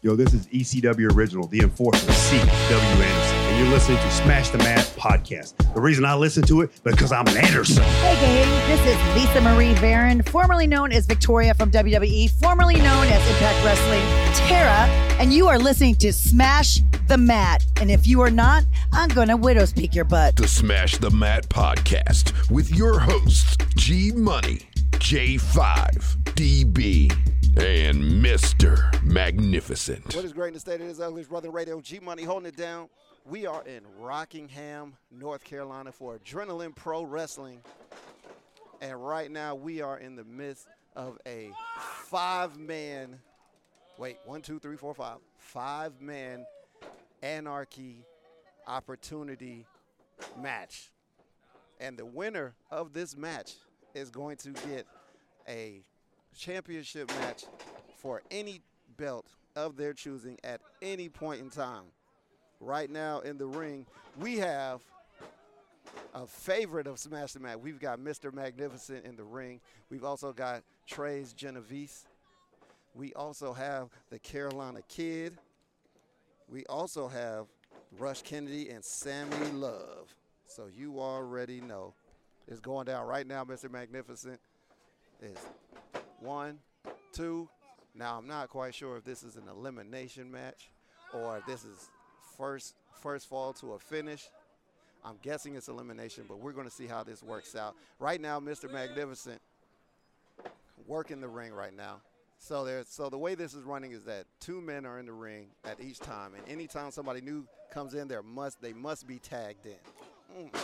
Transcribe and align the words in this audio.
Yo, 0.00 0.14
this 0.14 0.32
is 0.32 0.46
ECW 0.46 1.12
Original, 1.12 1.48
the 1.48 1.58
enforcer, 1.58 2.12
C. 2.12 2.36
W. 2.38 2.52
Anderson, 2.52 3.36
and 3.36 3.58
you're 3.58 3.74
listening 3.74 3.96
to 3.98 4.10
Smash 4.12 4.50
the 4.50 4.58
Mat 4.58 4.84
podcast. 4.96 5.56
The 5.74 5.80
reason 5.80 6.04
I 6.04 6.14
listen 6.14 6.44
to 6.44 6.60
it 6.60 6.70
because 6.84 7.10
I'm 7.10 7.26
an 7.26 7.36
Anderson. 7.36 7.82
Hey, 7.82 8.14
gang, 8.20 8.68
this 8.68 8.96
is 8.96 9.16
Lisa 9.16 9.40
Marie 9.40 9.74
Varon, 9.74 10.24
formerly 10.28 10.68
known 10.68 10.92
as 10.92 11.04
Victoria 11.04 11.52
from 11.52 11.72
WWE, 11.72 12.30
formerly 12.40 12.76
known 12.76 13.08
as 13.08 13.28
Impact 13.28 13.64
Wrestling, 13.64 14.02
Tara, 14.46 14.86
and 15.18 15.32
you 15.32 15.48
are 15.48 15.58
listening 15.58 15.96
to 15.96 16.12
Smash 16.12 16.78
the 17.08 17.18
Mat. 17.18 17.66
And 17.80 17.90
if 17.90 18.06
you 18.06 18.20
are 18.20 18.30
not, 18.30 18.66
I'm 18.92 19.08
gonna 19.08 19.36
widow's 19.36 19.72
peak 19.72 19.96
your 19.96 20.04
butt. 20.04 20.36
The 20.36 20.46
Smash 20.46 20.98
the 20.98 21.10
Mat 21.10 21.48
podcast 21.48 22.48
with 22.52 22.70
your 22.72 23.00
hosts, 23.00 23.56
G 23.74 24.12
Money, 24.12 24.60
J5, 24.92 26.22
DB, 26.34 27.12
and 27.60 28.24
Mr. 28.24 29.02
Magnificent. 29.02 30.14
What 30.14 30.24
is 30.24 30.32
great 30.32 30.48
in 30.48 30.54
the 30.54 30.60
state 30.60 30.80
of 30.80 30.86
his 30.86 31.00
ugly 31.00 31.24
brother 31.24 31.50
radio? 31.50 31.80
G 31.80 31.98
Money 31.98 32.22
holding 32.22 32.46
it 32.46 32.56
down. 32.56 32.88
We 33.24 33.46
are 33.46 33.64
in 33.64 33.82
Rockingham, 33.98 34.96
North 35.10 35.42
Carolina 35.42 35.90
for 35.90 36.16
Adrenaline 36.16 36.74
Pro 36.74 37.02
Wrestling. 37.02 37.60
And 38.80 39.04
right 39.04 39.30
now 39.30 39.56
we 39.56 39.80
are 39.80 39.98
in 39.98 40.14
the 40.14 40.22
midst 40.22 40.68
of 40.94 41.18
a 41.26 41.50
five 41.80 42.56
man, 42.56 43.18
wait, 43.98 44.18
one, 44.24 44.40
two, 44.40 44.60
three, 44.60 44.76
four, 44.76 44.94
five, 44.94 45.18
five 45.36 46.00
man 46.00 46.46
anarchy 47.22 48.04
opportunity 48.68 49.66
match. 50.40 50.90
And 51.80 51.96
the 51.96 52.06
winner 52.06 52.54
of 52.70 52.92
this 52.92 53.16
match 53.16 53.54
is 53.94 54.10
going 54.10 54.36
to 54.38 54.50
get 54.50 54.86
a 55.48 55.82
championship 56.38 57.08
match 57.20 57.44
for 57.96 58.22
any 58.30 58.62
belt 58.96 59.26
of 59.56 59.76
their 59.76 59.92
choosing 59.92 60.38
at 60.44 60.60
any 60.80 61.08
point 61.08 61.40
in 61.40 61.50
time. 61.50 61.84
Right 62.60 62.90
now 62.90 63.20
in 63.20 63.38
the 63.38 63.46
ring, 63.46 63.86
we 64.18 64.38
have 64.38 64.80
a 66.14 66.26
favorite 66.26 66.86
of 66.86 66.98
Smash 66.98 67.32
the 67.32 67.40
Mat. 67.40 67.60
We've 67.60 67.80
got 67.80 67.98
Mr. 67.98 68.32
Magnificent 68.32 69.04
in 69.04 69.16
the 69.16 69.24
ring. 69.24 69.60
We've 69.90 70.04
also 70.04 70.32
got 70.32 70.62
Trey's 70.86 71.32
Genovese. 71.32 72.06
We 72.94 73.12
also 73.14 73.52
have 73.52 73.88
the 74.10 74.18
Carolina 74.18 74.80
Kid. 74.88 75.36
We 76.48 76.64
also 76.66 77.08
have 77.08 77.46
Rush 77.98 78.22
Kennedy 78.22 78.70
and 78.70 78.84
Sammy 78.84 79.50
Love. 79.52 80.14
So 80.46 80.66
you 80.66 81.00
already 81.00 81.60
know 81.60 81.94
it's 82.46 82.60
going 82.60 82.86
down 82.86 83.06
right 83.06 83.26
now, 83.26 83.44
Mr. 83.44 83.70
Magnificent. 83.70 84.40
Is 85.20 85.36
one, 86.20 86.58
two. 87.12 87.48
Now 87.94 88.18
I'm 88.18 88.26
not 88.26 88.48
quite 88.48 88.74
sure 88.74 88.96
if 88.96 89.04
this 89.04 89.22
is 89.22 89.36
an 89.36 89.44
elimination 89.48 90.30
match 90.30 90.70
or 91.12 91.38
if 91.38 91.46
this 91.46 91.64
is 91.64 91.88
first 92.36 92.74
first 93.02 93.28
fall 93.28 93.52
to 93.54 93.72
a 93.72 93.78
finish. 93.78 94.28
I'm 95.04 95.16
guessing 95.22 95.54
it's 95.54 95.68
elimination, 95.68 96.24
but 96.28 96.40
we're 96.40 96.52
going 96.52 96.66
to 96.66 96.74
see 96.74 96.86
how 96.86 97.04
this 97.04 97.22
works 97.22 97.54
out. 97.54 97.76
Right 98.00 98.20
now, 98.20 98.40
Mr. 98.40 98.70
Magnificent 98.70 99.40
working 100.86 101.20
the 101.20 101.28
ring 101.28 101.52
right 101.52 101.74
now. 101.74 102.00
So 102.38 102.64
there's 102.64 102.88
so 102.88 103.08
the 103.08 103.18
way 103.18 103.34
this 103.34 103.54
is 103.54 103.64
running 103.64 103.92
is 103.92 104.04
that 104.04 104.24
two 104.40 104.60
men 104.60 104.86
are 104.86 104.98
in 104.98 105.06
the 105.06 105.12
ring 105.12 105.48
at 105.64 105.80
each 105.80 105.98
time, 105.98 106.34
and 106.34 106.48
anytime 106.48 106.90
somebody 106.90 107.20
new 107.20 107.46
comes 107.70 107.94
in, 107.94 108.08
there 108.08 108.22
must 108.22 108.60
they 108.62 108.72
must 108.72 109.06
be 109.06 109.18
tagged 109.18 109.66
in. 109.66 110.48
Mm, 110.48 110.60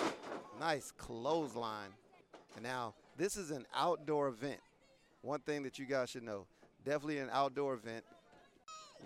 nice 0.61 0.93
clothesline. 0.93 1.91
And 2.55 2.65
now 2.65 2.95
this 3.17 3.37
is 3.37 3.51
an 3.51 3.67
outdoor 3.75 4.29
event. 4.29 4.61
One 5.25 5.41
thing 5.41 5.63
that 5.63 5.79
you 5.79 5.87
guys 5.87 6.11
should 6.11 6.23
know, 6.23 6.45
definitely 6.85 7.17
an 7.17 7.31
outdoor 7.33 7.73
event. 7.73 8.05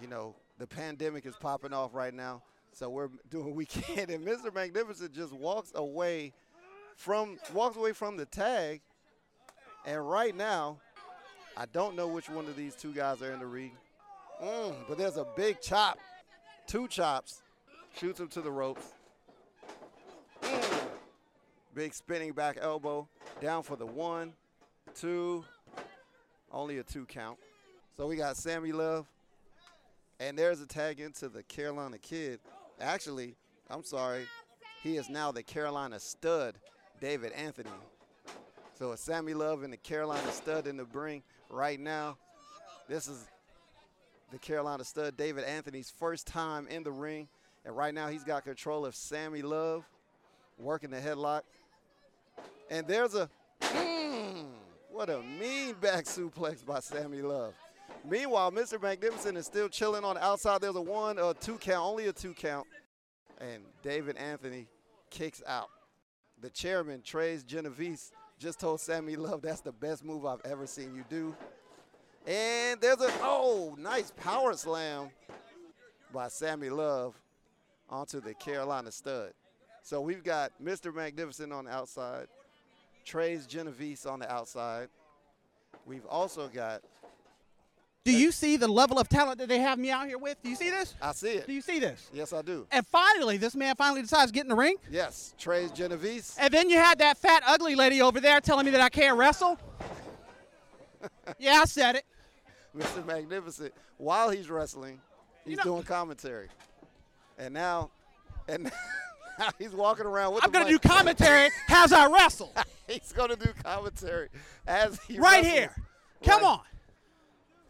You 0.03 0.09
know, 0.09 0.35
the 0.59 0.67
pandemic 0.67 1.25
is 1.25 1.37
popping 1.37 1.73
off 1.73 1.95
right 1.95 2.13
now, 2.13 2.43
so 2.73 2.91
we're 2.91 3.11
doing 3.31 3.47
what 3.47 3.55
we 3.55 3.67
can. 3.67 4.11
And 4.11 4.27
Mr. 4.27 4.53
Magnificent 4.53 5.15
just 5.15 5.33
walks 5.33 5.71
away 5.77 6.33
from 6.97 7.39
walks 7.55 7.77
away 7.77 7.93
from 7.93 8.17
the 8.17 8.27
tag, 8.27 8.81
and 9.87 10.11
right 10.11 10.35
now 10.35 10.79
I 11.57 11.67
don't 11.67 11.95
know 11.95 12.09
which 12.09 12.29
one 12.29 12.47
of 12.47 12.57
these 12.57 12.75
two 12.75 12.93
guys 12.93 13.23
are 13.23 13.31
in 13.31 13.39
the 13.39 13.47
ring. 13.47 13.77
Mm, 14.43 14.75
but 14.89 14.99
there's 14.99 15.19
a 15.19 15.27
big 15.37 15.61
chop. 15.61 16.01
Two 16.67 16.89
chops. 16.89 17.43
Shoots 17.97 18.19
him 18.19 18.27
to 18.29 18.41
the 18.41 18.51
ropes. 18.51 18.87
Mm. 20.43 20.81
Big 21.77 21.95
spinning 21.95 22.33
back 22.33 22.59
elbow. 22.61 23.09
Down 23.41 23.63
for 23.63 23.77
the 23.77 23.87
one, 23.87 24.33
two. 24.97 25.45
Only 26.53 26.79
a 26.79 26.83
two 26.83 27.05
count. 27.05 27.39
So 27.97 28.07
we 28.07 28.17
got 28.17 28.37
Sammy 28.37 28.73
Love. 28.73 29.07
And 30.21 30.37
there's 30.37 30.61
a 30.61 30.67
tag 30.67 30.99
into 30.99 31.29
the 31.29 31.43
Carolina 31.45 31.99
Kid. 31.99 32.41
Actually, 32.81 33.37
I'm 33.71 33.85
sorry. 33.85 34.27
He 34.83 34.97
is 34.97 35.09
now 35.09 35.31
the 35.31 35.43
Carolina 35.43 36.01
Stud, 36.01 36.55
David 37.01 37.33
Anthony. 37.33 37.71
So 38.79 38.93
it's 38.93 39.03
Sammy 39.03 39.35
Love 39.35 39.63
and 39.63 39.73
the 39.73 39.77
Carolina 39.77 40.31
Stud 40.33 40.67
in 40.67 40.77
the 40.77 40.85
ring 40.87 41.23
right 41.51 41.79
now. 41.79 42.17
This 42.89 43.09
is 43.09 43.27
the 44.31 44.39
Carolina 44.39 44.85
Stud, 44.85 45.17
David 45.17 45.45
Anthony's 45.45 45.91
first 45.91 46.27
time 46.27 46.67
in 46.69 46.83
the 46.83 46.93
ring. 46.93 47.29
And 47.65 47.77
right 47.77 47.93
now 47.93 48.09
he's 48.09 48.25
got 48.25 48.45
control 48.45 48.87
of 48.87 48.95
Sammy 48.95 49.43
Love, 49.43 49.85
working 50.59 50.91
the 50.91 50.99
headlock. 50.99 51.43
And 52.71 52.87
there's 52.87 53.15
a, 53.15 53.29
mm, 53.61 54.47
what 54.91 55.11
a 55.11 55.21
mean 55.23 55.75
back 55.75 56.05
suplex 56.05 56.65
by 56.65 56.81
Sammy 56.81 57.23
Love. 57.23 57.55
Meanwhile, 58.09 58.53
Mr. 58.53 58.81
Magnificent 58.81 59.37
is 59.37 59.47
still 59.47 59.69
chilling 59.69 60.05
on 60.05 60.15
the 60.15 60.25
outside. 60.25 60.61
There's 60.61 60.77
a 60.77 60.81
one, 60.81 61.19
a 61.19 61.35
two 61.35 61.59
count, 61.59 61.85
only 61.85 62.07
a 62.07 62.13
two 62.13 62.35
count. 62.35 62.67
And 63.41 63.63
David 63.83 64.17
Anthony 64.17 64.67
kicks 65.11 65.43
out. 65.47 65.69
The 66.41 66.51
chairman, 66.51 67.03
Trey's 67.03 67.43
Genovese, 67.43 68.13
just 68.39 68.61
told 68.61 68.81
Sammy 68.81 69.17
Love 69.17 69.43
that's 69.43 69.61
the 69.61 69.73
best 69.73 70.05
move 70.05 70.25
I've 70.25 70.45
ever 70.45 70.67
seen 70.67 70.95
you 70.95 71.05
do. 71.09 71.35
And 72.27 72.81
there's 72.81 73.01
a, 73.01 73.11
oh, 73.23 73.75
nice 73.79 74.13
power 74.17 74.55
slam 74.55 75.11
by 76.13 76.29
Sammy 76.29 76.71
Love 76.71 77.15
onto 77.89 78.21
the 78.21 78.35
Carolina 78.35 78.93
stud. 78.93 79.33
So 79.83 80.01
we've 80.01 80.23
got 80.23 80.53
Mr. 80.63 80.95
Magnificent 80.95 81.53
on 81.53 81.65
the 81.65 81.71
outside, 81.71 82.27
Trey's 83.09 83.47
Genovese 83.47 84.05
on 84.05 84.19
the 84.19 84.31
outside. 84.31 84.89
We've 85.87 86.05
also 86.07 86.47
got. 86.49 86.83
Do 88.05 88.13
you 88.13 88.31
see 88.33 88.57
the 88.59 88.69
level 88.69 88.99
of 88.99 89.09
talent 89.09 89.39
that 89.39 89.49
they 89.49 89.59
have 89.61 89.79
me 89.79 89.91
out 89.91 90.07
here 90.07 90.19
with? 90.19 90.43
Do 90.43 90.51
you 90.51 90.57
see 90.57 90.69
this? 90.71 90.95
I 91.01 91.13
see 91.13 91.31
it. 91.33 91.47
Do 91.47 91.53
you 91.55 91.63
see 91.63 91.79
this? 91.79 92.11
Yes, 92.13 92.33
I 92.35 92.43
do. 92.43 92.67
And 92.71 92.87
finally, 92.87 93.39
this 93.39 93.55
man 93.55 93.75
finally 93.77 94.03
decides 94.03 94.31
to 94.31 94.35
get 94.35 94.43
in 94.43 94.49
the 94.49 94.55
ring. 94.55 94.77
Yes, 94.91 95.35
Trey's 95.39 95.71
Genovese. 95.73 96.37
And 96.39 96.53
then 96.53 96.69
you 96.71 96.77
had 96.77 96.99
that 96.99 97.17
fat, 97.19 97.43
ugly 97.47 97.75
lady 97.75 98.01
over 98.03 98.21
there 98.21 98.41
telling 98.41 98.67
me 98.67 98.73
that 98.73 98.81
I 98.83 98.89
can't 98.91 99.17
wrestle. 99.17 99.59
yeah, 101.39 101.61
I 101.63 101.65
said 101.65 101.97
it. 101.97 102.05
Mr. 102.77 103.05
Magnificent, 103.07 103.73
while 103.97 104.29
he's 104.31 104.51
wrestling, 104.51 105.01
he's 105.45 105.53
You 105.53 105.57
know- 105.57 105.63
doing 105.65 105.83
commentary. 105.83 106.49
And 107.39 107.55
now, 107.55 107.91
and 108.49 108.65
now 108.65 108.71
he's 109.59 109.73
walking 109.73 110.07
around 110.07 110.35
with 110.35 110.45
I'm 110.45 110.51
going 110.51 110.67
to 110.67 110.71
do 110.73 110.79
commentary 110.79 111.51
as 111.69 111.93
I 111.93 112.07
wrestle. 112.11 112.53
He's 112.89 113.13
going 113.13 113.29
to 113.29 113.37
do 113.37 113.51
commentary 113.63 114.29
as 114.67 114.99
he 115.03 115.19
right 115.19 115.43
wrestles. 115.45 115.53
here. 115.53 115.75
Come 116.25 116.43
Right. 116.43 116.49
on. 116.53 116.61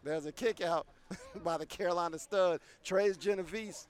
There's 0.05 0.27
a 0.27 0.33
kick 0.33 0.61
out 0.61 0.87
by 1.45 1.57
the 1.59 1.67
Carolina 1.67 2.19
stud, 2.21 2.61
Trey's 2.85 3.17
Genovese, 3.17 3.89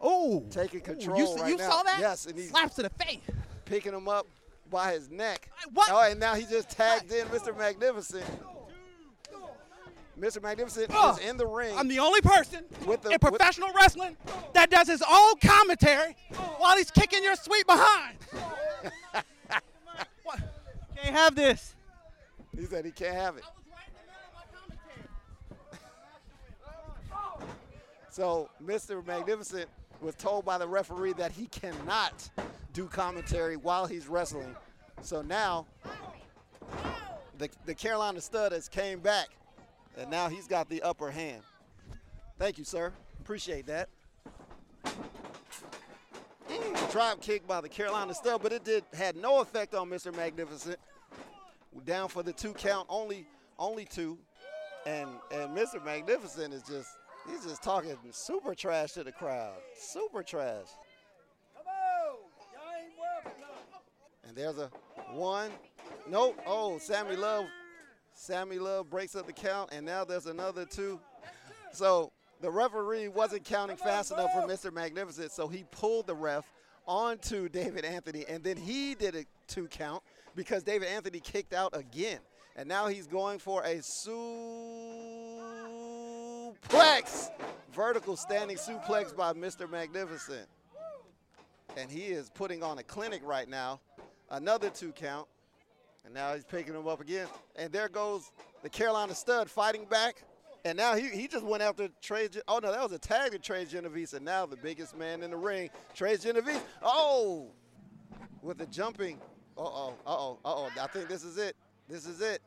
Oh. 0.00 0.44
taking 0.50 0.78
Ooh, 0.80 0.84
control 0.84 1.18
you, 1.18 1.26
see- 1.26 1.40
right 1.40 1.50
you 1.50 1.56
now. 1.56 1.68
saw 1.70 1.82
that? 1.82 1.98
Yes, 1.98 2.26
and 2.26 2.38
he's 2.38 2.50
Slaps 2.50 2.76
to 2.76 2.82
the 2.82 2.90
face. 2.90 3.18
picking 3.64 3.92
him 3.92 4.06
up 4.08 4.26
by 4.70 4.92
his 4.92 5.10
neck. 5.10 5.50
What? 5.74 5.88
Oh, 5.90 6.00
and 6.08 6.20
now 6.20 6.34
he 6.34 6.44
just 6.44 6.70
tagged 6.70 7.10
in 7.12 7.26
Mr. 7.28 7.56
Magnificent. 7.58 8.24
Mr. 10.18 10.42
Magnificent 10.42 10.90
is 10.90 11.18
in 11.18 11.36
the 11.36 11.46
ring. 11.46 11.74
I'm 11.76 11.88
the 11.88 12.00
only 12.00 12.20
person 12.20 12.64
With 12.86 13.02
the- 13.02 13.10
in 13.10 13.18
professional 13.18 13.70
wrestling 13.72 14.16
that 14.52 14.70
does 14.70 14.88
his 14.88 15.02
own 15.08 15.34
commentary 15.42 16.16
while 16.58 16.76
he's 16.76 16.90
kicking 16.90 17.22
your 17.22 17.36
sweet 17.36 17.66
behind. 17.66 18.16
what? 20.24 20.40
Can't 20.96 21.14
have 21.14 21.34
this. 21.34 21.74
he 22.56 22.64
said 22.64 22.84
he 22.84 22.90
can't 22.90 23.14
have 23.14 23.36
it. 23.36 23.44
So 28.10 28.50
Mr. 28.64 29.06
Magnificent 29.06 29.68
was 30.00 30.16
told 30.16 30.44
by 30.44 30.58
the 30.58 30.66
referee 30.66 31.12
that 31.14 31.30
he 31.30 31.46
cannot 31.46 32.28
do 32.72 32.86
commentary 32.86 33.56
while 33.56 33.86
he's 33.86 34.08
wrestling. 34.08 34.56
So 35.02 35.22
now 35.22 35.66
the, 37.38 37.48
the 37.64 37.74
Carolina 37.74 38.20
stud 38.20 38.50
has 38.50 38.68
came 38.68 38.98
back, 38.98 39.28
and 39.98 40.10
now 40.10 40.28
he's 40.28 40.46
got 40.46 40.68
the 40.68 40.82
upper 40.82 41.10
hand. 41.10 41.42
Thank 42.38 42.58
you, 42.58 42.64
sir. 42.64 42.92
Appreciate 43.20 43.66
that. 43.66 43.88
Mm, 46.48 46.92
drop 46.92 47.20
kick 47.20 47.46
by 47.46 47.60
the 47.60 47.68
Carolina 47.68 48.14
stud, 48.14 48.42
but 48.42 48.52
it 48.52 48.64
did 48.64 48.84
had 48.94 49.16
no 49.16 49.40
effect 49.40 49.74
on 49.74 49.90
Mr. 49.90 50.14
Magnificent. 50.14 50.78
Down 51.84 52.08
for 52.08 52.22
the 52.22 52.32
two 52.32 52.54
count, 52.54 52.86
only 52.88 53.26
only 53.58 53.84
two, 53.84 54.18
and 54.86 55.08
and 55.30 55.56
Mr. 55.56 55.84
Magnificent 55.84 56.54
is 56.54 56.62
just 56.62 56.88
He's 57.28 57.44
just 57.44 57.62
talking 57.62 57.96
super 58.10 58.54
trash 58.54 58.92
to 58.92 59.04
the 59.04 59.12
crowd. 59.12 59.56
Super 59.78 60.22
trash. 60.22 60.66
Come 61.54 61.66
on! 61.66 62.16
And 64.26 64.36
there's 64.36 64.58
a 64.58 64.70
one. 65.12 65.50
Nope. 66.08 66.40
Oh, 66.46 66.78
Sammy 66.78 67.16
Love. 67.16 67.46
Sammy 68.18 68.58
Love 68.58 68.90
breaks 68.90 69.14
up 69.14 69.28
the 69.28 69.32
count, 69.32 69.70
and 69.72 69.86
now 69.86 70.04
there's 70.04 70.26
another 70.26 70.64
two. 70.64 70.98
So 71.72 72.10
the 72.40 72.50
referee 72.50 73.06
wasn't 73.06 73.44
counting 73.44 73.76
fast 73.76 74.10
enough 74.10 74.32
for 74.32 74.40
Mr. 74.40 74.72
Magnificent, 74.72 75.30
so 75.30 75.46
he 75.46 75.64
pulled 75.70 76.08
the 76.08 76.16
ref 76.16 76.44
onto 76.84 77.48
David 77.48 77.84
Anthony, 77.84 78.24
and 78.28 78.42
then 78.42 78.56
he 78.56 78.96
did 78.96 79.14
a 79.14 79.24
two 79.46 79.68
count 79.68 80.02
because 80.34 80.64
David 80.64 80.88
Anthony 80.88 81.20
kicked 81.20 81.52
out 81.52 81.76
again. 81.76 82.18
And 82.56 82.68
now 82.68 82.88
he's 82.88 83.06
going 83.06 83.38
for 83.38 83.62
a 83.62 83.76
suplex. 83.76 84.08
Vertical 87.72 88.16
standing 88.16 88.56
suplex 88.56 89.16
by 89.16 89.32
Mr. 89.32 89.70
Magnificent. 89.70 90.48
And 91.76 91.88
he 91.88 92.06
is 92.06 92.30
putting 92.34 92.64
on 92.64 92.78
a 92.78 92.82
clinic 92.82 93.20
right 93.24 93.48
now. 93.48 93.78
Another 94.28 94.70
two 94.70 94.90
count. 94.90 95.28
And 96.04 96.14
now 96.14 96.34
he's 96.34 96.44
picking 96.44 96.74
him 96.74 96.86
up 96.86 97.00
again. 97.00 97.26
And 97.56 97.72
there 97.72 97.88
goes 97.88 98.30
the 98.62 98.68
Carolina 98.68 99.14
stud 99.14 99.50
fighting 99.50 99.84
back. 99.84 100.22
And 100.64 100.76
now 100.76 100.94
he, 100.94 101.08
he 101.08 101.28
just 101.28 101.44
went 101.44 101.62
after 101.62 101.88
Trey. 102.00 102.28
Oh, 102.46 102.58
no, 102.58 102.72
that 102.72 102.82
was 102.82 102.92
a 102.92 102.98
tag 102.98 103.32
to 103.32 103.38
Trey 103.38 103.64
Genovese. 103.64 104.14
And 104.14 104.24
now 104.24 104.46
the 104.46 104.56
biggest 104.56 104.96
man 104.96 105.22
in 105.22 105.30
the 105.30 105.36
ring, 105.36 105.70
Trey 105.94 106.16
Genovese. 106.16 106.60
Oh, 106.82 107.48
with 108.42 108.58
the 108.58 108.66
jumping. 108.66 109.18
Uh 109.56 109.62
oh, 109.62 109.94
uh 110.06 110.10
oh, 110.10 110.38
uh 110.44 110.54
oh. 110.54 110.70
I 110.80 110.86
think 110.86 111.08
this 111.08 111.24
is 111.24 111.36
it. 111.38 111.56
This 111.88 112.06
is 112.06 112.20
it. 112.20 112.40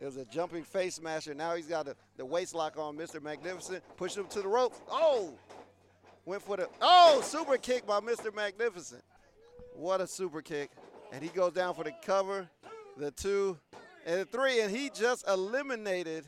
It 0.00 0.06
was 0.06 0.16
a 0.16 0.24
jumping 0.24 0.64
face 0.64 0.96
smasher. 0.96 1.34
Now 1.34 1.54
he's 1.54 1.66
got 1.66 1.88
a, 1.88 1.96
the 2.16 2.24
waist 2.24 2.54
lock 2.54 2.78
on 2.78 2.96
Mr. 2.96 3.22
Magnificent. 3.22 3.82
Push 3.96 4.16
him 4.16 4.26
to 4.26 4.42
the 4.42 4.48
ropes. 4.48 4.80
Oh, 4.90 5.34
went 6.24 6.42
for 6.42 6.56
the, 6.56 6.68
oh, 6.80 7.20
super 7.22 7.56
kick 7.56 7.86
by 7.86 8.00
Mr. 8.00 8.34
Magnificent. 8.34 9.02
What 9.74 10.00
a 10.00 10.06
super 10.06 10.42
kick. 10.42 10.70
And 11.12 11.22
he 11.22 11.28
goes 11.28 11.52
down 11.52 11.74
for 11.74 11.84
the 11.84 11.92
cover, 12.04 12.48
the 12.96 13.10
two, 13.10 13.58
and 14.06 14.20
the 14.20 14.24
three. 14.24 14.60
And 14.60 14.74
he 14.74 14.90
just 14.90 15.26
eliminated 15.28 16.24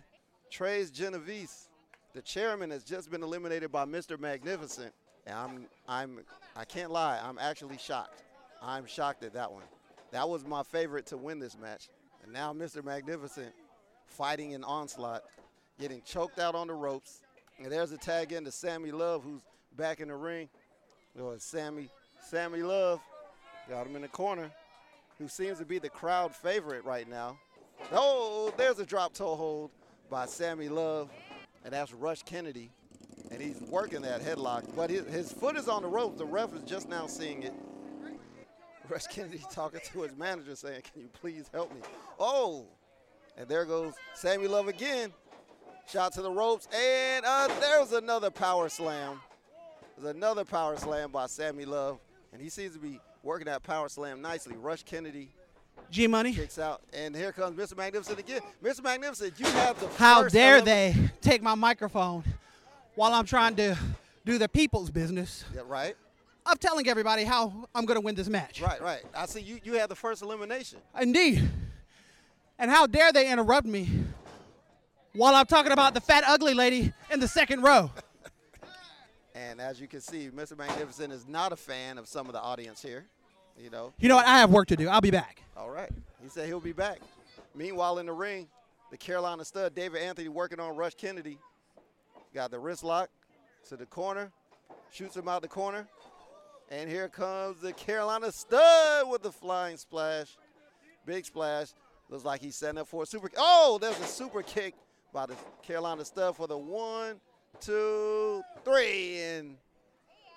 Trey's 0.51 0.91
Genovese. 0.91 1.69
The 2.15 2.23
chairman 2.23 2.71
has 2.71 2.83
just 2.83 3.11
been 3.11 3.23
eliminated 3.23 3.71
by 3.71 3.85
Mr. 3.85 4.19
Magnificent. 4.19 4.93
And 5.27 5.37
I'm, 5.37 5.67
I'm, 5.89 6.21
I 6.57 6.65
can't 6.65 6.91
lie, 6.91 7.21
I'm 7.23 7.39
actually 7.39 7.79
shocked. 7.79 8.23
I'm 8.63 8.87
shocked 8.87 9.25
at 9.25 9.35
that 9.35 9.51
one. 9.51 9.65
That 10.13 10.29
was 10.29 10.47
my 10.47 10.63
favorite 10.63 11.07
to 11.07 11.17
win 11.17 11.39
this 11.39 11.59
match. 11.59 11.89
And 12.23 12.33
now 12.33 12.53
Mr. 12.53 12.85
Magnificent 12.85 13.53
fighting 14.07 14.55
an 14.55 14.65
onslaught, 14.65 15.25
getting 15.79 16.01
choked 16.03 16.39
out 16.39 16.55
on 16.55 16.69
the 16.69 16.75
ropes. 16.75 17.23
And 17.59 17.71
there's 17.71 17.93
a 17.93 17.99
tag 17.99 18.33
in 18.33 18.45
to 18.45 18.53
Sammy 18.53 18.93
Love, 18.93 19.25
who's 19.25 19.41
back 19.77 20.01
in 20.01 20.09
the 20.09 20.15
ring. 20.15 20.49
Oh, 21.19 21.35
Sammy, 21.39 21.89
Sammy 22.21 22.63
Love, 22.63 23.01
got 23.69 23.87
him 23.87 23.97
in 23.97 24.03
the 24.03 24.09
corner, 24.09 24.51
who 25.19 25.29
seems 25.29 25.59
to 25.59 25.65
be 25.65 25.79
the 25.79 25.89
crowd 25.89 26.35
favorite 26.35 26.85
right 26.85 27.09
now. 27.09 27.39
Oh, 27.93 28.53
there's 28.57 28.79
a 28.79 28.87
drop 28.87 29.15
toe 29.15 29.37
hold 29.37 29.71
by 30.11 30.27
Sammy 30.27 30.69
Love, 30.69 31.11
and 31.65 31.73
that's 31.73 31.93
Rush 31.93 32.23
Kennedy. 32.23 32.71
And 33.31 33.41
he's 33.41 33.61
working 33.63 34.03
that 34.03 34.23
headlock, 34.23 34.65
but 34.77 34.89
his, 34.89 35.07
his 35.07 35.33
foot 35.33 35.57
is 35.57 35.69
on 35.69 35.83
the 35.83 35.89
rope. 35.89 36.17
The 36.17 36.25
ref 36.25 36.55
is 36.55 36.63
just 36.63 36.89
now 36.89 37.07
seeing 37.07 37.43
it. 37.43 37.53
Rush 38.89 39.07
Kennedy 39.07 39.43
talking 39.53 39.81
to 39.93 40.03
his 40.03 40.17
manager 40.17 40.55
saying, 40.55 40.83
Can 40.93 41.03
you 41.03 41.09
please 41.09 41.51
help 41.53 41.75
me? 41.75 41.81
Oh, 42.21 42.67
and 43.37 43.49
there 43.49 43.65
goes 43.65 43.95
Sammy 44.15 44.47
Love 44.47 44.69
again. 44.69 45.13
Shot 45.89 46.13
to 46.15 46.23
the 46.23 46.31
ropes, 46.31 46.67
and 46.75 47.25
uh, 47.25 47.49
there's 47.61 47.93
another 47.93 48.29
power 48.31 48.69
slam. 48.69 49.21
There's 49.97 50.15
another 50.15 50.45
power 50.45 50.77
slam 50.77 51.13
by 51.13 51.27
Sammy 51.27 51.65
Love, 51.65 52.01
and 52.33 52.43
he 52.43 52.49
seems 52.49 52.73
to 52.73 52.81
be 52.81 53.01
working 53.27 53.47
that 53.47 53.63
power 53.65 53.89
slam 53.89 54.23
nicely. 54.23 54.55
Rush 54.57 54.85
Kennedy 54.85 55.31
G 55.91 56.07
Money. 56.07 56.33
kicks 56.33 56.59
out, 56.59 56.81
and 56.93 57.15
here 57.15 57.33
comes 57.33 57.59
Mr. 57.59 57.77
Magnificent 57.77 58.19
again. 58.19 58.41
Mr. 58.63 58.83
Magnificent, 58.83 59.39
you 59.39 59.47
have 59.47 59.79
the 59.79 59.89
How 59.99 60.23
dare 60.29 60.61
they 60.63 60.95
take 61.21 61.43
my 61.43 61.55
microphone 61.55 62.23
while 62.95 63.13
I'm 63.13 63.27
trying 63.27 63.57
to 63.57 63.77
do 64.25 64.39
the 64.39 64.49
people's 64.49 64.91
business 64.91 65.45
Yeah, 65.55 65.63
right, 65.67 65.95
of 66.47 66.59
telling 66.61 66.89
everybody 66.89 67.25
how 67.25 67.69
I'm 67.75 67.85
going 67.85 67.97
to 67.97 68.01
win 68.01 68.15
this 68.15 68.29
match. 68.29 68.63
right, 68.63 68.81
right. 68.81 69.03
I 69.15 69.27
see 69.27 69.41
you. 69.41 69.59
You 69.63 69.75
had 69.75 69.89
the 69.91 69.95
first 69.97 70.23
elimination. 70.23 70.79
Indeed. 70.99 71.49
And 72.59 72.71
how 72.71 72.87
dare 72.87 73.13
they 73.13 73.31
interrupt 73.31 73.67
me 73.67 73.89
while 75.15 75.35
I'm 75.35 75.47
talking 75.47 75.73
about 75.73 75.95
the 75.95 76.01
fat, 76.01 76.25
ugly 76.27 76.55
lady 76.55 76.93
in 77.11 77.21
the 77.21 77.29
second 77.29 77.63
row? 77.63 77.91
And 79.35 79.61
as 79.61 79.79
you 79.79 79.87
can 79.87 80.01
see, 80.01 80.31
Mr. 80.35 80.57
Magnificent 80.57 81.13
is 81.13 81.29
not 81.29 81.53
a 81.53 81.57
fan 81.57 81.99
of 81.99 82.09
some 82.09 82.27
of 82.27 82.33
the 82.33 82.41
audience 82.41 82.81
here. 82.81 83.05
You 83.59 83.71
know, 83.71 83.93
You 83.99 84.09
know 84.09 84.17
what? 84.17 84.27
I 84.27 84.39
have 84.39 84.51
work 84.51 84.69
to 84.69 84.77
do. 84.77 84.89
I'll 84.89 85.01
be 85.01 85.11
back. 85.11 85.43
All 85.57 85.71
right. 85.71 85.91
He 86.23 86.29
said 86.29 86.47
he'll 86.47 86.61
be 86.61 86.73
back. 86.73 87.01
Meanwhile, 87.55 87.99
in 87.99 88.07
the 88.07 88.13
ring, 88.13 88.49
the 88.91 88.97
Carolina 88.97 89.45
stud, 89.45 89.75
David 89.75 90.03
Anthony, 90.03 90.29
working 90.29 90.61
on 90.61 90.77
Rush 90.77 90.95
Kennedy. 90.95 91.39
Got 92.35 92.51
the 92.51 92.59
wrist 92.59 92.85
lock 92.85 93.09
to 93.69 93.77
the 93.77 93.87
corner, 93.87 94.31
shoots 94.91 95.17
him 95.17 95.27
out 95.27 95.43
the 95.43 95.49
corner. 95.49 95.89
And 96.71 96.91
here 96.91 97.09
comes 97.09 97.61
the 97.61 97.73
Carolina 97.73 98.31
stud 98.33 99.09
with 99.09 99.23
the 99.23 99.33
flying 99.33 99.77
splash. 99.77 100.37
Big 101.07 101.25
splash. 101.25 101.69
Looks 102.09 102.25
like 102.25 102.41
he's 102.41 102.57
setting 102.57 102.79
up 102.79 102.89
for 102.89 103.05
a 103.05 103.07
super. 103.07 103.31
Oh, 103.37 103.79
there's 103.81 103.99
a 104.01 104.05
super 104.05 104.43
kick 104.43 104.75
by 105.13 105.27
the 105.27 105.35
Carolina 105.63 106.05
stud 106.05 106.37
for 106.37 106.47
the 106.47 106.59
one, 106.59 107.21
two, 107.61 108.43
three. 108.65 109.19
And 109.19 109.57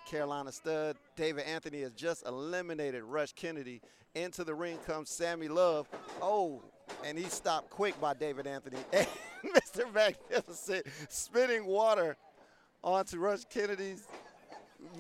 Carolina 0.09 0.51
stud. 0.51 0.97
David 1.15 1.45
Anthony 1.45 1.81
has 1.81 1.91
just 1.91 2.25
eliminated 2.25 3.03
Rush 3.03 3.33
Kennedy. 3.33 3.81
Into 4.15 4.44
the 4.44 4.56
ring 4.56 4.77
comes 4.88 5.09
Sammy 5.11 5.47
Love. 5.47 5.88
Oh, 6.19 6.63
and 7.06 7.17
he 7.17 7.25
stopped 7.25 7.69
quick 7.69 8.00
by 8.01 8.13
David 8.13 8.47
Anthony. 8.47 8.77
And 9.41 9.53
Mr. 9.53 9.94
Magnificent 9.94 10.85
spitting 11.07 11.65
water 11.65 12.17
onto 12.83 13.17
Rush 13.17 13.45
Kennedy's 13.45 14.06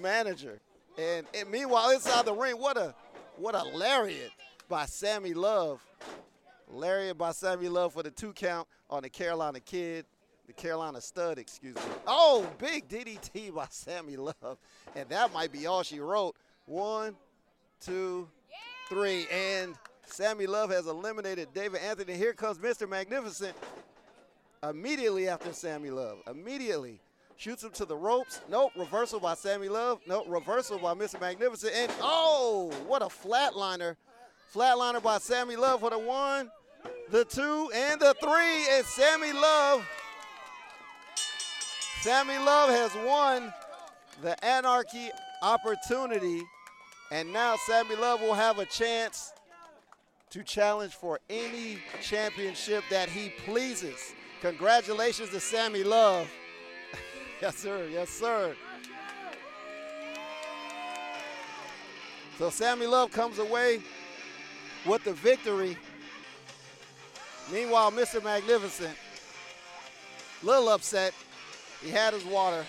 manager. 0.01 0.61
And, 0.97 1.27
and 1.33 1.49
meanwhile, 1.49 1.89
inside 1.89 2.23
the 2.23 2.33
ring, 2.33 2.55
what 2.55 2.77
a 2.77 2.95
what 3.35 3.53
a 3.53 3.63
lariat 3.75 4.31
by 4.69 4.85
Sammy 4.85 5.33
Love. 5.33 5.85
Lariat 6.71 7.17
by 7.17 7.33
Sammy 7.33 7.67
Love 7.67 7.91
for 7.91 8.01
the 8.01 8.11
two 8.11 8.31
count 8.31 8.65
on 8.89 9.03
the 9.03 9.09
Carolina 9.09 9.59
Kid, 9.59 10.05
the 10.49 10.53
Carolina 10.53 10.99
Stud, 10.99 11.37
excuse 11.37 11.75
me. 11.75 11.81
Oh, 12.07 12.49
big 12.57 12.89
DDT 12.89 13.53
by 13.55 13.67
Sammy 13.69 14.17
Love. 14.17 14.57
And 14.95 15.07
that 15.09 15.31
might 15.31 15.51
be 15.51 15.67
all 15.67 15.83
she 15.83 15.99
wrote. 15.99 16.35
One, 16.65 17.15
two, 17.79 18.27
three. 18.89 19.27
And 19.31 19.75
Sammy 20.05 20.47
Love 20.47 20.71
has 20.71 20.87
eliminated 20.87 21.49
David 21.53 21.81
Anthony. 21.81 22.15
Here 22.15 22.33
comes 22.33 22.57
Mr. 22.57 22.89
Magnificent 22.89 23.55
immediately 24.67 25.29
after 25.29 25.53
Sammy 25.53 25.91
Love. 25.91 26.17
Immediately. 26.27 26.99
Shoots 27.37 27.63
him 27.63 27.69
to 27.73 27.85
the 27.85 27.95
ropes. 27.95 28.41
Nope. 28.49 28.71
Reversal 28.75 29.19
by 29.19 29.35
Sammy 29.35 29.69
Love. 29.69 30.01
Nope. 30.07 30.25
Reversal 30.27 30.79
by 30.79 30.95
Mr. 30.95 31.21
Magnificent. 31.21 31.73
And 31.75 31.91
oh, 32.01 32.73
what 32.87 33.03
a 33.03 33.05
flatliner. 33.05 33.97
Flatliner 34.51 35.01
by 35.01 35.19
Sammy 35.19 35.55
Love 35.55 35.81
for 35.81 35.91
the 35.91 35.99
one, 35.99 36.49
the 37.11 37.23
two, 37.23 37.69
and 37.71 38.01
the 38.01 38.15
three. 38.19 38.67
And 38.71 38.83
Sammy 38.87 39.31
Love. 39.31 39.87
Sammy 42.01 42.37
Love 42.37 42.69
has 42.69 42.95
won 43.05 43.53
the 44.21 44.41
Anarchy 44.45 45.09
opportunity. 45.41 46.41
And 47.11 47.33
now 47.33 47.57
Sammy 47.67 47.97
Love 47.97 48.21
will 48.21 48.33
have 48.33 48.57
a 48.57 48.65
chance 48.65 49.33
to 50.29 50.41
challenge 50.41 50.93
for 50.93 51.19
any 51.29 51.79
championship 52.01 52.85
that 52.89 53.09
he 53.09 53.33
pleases. 53.43 54.13
Congratulations 54.41 55.31
to 55.31 55.41
Sammy 55.41 55.83
Love. 55.83 56.29
yes, 57.41 57.57
sir. 57.57 57.89
Yes, 57.91 58.09
sir. 58.09 58.55
So 62.37 62.49
Sammy 62.49 62.85
Love 62.85 63.11
comes 63.11 63.39
away 63.39 63.81
with 64.85 65.03
the 65.03 65.11
victory. 65.11 65.75
Meanwhile, 67.51 67.91
Mr. 67.91 68.23
Magnificent, 68.23 68.95
little 70.41 70.69
upset. 70.69 71.13
He 71.81 71.89
had 71.89 72.13
his 72.13 72.25
water. 72.25 72.65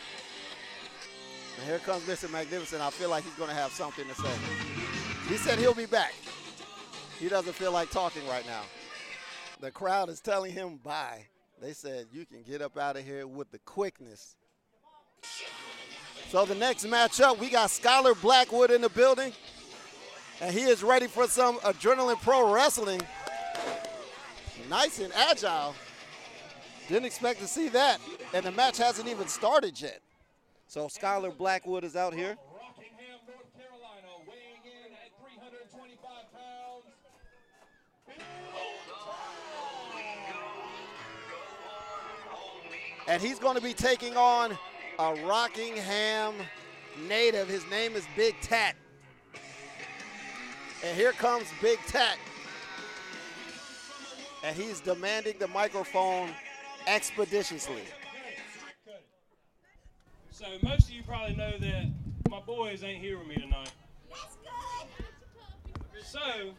And 1.58 1.66
here 1.66 1.78
comes 1.78 2.04
Mr. 2.04 2.30
Magnificent. 2.30 2.80
I 2.80 2.90
feel 2.90 3.10
like 3.10 3.24
he's 3.24 3.34
going 3.34 3.50
to 3.50 3.54
have 3.54 3.70
something 3.72 4.06
to 4.06 4.14
say. 4.14 4.32
He 5.28 5.36
said 5.36 5.58
he'll 5.58 5.74
be 5.74 5.86
back. 5.86 6.14
He 7.18 7.28
doesn't 7.28 7.52
feel 7.52 7.72
like 7.72 7.90
talking 7.90 8.26
right 8.26 8.46
now. 8.46 8.62
The 9.60 9.70
crowd 9.70 10.08
is 10.08 10.20
telling 10.20 10.52
him 10.52 10.78
bye. 10.82 11.26
They 11.60 11.74
said 11.74 12.06
you 12.10 12.24
can 12.24 12.42
get 12.42 12.62
up 12.62 12.78
out 12.78 12.96
of 12.96 13.04
here 13.04 13.26
with 13.26 13.50
the 13.50 13.58
quickness. 13.58 14.36
So 16.30 16.46
the 16.46 16.54
next 16.54 16.86
matchup, 16.86 17.38
we 17.38 17.50
got 17.50 17.68
Skylar 17.68 18.20
Blackwood 18.22 18.70
in 18.70 18.80
the 18.80 18.88
building. 18.88 19.32
And 20.40 20.54
he 20.54 20.62
is 20.62 20.82
ready 20.82 21.06
for 21.06 21.26
some 21.26 21.58
adrenaline 21.58 22.20
pro 22.22 22.50
wrestling. 22.52 23.02
Nice 24.70 25.00
and 25.00 25.12
agile. 25.12 25.74
Didn't 26.90 27.06
expect 27.06 27.38
to 27.38 27.46
see 27.46 27.68
that. 27.68 28.00
And 28.34 28.44
the 28.44 28.50
match 28.50 28.78
hasn't 28.78 29.08
even 29.08 29.28
started 29.28 29.80
yet. 29.80 30.00
So 30.66 30.86
Skylar 30.86 31.36
Blackwood 31.36 31.84
is 31.84 31.94
out 31.94 32.12
here. 32.12 32.36
Rockingham, 32.52 33.20
North 33.28 33.46
Carolina, 33.56 34.08
weighing 34.26 34.64
in 34.64 34.92
at 34.94 35.12
325 35.22 36.02
pounds. 36.32 36.86
And 43.06 43.22
he's 43.22 43.38
going 43.38 43.54
to 43.54 43.62
be 43.62 43.72
taking 43.72 44.16
on 44.16 44.58
a 44.98 45.14
Rockingham 45.24 46.34
native. 47.06 47.48
His 47.48 47.64
name 47.70 47.94
is 47.94 48.04
Big 48.16 48.34
Tat. 48.40 48.74
And 50.84 50.96
here 50.96 51.12
comes 51.12 51.46
Big 51.62 51.78
Tat. 51.86 52.18
And 54.42 54.56
he's 54.56 54.80
demanding 54.80 55.36
the 55.38 55.46
microphone 55.46 56.30
expeditiously. 56.86 57.82
So 60.30 60.46
most 60.62 60.84
of 60.84 60.90
you 60.90 61.02
probably 61.02 61.36
know 61.36 61.58
that 61.58 61.86
my 62.30 62.40
boys 62.40 62.82
ain't 62.82 63.02
here 63.02 63.18
with 63.18 63.26
me 63.26 63.36
tonight. 63.36 63.72
So, 66.04 66.54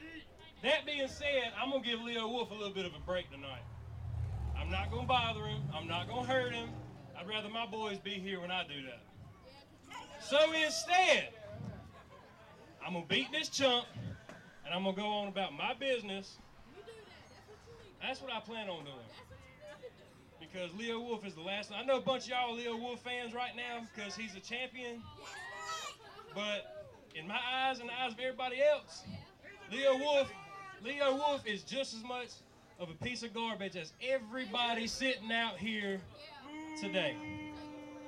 that 0.64 0.86
being 0.86 1.08
said, 1.08 1.52
I'm 1.60 1.72
gonna 1.72 1.84
give 1.84 2.00
Leo 2.02 2.28
Wolf 2.28 2.52
a 2.52 2.54
little 2.54 2.74
bit 2.74 2.86
of 2.86 2.94
a 2.94 3.00
break 3.06 3.30
tonight. 3.32 3.64
I'm 4.58 4.70
not 4.70 4.92
gonna 4.92 5.08
bother 5.08 5.46
him. 5.46 5.64
I'm 5.74 5.88
not 5.88 6.08
gonna 6.08 6.28
hurt 6.28 6.54
him. 6.54 6.70
I'd 7.18 7.28
rather 7.28 7.50
my 7.50 7.66
boys 7.66 7.98
be 7.98 8.12
here 8.12 8.40
when 8.40 8.52
I 8.52 8.64
do 8.64 8.82
that. 8.86 9.02
So 10.22 10.54
instead, 10.54 11.30
I'm 12.86 12.94
gonna 12.94 13.06
beat 13.08 13.32
this 13.32 13.50
chump, 13.50 13.88
and 14.66 14.74
I'm 14.74 14.84
gonna 14.84 14.96
go 14.96 15.08
on 15.08 15.28
about 15.28 15.54
my 15.54 15.74
business. 15.74 16.38
That's 18.02 18.22
what 18.22 18.32
I 18.32 18.40
plan 18.40 18.70
on 18.70 18.86
doing. 18.86 18.98
Because 20.52 20.74
Leo 20.74 21.00
Wolf 21.00 21.26
is 21.26 21.34
the 21.34 21.42
last. 21.42 21.72
I 21.72 21.84
know 21.86 21.98
a 21.98 22.02
bunch 22.02 22.26
of 22.26 22.30
y'all 22.30 22.56
Leo 22.56 22.76
Wolf 22.76 23.00
fans 23.02 23.34
right 23.34 23.56
now 23.56 23.86
because 23.96 24.16
he's 24.16 24.36
a 24.36 24.40
champion. 24.40 25.02
But 26.36 26.86
in 27.16 27.28
my 27.28 27.40
eyes 27.54 27.80
and 27.80 27.90
the 27.90 27.94
eyes 27.94 28.14
of 28.14 28.20
everybody 28.20 28.58
else, 28.62 29.04
Leo 29.72 29.98
Wolf, 29.98 30.30
Leo 30.84 31.16
Wolf 31.16 31.46
is 31.46 31.64
just 31.64 31.94
as 31.94 32.04
much 32.04 32.28
of 32.80 32.90
a 32.90 33.04
piece 33.04 33.24
of 33.24 33.34
garbage 33.34 33.76
as 33.76 33.94
everybody 34.02 34.88
sitting 34.88 35.32
out 35.32 35.58
here 35.58 36.02
today. 36.82 37.16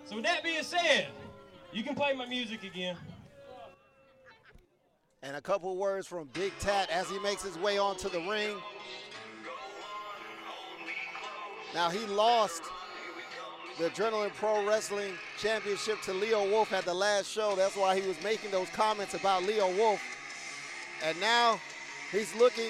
So 0.05 0.15
with 0.15 0.25
that 0.25 0.43
being 0.43 0.63
said, 0.63 1.07
you 1.71 1.83
can 1.83 1.95
play 1.95 2.13
my 2.13 2.25
music 2.25 2.63
again. 2.63 2.97
And 5.21 5.37
a 5.37 5.41
couple 5.41 5.77
words 5.77 6.07
from 6.07 6.27
Big 6.33 6.51
Tat 6.59 6.89
as 6.89 7.09
he 7.09 7.17
makes 7.19 7.43
his 7.43 7.57
way 7.57 7.77
onto 7.77 8.09
the 8.09 8.19
ring. 8.19 8.57
Now 11.73 11.89
he 11.89 12.05
lost 12.05 12.61
the 13.79 13.89
Adrenaline 13.89 14.33
Pro 14.35 14.65
Wrestling 14.67 15.13
Championship 15.39 16.01
to 16.03 16.13
Leo 16.13 16.47
Wolf 16.49 16.71
at 16.71 16.85
the 16.85 16.93
last 16.93 17.27
show. 17.27 17.55
That's 17.55 17.75
why 17.75 17.99
he 17.99 18.07
was 18.07 18.21
making 18.23 18.51
those 18.51 18.69
comments 18.69 19.15
about 19.15 19.43
Leo 19.43 19.75
Wolf. 19.75 19.99
And 21.03 21.19
now 21.19 21.59
he's 22.11 22.33
looking 22.35 22.69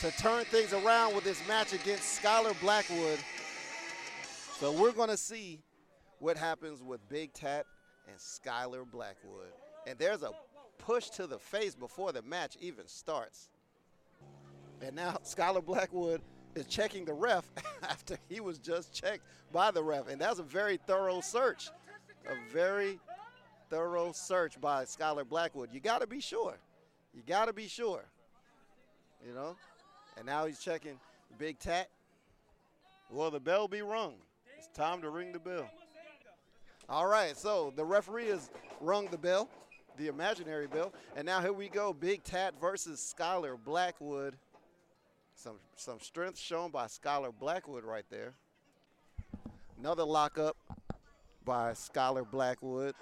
to 0.00 0.10
turn 0.12 0.44
things 0.44 0.74
around 0.74 1.14
with 1.14 1.24
this 1.24 1.40
match 1.48 1.72
against 1.72 2.22
Skylar 2.22 2.58
Blackwood. 2.60 3.18
So 4.58 4.70
we're 4.70 4.92
going 4.92 5.08
to 5.08 5.16
see 5.16 5.60
what 6.18 6.36
happens 6.36 6.82
with 6.82 7.00
Big 7.08 7.32
Tat 7.32 7.64
and 8.06 8.16
Skylar 8.18 8.84
Blackwood. 8.90 9.52
And 9.86 9.98
there's 9.98 10.22
a 10.22 10.30
push 10.76 11.08
to 11.10 11.26
the 11.26 11.38
face 11.38 11.74
before 11.74 12.12
the 12.12 12.22
match 12.22 12.58
even 12.60 12.86
starts. 12.86 13.48
And 14.82 14.94
now 14.94 15.12
Skylar 15.24 15.64
Blackwood 15.64 16.20
is 16.54 16.66
checking 16.66 17.04
the 17.04 17.12
ref 17.12 17.44
after 17.82 18.18
he 18.28 18.40
was 18.40 18.58
just 18.58 18.92
checked 18.92 19.22
by 19.52 19.70
the 19.70 19.82
ref. 19.82 20.08
And 20.08 20.20
that's 20.20 20.38
a 20.38 20.44
very 20.44 20.78
thorough 20.86 21.20
search. 21.20 21.70
A 22.26 22.52
very 22.52 22.98
thorough 23.70 24.12
search 24.12 24.60
by 24.60 24.84
Skylar 24.84 25.28
Blackwood. 25.28 25.70
You 25.72 25.80
got 25.80 26.00
to 26.00 26.06
be 26.06 26.20
sure. 26.20 26.56
You 27.14 27.22
got 27.26 27.46
to 27.46 27.52
be 27.52 27.68
sure. 27.68 28.04
You 29.26 29.34
know? 29.34 29.56
And 30.16 30.26
now 30.26 30.46
he's 30.46 30.58
checking 30.58 30.98
Big 31.38 31.58
Tat. 31.58 31.88
Will 33.10 33.30
the 33.30 33.40
bell 33.40 33.68
be 33.68 33.82
rung? 33.82 34.14
It's 34.58 34.68
time 34.68 35.02
to 35.02 35.10
ring 35.10 35.32
the 35.32 35.38
bell. 35.38 35.68
All 36.88 37.06
right, 37.06 37.36
so 37.36 37.72
the 37.76 37.84
referee 37.84 38.28
has 38.28 38.50
rung 38.80 39.08
the 39.08 39.18
bell, 39.18 39.48
the 39.96 40.08
imaginary 40.08 40.66
bell. 40.66 40.92
And 41.16 41.24
now 41.24 41.40
here 41.40 41.52
we 41.52 41.68
go 41.68 41.92
Big 41.92 42.22
Tat 42.22 42.54
versus 42.60 43.14
Skylar 43.18 43.56
Blackwood. 43.62 44.36
Some, 45.42 45.58
some 45.74 45.98
strength 45.98 46.38
shown 46.38 46.70
by 46.70 46.84
Skylar 46.84 47.32
Blackwood 47.36 47.82
right 47.82 48.04
there. 48.10 48.34
Another 49.76 50.04
lockup 50.04 50.56
by 51.44 51.72
Skylar 51.72 52.30
Blackwood. 52.30 52.94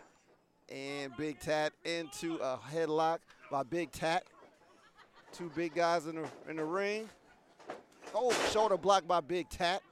And 0.70 1.14
Big 1.18 1.38
Tat 1.38 1.74
into 1.84 2.36
a 2.36 2.58
headlock 2.72 3.18
by 3.50 3.62
Big 3.62 3.92
Tat. 3.92 4.24
Two 5.32 5.50
big 5.54 5.74
guys 5.74 6.06
in 6.06 6.14
the, 6.14 6.26
in 6.48 6.56
the 6.56 6.64
ring. 6.64 7.10
Oh, 8.14 8.32
shoulder 8.50 8.78
block 8.78 9.06
by 9.06 9.20
Big 9.20 9.50
Tat. 9.50 9.82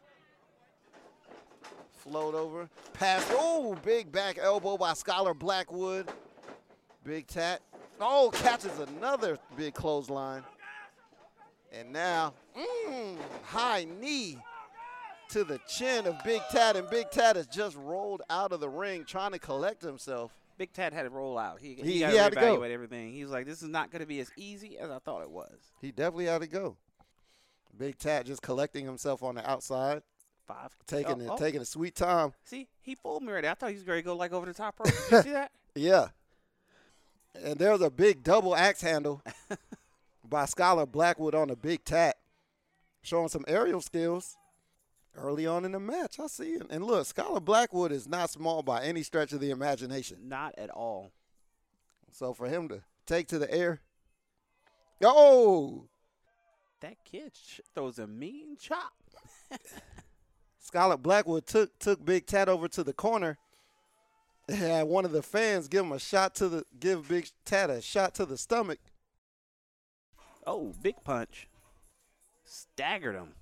Float 1.99 2.35
over. 2.35 2.71
Pass. 2.95 3.27
Oh, 3.33 3.77
big 3.85 4.11
back 4.11 4.39
elbow 4.41 4.79
by 4.79 4.93
Skylar 4.93 5.39
Blackwood. 5.39 6.09
Big 7.05 7.27
Tat. 7.27 7.61
Oh, 8.01 8.31
catches 8.33 8.79
another 8.79 9.39
big 9.55 9.75
clothesline. 9.75 10.45
And 11.73 11.93
now, 11.93 12.35
mm, 12.57 13.17
high 13.45 13.87
knee 14.01 14.39
to 15.31 15.45
the 15.45 15.61
chin 15.69 16.07
of 16.07 16.17
Big 16.25 16.41
Tat, 16.51 16.77
and 16.77 16.89
Big 16.89 17.11
Tat 17.11 17.37
has 17.37 17.47
just 17.47 17.77
rolled 17.77 18.23
out 18.31 18.53
of 18.53 18.61
the 18.61 18.69
ring 18.69 19.05
trying 19.05 19.33
to 19.33 19.39
collect 19.39 19.83
himself. 19.83 20.33
Big 20.57 20.73
Tat 20.73 20.93
had 20.93 21.03
to 21.03 21.11
roll 21.11 21.39
out. 21.39 21.61
He, 21.61 21.75
He- 21.75 21.83
he, 21.83 21.93
he 21.93 22.01
had 22.01 22.33
to 22.33 22.41
go. 22.41 22.63
everything. 22.63 23.13
He 23.13 23.23
was 23.23 23.31
like, 23.31 23.47
this 23.47 23.63
is 23.63 23.69
not 23.69 23.91
going 23.91 24.01
to 24.01 24.07
be 24.07 24.21
as 24.21 24.31
easy 24.37 24.79
as 24.79 24.91
I 24.91 24.99
thought 24.99 25.23
it 25.23 25.31
was. 25.31 25.53
He 25.81 25.93
definitely 25.93 26.27
had 26.27 26.41
to 26.41 26.49
go. 26.49 26.77
Big 27.77 27.99
Tat 27.99 28.27
just 28.27 28.43
collecting 28.43 28.85
himself 28.85 29.23
on 29.23 29.37
the 29.37 29.49
outside, 29.49 30.03
Five. 30.49 30.75
taking 30.87 31.21
oh, 31.23 31.25
it, 31.25 31.29
oh, 31.31 31.37
taking 31.37 31.61
a 31.61 31.65
sweet 31.65 31.95
time. 31.95 32.33
See, 32.45 32.67
he 32.81 32.95
fooled 32.97 33.23
me 33.23 33.33
right 33.33 33.43
there. 33.43 33.53
I 33.53 33.55
thought 33.55 33.69
he 33.69 33.77
was 33.77 33.85
going 33.85 33.99
to 33.99 34.03
go 34.03 34.17
like 34.17 34.33
over 34.33 34.47
the 34.47 34.55
top 34.55 34.81
rope. 34.81 34.89
Did 34.89 35.13
you 35.13 35.23
see 35.23 35.33
that? 35.33 35.51
Yeah. 35.75 36.09
And 37.41 37.57
there's 37.57 37.83
a 37.83 37.91
big 37.91 38.25
double 38.25 38.57
axe 38.57 38.81
handle 38.81 39.23
by 40.29 40.45
Skylar 40.45 40.91
Blackwood 40.91 41.35
on 41.35 41.51
a 41.51 41.57
big 41.57 41.85
tat, 41.85 42.17
showing 43.03 43.29
some 43.29 43.45
aerial 43.49 43.81
skills 43.81 44.37
early 45.17 45.47
on 45.47 45.65
in 45.65 45.73
the 45.73 45.81
match. 45.81 46.19
I 46.21 46.27
see 46.27 46.53
it. 46.55 46.67
And 46.71 46.85
look, 46.85 47.07
Skylar 47.07 47.45
Blackwood 47.45 47.93
is 47.93 48.07
not 48.09 48.31
small 48.31 48.63
by 48.63 48.83
any 48.85 49.03
stretch 49.03 49.33
of 49.33 49.41
the 49.41 49.51
imagination. 49.51 50.29
Not 50.29 50.55
at 50.59 50.71
all. 50.71 51.11
So 52.11 52.33
for 52.33 52.47
him 52.49 52.69
to 52.69 52.83
take 53.07 53.29
to 53.29 53.39
the 53.39 53.53
air, 53.53 53.81
oh, 55.03 55.85
That 56.81 56.97
kid 57.05 57.33
sh- 57.35 57.61
throws 57.75 57.99
a 57.99 58.07
mean 58.07 58.57
chop. 58.61 58.93
Skylar 60.65 61.01
Blackwood 61.01 61.47
took 61.47 61.79
took 61.79 62.05
Big 62.05 62.27
Tat 62.27 62.49
over 62.49 62.69
to 62.69 62.85
the 62.85 62.93
corner. 62.93 63.39
and 64.49 64.57
Had 64.59 64.87
one 64.87 65.05
of 65.05 65.13
the 65.13 65.23
fans 65.23 65.67
give 65.69 65.85
him 65.85 65.93
a 65.93 65.99
shot 65.99 66.35
to 66.37 66.49
the 66.49 66.65
give 66.79 67.09
Big 67.09 67.29
Tat 67.45 67.71
a 67.71 67.81
shot 67.81 68.15
to 68.17 68.27
the 68.27 68.37
stomach. 68.37 68.79
Oh, 70.47 70.75
big 70.83 70.97
punch. 71.05 71.49
Staggered 72.45 73.15
him. 73.15 73.35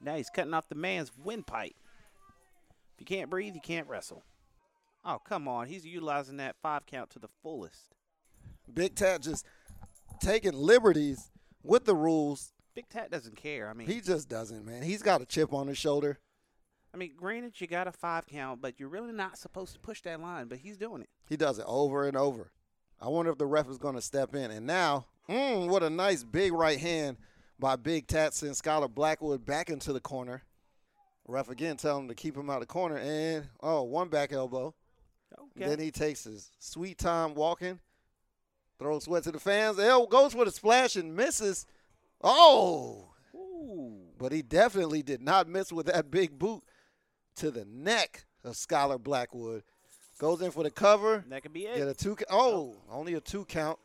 Now 0.00 0.16
he's 0.16 0.30
cutting 0.30 0.54
off 0.54 0.68
the 0.68 0.74
man's 0.74 1.10
windpipe. 1.22 1.74
If 2.94 3.00
you 3.00 3.06
can't 3.06 3.30
breathe, 3.30 3.54
you 3.54 3.60
can't 3.60 3.88
wrestle. 3.88 4.22
Oh, 5.04 5.18
come 5.24 5.48
on. 5.48 5.66
He's 5.66 5.86
utilizing 5.86 6.36
that 6.38 6.56
five 6.62 6.86
count 6.86 7.10
to 7.10 7.18
the 7.18 7.28
fullest. 7.42 7.94
Big 8.72 8.94
Tat 8.94 9.22
just 9.22 9.46
taking 10.20 10.52
liberties 10.52 11.30
with 11.62 11.84
the 11.84 11.94
rules. 11.94 12.52
Big 12.74 12.88
Tat 12.88 13.10
doesn't 13.10 13.36
care. 13.36 13.68
I 13.68 13.72
mean, 13.72 13.88
He 13.88 14.00
just 14.00 14.28
doesn't, 14.28 14.64
man. 14.64 14.82
He's 14.82 15.02
got 15.02 15.22
a 15.22 15.26
chip 15.26 15.52
on 15.52 15.66
his 15.68 15.78
shoulder. 15.78 16.18
I 16.92 16.96
mean, 16.96 17.12
granted, 17.16 17.60
you 17.60 17.66
got 17.66 17.86
a 17.86 17.92
five 17.92 18.26
count, 18.26 18.60
but 18.60 18.78
you're 18.78 18.88
really 18.88 19.12
not 19.12 19.38
supposed 19.38 19.74
to 19.74 19.78
push 19.80 20.02
that 20.02 20.20
line. 20.20 20.48
But 20.48 20.58
he's 20.58 20.76
doing 20.76 21.02
it. 21.02 21.08
He 21.28 21.36
does 21.36 21.58
it 21.58 21.64
over 21.66 22.06
and 22.06 22.16
over. 22.16 22.50
I 23.00 23.08
wonder 23.08 23.30
if 23.30 23.38
the 23.38 23.46
ref 23.46 23.68
is 23.68 23.78
going 23.78 23.94
to 23.94 24.00
step 24.00 24.34
in. 24.34 24.50
And 24.50 24.66
now, 24.66 25.06
mm, 25.28 25.68
what 25.68 25.82
a 25.82 25.90
nice 25.90 26.24
big 26.24 26.52
right 26.52 26.78
hand 26.78 27.16
by 27.58 27.76
Big 27.76 28.06
Tat 28.06 28.34
sends 28.34 28.60
Skylar 28.60 28.92
Blackwood 28.92 29.44
back 29.44 29.70
into 29.70 29.92
the 29.92 30.00
corner. 30.00 30.42
Ref 31.26 31.50
again 31.50 31.76
telling 31.76 32.04
him 32.04 32.08
to 32.08 32.14
keep 32.14 32.36
him 32.36 32.48
out 32.48 32.54
of 32.54 32.60
the 32.60 32.66
corner. 32.66 32.96
And, 32.96 33.46
oh, 33.60 33.82
one 33.82 34.08
back 34.08 34.32
elbow. 34.32 34.74
Okay. 35.38 35.68
Then 35.68 35.78
he 35.78 35.90
takes 35.90 36.24
his 36.24 36.50
sweet 36.58 36.98
time 36.98 37.34
walking, 37.34 37.78
throws 38.78 39.04
sweat 39.04 39.24
to 39.24 39.32
the 39.32 39.40
fans. 39.40 39.78
El 39.78 40.06
goes 40.06 40.32
for 40.32 40.44
the 40.44 40.50
splash 40.50 40.96
and 40.96 41.14
misses. 41.14 41.66
Oh, 42.22 43.10
Ooh. 43.34 43.98
but 44.18 44.32
he 44.32 44.40
definitely 44.42 45.02
did 45.02 45.20
not 45.20 45.48
miss 45.48 45.70
with 45.72 45.86
that 45.86 46.10
big 46.10 46.38
boot 46.38 46.62
to 47.36 47.50
the 47.50 47.64
neck 47.66 48.24
of 48.42 48.54
Skylar 48.54 49.00
Blackwood. 49.02 49.62
Goes 50.18 50.40
in 50.40 50.50
for 50.50 50.64
the 50.64 50.70
cover. 50.70 51.24
That 51.28 51.42
could 51.42 51.52
be 51.52 51.62
Get 51.62 51.76
it. 51.78 51.88
a 51.88 51.94
two. 51.94 52.16
Oh, 52.30 52.76
only 52.90 53.14
a 53.14 53.20
two 53.20 53.44
count 53.44 53.78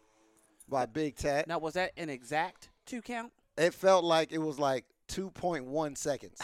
by 0.74 0.88
Big 0.88 1.16
Tat. 1.16 1.48
Now, 1.48 1.60
was 1.60 1.76
that 1.76 1.92
an 1.96 2.10
exact 2.10 2.70
two 2.88 3.02
count? 3.02 3.32
It 3.58 3.76
felt 3.76 4.04
like 4.04 4.34
it 4.34 4.40
was 4.40 4.58
like 4.58 4.86
2.1 5.08 5.96
seconds. 5.96 6.42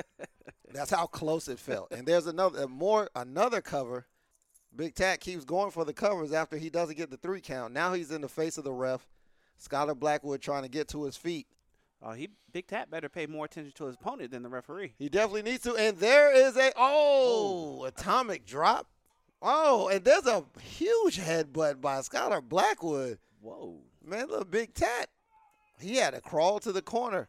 That's 0.72 0.90
how 0.90 1.06
close 1.06 1.48
it 1.48 1.58
felt. 1.58 1.92
And 1.92 2.06
there's 2.06 2.26
another 2.26 2.66
more 2.66 3.10
another 3.14 3.60
cover. 3.60 4.06
Big 4.74 4.94
Tat 4.94 5.20
keeps 5.20 5.44
going 5.44 5.70
for 5.70 5.84
the 5.84 5.92
covers 5.92 6.32
after 6.32 6.56
he 6.56 6.70
doesn't 6.70 6.96
get 6.96 7.10
the 7.10 7.16
three 7.18 7.42
count. 7.42 7.74
Now 7.74 7.92
he's 7.92 8.10
in 8.10 8.22
the 8.22 8.28
face 8.28 8.58
of 8.58 8.64
the 8.64 8.72
ref. 8.72 9.06
Skylar 9.62 9.98
Blackwood 9.98 10.40
trying 10.40 10.62
to 10.62 10.68
get 10.68 10.88
to 10.88 11.04
his 11.04 11.16
feet. 11.16 11.46
Oh, 12.02 12.12
he 12.12 12.30
Big 12.52 12.68
Tat 12.68 12.90
better 12.90 13.10
pay 13.10 13.26
more 13.26 13.44
attention 13.44 13.72
to 13.76 13.84
his 13.84 13.96
opponent 13.96 14.30
than 14.30 14.42
the 14.42 14.48
referee. 14.48 14.94
He 14.98 15.10
definitely 15.10 15.42
needs 15.42 15.64
to. 15.64 15.74
And 15.74 15.98
there 15.98 16.34
is 16.34 16.56
a 16.56 16.72
oh, 16.76 17.80
oh. 17.80 17.84
atomic 17.84 18.46
drop. 18.46 18.86
Oh, 19.42 19.88
and 19.88 20.04
there's 20.04 20.26
a 20.26 20.44
huge 20.60 21.18
headbutt 21.18 21.82
by 21.82 21.98
Skylar 22.00 22.42
Blackwood. 22.42 23.18
Whoa. 23.40 23.80
Man, 24.04 24.28
look, 24.28 24.50
Big 24.50 24.74
Tat. 24.74 25.08
He 25.80 25.96
had 25.96 26.14
to 26.14 26.20
crawl 26.20 26.58
to 26.60 26.72
the 26.72 26.82
corner. 26.82 27.28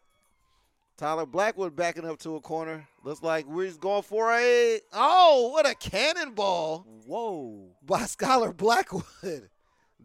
Skylar 1.00 1.30
Blackwood 1.30 1.76
backing 1.76 2.06
up 2.06 2.20
to 2.20 2.36
a 2.36 2.42
corner. 2.42 2.88
Looks 3.04 3.24
like 3.24 3.46
we're 3.48 3.68
just 3.68 3.80
going 3.80 4.04
for 4.04 4.34
a 4.34 4.82
oh, 4.92 5.50
what 5.54 5.70
a 5.70 5.74
cannonball 5.74 6.86
Whoa. 7.06 7.70
by 7.86 8.02
Skylar 8.02 8.56
Blackwood. 8.56 9.50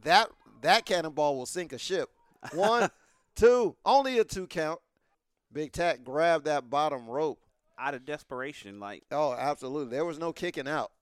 That 0.03 0.29
that 0.63 0.87
cannonball 0.87 1.37
will 1.37 1.47
sink 1.47 1.73
a 1.73 1.79
ship. 1.79 2.11
One, 2.53 2.91
two, 3.35 3.75
only 3.85 4.19
a 4.19 4.25
two 4.25 4.47
count. 4.47 4.79
Big 5.53 5.73
Tat 5.73 6.05
grabbed 6.05 6.45
that 6.45 6.71
bottom 6.71 7.09
rope. 7.09 7.41
Out 7.77 7.95
of 7.95 8.05
desperation, 8.05 8.79
like 8.79 9.03
Oh, 9.11 9.33
absolutely. 9.33 9.97
There 9.97 10.05
was 10.05 10.19
no 10.21 10.33
kicking 10.33 10.69
out. 10.69 10.93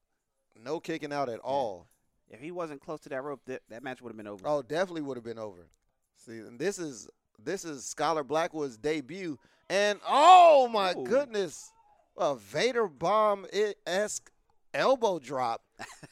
No 0.58 0.80
kicking 0.80 1.12
out 1.12 1.28
at 1.28 1.40
all. 1.40 1.86
If 2.32 2.40
he 2.40 2.50
wasn't 2.50 2.80
close 2.80 3.00
to 3.00 3.08
that 3.10 3.22
rope, 3.22 3.40
that, 3.46 3.62
that 3.68 3.84
match 3.84 4.00
would 4.00 4.10
have 4.10 4.16
been 4.16 4.26
over. 4.26 4.42
Oh, 4.44 4.62
definitely 4.62 5.02
would 5.02 5.16
have 5.16 5.24
been 5.24 5.38
over. 5.38 5.68
See, 6.16 6.38
and 6.38 6.58
this 6.58 6.78
is 6.78 7.08
this 7.38 7.64
is 7.64 7.84
Scholar 7.84 8.24
Blackwood's 8.24 8.76
debut, 8.76 9.38
and 9.68 10.00
oh 10.08 10.68
my 10.68 10.92
Ooh. 10.92 11.04
goodness, 11.04 11.72
a 12.16 12.34
Vader 12.34 12.88
bomb 12.88 13.46
esque 13.86 14.30
elbow 14.72 15.18
drop 15.18 15.62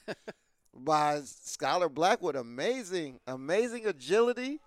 by 0.75 1.21
Scholar 1.25 1.89
Blackwood. 1.89 2.37
Amazing, 2.37 3.21
amazing 3.27 3.87
agility. 3.87 4.61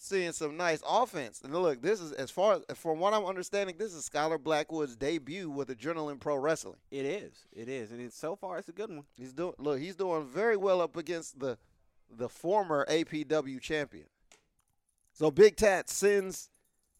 Seeing 0.00 0.30
some 0.30 0.56
nice 0.56 0.80
offense, 0.88 1.40
and 1.42 1.52
look, 1.52 1.82
this 1.82 2.00
is 2.00 2.12
as 2.12 2.30
far 2.30 2.60
from 2.76 3.00
what 3.00 3.12
I'm 3.14 3.24
understanding, 3.24 3.74
this 3.78 3.92
is 3.92 4.04
Scholar 4.04 4.38
Blackwood's 4.38 4.94
debut 4.94 5.50
with 5.50 5.68
Adrenaline 5.76 6.20
Pro 6.20 6.36
Wrestling. 6.36 6.76
It 6.92 7.04
is. 7.04 7.32
It 7.52 7.68
is. 7.68 7.90
And 7.90 8.00
it's, 8.00 8.16
so 8.16 8.36
far, 8.36 8.58
it's 8.58 8.68
a 8.68 8.72
good 8.72 8.90
one. 8.90 9.02
He's 9.16 9.32
doing 9.32 9.54
look, 9.58 9.80
he's 9.80 9.96
doing 9.96 10.24
very 10.24 10.56
well 10.56 10.80
up 10.80 10.96
against 10.96 11.40
the 11.40 11.58
the 12.16 12.28
former 12.28 12.86
APW 12.88 13.60
champion. 13.60 14.06
So 15.12 15.32
Big 15.32 15.56
Tat 15.56 15.88
sends 15.90 16.48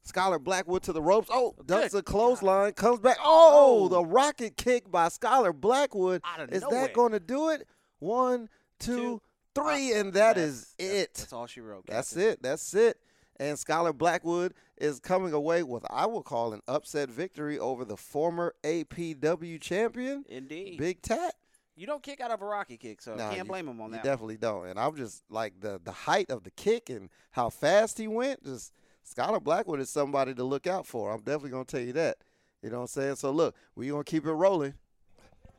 Scholar 0.02 0.40
Blackwood 0.40 0.82
to 0.82 0.92
the 0.92 1.00
ropes. 1.00 1.28
Oh, 1.30 1.54
ducks 1.64 1.94
a 1.94 2.02
clothesline, 2.02 2.72
comes 2.72 2.98
back. 2.98 3.18
Oh, 3.22 3.84
Oh. 3.84 3.88
the 3.88 4.04
rocket 4.04 4.56
kick 4.56 4.90
by 4.90 5.08
Scholar 5.08 5.52
Blackwood. 5.52 6.20
Is 6.50 6.62
nowhere. 6.62 6.80
that 6.80 6.94
going 6.94 7.12
to 7.12 7.20
do 7.20 7.50
it? 7.50 7.66
One, 8.00 8.48
two, 8.80 8.96
Two. 8.96 9.22
Three, 9.58 9.92
Uh, 9.94 10.00
and 10.00 10.12
that's- 10.12 10.44
is 10.44 10.74
it. 10.78 11.14
That's 11.14 11.32
all 11.32 11.46
she 11.46 11.60
wrote. 11.60 11.86
That's 11.86 12.16
it. 12.16 12.42
That's 12.42 12.74
it. 12.74 13.00
And 13.40 13.58
Scholar 13.58 13.92
Blackwood 13.92 14.52
is 14.78 14.98
coming 14.98 15.32
away 15.32 15.62
with, 15.62 15.84
I 15.90 16.06
will 16.06 16.22
call 16.24 16.52
an 16.52 16.60
upset 16.66 17.08
victory 17.08 17.58
over 17.58 17.84
the 17.84 17.96
former 17.96 18.54
APW 18.64 19.58
champion, 19.60 20.24
Indeed. 20.28 20.78
Big 20.78 21.02
Tat. 21.02 21.34
You 21.76 21.86
don't 21.86 22.02
kick 22.02 22.20
out 22.20 22.32
of 22.32 22.42
a 22.42 22.44
rocky 22.44 22.76
kick, 22.76 23.00
so 23.00 23.14
Nah, 23.14 23.28
can't 23.28 23.38
you- 23.38 23.44
blame 23.44 23.68
him 23.68 23.80
on 23.80 23.92
that. 23.92 24.02
definitely 24.02 24.36
don't. 24.38 24.66
And 24.66 24.80
I'm 24.80 24.96
just 24.96 25.22
like 25.30 25.60
the 25.60 25.80
the 25.84 25.92
height 25.92 26.28
of 26.30 26.42
the 26.42 26.50
kick 26.50 26.90
and 26.90 27.08
how 27.30 27.48
fast 27.50 27.98
he 27.98 28.08
went. 28.08 28.42
Just 28.42 28.72
Scholar 29.04 29.38
Blackwood 29.38 29.78
is 29.78 29.88
somebody 29.88 30.34
to 30.34 30.42
look 30.42 30.66
out 30.66 30.86
for. 30.86 31.12
I'm 31.12 31.20
definitely 31.20 31.50
gonna 31.50 31.64
tell 31.64 31.80
you 31.80 31.92
that. 31.92 32.18
You 32.62 32.70
know 32.70 32.78
what 32.78 32.82
I'm 32.82 32.88
saying? 32.88 33.16
So 33.16 33.30
look, 33.30 33.54
we're 33.76 33.92
gonna 33.92 34.02
keep 34.02 34.26
it 34.26 34.32
rolling. 34.32 34.74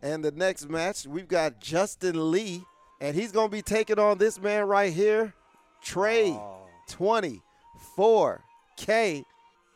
And 0.02 0.24
the 0.24 0.32
next 0.32 0.68
match, 0.70 1.06
we've 1.08 1.28
got 1.28 1.60
Justin 1.62 2.32
Lee, 2.32 2.66
and 3.02 3.16
he's 3.16 3.32
gonna 3.32 3.50
be 3.50 3.62
taking 3.62 4.00
on 4.00 4.18
this 4.18 4.40
man 4.40 4.66
right 4.66 4.92
here, 4.94 5.34
Trey 5.82 6.32
Oh. 6.32 6.56
24K, 6.88 9.24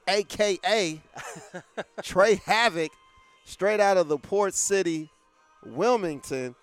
aka 0.08 1.02
Trey 2.02 2.36
Havoc, 2.45 2.91
straight 3.45 3.80
out 3.80 3.98
of 3.98 4.08
the 4.08 4.17
Port 4.17 4.56
City, 4.56 5.10
Wilmington, 5.65 6.56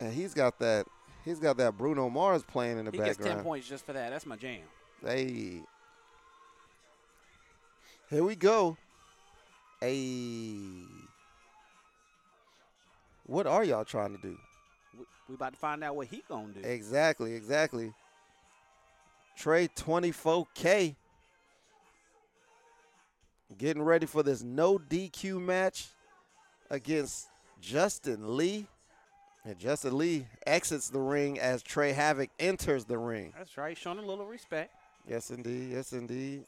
and 0.00 0.12
he's 0.12 0.34
got 0.34 0.58
that. 0.58 0.86
He's 1.24 1.38
got 1.38 1.56
that 1.56 1.78
Bruno 1.78 2.10
Mars 2.10 2.42
playing 2.42 2.78
in 2.78 2.84
the 2.84 2.90
He 2.90 2.98
gets 2.98 3.16
background. 3.16 3.38
10 3.38 3.44
points 3.44 3.66
just 3.66 3.86
for 3.86 3.94
that. 3.94 4.10
That's 4.10 4.26
my 4.26 4.36
jam. 4.36 4.60
Hey. 5.02 5.62
Here 8.10 8.22
we 8.22 8.36
go. 8.36 8.76
Hey. 9.80 10.82
What 13.24 13.46
are 13.46 13.64
y'all 13.64 13.86
trying 13.86 14.14
to 14.14 14.20
do? 14.20 14.36
We, 14.98 15.04
we 15.28 15.34
about 15.34 15.52
to 15.52 15.58
find 15.58 15.82
out 15.82 15.96
what 15.96 16.06
he 16.08 16.22
gonna 16.28 16.52
do. 16.52 16.60
Exactly, 16.60 17.34
exactly. 17.34 17.92
Trey 19.36 19.68
24K. 19.68 20.94
Getting 23.58 23.82
ready 23.82 24.06
for 24.06 24.22
this 24.22 24.42
no 24.42 24.78
DQ 24.78 25.40
match 25.40 25.86
against 26.70 27.28
Justin 27.60 28.36
Lee. 28.36 28.66
And 29.44 29.58
Justin 29.58 29.98
Lee 29.98 30.26
exits 30.46 30.88
the 30.88 31.00
ring 31.00 31.38
as 31.38 31.62
Trey 31.62 31.92
Havoc 31.92 32.30
enters 32.38 32.86
the 32.86 32.96
ring. 32.96 33.34
That's 33.36 33.56
right. 33.58 33.76
Showing 33.76 33.98
a 33.98 34.02
little 34.02 34.26
respect. 34.26 34.72
Yes, 35.06 35.30
indeed. 35.30 35.70
Yes, 35.72 35.92
indeed. 35.92 36.44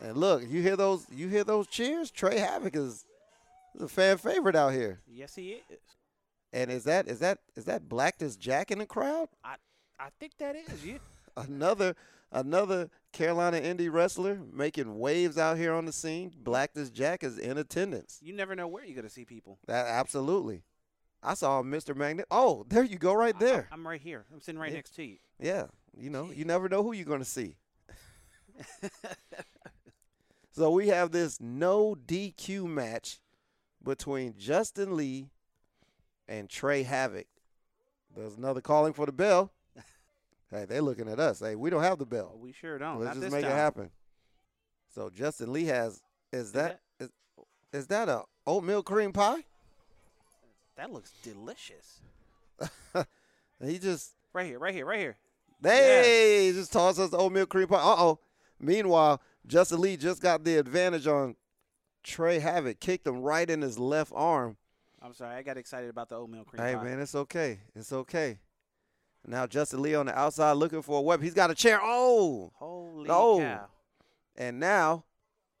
And 0.00 0.16
look, 0.16 0.42
you 0.46 0.60
hear 0.60 0.76
those? 0.76 1.06
You 1.10 1.28
hear 1.28 1.44
those 1.44 1.66
cheers? 1.66 2.10
Trey 2.10 2.38
Havoc 2.38 2.76
is, 2.76 3.06
is 3.74 3.82
a 3.82 3.88
fan 3.88 4.18
favorite 4.18 4.56
out 4.56 4.72
here. 4.74 5.00
Yes, 5.10 5.34
he 5.34 5.62
is. 5.70 5.78
And 6.54 6.70
is 6.70 6.84
that 6.84 7.08
is 7.08 7.18
that 7.18 7.38
is 7.56 7.64
that 7.64 7.88
Blackness 7.88 8.36
Jack 8.36 8.70
in 8.70 8.78
the 8.78 8.86
crowd? 8.86 9.28
I 9.42 9.56
I 9.98 10.08
think 10.20 10.36
that 10.38 10.54
is 10.54 10.84
you. 10.84 11.00
Another 11.36 11.96
another 12.30 12.90
Carolina 13.12 13.60
indie 13.60 13.92
wrestler 13.92 14.40
making 14.52 14.98
waves 15.00 15.36
out 15.36 15.56
here 15.58 15.72
on 15.72 15.84
the 15.84 15.92
scene. 15.92 16.32
Blackness 16.42 16.90
Jack 16.90 17.24
is 17.24 17.38
in 17.38 17.58
attendance. 17.58 18.20
You 18.22 18.32
never 18.34 18.54
know 18.54 18.68
where 18.68 18.84
you're 18.84 18.94
gonna 18.94 19.08
see 19.10 19.24
people. 19.24 19.58
That 19.66 19.86
absolutely. 19.86 20.62
I 21.24 21.34
saw 21.34 21.62
Mr. 21.62 21.96
Magnet. 21.96 22.26
Oh, 22.30 22.64
there 22.68 22.84
you 22.84 22.98
go, 22.98 23.14
right 23.14 23.36
there. 23.40 23.66
I, 23.72 23.74
am 23.74 23.86
right 23.86 24.00
here. 24.00 24.26
I'm 24.32 24.40
sitting 24.40 24.60
right 24.60 24.70
Yeah. 24.70 24.76
next 24.76 24.94
to 24.96 25.02
you. 25.04 25.16
Yeah, 25.40 25.66
you 25.96 26.10
know, 26.10 26.30
you 26.30 26.44
never 26.44 26.68
know 26.68 26.82
who 26.82 26.92
you're 26.92 27.06
going 27.06 27.20
to 27.20 27.24
see. 27.24 27.56
so 30.52 30.70
we 30.70 30.88
have 30.88 31.10
this 31.12 31.40
no 31.40 31.94
DQ 31.94 32.66
match 32.66 33.20
between 33.82 34.34
Justin 34.36 34.96
Lee 34.96 35.30
and 36.28 36.48
Trey 36.48 36.82
Havoc. 36.82 37.26
There's 38.16 38.36
another 38.36 38.60
calling 38.60 38.92
for 38.92 39.06
the 39.06 39.12
bell. 39.12 39.52
hey, 40.50 40.64
they're 40.66 40.82
looking 40.82 41.08
at 41.08 41.18
us. 41.18 41.40
Hey, 41.40 41.56
we 41.56 41.70
don't 41.70 41.82
have 41.82 41.98
the 41.98 42.06
bell. 42.06 42.36
we 42.38 42.52
sure 42.52 42.78
don't. 42.78 43.00
Let's 43.00 43.06
Not 43.06 43.14
just 43.14 43.20
this 43.22 43.32
make 43.32 43.42
time. 43.42 43.52
it 43.52 43.56
happen. 43.56 43.90
So 44.94 45.10
Justin 45.10 45.52
Lee 45.52 45.64
has 45.64 46.02
is 46.32 46.52
that 46.52 46.80
is, 47.00 47.10
is 47.72 47.86
that 47.88 48.08
a 48.08 48.22
oatmeal 48.46 48.82
cream 48.82 49.12
pie? 49.12 49.44
That 50.76 50.92
looks 50.92 51.12
delicious. 51.22 52.00
he 53.64 53.78
just 53.78 54.14
Right 54.32 54.46
here, 54.46 54.58
right 54.58 54.74
here, 54.74 54.84
right 54.84 54.98
here. 54.98 55.16
Hey, 55.62 56.50
just 56.52 56.72
toss 56.72 56.98
us 56.98 57.10
the 57.10 57.16
oatmeal 57.16 57.46
cream 57.46 57.68
pie. 57.68 57.76
Uh 57.76 57.96
oh. 57.98 58.18
Meanwhile, 58.60 59.20
Justin 59.46 59.80
Lee 59.80 59.96
just 59.96 60.20
got 60.22 60.44
the 60.44 60.56
advantage 60.56 61.06
on 61.06 61.36
Trey 62.02 62.38
Havoc. 62.40 62.80
Kicked 62.80 63.06
him 63.06 63.20
right 63.22 63.48
in 63.48 63.62
his 63.62 63.78
left 63.78 64.12
arm. 64.14 64.56
I'm 65.04 65.12
sorry, 65.12 65.36
I 65.36 65.42
got 65.42 65.58
excited 65.58 65.90
about 65.90 66.08
the 66.08 66.16
oatmeal 66.16 66.44
cream 66.44 66.62
Hey 66.62 66.74
pie. 66.74 66.82
man, 66.82 66.98
it's 67.00 67.14
okay. 67.14 67.60
It's 67.76 67.92
okay. 67.92 68.38
Now 69.26 69.46
Justin 69.46 69.82
Lee 69.82 69.94
on 69.94 70.06
the 70.06 70.18
outside 70.18 70.52
looking 70.52 70.80
for 70.82 70.98
a 70.98 71.02
weapon. 71.02 71.24
He's 71.24 71.34
got 71.34 71.50
a 71.50 71.54
chair. 71.54 71.78
Oh, 71.82 72.52
Holy 72.56 73.06
No. 73.08 73.38
cow! 73.38 73.66
and 74.36 74.58
now 74.58 75.04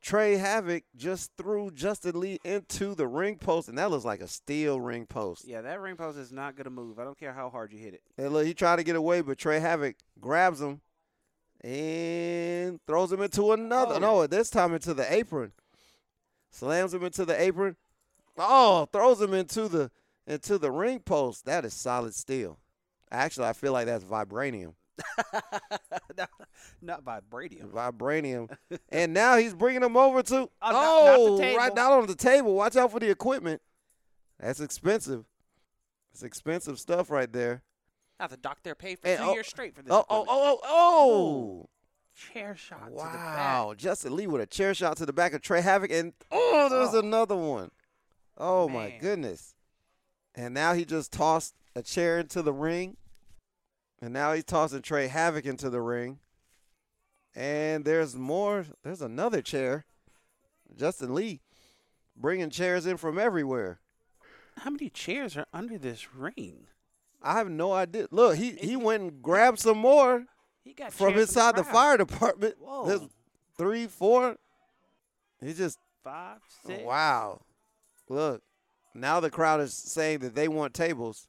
Trey 0.02 0.36
Havoc 0.36 0.84
just 0.96 1.30
threw 1.38 1.70
Justin 1.70 2.18
Lee 2.20 2.38
into 2.44 2.94
the 2.94 3.06
ring 3.06 3.36
post, 3.38 3.68
and 3.68 3.78
that 3.78 3.90
looks 3.90 4.04
like 4.04 4.20
a 4.20 4.28
steel 4.28 4.80
ring 4.80 5.06
post. 5.06 5.44
Yeah, 5.46 5.60
that 5.62 5.80
ring 5.80 5.96
post 5.96 6.18
is 6.18 6.32
not 6.32 6.56
gonna 6.56 6.70
move. 6.70 6.98
I 6.98 7.04
don't 7.04 7.18
care 7.18 7.32
how 7.32 7.48
hard 7.50 7.72
you 7.72 7.78
hit 7.78 7.94
it. 7.94 8.02
And 8.18 8.32
look, 8.32 8.46
he 8.46 8.52
tried 8.54 8.76
to 8.76 8.82
get 8.84 8.96
away, 8.96 9.20
but 9.22 9.38
Trey 9.38 9.60
Havoc 9.60 9.96
grabs 10.20 10.60
him 10.60 10.80
and 11.62 12.80
throws 12.86 13.12
him 13.12 13.22
into 13.22 13.52
another. 13.52 13.94
Oh. 13.96 13.98
No, 13.98 14.26
this 14.26 14.50
time 14.50 14.74
into 14.74 14.92
the 14.94 15.10
apron. 15.12 15.52
Slams 16.50 16.92
him 16.94 17.02
into 17.02 17.24
the 17.24 17.40
apron. 17.40 17.76
Oh, 18.36 18.86
throws 18.92 19.20
him 19.20 19.34
into 19.34 19.68
the 19.68 19.90
into 20.26 20.58
the 20.58 20.70
ring 20.70 21.00
post. 21.00 21.44
That 21.44 21.64
is 21.64 21.74
solid 21.74 22.14
steel. 22.14 22.58
Actually, 23.10 23.48
I 23.48 23.52
feel 23.52 23.72
like 23.72 23.86
that's 23.86 24.04
vibranium. 24.04 24.74
not, 26.16 26.30
not 26.80 27.04
vibranium. 27.04 27.70
Vibranium. 27.70 28.56
and 28.90 29.12
now 29.12 29.36
he's 29.36 29.54
bringing 29.54 29.82
him 29.82 29.96
over 29.96 30.22
to 30.22 30.36
oh, 30.36 30.48
not- 30.62 30.72
not 30.72 31.18
oh, 31.18 31.56
right 31.56 31.74
down 31.74 31.92
on 31.92 32.06
the 32.06 32.14
table. 32.14 32.54
Watch 32.54 32.76
out 32.76 32.90
for 32.90 33.00
the 33.00 33.10
equipment. 33.10 33.60
That's 34.40 34.60
expensive. 34.60 35.24
It's 36.12 36.22
expensive 36.22 36.78
stuff 36.78 37.10
right 37.10 37.32
there. 37.32 37.62
I 38.20 38.28
the 38.28 38.36
doctor 38.36 38.74
paid 38.74 38.98
for 39.00 39.08
Hey, 39.08 39.16
two 39.16 39.22
oh, 39.24 39.32
years 39.34 39.48
straight 39.48 39.74
for 39.74 39.82
this. 39.82 39.92
Oh, 39.92 40.04
oh, 40.08 40.22
equipment. 40.22 40.28
oh, 40.30 40.60
oh, 40.64 41.66
oh. 41.66 41.68
chair 42.14 42.54
shot 42.56 42.84
to 42.86 42.90
the 42.90 42.96
back. 42.96 43.36
Wow, 43.36 43.74
Justin 43.76 44.14
Lee 44.16 44.28
with 44.28 44.40
a 44.40 44.46
chair 44.46 44.74
shot 44.74 44.96
to 44.98 45.06
the 45.06 45.12
back 45.12 45.32
of 45.32 45.42
Trey 45.42 45.60
Havoc, 45.60 45.90
and 45.90 46.12
oh, 46.30 46.68
there's 46.70 46.94
Oh. 46.94 47.00
another 47.00 47.36
one. 47.36 47.70
Oh 48.36 48.68
my 48.68 48.90
goodness! 49.00 49.54
And 50.34 50.54
now 50.54 50.74
he 50.74 50.84
just 50.84 51.12
tossed 51.12 51.54
a 51.76 51.82
chair 51.82 52.18
into 52.18 52.42
the 52.42 52.52
ring, 52.52 52.96
and 54.00 54.12
now 54.12 54.32
he's 54.32 54.44
tossing 54.44 54.82
Trey 54.82 55.08
Havoc 55.08 55.44
into 55.44 55.70
the 55.70 55.80
ring. 55.80 56.18
And 57.36 57.84
there's 57.84 58.14
more. 58.16 58.66
There's 58.82 59.02
another 59.02 59.42
chair. 59.42 59.84
Justin 60.76 61.14
Lee 61.14 61.40
bringing 62.16 62.50
chairs 62.50 62.86
in 62.86 62.96
from 62.96 63.18
everywhere. 63.18 63.80
How 64.58 64.70
many 64.70 64.88
chairs 64.88 65.36
are 65.36 65.46
under 65.52 65.78
this 65.78 66.14
ring? 66.14 66.66
I 67.22 67.38
have 67.38 67.50
no 67.50 67.72
idea. 67.72 68.06
Look, 68.10 68.36
he 68.36 68.52
he 68.52 68.76
went 68.76 69.02
and 69.02 69.22
grabbed 69.22 69.58
some 69.58 69.78
more 69.78 70.26
He 70.62 70.74
got 70.74 70.92
from 70.92 71.14
inside 71.18 71.56
the 71.56 71.62
crowd. 71.62 71.72
fire 71.72 71.96
department. 71.96 72.56
Whoa. 72.60 72.86
There's 72.86 73.08
three, 73.56 73.86
four. 73.86 74.36
He 75.40 75.54
just 75.54 75.78
Five, 76.02 76.38
oh, 76.42 76.68
six. 76.68 76.82
Wow. 76.84 77.40
Look, 78.08 78.42
now 78.94 79.20
the 79.20 79.30
crowd 79.30 79.60
is 79.60 79.74
saying 79.74 80.20
that 80.20 80.34
they 80.34 80.48
want 80.48 80.74
tables. 80.74 81.28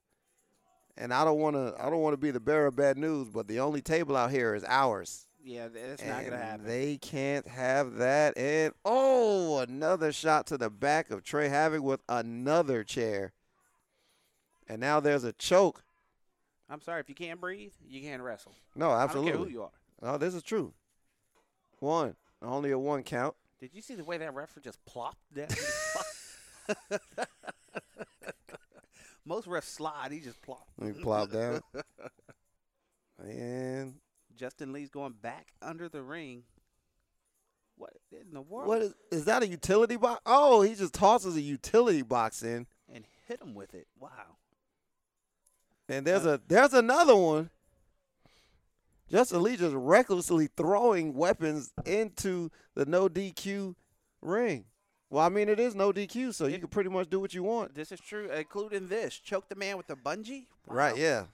And 0.98 1.14
I 1.14 1.26
don't 1.26 1.40
want 1.40 1.56
to 1.56 1.76
I 1.78 1.90
don't 1.90 2.02
want 2.02 2.14
to 2.14 2.18
be 2.18 2.32
the 2.32 2.40
bearer 2.40 2.68
of 2.68 2.76
bad 2.76 2.98
news, 2.98 3.30
but 3.30 3.48
the 3.48 3.60
only 3.60 3.82
table 3.82 4.16
out 4.16 4.32
here 4.32 4.56
is 4.56 4.64
ours. 4.66 5.28
Yeah, 5.44 5.68
that's 5.68 6.04
not 6.04 6.24
gonna 6.24 6.38
happen. 6.38 6.66
They 6.66 6.98
can't 6.98 7.48
have 7.48 7.98
that. 7.98 8.38
And 8.38 8.74
oh, 8.86 9.60
another 9.60 10.12
shot 10.12 10.48
to 10.48 10.58
the 10.58 10.70
back 10.70 11.12
of 11.12 11.24
Trey 11.24 11.50
Havoc 11.50 11.84
with 11.84 12.00
another 12.08 12.84
chair. 12.84 13.34
And 14.68 14.80
now 14.80 15.00
there's 15.00 15.24
a 15.24 15.34
choke. 15.34 15.84
I'm 16.70 16.82
sorry, 16.82 17.02
if 17.02 17.10
you 17.10 17.16
can't 17.16 17.40
breathe, 17.40 17.74
you 17.88 18.02
can't 18.02 18.24
wrestle. 18.24 18.54
No, 18.76 18.90
I 18.90 19.04
absolutely. 19.04 19.34
don't 19.34 19.42
care 19.42 19.48
who 19.48 19.54
you 19.54 19.64
are. 19.64 19.72
Oh, 20.02 20.18
this 20.18 20.34
is 20.34 20.42
true. 20.42 20.74
One. 21.80 22.16
Only 22.42 22.72
a 22.72 22.80
one 22.80 23.04
count. 23.04 23.36
Did 23.60 23.72
you 23.74 23.82
see 23.82 23.96
the 23.96 24.04
way 24.04 24.18
that 24.18 24.34
referee 24.34 24.64
just 24.64 24.84
plopped 24.86 25.34
down? 25.34 25.48
Most 29.26 29.48
refs 29.48 29.64
slide. 29.64 30.12
He 30.12 30.20
just. 30.20 30.38
Let 30.78 30.96
me 30.96 31.02
plop 31.02 31.32
down. 31.32 31.62
And 33.18 33.96
Justin 34.36 34.74
Lee's 34.74 34.90
going 34.90 35.14
back 35.14 35.54
under 35.62 35.88
the 35.88 36.02
ring. 36.02 36.44
What 37.78 37.94
in 38.12 38.34
the 38.34 38.42
world? 38.42 38.68
What 38.68 38.82
is 38.82 38.94
is 39.12 39.26
that 39.26 39.44
a 39.44 39.48
utility 39.48 39.96
box? 39.96 40.22
Oh, 40.26 40.62
he 40.62 40.76
just 40.76 40.94
tosses 40.94 41.36
a 41.36 41.42
utility 41.42 42.02
box 42.02 42.44
in. 42.44 42.68
and 42.94 43.06
hit 43.28 43.42
him 43.42 43.54
with 43.54 43.74
it. 43.74 43.88
Wow. 44.00 44.38
And 45.88 46.06
there's 46.06 46.26
uh, 46.26 46.32
a 46.32 46.42
there's 46.48 46.74
another 46.74 47.16
one. 47.16 47.50
Justin 49.10 49.44
Lee 49.44 49.56
just 49.56 49.76
recklessly 49.76 50.48
throwing 50.48 51.14
weapons 51.14 51.72
into 51.86 52.50
the 52.74 52.86
no 52.86 53.08
DQ 53.08 53.76
ring. 54.22 54.66
Well, 55.10 55.24
I 55.26 55.30
mean 55.30 55.50
it 55.50 55.60
is 55.60 55.76
no 55.76 55.92
DQ, 55.94 56.34
so 56.34 56.48
you 56.48 56.58
can 56.60 56.68
pretty 56.68 56.90
much 56.90 57.10
do 57.10 57.20
what 57.20 57.34
you 57.34 57.44
want. 57.44 57.76
This 57.76 57.92
is 57.92 58.00
true, 58.00 58.30
including 58.32 58.88
this. 58.88 59.18
Choke 59.18 59.48
the 59.50 59.56
man 59.56 59.78
with 59.78 59.90
a 59.90 59.96
bungee. 59.96 60.46
Wow. 60.68 60.76
Right, 60.76 60.98
yeah. 60.98 61.26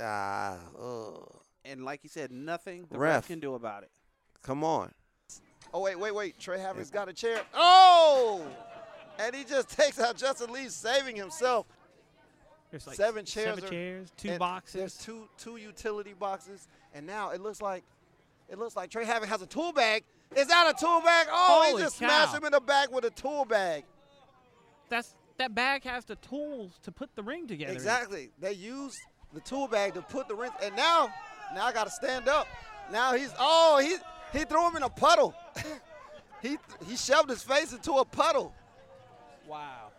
Ah, 0.00 0.58
ugh. 0.80 1.40
And 1.64 1.84
like 1.84 2.00
you 2.02 2.08
said, 2.08 2.30
nothing 2.32 2.86
the 2.90 2.98
Ref. 2.98 3.14
ref 3.16 3.26
can 3.28 3.40
do 3.40 3.54
about 3.54 3.82
it. 3.82 3.90
come 4.42 4.64
on. 4.64 4.92
Oh 5.74 5.80
wait, 5.80 5.98
wait, 5.98 6.14
wait. 6.14 6.38
Trey 6.38 6.58
Havoc's 6.58 6.90
got 6.90 7.08
a 7.08 7.12
chair. 7.12 7.40
Oh! 7.54 8.46
And 9.18 9.34
he 9.36 9.44
just 9.44 9.68
takes 9.76 10.00
out 10.00 10.16
Justin 10.16 10.50
Lee, 10.52 10.68
saving 10.68 11.16
himself. 11.16 11.66
There's 12.70 12.86
like 12.86 12.96
Seven 12.96 13.24
chairs 13.26 13.46
seven 13.56 13.64
are- 13.64 13.68
chairs, 13.68 14.12
two 14.16 14.30
And 14.30 14.38
boxes. 14.38 14.74
There's 14.74 14.96
two 14.96 15.28
two 15.36 15.56
utility 15.56 16.14
boxes, 16.18 16.68
and 16.94 17.06
now 17.06 17.30
it 17.30 17.40
looks 17.42 17.60
like 17.60 17.82
it 18.48 18.58
looks 18.58 18.76
like 18.76 18.90
Trey 18.90 19.04
Havoc 19.04 19.28
has 19.28 19.42
a 19.42 19.46
tool 19.46 19.72
bag. 19.72 20.04
Is 20.36 20.46
that 20.48 20.74
a 20.74 20.78
tool 20.78 21.00
bag? 21.00 21.26
Oh, 21.30 21.62
Holy 21.64 21.80
he 21.80 21.84
just 21.84 21.98
cow. 21.98 22.06
smashed 22.06 22.34
him 22.34 22.44
in 22.44 22.52
the 22.52 22.60
back 22.60 22.92
with 22.92 23.04
a 23.04 23.10
tool 23.10 23.44
bag. 23.44 23.84
That's 24.88 25.14
that 25.38 25.54
bag 25.54 25.84
has 25.84 26.04
the 26.04 26.16
tools 26.16 26.78
to 26.82 26.92
put 26.92 27.14
the 27.14 27.22
ring 27.22 27.46
together. 27.46 27.72
Exactly. 27.72 28.30
They 28.40 28.52
used 28.52 28.98
the 29.32 29.40
tool 29.40 29.68
bag 29.68 29.94
to 29.94 30.02
put 30.02 30.28
the 30.28 30.34
ring, 30.34 30.50
and 30.62 30.74
now 30.76 31.08
now 31.54 31.66
I 31.66 31.72
got 31.72 31.84
to 31.84 31.90
stand 31.90 32.28
up. 32.28 32.46
Now 32.92 33.14
he's 33.14 33.32
oh 33.38 33.78
he 33.78 33.96
he 34.38 34.44
threw 34.44 34.66
him 34.68 34.76
in 34.76 34.82
a 34.82 34.88
puddle. 34.88 35.34
he 36.42 36.58
he 36.86 36.96
shoved 36.96 37.30
his 37.30 37.42
face 37.42 37.72
into 37.72 37.92
a 37.92 38.04
puddle. 38.04 38.54
Wow. 39.46 39.90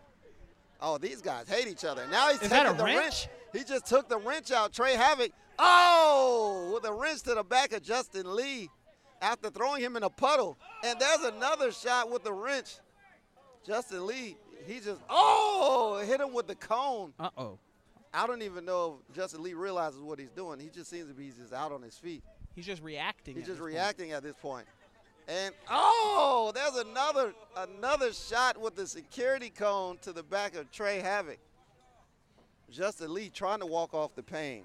Oh, 0.81 0.97
these 0.97 1.21
guys 1.21 1.49
hate 1.49 1.67
each 1.67 1.83
other. 1.83 2.05
Now 2.09 2.27
he's 2.27 2.41
Is 2.41 2.49
taking 2.49 2.63
that 2.63 2.73
a 2.73 2.77
the 2.77 2.85
wrench? 2.85 3.27
He 3.51 3.63
just 3.63 3.85
took 3.85 4.07
the 4.07 4.17
wrench 4.17 4.51
out. 4.51 4.71
Trey 4.73 4.93
Havoc. 4.95 5.31
Oh, 5.57 6.71
with 6.73 6.85
a 6.85 6.93
wrench 6.93 7.23
to 7.23 7.35
the 7.35 7.43
back 7.43 7.73
of 7.73 7.83
Justin 7.83 8.33
Lee 8.33 8.69
after 9.21 9.49
throwing 9.49 9.81
him 9.81 9.95
in 9.97 10.03
a 10.03 10.09
puddle. 10.09 10.57
And 10.83 10.99
there's 10.99 11.21
another 11.23 11.71
shot 11.71 12.09
with 12.11 12.23
the 12.23 12.33
wrench. 12.33 12.75
Justin 13.65 14.05
Lee, 14.07 14.37
he 14.65 14.79
just, 14.79 15.01
oh, 15.09 16.01
hit 16.05 16.19
him 16.21 16.33
with 16.33 16.47
the 16.47 16.55
cone. 16.55 17.13
Uh 17.19 17.29
oh. 17.37 17.59
I 18.13 18.25
don't 18.25 18.41
even 18.41 18.65
know 18.65 18.99
if 19.09 19.15
Justin 19.15 19.43
Lee 19.43 19.53
realizes 19.53 20.01
what 20.01 20.17
he's 20.17 20.31
doing. 20.31 20.59
He 20.59 20.69
just 20.69 20.89
seems 20.89 21.07
to 21.09 21.13
be 21.13 21.31
just 21.39 21.53
out 21.53 21.71
on 21.71 21.81
his 21.81 21.95
feet. 21.95 22.23
He's 22.55 22.65
just 22.65 22.81
reacting. 22.81 23.35
He's 23.35 23.43
at 23.43 23.47
just 23.47 23.57
this 23.57 23.63
point. 23.63 23.73
reacting 23.73 24.11
at 24.13 24.23
this 24.23 24.35
point. 24.41 24.65
And 25.27 25.53
oh, 25.69 26.51
there's 26.55 26.75
another 26.87 27.33
another 27.55 28.11
shot 28.13 28.59
with 28.59 28.75
the 28.75 28.87
security 28.87 29.51
cone 29.51 29.99
to 30.01 30.11
the 30.11 30.23
back 30.23 30.55
of 30.55 30.71
Trey 30.71 30.99
Havoc. 30.99 31.37
Justin 32.71 33.13
Lee 33.13 33.29
trying 33.29 33.59
to 33.59 33.65
walk 33.67 33.93
off 33.93 34.15
the 34.15 34.23
pain. 34.23 34.63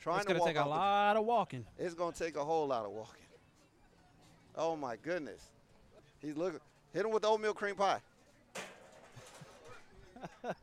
Trying 0.00 0.18
It's 0.18 0.26
to 0.26 0.32
gonna 0.34 0.40
walk 0.40 0.48
take 0.48 0.56
a 0.56 0.60
off 0.60 0.66
the- 0.66 0.70
lot 0.70 1.16
of 1.16 1.24
walking. 1.24 1.66
It's 1.78 1.94
gonna 1.94 2.12
take 2.14 2.36
a 2.36 2.44
whole 2.44 2.68
lot 2.68 2.84
of 2.84 2.92
walking. 2.92 3.22
Oh 4.56 4.76
my 4.76 4.96
goodness. 4.96 5.40
He's 6.20 6.36
looking 6.36 6.60
hit 6.92 7.04
him 7.04 7.10
with 7.12 7.22
the 7.22 7.28
oatmeal 7.28 7.52
cream 7.54 7.74
pie. 7.74 8.00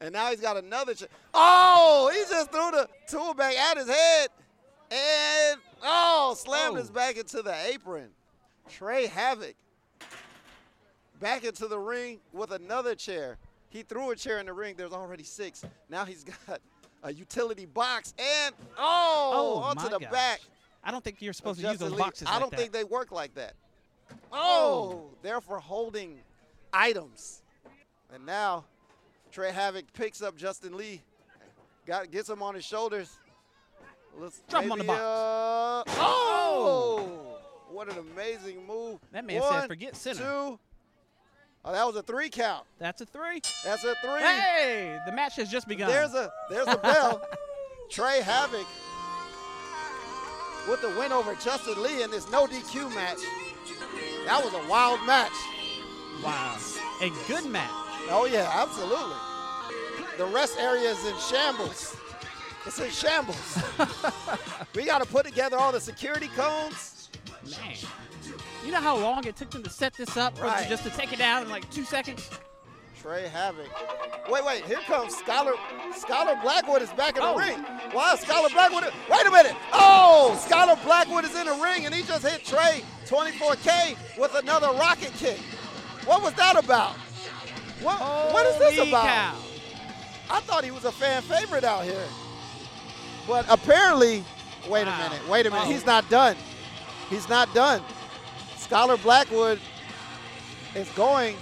and 0.00 0.12
now 0.12 0.30
he's 0.30 0.40
got 0.40 0.56
another 0.56 0.94
ch- 0.94 1.04
Oh, 1.34 2.10
he 2.14 2.20
just 2.30 2.50
threw 2.52 2.70
the 2.70 2.88
tool 3.08 3.34
bag 3.34 3.56
at 3.56 3.76
his 3.76 3.88
head. 3.88 4.28
And 4.90 5.60
oh, 5.82 6.34
slammed 6.36 6.76
his 6.76 6.90
Oh. 6.90 6.92
back 6.92 7.16
into 7.16 7.42
the 7.42 7.54
apron. 7.72 8.08
Trey 8.68 9.06
Havoc 9.06 9.54
back 11.20 11.44
into 11.44 11.66
the 11.68 11.78
ring 11.78 12.18
with 12.32 12.50
another 12.52 12.94
chair. 12.94 13.36
He 13.68 13.82
threw 13.82 14.10
a 14.10 14.16
chair 14.16 14.38
in 14.38 14.46
the 14.46 14.52
ring. 14.52 14.74
There's 14.76 14.92
already 14.92 15.22
six. 15.24 15.64
Now 15.88 16.04
he's 16.04 16.24
got 16.48 16.60
a 17.02 17.12
utility 17.12 17.66
box 17.66 18.14
and 18.18 18.54
oh, 18.78 19.32
Oh, 19.34 19.58
onto 19.62 19.88
the 19.88 19.98
gosh. 19.98 20.10
back. 20.12 20.40
I 20.82 20.90
don't 20.90 21.04
think 21.04 21.20
you're 21.20 21.30
of 21.30 21.36
supposed 21.36 21.60
to 21.60 21.66
use 21.66 21.72
Justin 21.72 21.88
those 21.90 21.96
Lee. 21.98 22.02
boxes. 22.04 22.28
I 22.28 22.32
like 22.32 22.40
don't 22.40 22.50
that. 22.50 22.58
think 22.58 22.72
they 22.72 22.84
work 22.84 23.12
like 23.12 23.34
that. 23.34 23.54
Oh, 24.32 25.10
they're 25.22 25.40
for 25.40 25.58
holding 25.58 26.18
items. 26.72 27.42
And 28.12 28.24
now 28.26 28.64
Trey 29.30 29.52
Havoc 29.52 29.92
picks 29.92 30.20
up 30.22 30.36
Justin 30.36 30.76
Lee, 30.76 31.00
got 31.86 32.10
gets 32.10 32.28
him 32.28 32.42
on 32.42 32.54
his 32.54 32.64
shoulders. 32.64 33.10
Let's 34.18 34.40
Drop 34.48 34.64
him 34.64 34.72
on 34.72 34.78
the 34.78 34.84
box. 34.84 35.00
uh, 35.00 35.84
oh, 36.00 37.38
what 37.70 37.88
an 37.92 37.98
amazing 37.98 38.66
move! 38.66 38.98
That 39.12 39.24
man 39.24 39.40
One, 39.40 39.52
said, 39.60 39.68
"Forget 39.68 39.94
center." 39.96 40.18
Two. 40.24 40.58
Oh, 41.64 41.72
that 41.72 41.86
was 41.86 41.94
a 41.94 42.02
three 42.02 42.28
count. 42.30 42.64
That's 42.78 43.00
a 43.02 43.06
three. 43.06 43.40
That's 43.64 43.84
a 43.84 43.94
three. 44.02 44.20
Hey, 44.20 44.98
the 45.06 45.12
match 45.12 45.36
has 45.36 45.48
just 45.50 45.68
begun. 45.68 45.88
There's 45.90 46.14
a 46.14 46.32
there's 46.50 46.66
a 46.66 46.76
bell. 46.78 47.22
Trey 47.90 48.20
Havoc 48.22 48.66
with 50.68 50.80
the 50.82 50.88
win 50.90 51.12
over 51.12 51.34
Justin 51.36 51.82
Lee 51.82 52.02
in 52.02 52.10
this 52.10 52.30
no 52.30 52.46
DQ 52.46 52.94
match. 52.94 53.18
That 54.26 54.42
was 54.44 54.52
a 54.54 54.68
wild 54.68 55.04
match. 55.06 55.32
wow, 56.24 56.56
a 57.00 57.10
good 57.26 57.46
match. 57.46 57.70
Oh 58.10 58.28
yeah, 58.30 58.50
absolutely. 58.52 59.16
The 60.18 60.26
rest 60.26 60.58
area 60.58 60.90
is 60.90 61.04
in 61.06 61.16
shambles. 61.18 61.96
It's 62.66 62.78
in 62.78 62.90
shambles. 62.90 63.58
we 64.74 64.84
got 64.84 65.02
to 65.02 65.08
put 65.08 65.24
together 65.24 65.56
all 65.56 65.72
the 65.72 65.80
security 65.80 66.28
cones. 66.36 67.08
Man, 67.44 67.74
you 68.64 68.70
know 68.70 68.80
how 68.80 68.96
long 68.98 69.26
it 69.26 69.34
took 69.36 69.50
them 69.50 69.62
to 69.62 69.70
set 69.70 69.94
this 69.94 70.16
up, 70.18 70.40
Right. 70.42 70.68
just 70.68 70.82
to 70.84 70.90
take 70.90 71.12
it 71.12 71.18
down 71.18 71.42
in 71.44 71.48
like 71.48 71.68
two 71.70 71.84
seconds? 71.84 72.28
Trey 73.00 73.28
Havoc. 73.28 73.66
Wait, 74.28 74.44
wait, 74.44 74.64
here 74.64 74.80
comes 74.86 75.16
Scholar. 75.16 75.52
Scholar 75.96 76.36
Blackwood 76.42 76.82
is 76.82 76.90
back 76.90 77.16
in 77.16 77.22
Oh. 77.22 77.32
the 77.32 77.38
ring. 77.46 77.64
Wow, 77.94 78.14
Scholar 78.16 78.50
Blackwood. 78.50 78.84
Wait 79.10 79.26
a 79.26 79.30
minute. 79.30 79.54
Oh, 79.72 80.38
Scholar 80.44 80.76
Blackwood 80.84 81.24
is 81.24 81.34
in 81.34 81.46
the 81.46 81.54
ring 81.54 81.86
and 81.86 81.94
he 81.94 82.02
just 82.02 82.26
hit 82.26 82.44
Trey 82.44 82.82
24K 83.06 83.96
with 84.18 84.34
another 84.34 84.68
rocket 84.72 85.12
kick. 85.14 85.38
What 86.04 86.22
was 86.22 86.34
that 86.34 86.62
about? 86.62 86.92
What, 87.80 87.98
what 88.32 88.46
is 88.46 88.58
this 88.58 88.88
about? 88.88 89.06
cow. 89.06 89.34
I 90.30 90.40
thought 90.40 90.62
he 90.64 90.70
was 90.70 90.84
a 90.84 90.92
fan 90.92 91.22
favorite 91.22 91.64
out 91.64 91.84
here. 91.84 92.06
But 93.26 93.46
apparently, 93.48 94.22
wait 94.68 94.86
Wow. 94.86 94.94
a 95.06 95.08
minute, 95.10 95.28
wait 95.28 95.46
a 95.46 95.50
minute. 95.50 95.64
Oh. 95.66 95.70
He's 95.70 95.86
not 95.86 96.08
done. 96.10 96.36
He's 97.08 97.28
not 97.28 97.52
done. 97.54 97.82
Scholar 98.58 98.98
Blackwood 98.98 99.58
is 100.74 100.88
going 100.90 101.36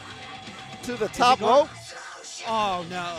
to 0.84 0.96
the 0.96 1.08
top 1.08 1.40
rope. 1.40 1.68
Oh 2.46 2.84
no, 2.90 3.16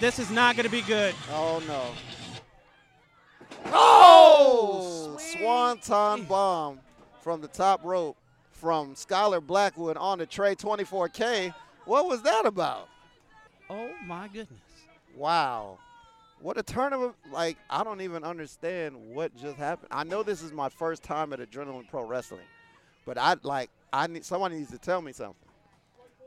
this 0.00 0.18
is 0.18 0.30
not 0.30 0.56
going 0.56 0.66
to 0.66 0.72
be 0.72 0.82
good. 0.82 1.14
Oh 1.30 1.62
no. 1.66 1.82
Oh! 3.66 5.12
oh 5.14 5.16
Sweep 5.18 5.40
swanton 5.40 6.24
bomb 6.24 6.80
from 7.20 7.40
the 7.40 7.48
top 7.48 7.84
rope 7.84 8.16
from 8.50 8.94
Skylar 8.94 9.44
Blackwood 9.44 9.96
on 9.96 10.18
the 10.18 10.26
Trey 10.26 10.54
24K. 10.54 11.54
What 11.84 12.06
was 12.06 12.22
that 12.22 12.46
about? 12.46 12.88
Oh 13.68 13.90
my 14.06 14.28
goodness. 14.28 14.60
Wow. 15.16 15.78
What 16.40 16.58
a 16.58 16.62
turn 16.62 16.92
of, 16.92 17.14
Like, 17.30 17.56
I 17.70 17.84
don't 17.84 18.00
even 18.00 18.24
understand 18.24 18.96
what 19.14 19.34
just 19.36 19.56
happened. 19.56 19.88
I 19.90 20.04
know 20.04 20.22
this 20.22 20.42
is 20.42 20.52
my 20.52 20.68
first 20.68 21.02
time 21.02 21.32
at 21.32 21.38
Adrenaline 21.38 21.88
Pro 21.88 22.04
Wrestling, 22.04 22.40
but 23.04 23.16
I 23.16 23.36
like, 23.42 23.70
I 23.92 24.06
need, 24.08 24.24
someone 24.24 24.52
needs 24.52 24.70
to 24.70 24.78
tell 24.78 25.00
me 25.00 25.12
something. 25.12 25.36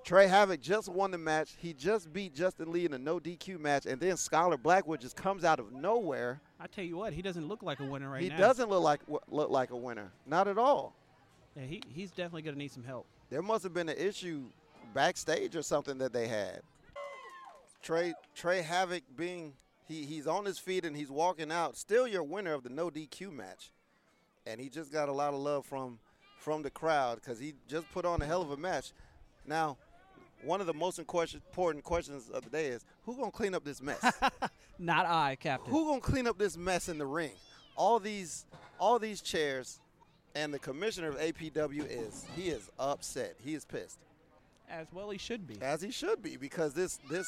Trey 0.05 0.27
Havoc 0.27 0.61
just 0.61 0.87
won 0.87 1.09
the 1.09 1.17
match. 1.17 1.55
He 1.57 1.73
just 1.73 2.13
beat 2.13 2.35
Justin 2.35 2.71
Lee 2.71 2.85
in 2.85 2.93
a 2.93 2.99
no 2.99 3.19
DQ 3.19 3.59
match, 3.59 3.87
and 3.87 3.99
then 3.99 4.15
Scholar 4.17 4.55
Blackwood 4.55 5.01
just 5.01 5.15
comes 5.15 5.43
out 5.43 5.59
of 5.59 5.71
nowhere. 5.73 6.39
I 6.59 6.67
tell 6.67 6.83
you 6.83 6.95
what, 6.95 7.11
he 7.11 7.23
doesn't 7.23 7.47
look 7.47 7.63
like 7.63 7.79
a 7.79 7.85
winner 7.85 8.11
right 8.11 8.21
he 8.21 8.29
now. 8.29 8.35
He 8.35 8.41
doesn't 8.41 8.69
look 8.69 8.83
like 8.83 9.01
look 9.27 9.49
like 9.49 9.71
a 9.71 9.75
winner. 9.75 10.11
Not 10.27 10.47
at 10.47 10.59
all. 10.59 10.93
Yeah, 11.57 11.63
he, 11.63 11.81
he's 11.89 12.11
definitely 12.11 12.43
going 12.43 12.53
to 12.53 12.59
need 12.59 12.71
some 12.71 12.83
help. 12.83 13.07
There 13.31 13.41
must 13.41 13.63
have 13.63 13.73
been 13.73 13.89
an 13.89 13.97
issue 13.97 14.43
backstage 14.93 15.55
or 15.55 15.63
something 15.63 15.97
that 15.97 16.13
they 16.13 16.27
had. 16.27 16.61
Trey 17.81 18.13
Trey 18.35 18.61
Havoc 18.61 19.01
being 19.17 19.53
he, 19.87 20.03
he's 20.05 20.27
on 20.27 20.45
his 20.45 20.59
feet 20.59 20.85
and 20.85 20.95
he's 20.95 21.09
walking 21.09 21.51
out. 21.51 21.75
Still 21.75 22.07
your 22.07 22.23
winner 22.23 22.53
of 22.53 22.61
the 22.61 22.69
no 22.69 22.91
DQ 22.91 23.31
match. 23.31 23.71
And 24.45 24.61
he 24.61 24.69
just 24.69 24.93
got 24.93 25.09
a 25.09 25.11
lot 25.11 25.33
of 25.33 25.39
love 25.39 25.65
from 25.65 25.97
from 26.37 26.61
the 26.61 26.69
crowd 26.69 27.15
because 27.15 27.39
he 27.39 27.55
just 27.67 27.91
put 27.91 28.05
on 28.05 28.21
a 28.21 28.25
hell 28.25 28.43
of 28.43 28.51
a 28.51 28.57
match. 28.57 28.91
Now, 29.47 29.77
one 30.45 30.61
of 30.61 30.67
the 30.67 30.73
most 30.73 30.99
important 30.99 31.83
questions 31.83 32.29
of 32.29 32.43
the 32.43 32.49
day 32.49 32.67
is 32.67 32.85
who 33.05 33.15
gonna 33.17 33.31
clean 33.31 33.53
up 33.53 33.63
this 33.63 33.81
mess? 33.81 34.01
Not 34.79 35.05
I, 35.05 35.35
Captain. 35.39 35.71
who 35.71 35.85
gonna 35.85 36.01
clean 36.01 36.27
up 36.27 36.37
this 36.37 36.57
mess 36.57 36.89
in 36.89 36.97
the 36.97 37.05
ring? 37.05 37.31
All 37.75 37.99
these 37.99 38.45
all 38.79 38.99
these 38.99 39.21
chairs 39.21 39.79
and 40.35 40.53
the 40.53 40.59
commissioner 40.59 41.09
of 41.09 41.17
APW 41.17 41.85
is 41.89 42.25
he 42.35 42.49
is 42.49 42.69
upset. 42.77 43.35
He 43.43 43.53
is 43.55 43.65
pissed. 43.65 43.99
As 44.69 44.87
well 44.91 45.09
he 45.09 45.17
should 45.17 45.47
be. 45.47 45.61
As 45.61 45.81
he 45.81 45.91
should 45.91 46.21
be, 46.21 46.37
because 46.37 46.73
this 46.73 46.99
this 47.09 47.27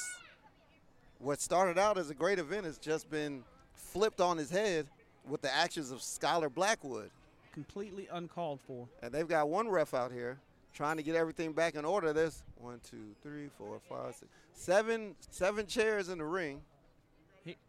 what 1.19 1.41
started 1.41 1.77
out 1.77 1.97
as 1.97 2.09
a 2.09 2.13
great 2.13 2.39
event 2.39 2.65
has 2.65 2.77
just 2.77 3.09
been 3.09 3.43
flipped 3.73 4.21
on 4.21 4.37
his 4.37 4.49
head 4.49 4.87
with 5.27 5.41
the 5.41 5.53
actions 5.53 5.91
of 5.91 5.99
Skylar 5.99 6.53
Blackwood. 6.53 7.09
Completely 7.53 8.07
uncalled 8.11 8.59
for. 8.61 8.87
And 9.01 9.11
they've 9.11 9.27
got 9.27 9.49
one 9.49 9.67
ref 9.67 9.93
out 9.93 10.11
here 10.11 10.37
trying 10.77 10.97
to 10.97 11.03
get 11.03 11.15
everything 11.15 11.53
back 11.53 11.73
in 11.73 11.83
order. 11.83 12.13
There's 12.13 12.43
one, 12.55 12.79
two, 12.87 13.15
three, 13.23 13.49
four, 13.57 13.79
five, 13.89 14.13
six, 14.15 14.31
seven, 14.53 15.15
seven 15.31 15.65
chairs 15.65 16.07
in 16.07 16.19
the 16.19 16.23
ring, 16.23 16.61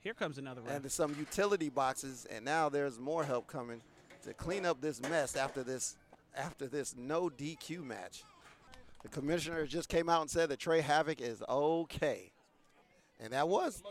Here 0.01 0.12
comes 0.12 0.37
another 0.37 0.61
and 0.61 0.68
round. 0.68 0.85
there's 0.85 0.92
some 0.92 1.16
utility 1.18 1.71
boxes, 1.71 2.27
and 2.31 2.44
now 2.44 2.68
there's 2.68 2.99
more 2.99 3.25
help 3.25 3.47
coming 3.47 3.81
to 4.25 4.35
clean 4.35 4.66
up 4.66 4.83
this 4.83 5.01
mess 5.01 5.37
after 5.37 5.62
this 5.62 5.97
after 6.37 6.66
this 6.66 6.94
no 6.97 7.31
DQ 7.31 7.83
match. 7.83 8.25
The 9.03 9.09
commissioner 9.09 9.64
just 9.66 9.88
came 9.88 10.11
out 10.11 10.21
and 10.21 10.31
said 10.31 10.51
that 10.51 10.59
Trey 10.59 10.83
Havoc 10.83 11.23
is 11.23 11.42
okay. 11.49 12.31
And 13.21 13.33
that 13.33 13.49
was 13.49 13.83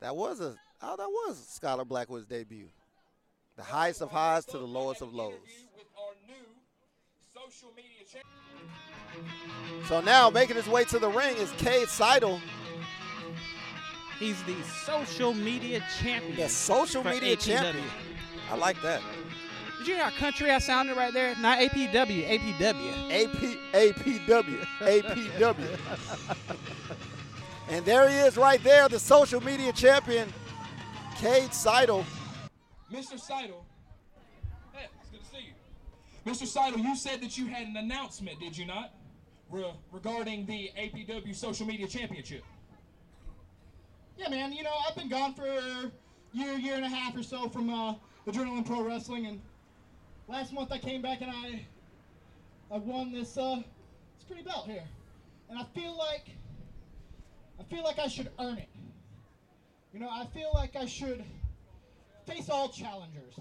that 0.00 0.16
was 0.16 0.40
a 0.40 0.56
oh 0.82 0.96
that 0.96 1.08
was 1.08 1.60
Skylar 1.62 1.86
Blackwood's 1.86 2.26
debut. 2.26 2.66
The 3.56 3.62
highest 3.62 4.02
of 4.02 4.10
highs 4.10 4.44
to 4.46 4.58
the 4.58 4.66
lowest 4.66 5.02
of 5.02 5.14
lows. 5.14 5.34
So 9.86 10.00
now 10.00 10.30
making 10.30 10.56
his 10.56 10.66
way 10.66 10.84
to 10.84 10.98
the 10.98 11.08
ring 11.08 11.36
is 11.36 11.50
Cade 11.52 11.88
Seidel, 11.88 12.40
He's 14.18 14.40
the 14.44 14.54
social 14.84 15.34
media 15.34 15.82
champion. 16.00 16.36
the 16.36 16.48
social 16.48 17.02
media 17.04 17.36
APW. 17.36 17.40
champion. 17.44 17.84
I 18.50 18.56
like 18.56 18.80
that. 18.82 19.02
Did 19.78 19.88
you 19.88 19.94
hear 19.96 20.04
how 20.04 20.10
country 20.10 20.50
I 20.50 20.58
sounded 20.58 20.96
right 20.96 21.12
there? 21.12 21.34
Not 21.40 21.58
APW, 21.58 22.24
APW. 22.28 23.10
AP, 23.10 23.94
APW, 23.96 24.60
APW. 24.80 25.78
and 27.68 27.84
there 27.84 28.08
he 28.08 28.14
is 28.16 28.36
right 28.36 28.62
there, 28.62 28.88
the 28.88 29.00
social 29.00 29.42
media 29.42 29.72
champion, 29.72 30.32
Cade 31.16 31.52
Seidel. 31.52 32.04
Mr. 32.92 33.18
Seidel. 33.18 33.66
Hey, 34.72 34.86
it's 35.02 35.10
good 35.10 35.20
to 35.22 35.26
see 35.26 35.44
you. 35.48 35.52
Mr. 36.26 36.46
Seidel, 36.46 36.80
you 36.80 36.96
said 36.96 37.20
that 37.20 37.36
you 37.36 37.46
had 37.46 37.66
an 37.68 37.76
announcement, 37.76 38.40
did 38.40 38.56
you 38.56 38.64
not? 38.64 38.92
Re- 39.50 39.74
regarding 39.92 40.46
the 40.46 40.70
APW 40.78 41.34
Social 41.34 41.66
Media 41.66 41.86
Championship. 41.86 42.42
Yeah, 44.16 44.30
man. 44.30 44.52
You 44.52 44.62
know, 44.62 44.70
I've 44.88 44.96
been 44.96 45.10
gone 45.10 45.34
for 45.34 45.46
a 45.46 45.90
year, 46.32 46.54
year 46.54 46.76
and 46.76 46.84
a 46.84 46.88
half 46.88 47.14
or 47.16 47.22
so 47.22 47.48
from 47.48 47.68
uh, 47.68 47.94
Adrenaline 48.26 48.64
Pro 48.64 48.82
Wrestling, 48.82 49.26
and 49.26 49.40
last 50.28 50.52
month 50.52 50.72
I 50.72 50.78
came 50.78 51.02
back 51.02 51.20
and 51.20 51.30
I, 51.30 51.66
I 52.72 52.78
won 52.78 53.12
this, 53.12 53.36
uh, 53.36 53.56
this 53.56 54.24
pretty 54.26 54.42
belt 54.42 54.66
here, 54.66 54.84
and 55.50 55.58
I 55.58 55.64
feel 55.78 55.96
like, 55.96 56.30
I 57.60 57.64
feel 57.64 57.84
like 57.84 57.98
I 57.98 58.08
should 58.08 58.30
earn 58.38 58.56
it. 58.56 58.68
You 59.92 60.00
know, 60.00 60.08
I 60.10 60.26
feel 60.32 60.50
like 60.54 60.74
I 60.74 60.86
should 60.86 61.22
face 62.26 62.48
all 62.48 62.70
challengers. 62.70 63.34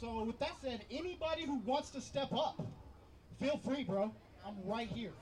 So 0.00 0.22
with 0.24 0.38
that 0.38 0.52
said, 0.62 0.84
anybody 0.90 1.44
who 1.44 1.58
wants 1.66 1.90
to 1.90 2.00
step 2.00 2.32
up, 2.32 2.64
feel 3.40 3.58
free, 3.58 3.84
bro. 3.84 4.12
I'm 4.46 4.54
right 4.64 4.88
here. 4.88 5.12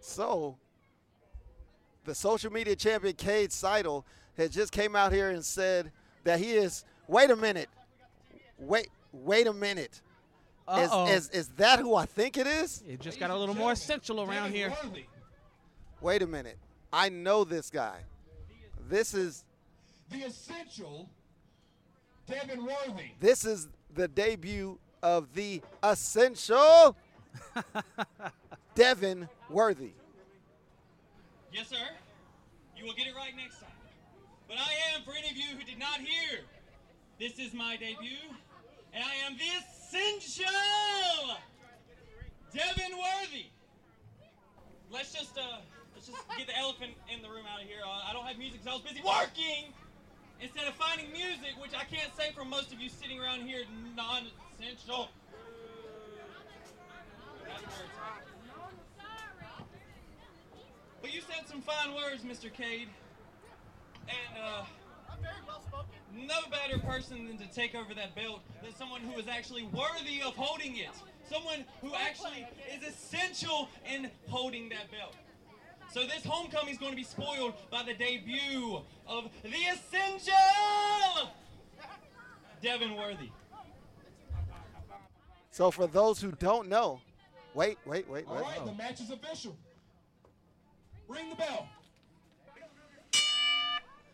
So, 0.00 0.56
the 2.04 2.14
social 2.14 2.50
media 2.50 2.74
champion, 2.74 3.14
Cade 3.14 3.52
Seidel, 3.52 4.06
has 4.36 4.50
just 4.50 4.72
came 4.72 4.96
out 4.96 5.12
here 5.12 5.28
and 5.28 5.44
said 5.44 5.92
that 6.24 6.38
he 6.38 6.52
is, 6.52 6.84
wait 7.06 7.30
a 7.30 7.36
minute, 7.36 7.68
wait, 8.58 8.88
wait 9.12 9.46
a 9.46 9.52
minute. 9.52 10.00
Is, 10.68 10.90
Uh-oh. 10.90 11.06
is, 11.08 11.28
is 11.30 11.48
that 11.56 11.80
who 11.80 11.94
I 11.96 12.06
think 12.06 12.38
it 12.38 12.46
is? 12.46 12.82
It 12.88 13.00
just 13.00 13.20
got 13.20 13.30
a 13.30 13.36
little 13.36 13.54
more 13.54 13.72
essential 13.72 14.22
around 14.22 14.52
here. 14.52 14.72
Wait 16.00 16.22
a 16.22 16.26
minute. 16.26 16.58
I 16.92 17.08
know 17.10 17.44
this 17.44 17.70
guy. 17.70 18.00
This 18.88 19.12
is 19.12 19.44
the 20.10 20.22
essential 20.22 21.10
Devin 22.30 22.64
Worthy. 22.64 23.10
this 23.18 23.44
is 23.44 23.68
the 23.94 24.06
debut 24.08 24.78
of 25.02 25.34
the 25.34 25.60
essential 25.82 26.96
Devin 28.74 29.28
Worthy. 29.48 29.92
Yes, 31.52 31.68
sir. 31.68 31.76
You 32.76 32.84
will 32.84 32.94
get 32.94 33.06
it 33.08 33.14
right 33.16 33.34
next 33.36 33.58
time. 33.60 33.68
But 34.48 34.58
I 34.58 34.94
am, 34.94 35.02
for 35.04 35.12
any 35.12 35.28
of 35.30 35.36
you 35.36 35.56
who 35.56 35.64
did 35.64 35.78
not 35.78 35.98
hear, 36.00 36.40
this 37.18 37.38
is 37.38 37.52
my 37.52 37.76
debut, 37.76 38.30
and 38.94 39.04
I 39.04 39.14
am 39.26 39.36
the 39.36 39.44
essential 39.58 40.46
Devin 42.54 42.96
Worthy. 42.96 43.46
Let's 44.90 45.12
just 45.12 45.36
uh, 45.38 45.58
let's 45.94 46.06
just 46.06 46.18
get 46.36 46.46
the 46.46 46.56
elephant 46.56 46.92
in 47.14 47.22
the 47.22 47.28
room 47.28 47.44
out 47.52 47.62
of 47.62 47.68
here. 47.68 47.78
Uh, 47.84 48.08
I 48.08 48.12
don't 48.12 48.24
have 48.24 48.38
music 48.38 48.60
because 48.62 48.72
I 48.72 48.74
was 48.74 48.82
busy 48.82 49.02
working 49.04 49.72
instead 50.40 50.66
of 50.66 50.74
finding 50.74 51.12
music, 51.12 51.54
which 51.60 51.72
I 51.74 51.84
can't 51.84 52.14
say 52.16 52.32
for 52.32 52.44
most 52.44 52.72
of 52.72 52.80
you 52.80 52.88
sitting 52.88 53.20
around 53.20 53.42
here 53.42 53.64
non-essential. 53.96 55.08
That's 57.44 57.62
where 57.62 57.84
it's 57.84 57.98
at. 57.98 58.30
But 61.02 61.14
you 61.14 61.20
said 61.22 61.48
some 61.48 61.62
fine 61.62 61.94
words, 61.94 62.22
Mr. 62.24 62.52
Cade. 62.52 62.88
And 64.08 64.42
uh, 64.42 64.64
no 66.12 66.40
better 66.50 66.78
person 66.78 67.26
than 67.26 67.38
to 67.38 67.46
take 67.54 67.74
over 67.74 67.94
that 67.94 68.14
belt 68.14 68.40
than 68.62 68.74
someone 68.74 69.00
who 69.00 69.18
is 69.18 69.28
actually 69.28 69.62
worthy 69.64 70.20
of 70.24 70.34
holding 70.36 70.76
it. 70.76 70.90
Someone 71.28 71.64
who 71.80 71.94
actually 71.94 72.46
is 72.74 72.86
essential 72.88 73.68
in 73.90 74.10
holding 74.28 74.68
that 74.70 74.90
belt. 74.90 75.14
So 75.92 76.06
this 76.06 76.24
homecoming 76.24 76.72
is 76.72 76.78
going 76.78 76.92
to 76.92 76.96
be 76.96 77.02
spoiled 77.02 77.54
by 77.70 77.82
the 77.82 77.94
debut 77.94 78.80
of 79.08 79.24
the 79.42 79.48
essential 79.48 80.34
Devin 82.62 82.94
Worthy. 82.94 83.30
So 85.50 85.70
for 85.70 85.88
those 85.88 86.20
who 86.20 86.30
don't 86.32 86.68
know, 86.68 87.00
wait, 87.54 87.76
wait, 87.84 88.08
wait, 88.08 88.24
All 88.28 88.36
wait. 88.36 88.42
right, 88.42 88.64
the 88.64 88.72
match 88.72 89.00
is 89.00 89.10
official. 89.10 89.56
Ring 91.08 91.28
the 91.28 91.36
bell. 91.36 91.68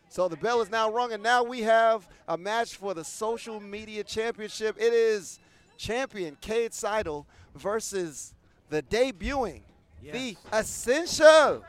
So 0.09 0.27
the 0.27 0.37
bell 0.37 0.61
is 0.61 0.71
now 0.71 0.89
rung, 0.89 1.13
and 1.13 1.21
now 1.21 1.43
we 1.43 1.61
have 1.61 2.07
a 2.27 2.35
match 2.37 2.75
for 2.75 2.95
the 2.95 3.03
social 3.03 3.59
media 3.59 4.03
championship. 4.03 4.75
It 4.79 4.93
is 4.93 5.39
champion 5.77 6.37
Cade 6.41 6.73
Seidel 6.73 7.27
versus 7.53 8.33
the 8.69 8.81
debuting, 8.81 9.61
the 10.03 10.37
essential 10.53 11.63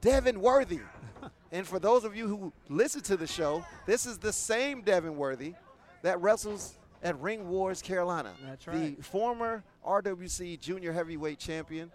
Devin 0.00 0.40
Worthy. 0.40 0.80
and 1.52 1.66
for 1.66 1.78
those 1.78 2.04
of 2.04 2.16
you 2.16 2.26
who 2.28 2.52
listen 2.68 3.00
to 3.02 3.16
the 3.16 3.26
show, 3.26 3.64
this 3.86 4.06
is 4.06 4.18
the 4.18 4.32
same 4.32 4.82
Devin 4.82 5.16
Worthy 5.16 5.54
that 6.02 6.20
wrestles 6.20 6.78
at 7.02 7.18
Ring 7.20 7.48
Wars 7.48 7.82
Carolina. 7.82 8.32
That's 8.44 8.66
right. 8.66 8.96
The 8.96 9.02
former 9.02 9.62
RWC 9.86 10.60
junior 10.60 10.92
heavyweight 10.92 11.38
champion. 11.38 11.90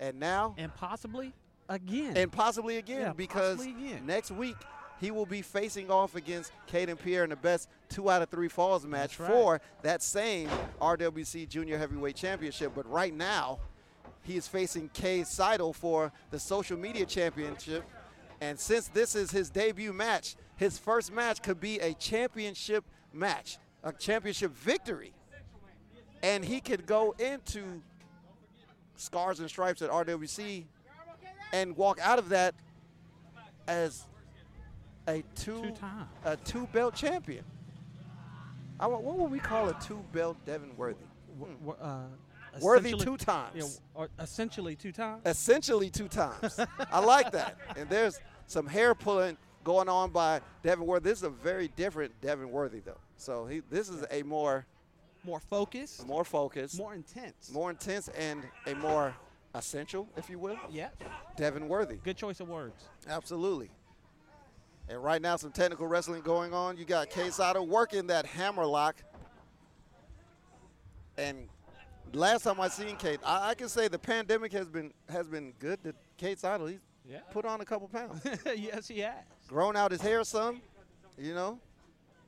And 0.00 0.18
now 0.18 0.54
And 0.58 0.74
possibly 0.74 1.32
again. 1.68 2.16
and 2.16 2.30
possibly 2.32 2.78
again 2.78 3.00
Yeah, 3.02 3.12
because 3.12 3.58
possibly 3.58 3.86
again. 3.86 4.06
next 4.06 4.30
week 4.32 4.56
he 5.00 5.10
will 5.10 5.26
be 5.26 5.42
facing 5.42 5.90
off 5.90 6.14
against 6.16 6.52
Caden 6.70 6.98
Pierre 6.98 7.24
in 7.24 7.30
the 7.30 7.36
best 7.36 7.68
two 7.88 8.08
out 8.10 8.22
of 8.22 8.28
three 8.28 8.48
falls 8.48 8.86
match 8.86 9.18
right. 9.18 9.30
for 9.30 9.60
that 9.82 10.02
same 10.02 10.48
RWC 10.80 11.48
Junior 11.48 11.76
Heavyweight 11.78 12.14
Championship. 12.16 12.72
But 12.74 12.88
right 12.88 13.12
now, 13.12 13.58
he 14.22 14.36
is 14.36 14.46
facing 14.48 14.88
Cade 14.90 15.26
Seidel 15.26 15.72
for 15.72 16.12
the 16.30 16.38
social 16.38 16.78
media 16.78 17.04
championship. 17.06 17.84
And 18.40 18.58
since 18.58 18.88
this 18.88 19.14
is 19.14 19.30
his 19.30 19.50
debut 19.50 19.92
match, 19.92 20.36
his 20.56 20.78
first 20.78 21.12
match 21.12 21.42
could 21.42 21.60
be 21.60 21.78
a 21.80 21.94
championship 21.94 22.84
match, 23.12 23.58
a 23.82 23.92
championship 23.92 24.52
victory. 24.52 25.12
And 26.22 26.44
he 26.44 26.60
could 26.60 26.86
go 26.86 27.14
into 27.18 27.82
Scars 28.96 29.40
and 29.40 29.48
Stripes 29.48 29.82
at 29.82 29.90
RWC 29.90 30.64
and 31.52 31.76
walk 31.76 31.98
out 32.00 32.18
of 32.18 32.28
that 32.30 32.54
as 33.66 34.06
a 35.08 35.22
two, 35.34 35.62
Two-time. 35.62 36.08
a 36.24 36.36
two 36.36 36.68
belt 36.72 36.94
champion. 36.94 37.44
I, 38.78 38.86
what 38.86 39.02
would 39.18 39.30
we 39.30 39.38
call 39.40 39.68
a 39.68 39.74
two 39.80 40.02
belt 40.12 40.36
Devin 40.46 40.76
Worthy? 40.76 40.98
W- 41.38 41.56
w- 41.64 41.76
uh, 41.80 42.06
Worthy 42.60 42.92
two 42.94 43.16
times. 43.16 43.80
Or 43.94 44.08
essentially 44.18 44.76
two 44.76 44.92
times. 44.92 45.22
essentially 45.24 45.88
two 45.90 46.08
times. 46.08 46.58
I 46.90 46.98
like 47.00 47.32
that. 47.32 47.56
And 47.76 47.88
there's 47.88 48.20
some 48.46 48.66
hair 48.66 48.94
pulling 48.94 49.36
going 49.64 49.88
on 49.88 50.10
by 50.10 50.40
Devin 50.62 50.86
Worthy. 50.86 51.08
This 51.10 51.18
is 51.18 51.24
a 51.24 51.30
very 51.30 51.68
different 51.68 52.12
Devin 52.20 52.50
Worthy, 52.50 52.80
though. 52.80 52.98
So 53.16 53.46
he, 53.46 53.62
this 53.70 53.88
is 53.88 54.04
a 54.10 54.22
more 54.24 54.66
More 55.24 55.40
focused, 55.40 56.06
more 56.06 56.24
focused, 56.24 56.76
more 56.76 56.94
intense. 56.94 57.50
more 57.52 57.70
intense, 57.70 58.08
and 58.08 58.42
a 58.66 58.74
more 58.74 59.14
essential, 59.54 60.08
if 60.16 60.28
you 60.28 60.38
will, 60.38 60.56
Yeah, 60.70 60.88
Devin 61.36 61.68
Worthy. 61.68 61.96
good 62.02 62.16
choice 62.16 62.40
of 62.40 62.48
words. 62.48 62.88
Absolutely. 63.08 63.70
And 64.88 65.02
right 65.02 65.22
now, 65.22 65.36
some 65.36 65.52
technical 65.52 65.86
wrestling 65.86 66.22
going 66.22 66.52
on. 66.52 66.76
You 66.76 66.84
got 66.84 67.08
Cade 67.08 67.32
Seidel 67.32 67.66
working 67.66 68.08
that 68.08 68.26
hammer 68.26 68.66
lock. 68.66 68.96
And 71.16 71.48
last 72.12 72.42
time 72.44 72.60
I 72.60 72.68
seen 72.68 72.96
Cade, 72.96 73.20
I, 73.24 73.50
I 73.50 73.54
can 73.54 73.68
say 73.68 73.88
the 73.88 73.98
pandemic 73.98 74.52
has 74.52 74.68
been 74.68 74.92
has 75.08 75.26
been 75.26 75.52
good 75.58 75.82
to 75.84 75.94
Cade 76.16 76.38
Seidel. 76.38 76.66
He's 76.66 76.80
Yeah. 77.08 77.20
put 77.32 77.44
on 77.44 77.60
a 77.60 77.64
couple 77.64 77.88
pounds, 77.88 78.20
yes, 78.56 78.88
he 78.88 79.00
has. 79.00 79.14
grown 79.48 79.76
out 79.76 79.90
his 79.90 80.00
hair 80.00 80.22
some. 80.24 80.60
You 81.18 81.34
know 81.34 81.58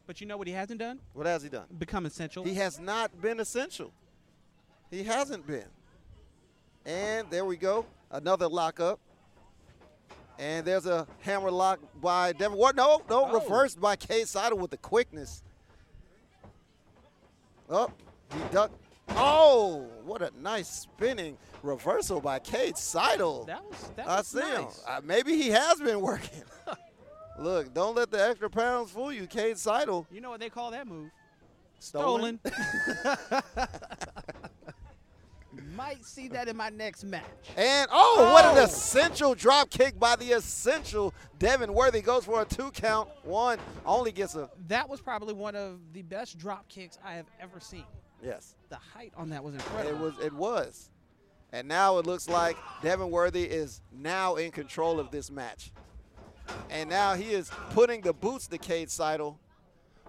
But 0.07 0.21
you 0.21 0.27
know 0.27 0.37
what 0.37 0.47
he 0.47 0.53
hasn't 0.53 0.79
done? 0.81 1.01
what 1.13 1.27
has 1.27 1.43
he 1.43 1.49
done? 1.49 1.67
Become 1.79 2.07
essential. 2.07 2.45
He 2.45 2.55
has 2.55 2.79
not 2.79 3.21
been 3.21 3.41
essential. 3.41 3.93
He 4.91 5.03
hasn't 5.05 5.47
been. 5.47 5.69
And 6.87 7.31
there 7.31 7.45
we 7.45 7.57
go, 7.57 7.87
another 8.11 8.47
lockup. 8.49 9.01
And 10.39 10.67
there's 10.67 10.85
a 10.87 11.07
hammer 11.21 11.51
lock 11.51 11.79
by 12.01 12.33
Devin 12.33 12.59
Ward. 12.59 12.77
No, 12.77 13.01
no, 13.09 13.27
Oh. 13.31 13.41
reversed 13.41 13.81
by 13.81 13.95
Cade 13.97 14.27
Seidel 14.29 14.59
with 14.59 14.71
the 14.73 14.77
quickness. 14.77 15.43
Up, 17.71 17.93
he 18.33 18.41
ducked. 18.53 18.75
Oh, 19.11 19.87
what 20.05 20.23
a 20.23 20.31
nice 20.41 20.69
spinning 20.69 21.37
reversal 21.63 22.21
by 22.21 22.39
Cade 22.39 22.77
Seidel. 22.77 23.45
that 23.45 23.65
was 23.65 23.91
that 23.97 24.09
I 24.09 24.17
was 24.19 24.27
see 24.27 24.41
him. 24.41 24.67
Uh, 24.89 25.01
maybe 25.05 25.37
he 25.37 25.51
has 25.51 25.79
been 25.81 26.01
working. 26.01 26.43
Look, 27.39 27.75
don't 27.75 27.95
let 27.97 28.11
the 28.11 28.23
extra 28.29 28.49
pounds 28.49 28.91
fool 28.93 29.13
you. 29.13 29.27
Cade 29.27 29.59
Seidel 29.59 30.07
You 30.11 30.21
know 30.21 30.31
what 30.31 30.41
they 30.41 30.49
call 30.51 30.71
that 30.71 30.87
move? 30.87 31.11
stolen. 31.81 32.39
Stolen. 32.45 33.35
Might 35.77 36.05
see 36.05 36.29
that 36.29 36.49
in 36.49 36.57
my 36.57 36.69
next 36.71 37.05
match. 37.05 37.23
And 37.57 37.89
oh, 37.93 38.31
what 38.33 38.45
an 38.45 38.59
Oh. 38.59 38.65
essential 38.65 39.35
drop 39.35 39.71
kick 39.71 39.99
by 39.99 40.17
the 40.17 40.33
essential 40.33 41.13
Devin 41.39 41.73
Worthy 41.75 42.01
goes 42.01 42.25
for 42.25 42.43
a 42.43 42.45
two 42.45 42.71
count. 42.73 43.09
One 43.25 43.59
only 43.87 44.11
gets 44.13 44.35
a 44.35 44.49
That 44.69 44.89
was 44.89 45.01
probably 45.01 45.35
one 45.35 45.55
of 45.55 45.79
the 45.93 46.03
best 46.03 46.39
drop 46.39 46.69
kicks 46.69 46.99
I 47.05 47.15
have 47.15 47.27
ever 47.41 47.61
seen. 47.61 47.85
Yes. 48.25 48.55
The 48.69 48.77
height 48.77 49.13
on 49.17 49.31
that 49.31 49.45
was 49.45 49.55
incredible. 49.55 49.91
It 49.91 49.99
was 50.01 50.27
it 50.27 50.33
was. 50.33 50.91
And 51.53 51.69
now 51.69 51.99
it 51.99 52.07
looks 52.07 52.29
like 52.29 52.57
Devin 52.83 53.11
Worthy 53.11 53.45
is 53.45 53.81
now 53.93 54.35
in 54.35 54.51
control 54.51 54.99
of 54.99 55.13
this 55.13 55.31
match. 55.31 55.71
And 56.69 56.91
now 56.91 57.15
he 57.15 57.33
is 57.33 57.51
putting 57.71 58.01
the 58.01 58.13
boots 58.13 58.49
to 58.49 58.59
Cade 58.59 58.91
Seidel 58.91 59.39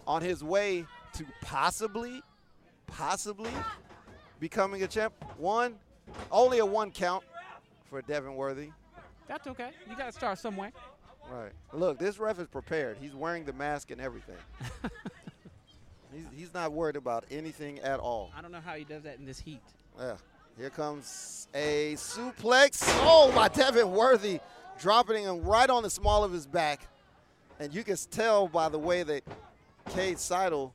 on 0.08 0.24
his 0.24 0.44
way 0.44 0.86
to 1.14 1.26
possibly, 1.42 2.22
possibly 2.88 3.52
becoming 4.40 4.82
a 4.84 4.88
champ. 4.88 5.14
One, 5.38 5.76
only 6.32 6.60
a 6.60 6.66
one 6.66 6.90
count 6.90 7.24
for 7.90 8.02
Devin 8.02 8.36
Worthy. 8.36 8.70
That's 9.28 9.48
okay. 9.48 9.70
You 9.90 9.96
got 9.96 10.08
to 10.08 10.12
start 10.12 10.40
somewhere. 10.40 10.72
Right. 11.32 11.52
Look, 11.74 11.98
this 11.98 12.20
ref 12.20 12.40
is 12.40 12.48
prepared. 12.48 12.98
He's 13.00 13.16
wearing 13.16 13.46
the 13.46 13.54
mask 13.54 13.92
and 13.92 14.00
everything. 14.00 14.38
he's, 16.16 16.40
he's 16.40 16.54
not 16.54 16.72
worried 16.72 16.96
about 16.96 17.26
anything 17.30 17.80
at 17.80 18.00
all. 18.00 18.32
I 18.38 18.42
don't 18.42 18.52
know 18.52 18.62
how 18.62 18.74
he 18.74 18.84
does 18.84 19.04
that 19.04 19.18
in 19.20 19.26
this 19.26 19.40
heat. 19.40 19.62
Yeah. 19.98 20.16
Here 20.58 20.70
comes 20.70 21.48
a 21.54 21.96
suplex. 21.96 22.84
Oh, 23.04 23.32
by 23.36 23.50
Devin 23.50 23.92
Worthy, 23.92 24.40
dropping 24.80 25.24
him 25.24 25.44
right 25.44 25.70
on 25.70 25.84
the 25.84 25.90
small 25.90 26.24
of 26.24 26.32
his 26.32 26.48
back. 26.48 26.88
And 27.60 27.74
you 27.74 27.84
can 27.84 27.98
tell 28.10 28.48
by 28.48 28.70
the 28.70 28.80
way 28.80 29.04
that 29.04 29.24
Cade 29.90 30.18
Seidel 30.18 30.74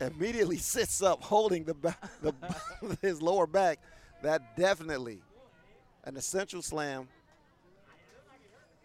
immediately 0.00 0.56
sits 0.58 1.02
up, 1.02 1.22
holding 1.22 1.64
the, 1.64 1.74
ba- 1.74 1.96
the 2.22 2.34
his 3.02 3.22
lower 3.22 3.46
back. 3.46 3.78
That 4.22 4.56
definitely 4.56 5.22
an 6.04 6.16
essential 6.16 6.60
slam 6.60 7.08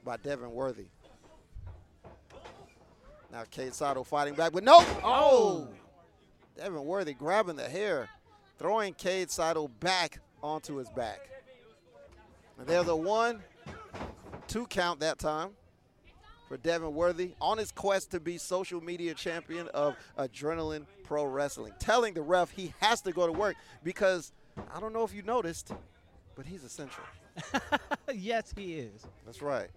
by 0.03 0.17
Devin 0.17 0.51
Worthy. 0.51 0.85
Now 3.31 3.43
Cade 3.49 3.73
Seidel 3.73 4.03
fighting 4.03 4.35
back, 4.35 4.53
but 4.53 4.63
nope. 4.63 4.85
Oh, 5.03 5.67
oh. 5.67 5.84
Devin 6.57 6.85
Worthy 6.85 7.13
grabbing 7.13 7.57
the 7.57 7.67
hair, 7.67 8.09
throwing 8.57 8.93
Cade 8.93 9.29
Seidel 9.29 9.67
back 9.67 10.19
onto 10.41 10.75
his 10.75 10.89
back. 10.89 11.29
And 12.57 12.67
there's 12.67 12.87
a 12.87 12.95
one, 12.95 13.41
two 14.47 14.65
count 14.67 15.01
that 15.01 15.19
time 15.19 15.49
for 16.47 16.57
Devin 16.57 16.93
Worthy 16.93 17.33
on 17.41 17.57
his 17.57 17.71
quest 17.71 18.11
to 18.11 18.19
be 18.19 18.37
social 18.37 18.81
media 18.81 19.13
champion 19.13 19.67
of 19.69 19.95
Adrenaline 20.17 20.85
Pro 21.03 21.25
Wrestling, 21.25 21.73
telling 21.79 22.13
the 22.13 22.21
ref 22.21 22.51
he 22.51 22.73
has 22.79 23.01
to 23.01 23.11
go 23.11 23.25
to 23.27 23.33
work 23.33 23.55
because 23.83 24.31
I 24.73 24.79
don't 24.79 24.93
know 24.93 25.03
if 25.03 25.13
you 25.13 25.23
noticed, 25.23 25.73
but 26.35 26.45
he's 26.45 26.63
essential. 26.63 27.03
yes, 28.13 28.53
he 28.55 28.75
is. 28.75 29.05
That's 29.25 29.41
right. 29.41 29.67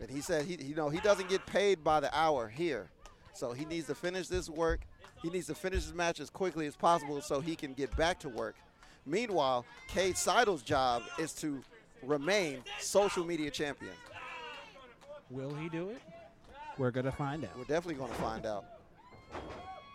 And 0.00 0.10
he 0.10 0.20
said 0.20 0.44
he, 0.44 0.56
you 0.62 0.74
know, 0.74 0.88
he 0.88 1.00
doesn't 1.00 1.28
get 1.28 1.44
paid 1.46 1.82
by 1.82 2.00
the 2.00 2.16
hour 2.16 2.48
here, 2.48 2.90
so 3.32 3.52
he 3.52 3.64
needs 3.64 3.86
to 3.88 3.94
finish 3.94 4.28
this 4.28 4.48
work. 4.48 4.86
He 5.24 5.30
needs 5.30 5.46
to 5.46 5.54
finish 5.54 5.84
his 5.84 5.94
match 5.94 6.20
as 6.20 6.28
quickly 6.28 6.66
as 6.66 6.76
possible 6.76 7.18
so 7.22 7.40
he 7.40 7.56
can 7.56 7.72
get 7.72 7.96
back 7.96 8.20
to 8.20 8.28
work. 8.28 8.56
Meanwhile, 9.06 9.64
Cade 9.88 10.18
Seidel's 10.18 10.62
job 10.62 11.02
is 11.18 11.32
to 11.36 11.62
remain 12.02 12.58
social 12.78 13.24
media 13.24 13.50
champion. 13.50 13.94
Will 15.30 15.54
he 15.54 15.70
do 15.70 15.88
it? 15.88 16.02
We're 16.76 16.90
gonna 16.90 17.10
find 17.10 17.42
out. 17.42 17.56
We're 17.56 17.64
definitely 17.64 17.94
going 17.94 18.10
to 18.12 18.18
find 18.18 18.44
out. 18.44 18.66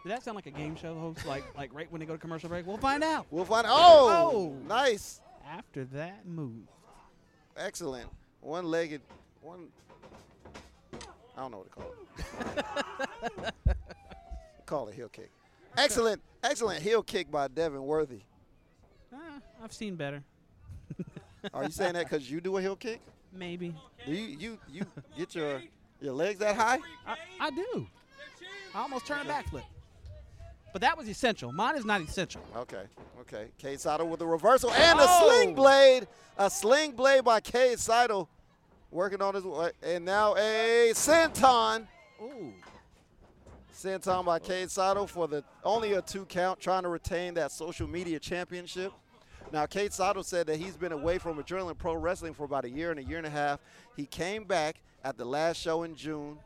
Did 0.04 0.12
that 0.13 0.24
sound 0.24 0.34
like 0.36 0.48
a 0.48 0.52
game 0.52 0.76
show 0.76 0.98
host? 0.98 1.26
like, 1.28 1.44
like 1.56 1.72
right 1.76 1.92
when 1.92 2.00
they 2.00 2.06
go 2.08 2.13
to 2.13 2.20
commercial 2.20 2.50
break? 2.50 2.65
We'll 2.65 2.78
find 2.78 3.04
out. 3.04 3.28
We'll 3.30 3.46
find. 3.46 3.68
Oh, 3.70 4.32
Oh. 4.34 4.56
nice, 4.68 5.22
After 5.48 5.86
that 5.86 6.26
move. 6.26 6.63
excellent, 7.56 8.10
one-legged, 8.42 9.02
one. 9.42 9.68
I 11.38 11.42
don't 11.42 11.52
know 11.52 11.63
what 11.65 11.70
to 11.70 11.76
call 11.76 13.46
it. 13.46 13.76
call 14.69 14.88
it 14.88 14.91
a 14.91 14.95
heel 14.95 15.10
kick. 15.10 15.32
Excellent, 15.77 16.21
excellent 16.43 16.82
heel 16.82 17.01
kick 17.01 17.32
by 17.32 17.47
Devin 17.47 17.82
Worthy. 17.84 18.21
Ah, 19.13 19.17
I've 19.63 19.73
seen 19.73 19.95
better. 19.95 20.23
Are 21.53 21.63
you 21.63 21.71
saying 21.71 21.93
that 21.93 22.08
because 22.10 22.29
you 22.29 22.39
do 22.39 22.58
a 22.58 22.62
heel 22.62 22.75
kick? 22.75 23.01
Maybe. 23.34 23.75
Do 24.05 24.13
you 24.13 24.38
you 24.38 24.60
you 24.71 24.86
get 25.17 25.34
your 25.34 25.62
your 25.99 26.13
legs 26.13 26.39
that 26.39 26.55
high? 26.55 26.79
I, 27.08 27.15
I 27.39 27.49
do. 27.49 27.88
I 28.75 28.82
almost 28.82 29.08
turned 29.08 29.27
a 29.27 29.32
backflip. 29.32 29.63
But 30.71 30.82
that 30.82 30.96
was 30.96 31.10
essential. 31.10 31.52
Mine 31.52 31.75
is 31.77 31.85
not 31.85 32.02
essential. 32.02 32.41
Okay, 32.56 32.83
okay. 33.21 33.48
Cade 33.58 33.79
Seidel 33.79 34.08
with 34.08 34.21
a 34.21 34.27
reversal 34.27 34.71
and 34.71 35.00
Oh. 35.02 35.04
a 35.04 35.25
sling 35.25 35.56
blade, 35.56 36.08
a 36.37 36.48
sling 36.50 36.91
blade 36.91 37.23
by 37.23 37.39
Cade 37.39 37.79
Seidel, 37.79 38.29
working 38.91 39.21
on 39.21 39.33
his 39.33 39.44
way, 39.44 39.71
and 39.81 40.06
now 40.06 40.35
a 40.35 40.91
senton. 40.94 41.87
Ooh. 42.21 42.54
Senton 43.80 44.25
by 44.25 44.40
Cade 44.40 44.69
Seidel 44.69 45.08
for 45.08 45.25
the 45.25 45.42
only 45.63 45.94
a 45.94 46.02
two 46.02 46.25
count, 46.25 46.60
trying 46.60 46.84
to 46.84 46.90
retain 46.90 47.34
that 47.36 47.50
social 47.50 47.88
media 47.88 48.19
championship. 48.19 48.92
Now, 49.54 49.65
Cade 49.67 49.94
Seidel 49.94 50.23
said 50.23 50.48
that 50.48 50.58
he's 50.58 50.75
been 50.75 50.92
away 50.92 51.17
from 51.17 51.42
Adrenaline 51.42 51.77
Pro 51.77 51.94
Wrestling 51.94 52.34
for 52.34 52.44
about 52.44 52.65
a 52.65 52.69
year 52.69 52.92
and 52.92 53.00
a 53.00 53.04
year 53.04 53.17
and 53.17 53.25
a 53.25 53.30
half. 53.30 53.62
He 53.96 54.06
came 54.06 54.44
back 54.44 54.82
at 55.06 55.17
the 55.17 55.23
last 55.23 55.62
show 55.62 55.84
in 55.84 55.96
June 55.96 56.38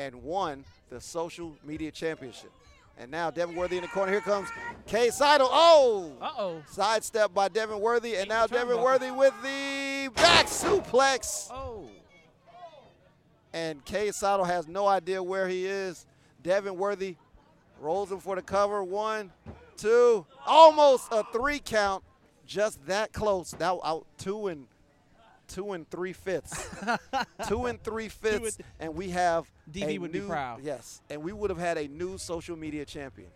and 0.00 0.20
won 0.20 0.64
the 0.88 1.00
social 1.00 1.54
media 1.64 1.92
championship. 1.92 2.50
And 2.98 3.08
now 3.08 3.30
Devin 3.30 3.54
Worthy 3.54 3.76
in 3.76 3.82
the 3.82 3.88
corner. 3.88 4.10
Here 4.10 4.20
comes 4.20 4.48
Cade 4.86 5.14
Seidel. 5.14 5.48
Oh! 5.48 6.12
Uh-oh. 6.20 6.62
Sidestep 6.70 7.32
by 7.32 7.48
Devin 7.48 7.78
Worthy, 7.78 8.16
and 8.16 8.28
now 8.28 8.48
Devin. 8.48 8.82
Worthy 8.82 9.12
with 9.12 9.32
the 9.42 10.10
back 10.16 10.46
suplex. 10.46 11.48
Oh. 11.52 11.88
and 13.52 13.84
Cade 13.84 14.14
Seidel 14.14 14.44
has 14.44 14.66
no 14.66 14.88
idea 14.88 15.22
where 15.22 15.46
he 15.46 15.66
is. 15.66 16.04
Devin 16.42 16.76
Worthy 16.76 17.16
rolls 17.80 18.10
him 18.12 18.18
for 18.20 18.36
the 18.36 18.42
cover. 18.42 18.82
One, 18.84 19.32
two, 19.76 20.26
almost 20.46 21.08
a 21.12 21.24
three 21.32 21.58
count. 21.58 22.04
Just 22.46 22.84
that 22.86 23.12
close. 23.12 23.54
Now 23.60 23.80
out 23.84 24.06
two 24.18 24.48
and 24.48 24.66
two 25.46 25.72
and 25.72 25.88
three 25.90 26.12
fifths. 26.12 26.68
two 27.48 27.66
and 27.66 27.82
three 27.82 28.08
fifths, 28.08 28.58
and 28.80 28.94
we 28.94 29.10
have 29.10 29.50
a 29.80 29.98
would 29.98 30.12
be 30.12 30.20
new- 30.20 30.26
proud. 30.28 30.62
Yes, 30.62 31.00
and 31.10 31.22
we 31.22 31.32
would 31.32 31.50
have 31.50 31.58
had 31.58 31.78
a 31.78 31.86
new 31.88 32.18
social 32.18 32.56
media 32.56 32.84
champion. 32.84 33.28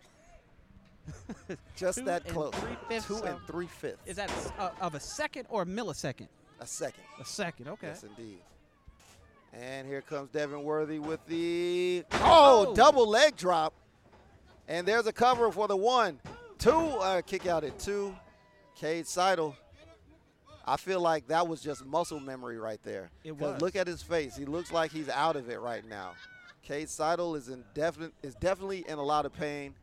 Just 1.75 2.03
that 2.05 2.27
close. 2.27 2.53
Two 3.05 3.17
and 3.23 3.37
three 3.47 3.67
fifths. 3.67 4.01
Is 4.07 4.15
that 4.17 4.29
s- 4.31 4.51
uh, 4.57 4.69
of 4.81 4.95
a 4.95 4.99
second 4.99 5.45
or 5.49 5.61
a 5.61 5.65
millisecond? 5.65 6.27
A 6.59 6.65
second. 6.67 7.03
A 7.21 7.25
second. 7.25 7.67
Okay. 7.67 7.87
Yes, 7.87 8.03
indeed. 8.03 8.39
And 9.59 9.87
here 9.87 10.01
comes 10.01 10.29
Devin 10.31 10.63
Worthy 10.63 10.99
with 10.99 11.25
the 11.27 12.03
oh, 12.13 12.67
Oh. 12.69 12.75
double 12.75 13.07
leg 13.07 13.35
drop. 13.37 13.73
And 14.67 14.87
there's 14.87 15.07
a 15.07 15.13
cover 15.13 15.51
for 15.51 15.67
the 15.67 15.77
one, 15.77 16.19
two, 16.57 16.71
uh, 16.71 17.21
kick 17.21 17.45
out 17.45 17.63
at 17.63 17.77
two. 17.79 18.15
Cade 18.75 19.07
Seidel. 19.07 19.55
I 20.65 20.77
feel 20.77 20.99
like 20.99 21.27
that 21.27 21.47
was 21.47 21.61
just 21.61 21.85
muscle 21.85 22.19
memory 22.19 22.57
right 22.57 22.79
there. 22.83 23.11
It 23.23 23.37
was. 23.37 23.61
Look 23.61 23.75
at 23.75 23.85
his 23.87 24.01
face. 24.01 24.35
He 24.35 24.45
looks 24.45 24.71
like 24.71 24.91
he's 24.91 25.07
out 25.07 25.35
of 25.35 25.49
it 25.49 25.59
right 25.59 25.87
now. 25.87 26.13
Cade 26.63 26.89
Seidel 26.89 27.35
is 27.35 27.47
in 27.49 27.63
definite 27.75 28.11
is 28.23 28.33
definitely 28.35 28.83
in 28.89 28.97
a 28.97 29.03
lot 29.03 29.25
of 29.25 29.33
pain. 29.33 29.75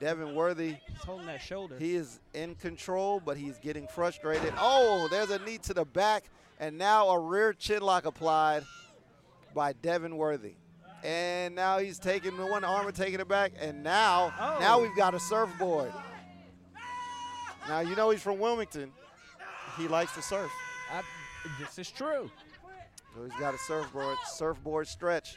Devin 0.00 0.34
Worthy 0.34 0.76
He's 0.88 0.98
holding 1.04 1.26
that 1.26 1.42
shoulder. 1.42 1.76
he 1.78 1.94
is 1.96 2.20
in 2.32 2.54
control, 2.54 3.20
but 3.24 3.36
he's 3.36 3.58
getting 3.58 3.86
frustrated. 3.88 4.54
Oh, 4.56 5.08
there's 5.10 5.30
a 5.30 5.38
knee 5.40 5.58
to 5.58 5.74
the 5.74 5.84
back, 5.84 6.24
and 6.60 6.78
now 6.78 7.08
a 7.10 7.18
rear 7.18 7.52
chin 7.52 7.82
lock 7.82 8.06
applied 8.06 8.62
by 9.54 9.72
Devin 9.74 10.16
Worthy. 10.16 10.54
And 11.04 11.54
now 11.54 11.78
he's 11.78 11.98
taking 11.98 12.36
the 12.36 12.46
one 12.46 12.62
arm 12.64 12.86
and 12.86 12.94
taking 12.94 13.18
it 13.20 13.26
back, 13.28 13.52
and 13.60 13.82
now 13.82 14.32
Oh. 14.38 14.58
now 14.60 14.80
we've 14.80 14.94
got 14.96 15.14
a 15.14 15.20
surfboard. 15.20 15.92
Now 17.68 17.80
you 17.80 17.94
know 17.96 18.10
he's 18.10 18.22
from 18.22 18.38
Wilmington. 18.38 18.92
He 19.76 19.88
likes 19.88 20.14
to 20.14 20.22
surf. 20.22 20.50
I, 20.92 21.02
this 21.60 21.78
is 21.78 21.90
true. 21.90 22.30
So 23.14 23.24
he's 23.24 23.34
got 23.40 23.54
a 23.54 23.58
surfboard, 23.58 24.16
surfboard 24.32 24.86
stretch. 24.86 25.36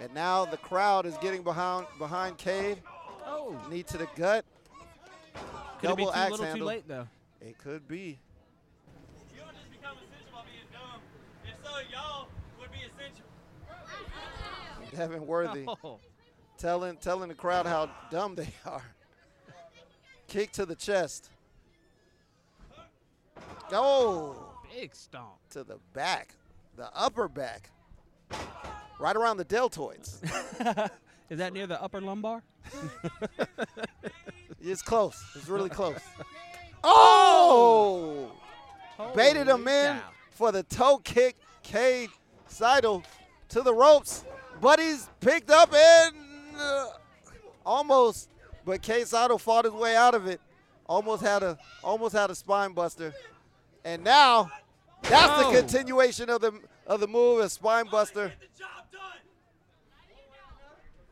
And 0.00 0.12
now 0.12 0.44
the 0.44 0.56
crowd 0.56 1.06
is 1.06 1.16
getting 1.18 1.42
behind 1.42 1.86
behind 1.98 2.36
Cade. 2.36 2.78
Oh. 3.26 3.56
Knee 3.70 3.82
to 3.84 3.96
the 3.98 4.08
gut. 4.16 4.44
Could 5.80 5.90
it 5.90 5.96
be 5.96 6.02
Double 6.04 6.12
too 6.12 6.18
axe 6.18 6.30
little, 6.32 6.46
handle. 6.46 6.60
too 6.60 6.64
late 6.66 6.88
though? 6.88 7.06
It 7.40 7.58
could 7.58 7.86
be. 7.86 8.18
You 9.34 9.40
don't 9.40 9.54
just 9.54 9.70
become 9.70 9.96
essential 9.96 10.32
by 10.32 10.42
being 10.50 10.66
dumb. 10.72 11.00
If 11.80 11.90
so, 11.90 11.96
y'all 11.96 12.26
would 12.60 12.70
be 12.72 12.78
essential. 12.78 13.24
Devin 14.96 15.26
Worthy 15.26 15.64
Oh. 15.66 15.98
telling 16.58 16.96
telling 16.98 17.28
the 17.28 17.34
crowd 17.34 17.66
how 17.66 17.90
dumb 18.10 18.34
they 18.34 18.48
are. 18.66 18.82
Kick 20.28 20.52
to 20.52 20.66
the 20.66 20.74
chest. 20.74 21.30
Oh, 23.72 24.36
Big 24.72 24.94
stomp. 24.94 25.38
to 25.50 25.64
the 25.64 25.78
back, 25.92 26.34
the 26.76 26.88
upper 26.94 27.28
back, 27.28 27.70
right 29.00 29.16
around 29.16 29.38
the 29.38 29.44
deltoids. 29.44 30.22
Is 31.30 31.38
that 31.38 31.52
near 31.52 31.66
the 31.66 31.80
upper 31.82 32.00
lumbar? 32.00 32.42
It's 34.66 34.80
close. 34.80 35.22
It's 35.34 35.48
really 35.48 35.68
close. 35.70 35.98
Oh! 36.86 38.30
oh! 38.98 39.12
Baited 39.14 39.46
him 39.48 39.64
Holy 39.64 39.72
in 39.72 39.96
cow. 39.96 40.02
for 40.30 40.52
the 40.52 40.62
toe 40.62 40.98
kick. 40.98 41.36
Cade 41.64 42.10
Seidel 42.46 43.02
to 43.48 43.62
the 43.62 43.74
ropes, 43.74 44.24
but 44.60 44.78
he's 44.78 45.08
picked 45.20 45.50
up 45.50 45.74
and 45.74 46.14
uh, 46.56 46.86
almost, 47.66 48.28
but 48.64 48.80
Cade 48.82 49.08
Seidel 49.08 49.38
fought 49.38 49.64
his 49.64 49.74
way 49.74 49.96
out 49.96 50.14
of 50.14 50.26
it. 50.28 50.40
Almost 50.86 51.22
had 51.22 51.42
a 51.42 51.58
almost 51.82 52.14
had 52.14 52.30
a 52.30 52.34
spine 52.34 52.72
buster, 52.72 53.12
and 53.84 54.04
now 54.04 54.50
that's 55.02 55.32
Oh. 55.44 55.50
the 55.50 55.58
continuation 55.58 56.28
of 56.30 56.40
the 56.42 56.52
of 56.86 57.00
the 57.00 57.08
move, 57.08 57.40
a 57.40 57.48
spine 57.48 57.86
buster. 57.90 58.32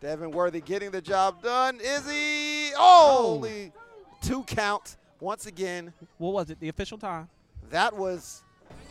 Devin 0.00 0.30
Worthy 0.32 0.60
getting 0.60 0.90
the 0.90 1.00
job 1.00 1.42
done. 1.42 1.78
Is 1.80 2.10
he? 2.10 2.72
Oh, 2.76 3.34
only 3.36 3.72
two 4.20 4.42
count 4.44 4.96
once 5.20 5.46
again. 5.46 5.92
What 6.18 6.32
was 6.32 6.50
it? 6.50 6.58
The 6.60 6.68
official 6.68 6.98
time? 6.98 7.28
That 7.70 7.96
was 7.96 8.42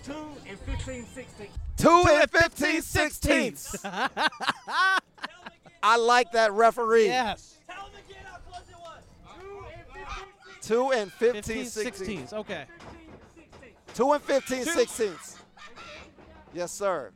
Two 0.04 0.14
and 0.48 0.60
15 0.60 1.06
16. 1.06 1.48
two 1.78 2.06
and 2.10 2.32
15 2.32 2.82
sixteenths. 2.82 3.76
I 5.84 5.98
like 5.98 6.32
that 6.32 6.52
referee. 6.54 7.06
Yes. 7.06 7.58
Two 10.62 10.92
and 10.92 11.12
15, 11.12 11.44
15 11.44 11.66
16. 11.66 12.28
16. 12.28 12.40
Okay. 12.40 12.66
Two 13.94 14.12
and 14.14 14.22
15 14.24 14.64
Two. 14.64 14.72
sixteenths. 14.72 15.38
Yes, 16.54 16.72
sir. 16.72 17.12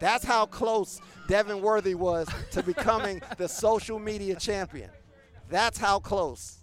That's 0.00 0.24
how 0.24 0.46
close 0.46 1.00
Devin 1.28 1.60
Worthy 1.60 1.94
was 1.94 2.28
to 2.52 2.62
becoming 2.62 3.20
the 3.36 3.48
social 3.48 3.98
media 3.98 4.36
champion. 4.36 4.90
That's 5.48 5.78
how 5.78 5.98
close. 5.98 6.58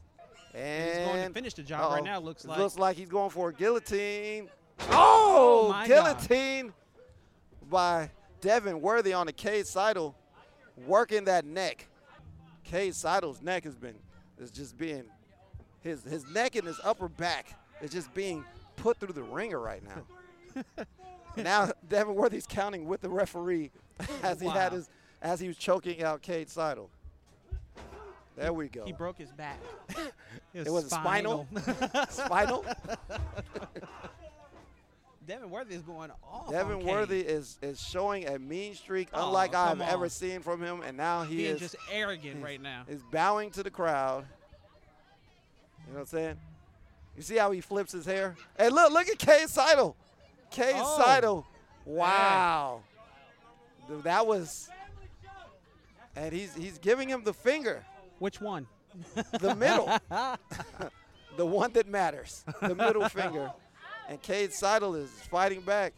And 0.54 1.00
He's 1.00 1.08
going 1.08 1.28
to 1.28 1.34
finish 1.34 1.54
the 1.54 1.64
job 1.64 1.92
right 1.92 2.00
uh-oh. 2.00 2.06
now, 2.06 2.20
looks 2.20 2.46
like. 2.46 2.58
Looks 2.58 2.78
like 2.78 2.96
he's 2.96 3.10
going 3.10 3.30
for 3.30 3.50
a 3.50 3.54
guillotine. 3.54 4.50
Oh, 4.82 5.66
Oh, 5.68 5.70
my 5.70 5.88
God. 5.88 6.18
guillotine 6.20 6.74
by 7.70 8.10
Devin 8.42 8.82
Worthy 8.82 9.14
on 9.14 9.26
the 9.26 9.34
Cade 9.34 9.68
Seidel, 9.68 10.16
working 10.86 11.26
that 11.26 11.46
neck. 11.46 11.88
Cade 12.64 12.96
Seidel's 12.96 13.42
neck 13.42 13.64
has 13.64 13.76
been 13.76 13.96
is 14.40 14.52
just 14.52 14.78
being 14.78 15.04
his 15.82 16.04
his 16.04 16.26
neck 16.28 16.56
and 16.56 16.66
his 16.68 16.80
upper 16.84 17.08
back 17.08 17.48
is 17.82 17.92
just 17.92 18.14
being 18.14 18.44
put 18.76 18.98
through 18.98 19.14
the 19.14 19.24
ringer 19.24 19.60
right 19.60 19.82
now. 19.84 20.84
now 21.38 21.72
Devin 21.90 22.16
Worthy's 22.16 22.48
counting 22.48 22.88
with 22.88 23.02
the 23.02 23.10
referee 23.10 23.72
as 24.24 24.42
he 24.42 24.48
had 24.48 24.72
his 24.74 24.90
as 25.22 25.40
he 25.40 25.48
was 25.48 25.58
choking 25.58 26.02
out 26.04 26.22
Cade 26.22 26.50
Seidel. 26.50 26.90
There 28.36 28.52
we 28.52 28.68
go. 28.68 28.84
He 28.84 28.92
broke 28.92 29.18
his 29.18 29.32
back. 29.32 29.60
It 30.54 30.70
was 30.72 30.90
spinal? 30.90 31.46
Spinal? 32.10 32.64
Devin 35.28 35.50
Worthy 35.50 35.76
is 35.76 35.82
going 35.82 36.12
off. 36.24 36.52
Devin 36.52 36.78
on. 36.78 36.86
Worthy 36.86 37.22
is 37.22 37.58
is 37.62 37.82
showing 37.82 38.28
a 38.28 38.38
mean 38.38 38.76
streak 38.76 39.10
Oh, 39.14 39.28
unlike 39.28 39.56
I've 39.56 39.80
come 39.80 39.82
ever 39.82 40.10
seen 40.10 40.42
from 40.42 40.62
him, 40.62 40.82
and 40.82 40.96
now 40.98 41.24
he 41.24 41.38
being 41.38 41.56
is 41.56 41.60
just 41.60 41.76
arrogant 41.92 42.44
right 42.44 42.62
now. 42.62 42.84
is 42.88 43.02
bowing 43.12 43.50
to 43.52 43.64
the 43.64 43.72
crowd. 43.72 44.26
You 45.88 45.94
know 45.94 46.00
what 46.00 46.00
I'm 46.02 46.06
saying? 46.08 46.38
You 47.16 47.22
see 47.24 47.38
how 47.38 47.52
he 47.52 47.62
flips 47.62 47.92
his 47.92 48.06
hair? 48.06 48.36
Hey, 48.58 48.70
look, 48.70 48.92
look 48.92 49.08
at 49.08 49.18
Cade 49.18 49.50
Seidel. 49.50 49.96
Cade 50.52 50.76
Oh. 50.78 51.02
Seidel. 51.04 51.48
Wow. 51.86 52.82
Dude, 53.88 54.04
That 54.04 54.26
was 54.26 54.70
and 56.16 56.34
he's 56.34 56.54
he's 56.56 56.78
giving 56.78 57.10
him 57.10 57.24
the 57.24 57.34
finger. 57.34 57.84
Which 58.20 58.40
one? 58.42 58.68
The 59.40 59.54
middle. 59.56 59.88
the 61.38 61.46
one 61.46 61.72
that 61.74 61.88
matters. 61.88 62.44
The 62.62 62.74
middle 62.76 63.08
finger. 63.10 63.52
And 64.08 64.22
Cade 64.22 64.54
Seidel 64.54 64.96
is 64.96 65.10
fighting 65.32 65.62
back. 65.62 65.94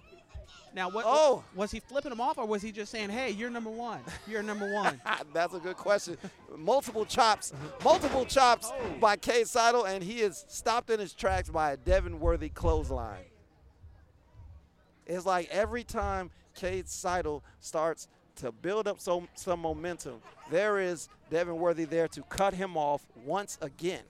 Now, 0.73 0.89
what? 0.89 1.05
Oh. 1.07 1.43
was 1.55 1.71
he 1.71 1.79
flipping 1.79 2.11
him 2.11 2.21
off, 2.21 2.37
or 2.37 2.45
was 2.45 2.61
he 2.61 2.71
just 2.71 2.91
saying, 2.91 3.09
"Hey, 3.09 3.31
you're 3.31 3.49
number 3.49 3.69
one. 3.71 3.99
You're 4.27 4.43
number 4.43 4.71
one"? 4.73 5.01
That's 5.33 5.53
a 5.53 5.59
good 5.59 5.75
question. 5.77 6.17
multiple 6.55 7.05
chops, 7.05 7.51
multiple 7.83 8.25
chops 8.25 8.71
Oh. 8.71 8.89
by 8.99 9.15
Cade 9.15 9.47
Seidel, 9.47 9.85
and 9.85 10.03
he 10.03 10.21
is 10.21 10.45
stopped 10.47 10.89
in 10.89 10.99
his 10.99 11.13
tracks 11.13 11.49
by 11.49 11.71
a 11.71 11.77
Devin 11.77 12.19
Worthy 12.19 12.49
clothesline. 12.49 13.23
It's 15.05 15.25
like 15.25 15.49
every 15.49 15.83
time 15.83 16.29
Cade 16.53 16.87
Seidel 16.87 17.43
starts 17.59 18.07
to 18.37 18.51
build 18.51 18.87
up 18.87 18.99
some, 18.99 19.27
some 19.35 19.59
momentum, 19.61 20.21
there 20.51 20.79
is 20.79 21.09
Devin 21.31 21.57
Worthy 21.57 21.85
there 21.85 22.07
to 22.09 22.21
cut 22.23 22.53
him 22.53 22.77
off 22.77 23.05
once 23.25 23.57
again. 23.61 24.03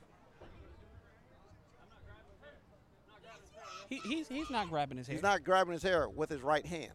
He, 3.89 3.97
he's 3.97 4.27
he's 4.27 4.49
not 4.49 4.69
grabbing 4.69 4.97
his 4.97 5.07
hair. 5.07 5.15
He's 5.15 5.23
not 5.23 5.43
grabbing 5.43 5.73
his 5.73 5.83
hair 5.83 6.09
with 6.09 6.29
his 6.29 6.41
right 6.41 6.65
hand. 6.65 6.91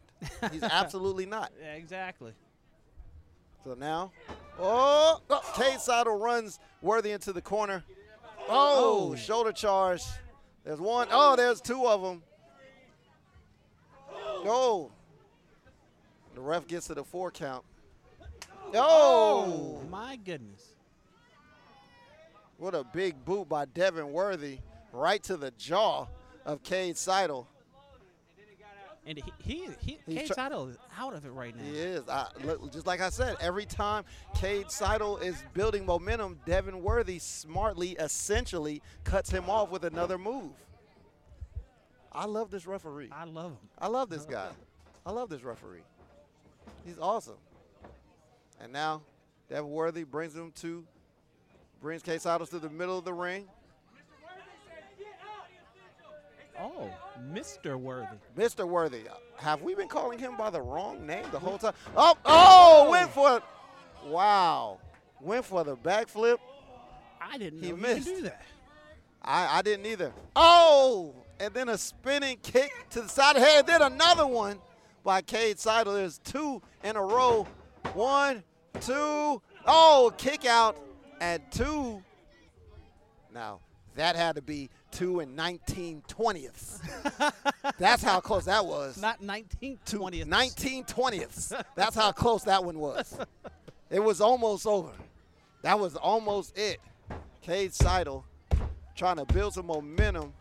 He's 0.51 0.63
absolutely 0.63 1.25
not. 1.25 1.51
Yeah, 1.61 1.73
exactly. 1.73 2.33
So 3.63 3.75
now, 3.79 4.11
oh, 4.59 5.21
oh 5.29 5.53
Cade 5.55 5.79
Seidel 5.79 6.17
runs 6.17 6.59
Worthy 6.81 7.11
into 7.11 7.31
the 7.31 7.41
corner. 7.41 7.83
Oh, 8.49 9.11
Oh. 9.11 9.15
shoulder 9.15 9.53
charge. 9.53 10.03
There's 10.65 10.79
one. 10.79 11.07
Oh, 11.11 11.35
there's 11.35 11.61
two 11.61 11.85
of 11.87 12.01
them. 12.01 12.23
Oh. 14.45 14.91
The 16.35 16.41
ref 16.41 16.67
gets 16.67 16.87
to 16.87 16.93
the 16.93 17.03
four 17.03 17.31
count. 17.31 17.63
Oh. 18.75 19.79
oh, 19.81 19.87
my 19.89 20.17
goodness. 20.17 20.75
what 22.57 22.73
a 22.73 22.83
big 22.83 23.23
boot 23.23 23.47
by 23.47 23.65
Devin 23.65 24.11
Worthy 24.11 24.59
right 24.91 25.21
to 25.23 25.37
the 25.37 25.51
jaw 25.51 26.07
of 26.45 26.63
Cade 26.63 26.97
Seidel. 26.97 27.47
And 29.05 29.17
he, 29.17 29.23
he, 29.39 29.67
he 29.81 29.99
He's 30.05 30.17
Cade 30.17 30.27
try- 30.27 30.35
Seidel 30.35 30.67
is 30.69 30.77
out 30.97 31.13
of 31.13 31.25
it 31.25 31.31
right 31.31 31.53
now. 31.55 31.63
He 31.63 31.77
is. 31.77 32.07
I, 32.07 32.27
look, 32.45 32.71
just 32.71 32.87
like 32.87 33.01
I 33.01 33.09
said, 33.09 33.35
every 33.41 33.65
time 33.65 34.05
Cade 34.35 34.71
Seidel 34.71 35.17
is 35.17 35.43
building 35.53 35.85
momentum, 35.85 36.39
Devin 36.45 36.81
Worthy 36.81 37.19
smartly, 37.19 37.91
essentially, 37.99 38.81
cuts 39.03 39.29
him 39.29 39.49
off 39.49 39.71
with 39.71 39.83
another 39.83 40.17
move. 40.17 40.51
I 42.13 42.25
love 42.25 42.49
this 42.49 42.65
referee. 42.65 43.09
I 43.11 43.25
love 43.25 43.51
him. 43.51 43.69
I 43.77 43.87
love 43.87 44.09
this 44.09 44.23
guy. 44.23 44.49
I 45.05 45.11
love 45.11 45.29
this 45.29 45.43
referee. 45.43 45.83
He's 46.85 46.97
awesome. 46.97 47.37
And 48.61 48.71
now, 48.71 49.01
Devin 49.49 49.69
Worthy 49.69 50.05
brings 50.05 50.33
him 50.33 50.53
to, 50.61 50.85
brings 51.81 52.03
Cade 52.03 52.21
Seidel 52.21 52.47
to 52.47 52.59
the 52.59 52.69
middle 52.69 52.97
of 52.97 53.03
the 53.03 53.13
ring. 53.13 53.47
Oh, 56.59 56.89
Mr. 57.31 57.75
Worthy. 57.77 58.17
Mr. 58.37 58.67
Worthy. 58.67 59.03
Have 59.37 59.61
we 59.61 59.75
been 59.75 59.87
calling 59.87 60.19
him 60.19 60.37
by 60.37 60.49
the 60.49 60.61
wrong 60.61 61.05
name 61.05 61.25
the 61.31 61.39
whole 61.39 61.57
time? 61.57 61.73
Oh, 61.97 62.15
oh, 62.25 62.89
went 62.91 63.09
for 63.11 63.37
it. 63.37 63.43
Wow. 64.05 64.79
Went 65.19 65.45
for 65.45 65.63
the 65.63 65.75
backflip. 65.75 66.37
I 67.21 67.37
didn't 67.37 67.63
He 67.63 67.71
know 67.71 67.77
missed. 67.77 68.07
could 68.07 68.15
do 68.17 68.21
that. 68.23 68.41
I, 69.21 69.59
I 69.59 69.61
didn't 69.61 69.85
either. 69.85 70.11
Oh, 70.35 71.15
and 71.39 71.53
then 71.53 71.69
a 71.69 71.77
spinning 71.77 72.37
kick 72.43 72.71
to 72.91 73.01
the 73.01 73.09
side 73.09 73.35
of 73.35 73.41
the 73.41 73.47
head. 73.47 73.67
Then 73.67 73.81
another 73.81 74.27
one 74.27 74.59
by 75.03 75.21
Cade 75.21 75.59
Seidel. 75.59 75.93
There's 75.93 76.19
two 76.19 76.61
in 76.83 76.95
a 76.97 77.01
row. 77.01 77.47
One, 77.93 78.43
two. 78.81 79.41
Oh, 79.65 80.13
kick 80.17 80.45
out 80.45 80.77
at 81.21 81.51
two. 81.51 82.03
Now, 83.33 83.61
that 83.95 84.15
had 84.15 84.35
to 84.35 84.41
be 84.41 84.69
two 84.93 85.19
and 85.19 85.35
19 85.35 86.03
twentieths. 86.07 86.79
That's 87.79 88.03
how 88.03 88.19
close 88.19 88.45
that 88.45 88.65
was. 88.65 88.97
Not 88.97 89.21
19 89.21 89.79
to 89.85 89.97
20th. 89.97 90.25
19 90.25 90.85
twentieths. 90.85 91.53
That's 91.75 91.95
how 91.95 92.11
close 92.11 92.43
that 92.43 92.63
one 92.63 92.79
was. 92.79 93.17
It 93.89 93.99
was 93.99 94.21
almost 94.21 94.65
over. 94.65 94.91
That 95.63 95.79
was 95.79 95.95
almost 95.95 96.57
it. 96.57 96.79
Cade 97.41 97.73
Seidel 97.73 98.25
trying 98.95 99.17
to 99.17 99.25
build 99.25 99.53
some 99.53 99.65
momentum 99.65 100.33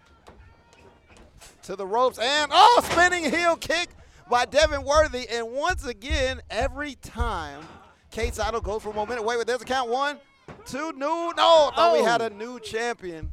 to 1.64 1.74
the 1.74 1.86
ropes 1.86 2.18
and 2.18 2.50
oh, 2.52 2.82
spinning 2.84 3.30
heel 3.30 3.56
kick 3.56 3.88
by 4.30 4.44
Devin 4.44 4.84
Worthy. 4.84 5.26
And 5.28 5.50
once 5.52 5.84
again, 5.86 6.40
every 6.50 6.94
time 6.96 7.62
Cade 8.10 8.34
Seidel 8.34 8.60
goes 8.60 8.82
for 8.82 8.92
momentum. 8.92 9.24
Wait, 9.24 9.38
wait, 9.38 9.46
there's 9.46 9.62
a 9.62 9.64
count. 9.64 9.90
One, 9.90 10.18
two, 10.66 10.92
new. 10.92 11.32
No, 11.36 11.70
thought 11.74 11.94
we 11.94 12.04
had 12.04 12.20
oh. 12.20 12.26
a 12.26 12.30
new 12.30 12.60
champion. 12.60 13.32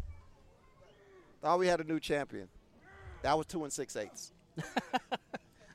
Thought 1.42 1.60
we 1.60 1.68
had 1.68 1.80
a 1.80 1.84
new 1.84 2.00
champion. 2.00 2.48
That 3.22 3.38
was 3.38 3.48
two 3.48 3.64
and 3.64 3.72
six 3.72 3.96
eighths. 3.96 4.34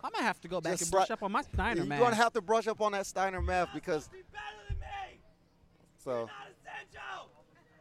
I'm 0.04 0.10
gonna 0.12 0.22
have 0.22 0.40
to 0.42 0.48
go 0.48 0.60
back 0.60 0.72
Just 0.72 0.82
and 0.82 0.90
brush 0.90 1.08
sli- 1.08 1.12
up 1.12 1.22
on 1.22 1.32
my 1.32 1.42
Steiner 1.42 1.68
math. 1.68 1.76
You're 1.76 1.86
man. 1.86 1.98
gonna 2.00 2.16
have 2.16 2.32
to 2.34 2.42
brush 2.42 2.66
up 2.66 2.80
on 2.80 2.92
that 2.92 3.06
Steiner 3.06 3.40
math 3.40 3.68
because. 3.72 4.08
So. 5.98 6.28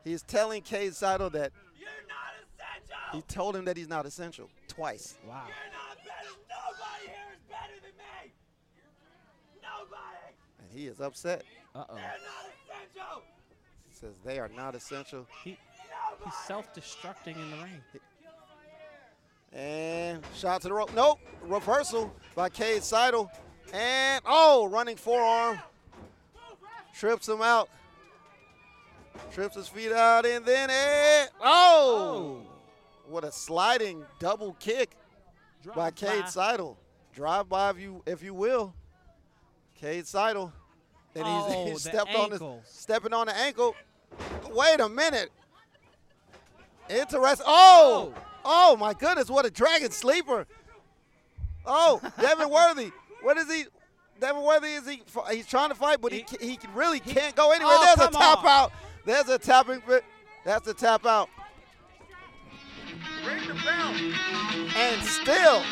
He's 0.03 0.21
telling 0.21 0.61
Cade 0.61 0.95
Seidel 0.95 1.29
that. 1.29 1.51
You're 1.79 1.89
not 2.07 2.33
essential! 2.43 2.97
He 3.13 3.21
told 3.33 3.55
him 3.55 3.65
that 3.65 3.77
he's 3.77 3.87
not 3.87 4.05
essential 4.05 4.49
twice. 4.67 5.15
Wow. 5.27 5.43
Nobody 5.45 7.07
here 7.07 7.15
is 7.33 7.41
better 7.49 7.79
than 7.81 7.95
me. 7.97 8.33
Nobody. 9.61 10.35
And 10.59 10.77
he 10.77 10.87
is 10.87 10.99
upset. 10.99 11.43
Uh 11.73 11.85
oh. 11.89 11.97
He 13.87 13.95
says 13.95 14.15
they 14.25 14.39
are 14.39 14.49
not 14.49 14.75
essential. 14.75 15.25
He, 15.43 15.57
he's 16.23 16.33
self-destructing 16.47 17.35
in 17.35 17.51
the 17.51 17.57
ring. 17.57 17.81
And 19.51 20.23
shot 20.35 20.61
to 20.61 20.67
the 20.67 20.73
rope. 20.73 20.93
Nope. 20.95 21.19
Reversal 21.43 22.13
by 22.35 22.49
Cade 22.49 22.83
Seidel. 22.83 23.31
And 23.71 24.21
oh, 24.25 24.67
running 24.67 24.97
forearm. 24.97 25.59
Trips 26.93 27.27
him 27.27 27.41
out. 27.41 27.69
Trips 29.31 29.55
his 29.55 29.67
feet 29.67 29.91
out 29.91 30.25
and 30.25 30.45
then 30.45 30.69
eh, 30.71 31.25
oh, 31.41 32.41
what 33.07 33.23
a 33.23 33.31
sliding 33.31 34.03
double 34.19 34.53
kick 34.59 34.95
by 35.67 35.89
Drive 35.91 35.95
Cade 35.95 36.21
by. 36.23 36.29
Seidel. 36.29 36.77
Drive 37.13 37.49
by 37.49 37.69
if 37.71 37.79
you 37.79 38.01
if 38.05 38.23
you 38.23 38.33
will. 38.33 38.73
Cade 39.79 40.07
Seidel. 40.07 40.53
And 41.15 41.25
he's, 41.25 41.33
Oh, 41.47 41.65
he 41.65 41.73
the 41.73 41.79
stepped 41.79 42.15
on 42.15 42.31
his 42.31 42.41
stepping 42.65 43.13
on 43.13 43.27
the 43.27 43.37
ankle. 43.37 43.75
Wait 44.51 44.79
a 44.79 44.89
minute. 44.89 45.31
Interesting. 46.89 47.45
Oh! 47.47 48.13
oh, 48.15 48.21
oh 48.45 48.77
my 48.77 48.93
goodness, 48.93 49.29
what 49.29 49.45
a 49.45 49.49
dragon 49.49 49.91
sleeper. 49.91 50.45
Oh, 51.65 52.01
Devin 52.19 52.49
Worthy. 52.49 52.91
What 53.21 53.37
is 53.37 53.51
he? 53.51 53.65
Devin 54.19 54.41
Worthy 54.43 54.73
is 54.73 54.87
he? 54.87 55.01
He's 55.31 55.47
trying 55.47 55.69
to 55.69 55.75
fight, 55.75 56.01
but 56.01 56.11
he 56.11 56.25
he, 56.39 56.49
he 56.51 56.59
really 56.73 56.99
can't 56.99 57.35
go 57.35 57.51
anywhere. 57.51 57.73
Oh, 57.77 57.93
There's 57.95 58.09
a 58.09 58.11
tap 58.11 58.39
on. 58.39 58.45
out. 58.47 58.71
There's 59.05 59.29
a 59.29 59.37
tapping. 59.37 59.81
That's 60.45 60.67
a 60.67 60.73
tap 60.73 61.05
out. 61.05 61.29
Ring 63.25 63.47
the 63.47 63.53
bell 63.53 63.93
and 64.75 65.01
still, 65.03 65.63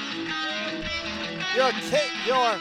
your 1.55 1.72
ki- 1.72 2.12
your 2.26 2.57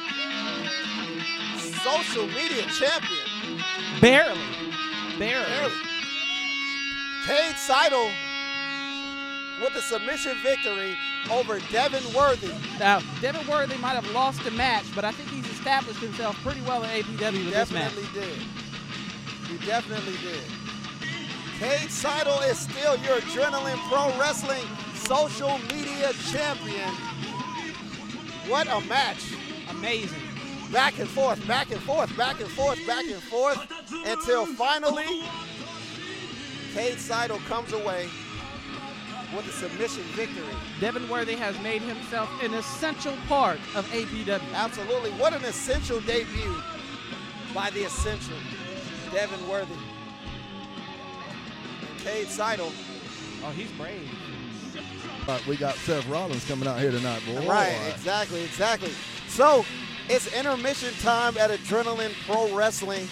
social 1.83 2.27
media 2.27 2.63
champion, 2.65 3.61
Barely. 4.01 4.41
Barely. 5.19 5.47
barely, 5.47 5.73
Cade 7.25 7.57
Seidel, 7.57 8.11
with 9.61 9.75
a 9.77 9.83
submission 9.83 10.37
victory 10.43 10.97
over 11.31 11.61
Devin 11.71 12.03
Worthy. 12.15 12.53
Now, 12.79 13.01
Devin 13.21 13.47
Worthy 13.47 13.77
might 13.79 13.95
have 13.95 14.11
lost 14.13 14.43
the 14.45 14.51
match, 14.51 14.85
but 14.95 15.05
I 15.05 15.13
think 15.13 15.29
he's 15.31 15.51
established 15.51 16.01
himself 16.01 16.37
pretty 16.43 16.63
well 16.63 16.83
in 16.83 16.91
APW 16.91 17.45
with 17.45 17.55
this 17.55 17.71
match. 17.71 17.95
definitely 17.95 18.21
did. 18.21 18.39
He 19.49 19.67
definitely 19.67 20.17
did. 20.23 20.43
Cade 21.59 21.91
Seidel 21.91 22.41
is 22.41 22.59
still 22.59 22.97
your 22.99 23.19
Adrenaline 23.21 23.79
Pro 23.91 24.19
Wrestling 24.19 24.65
social 24.95 25.59
media 25.71 26.13
champion. 26.31 26.89
What 28.49 28.67
a 28.69 28.81
match. 28.89 29.35
Amazing. 29.69 30.23
Back 30.73 30.99
and 30.99 31.09
forth, 31.09 31.47
back 31.47 31.71
and 31.71 31.81
forth, 31.83 32.17
back 32.17 32.41
and 32.41 32.49
forth, 32.49 32.79
back 32.87 33.05
and 33.05 33.23
forth, 33.23 33.59
until 34.07 34.47
finally 34.47 35.25
Cade 36.73 36.99
Seidel 36.99 37.39
comes 37.41 37.73
away 37.73 38.09
with 39.35 39.47
a 39.47 39.53
submission 39.53 40.03
victory. 40.15 40.55
Devin 40.81 41.09
Worthy 41.09 41.35
has 41.35 41.59
made 41.61 41.83
himself 41.83 42.31
an 42.43 42.55
essential 42.55 43.15
part 43.29 43.59
of 43.75 43.87
APW. 43.91 44.41
Absolutely. 44.55 45.11
What 45.13 45.33
an 45.33 45.45
essential 45.45 46.01
debut 46.01 46.57
by 47.55 47.71
the 47.71 47.85
essential 47.85 48.37
Devin 49.13 49.49
Worthy. 49.49 49.75
And 49.75 50.81
Cade 52.01 52.29
Seidel. 52.29 52.73
Oh, 53.45 53.51
he's 53.51 53.71
brave. 53.73 54.09
Uh, 55.29 55.39
we 55.47 55.57
got 55.57 55.75
Seth 55.77 56.07
Rollins 56.09 56.45
coming 56.47 56.69
out 56.69 56.81
here 56.81 56.91
tonight, 56.91 57.23
boy. 57.27 57.47
Right, 57.47 57.77
exactly, 57.95 58.43
exactly. 58.43 58.91
So 59.29 59.65
it's 60.09 60.33
intermission 60.35 60.93
time 61.03 61.37
at 61.39 61.51
Adrenaline 61.51 62.13
Pro 62.27 62.55
Wrestling. 62.55 63.07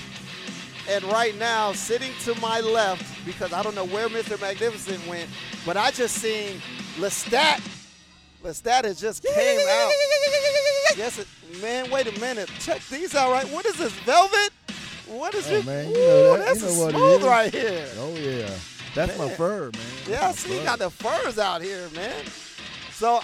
And 0.88 1.04
right 1.04 1.36
now, 1.38 1.72
sitting 1.72 2.12
to 2.24 2.34
my 2.40 2.60
left, 2.60 3.24
because 3.26 3.52
I 3.52 3.62
don't 3.62 3.74
know 3.74 3.84
where 3.86 4.08
Mr. 4.08 4.40
Magnificent 4.40 5.06
went, 5.06 5.28
but 5.66 5.76
I 5.76 5.90
just 5.90 6.16
seen 6.16 6.60
Lestat. 6.96 7.60
Lestat 8.42 8.84
has 8.84 9.00
just 9.00 9.22
came 9.22 9.58
out. 9.60 9.92
Yes, 10.96 11.18
it, 11.18 11.26
man, 11.60 11.90
wait 11.90 12.06
a 12.06 12.18
minute. 12.20 12.48
Check 12.60 12.80
these 12.86 13.14
out, 13.14 13.30
right? 13.30 13.44
What 13.52 13.66
is 13.66 13.76
this, 13.76 13.92
velvet? 14.00 14.50
What 15.06 15.34
is 15.34 15.46
Oh, 15.50 15.54
it? 15.56 15.66
man, 15.66 15.88
you 15.90 15.94
know 15.94 16.36
that. 16.38 16.46
that's 16.46 16.60
you 16.62 16.66
know 16.84 16.90
smooth 16.90 17.22
right 17.24 17.52
here. 17.52 17.86
Oh, 17.98 18.14
yeah. 18.16 18.50
That's 18.94 19.16
my 19.18 19.28
fur, 19.30 19.70
man. 19.72 19.82
Yeah, 20.08 20.28
I 20.28 20.32
see 20.32 20.56
you 20.58 20.64
got 20.64 20.78
the 20.78 20.90
furs 20.90 21.38
out 21.38 21.60
here, 21.62 21.88
man. 21.94 22.24
So, 22.92 23.20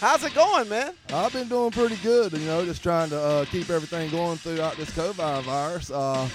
how's 0.00 0.22
it 0.24 0.34
going, 0.34 0.68
man? 0.68 0.94
I've 1.12 1.32
been 1.32 1.48
doing 1.48 1.70
pretty 1.72 1.96
good, 1.96 2.32
you 2.32 2.38
know, 2.46 2.64
just 2.64 2.82
trying 2.82 3.10
to 3.10 3.20
uh, 3.20 3.44
keep 3.46 3.68
everything 3.70 4.10
going 4.10 4.38
throughout 4.38 4.76
this 4.76 4.90
COVID 4.90 5.42
virus. 5.42 5.90
Uh, 5.90 6.28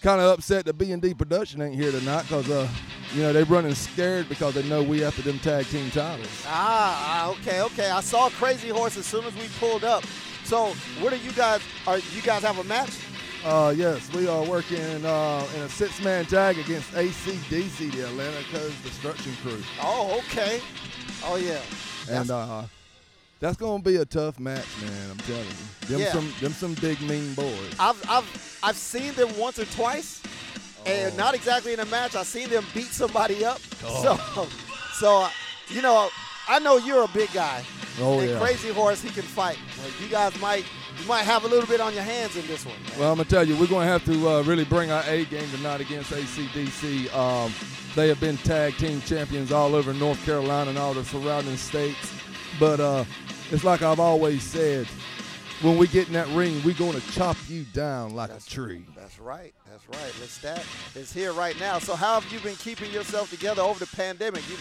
kind 0.00 0.20
of 0.20 0.30
upset 0.38 0.64
that 0.64 0.74
B&D 0.74 1.14
Production 1.14 1.62
ain't 1.62 1.74
here 1.74 1.90
tonight 1.90 2.22
because, 2.22 2.48
uh, 2.50 2.68
you 3.14 3.22
know, 3.22 3.32
they're 3.32 3.44
running 3.44 3.74
scared 3.74 4.28
because 4.28 4.54
they 4.54 4.62
know 4.68 4.82
we 4.82 5.04
after 5.04 5.22
them 5.22 5.38
tag 5.38 5.66
team 5.66 5.90
titles. 5.90 6.28
Ah, 6.46 7.26
ah, 7.26 7.30
okay, 7.32 7.60
okay. 7.62 7.90
I 7.90 8.00
saw 8.00 8.28
Crazy 8.30 8.68
Horse 8.68 8.96
as 8.96 9.06
soon 9.06 9.24
as 9.24 9.34
we 9.34 9.48
pulled 9.58 9.84
up. 9.84 10.04
So, 10.44 10.68
what 11.00 11.12
are 11.12 11.16
you 11.16 11.32
guys? 11.32 11.60
Are 11.86 11.98
you 11.98 12.22
guys 12.22 12.42
have 12.42 12.58
a 12.58 12.64
match? 12.64 12.98
Uh, 13.44 13.72
yes, 13.74 14.12
we 14.12 14.28
are 14.28 14.44
working 14.44 15.04
uh, 15.04 15.46
in 15.56 15.62
a 15.62 15.68
six-man 15.68 16.26
tag 16.26 16.58
against 16.58 16.90
ACDC, 16.92 17.92
the 17.92 18.06
Atlanta 18.06 18.42
Coast 18.52 18.82
Destruction 18.82 19.32
Crew. 19.42 19.62
Oh, 19.80 20.18
okay. 20.18 20.60
Oh 21.24 21.36
yeah. 21.36 21.60
And 22.10 22.30
uh, 22.30 22.64
that's 23.40 23.56
gonna 23.56 23.82
be 23.82 23.96
a 23.96 24.04
tough 24.04 24.38
match, 24.38 24.66
man. 24.82 25.10
I'm 25.10 25.16
telling 25.18 25.44
you. 25.44 25.86
Them 25.88 26.00
Yeah. 26.00 26.12
some 26.12 26.32
them 26.40 26.52
some 26.52 26.74
big 26.74 27.00
mean 27.02 27.34
boys. 27.34 27.74
I've 27.78 28.00
I've 28.08 28.58
I've 28.62 28.76
seen 28.76 29.12
them 29.14 29.36
once 29.38 29.58
or 29.58 29.64
twice, 29.66 30.22
and 30.86 31.16
not 31.16 31.34
exactly 31.34 31.72
in 31.72 31.80
a 31.80 31.86
match. 31.86 32.14
I've 32.14 32.26
seen 32.26 32.48
them 32.50 32.64
beat 32.74 32.86
somebody 32.92 33.44
up. 33.44 33.60
Oh. 33.84 34.02
So, 34.34 34.46
so 35.00 35.28
you 35.74 35.82
know, 35.82 36.08
I 36.48 36.58
know 36.58 36.76
you're 36.76 37.04
a 37.04 37.08
big 37.08 37.32
guy. 37.32 37.64
Oh, 38.00 38.20
and 38.20 38.30
yeah. 38.30 38.38
Crazy 38.38 38.68
Horse, 38.70 39.02
he 39.02 39.10
can 39.10 39.22
fight. 39.24 39.58
Well, 39.78 39.88
you 40.00 40.08
guys 40.08 40.38
might 40.40 40.64
you 41.00 41.06
might 41.08 41.22
have 41.22 41.44
a 41.44 41.48
little 41.48 41.66
bit 41.66 41.80
on 41.80 41.92
your 41.94 42.02
hands 42.02 42.36
in 42.36 42.46
this 42.46 42.64
one. 42.64 42.74
man. 42.82 42.98
Well, 42.98 43.10
I'm 43.10 43.16
gonna 43.16 43.28
tell 43.28 43.46
you, 43.46 43.56
we're 43.56 43.66
gonna 43.66 43.86
have 43.86 44.04
to 44.04 44.28
uh, 44.28 44.42
really 44.42 44.64
bring 44.64 44.90
our 44.90 45.02
A 45.06 45.24
game 45.24 45.48
tonight 45.50 45.80
against 45.80 46.10
ACDC. 46.12 47.12
Um, 47.14 47.52
they 47.96 48.08
have 48.08 48.20
been 48.20 48.36
tag 48.38 48.76
team 48.76 49.00
champions 49.02 49.50
all 49.50 49.74
over 49.74 49.92
North 49.92 50.22
Carolina 50.24 50.70
and 50.70 50.78
all 50.78 50.94
the 50.94 51.04
surrounding 51.04 51.56
states. 51.56 52.12
But 52.58 52.78
uh, 52.80 53.04
it's 53.50 53.64
like 53.64 53.82
I've 53.82 54.00
always 54.00 54.42
said, 54.42 54.86
when 55.62 55.76
we 55.76 55.86
get 55.88 56.06
in 56.06 56.14
that 56.14 56.28
ring, 56.28 56.62
we're 56.64 56.74
gonna 56.74 57.00
chop 57.12 57.36
you 57.48 57.64
down 57.72 58.14
like 58.14 58.30
a 58.30 58.40
tree. 58.40 58.84
That's 58.96 59.18
right. 59.18 59.52
That's 59.70 59.86
right. 59.88 60.12
Lestat 60.22 60.96
is 60.96 61.12
here 61.12 61.32
right 61.32 61.58
now. 61.60 61.78
So 61.78 61.94
how 61.94 62.20
have 62.20 62.32
you 62.32 62.40
been 62.40 62.56
keeping 62.56 62.90
yourself 62.90 63.30
together 63.30 63.62
over 63.62 63.78
the 63.78 63.96
pandemic? 63.96 64.48
You, 64.48 64.56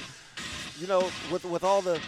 you 0.79 0.87
know, 0.87 1.09
with 1.31 1.45
with 1.45 1.63
all 1.63 1.81
the 1.81 2.01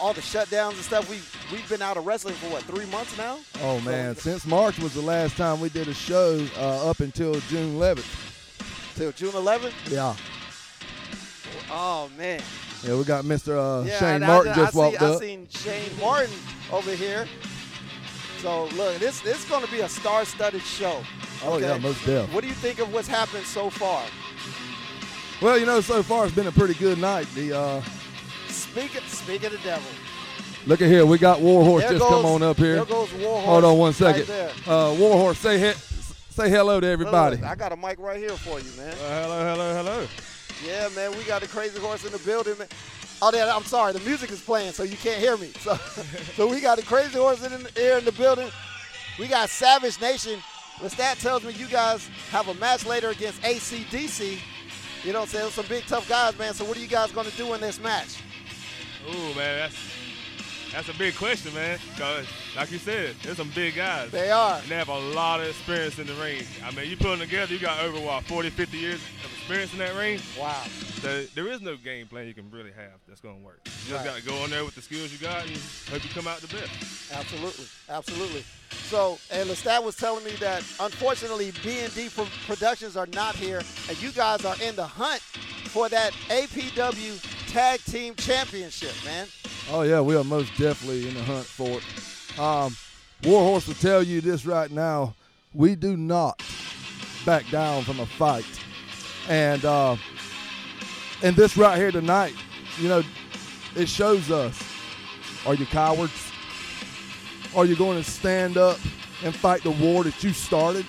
all 0.00 0.12
the 0.14 0.20
shutdowns 0.20 0.72
and 0.72 0.78
stuff, 0.78 1.10
we 1.10 1.18
we've 1.52 1.68
been 1.68 1.82
out 1.82 1.96
of 1.96 2.06
wrestling 2.06 2.34
for 2.34 2.46
what 2.50 2.62
three 2.62 2.86
months 2.86 3.16
now. 3.18 3.38
Oh 3.62 3.80
man, 3.80 4.16
since 4.16 4.46
March 4.46 4.78
was 4.78 4.94
the 4.94 5.02
last 5.02 5.36
time 5.36 5.60
we 5.60 5.68
did 5.68 5.88
a 5.88 5.94
show, 5.94 6.46
uh, 6.56 6.88
up 6.88 7.00
until 7.00 7.34
June 7.48 7.78
11th. 7.78 8.94
Till 8.94 9.12
June 9.12 9.32
11th. 9.32 9.72
Yeah, 9.90 10.16
Oh 11.70 12.10
man. 12.16 12.40
yeah, 12.82 12.96
we 12.96 13.04
got 13.04 13.24
Mr. 13.24 13.56
Uh, 13.58 13.84
Yeah, 13.84 13.98
Shane 13.98 14.22
I- 14.22 14.26
Martin 14.26 14.52
I, 14.52 14.56
just 14.56 14.74
I 14.74 14.78
walked 14.78 14.98
see, 14.98 15.04
up. 15.04 15.16
I 15.16 15.18
seen 15.18 15.48
Shane 15.50 15.90
Martin 16.00 16.34
over 16.72 16.92
here. 16.92 17.26
So 18.40 18.66
look, 18.66 18.98
this 18.98 19.20
this 19.20 19.38
is 19.42 19.44
going 19.50 19.64
to 19.64 19.70
be 19.70 19.80
a 19.80 19.88
star-studded 19.88 20.62
show. 20.62 21.02
Oh, 21.44 21.58
yeah, 21.58 21.76
most 21.78 22.04
def. 22.04 22.32
What 22.32 22.42
do 22.42 22.48
you 22.48 22.54
think 22.54 22.78
of 22.78 22.92
what's 22.92 23.08
happened 23.08 23.44
so 23.46 23.68
far? 23.70 24.02
Well, 25.40 25.56
you 25.58 25.66
know, 25.66 25.80
so 25.80 26.02
far 26.02 26.24
it's 26.26 26.34
been 26.34 26.46
a 26.48 26.52
pretty 26.52 26.74
good 26.74 26.98
night. 26.98 27.26
The 27.34 27.56
uh, 27.56 27.82
Speak 28.48 28.90
speak 29.06 29.44
of 29.44 29.52
the 29.52 29.58
devil. 29.58 29.88
Look 30.66 30.82
at 30.82 30.88
here, 30.88 31.06
we 31.06 31.18
got 31.18 31.40
Warhorse 31.40 31.82
There 31.82 31.92
just 31.92 32.02
goes- 32.02 32.10
come 32.10 32.26
on 32.26 32.42
up 32.42 32.56
here. 32.56 32.76
there 32.76 32.84
goes 32.84 33.12
Warhorse 33.14 33.44
Hold 33.46 33.64
on 33.64 33.78
one 33.78 33.92
second. 33.92 34.28
right 34.28 34.68
uh, 34.68 34.94
Warhorse, 34.98 35.38
say 35.38 35.58
he- 35.58 35.72
say 36.30 36.48
hello 36.50 36.80
to 36.80 36.86
everybody. 36.86 37.36
Look, 37.36 37.44
I 37.46 37.54
got 37.54 37.72
a 37.72 37.76
mic 37.76 37.98
right 37.98 38.18
here 38.18 38.30
for 38.30 38.58
you, 38.60 38.70
man. 38.76 38.94
hello, 38.98 39.44
hello, 39.44 39.74
hello. 39.74 40.06
Yeah, 40.64 40.88
man, 40.94 41.16
we 41.16 41.24
got 41.24 41.42
the 41.42 41.48
crazy 41.48 41.78
horse 41.78 42.04
in 42.04 42.12
the 42.12 42.18
building, 42.18 42.58
man. 42.58 42.68
Oh, 43.20 43.30
yeah, 43.34 43.54
I'm 43.54 43.64
sorry, 43.64 43.92
the 43.92 44.00
music 44.00 44.30
is 44.30 44.40
playing, 44.40 44.72
so 44.72 44.82
you 44.82 44.96
can't 44.96 45.20
hear 45.20 45.36
me. 45.36 45.50
So, 45.60 45.74
so 46.36 46.46
we 46.46 46.60
got 46.60 46.78
the 46.78 46.84
crazy 46.84 47.18
horse 47.18 47.44
in 47.44 47.62
the, 47.62 47.70
air 47.76 47.98
in 47.98 48.04
the 48.04 48.12
building. 48.12 48.48
We 49.18 49.26
got 49.26 49.50
Savage 49.50 50.00
Nation. 50.00 50.40
Lestat 50.78 51.20
tells 51.20 51.42
me 51.44 51.52
you 51.52 51.66
guys 51.66 52.08
have 52.30 52.48
a 52.48 52.54
match 52.54 52.86
later 52.86 53.10
against 53.10 53.42
ACDC. 53.42 54.38
You 55.04 55.12
know 55.12 55.20
what 55.20 55.34
I'm 55.34 55.40
saying? 55.40 55.50
Some 55.50 55.66
big 55.66 55.86
tough 55.86 56.08
guys, 56.08 56.38
man. 56.38 56.54
So 56.54 56.64
what 56.64 56.76
are 56.76 56.80
you 56.80 56.86
guys 56.86 57.10
going 57.10 57.28
to 57.28 57.36
do 57.36 57.52
in 57.54 57.60
this 57.60 57.80
match? 57.80 58.20
Ooh, 59.08 59.34
man, 59.34 59.58
that's 59.58 59.76
that's 60.72 60.88
a 60.88 60.94
big 60.94 61.16
question, 61.16 61.54
man. 61.54 61.78
Cause 61.96 62.26
like 62.56 62.70
you 62.70 62.78
said, 62.78 63.14
there's 63.22 63.36
some 63.36 63.50
big 63.54 63.76
guys. 63.76 64.10
They 64.10 64.30
are. 64.30 64.58
And 64.58 64.68
they 64.68 64.76
have 64.76 64.88
a 64.88 64.98
lot 64.98 65.40
of 65.40 65.48
experience 65.48 65.98
in 65.98 66.06
the 66.06 66.14
ring. 66.14 66.42
I 66.64 66.70
mean, 66.72 66.90
you 66.90 66.96
put 66.96 67.10
them 67.10 67.20
together, 67.20 67.52
you 67.52 67.60
got 67.60 67.82
over 67.82 67.98
what 67.98 68.24
40, 68.24 68.50
50 68.50 68.76
years 68.76 69.00
of 69.24 69.32
experience 69.32 69.72
in 69.72 69.78
that 69.78 69.94
ring. 69.96 70.20
Wow. 70.38 70.62
So 71.00 71.24
there 71.34 71.48
is 71.48 71.60
no 71.60 71.76
game 71.76 72.06
plan 72.06 72.26
you 72.26 72.34
can 72.34 72.50
really 72.50 72.72
have 72.72 73.00
that's 73.06 73.20
gonna 73.20 73.38
work. 73.38 73.60
You 73.64 73.94
just 73.94 74.04
gotta 74.04 74.22
go 74.22 74.34
in 74.44 74.50
there 74.50 74.64
with 74.64 74.74
the 74.74 74.82
skills 74.82 75.12
you 75.12 75.18
got 75.18 75.46
and 75.46 75.56
hope 75.90 76.04
you 76.04 76.10
come 76.10 76.26
out 76.26 76.40
the 76.40 76.48
best. 76.48 76.70
Absolutely, 77.12 77.66
absolutely. 77.88 78.44
So, 78.70 79.18
and 79.30 79.48
Lestat 79.48 79.82
was 79.82 79.96
telling 79.96 80.24
me 80.24 80.32
that 80.32 80.60
unfortunately 80.80 81.52
B&D 81.62 82.08
Productions 82.46 82.96
are 82.96 83.06
not 83.14 83.36
here, 83.36 83.62
and 83.88 84.02
you 84.02 84.10
guys 84.10 84.44
are 84.44 84.56
in 84.62 84.76
the 84.76 84.86
hunt 84.86 85.20
for 85.68 85.88
that 85.88 86.12
APW 86.28 87.37
Tag 87.48 87.80
Team 87.84 88.14
Championship, 88.14 88.92
man. 89.04 89.26
Oh 89.70 89.82
yeah, 89.82 90.02
we 90.02 90.14
are 90.14 90.24
most 90.24 90.54
definitely 90.58 91.08
in 91.08 91.14
the 91.14 91.22
hunt 91.22 91.46
for 91.46 91.78
it. 91.78 92.38
Um, 92.38 92.76
Warhorse 93.24 93.66
will 93.66 93.74
tell 93.74 94.02
you 94.02 94.20
this 94.20 94.44
right 94.44 94.70
now: 94.70 95.14
we 95.54 95.74
do 95.74 95.96
not 95.96 96.42
back 97.24 97.48
down 97.50 97.84
from 97.84 98.00
a 98.00 98.06
fight, 98.06 98.44
and 99.28 99.64
uh, 99.64 99.96
and 101.22 101.34
this 101.36 101.56
right 101.56 101.78
here 101.78 101.90
tonight, 101.90 102.34
you 102.78 102.88
know, 102.88 103.02
it 103.74 103.88
shows 103.88 104.30
us: 104.30 104.62
are 105.46 105.54
you 105.54 105.64
cowards? 105.66 106.30
Are 107.56 107.64
you 107.64 107.76
going 107.76 107.96
to 107.96 108.08
stand 108.08 108.58
up 108.58 108.78
and 109.24 109.34
fight 109.34 109.62
the 109.62 109.70
war 109.70 110.04
that 110.04 110.22
you 110.22 110.34
started? 110.34 110.84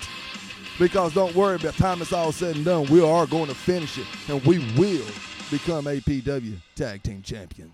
Because 0.78 1.14
don't 1.14 1.34
worry, 1.34 1.58
by 1.58 1.68
the 1.68 1.72
time 1.72 2.02
it's 2.02 2.12
all 2.12 2.34
said 2.34 2.58
and 2.58 2.66
done, 2.66 2.86
we 2.90 3.02
are 3.02 3.26
going 3.26 3.48
to 3.48 3.56
finish 3.56 3.98
it, 3.98 4.08
and 4.28 4.44
we 4.46 4.60
will 4.78 5.08
become 5.50 5.86
APW 5.86 6.56
Tag 6.76 7.04
Team 7.04 7.22
Champions. 7.22 7.74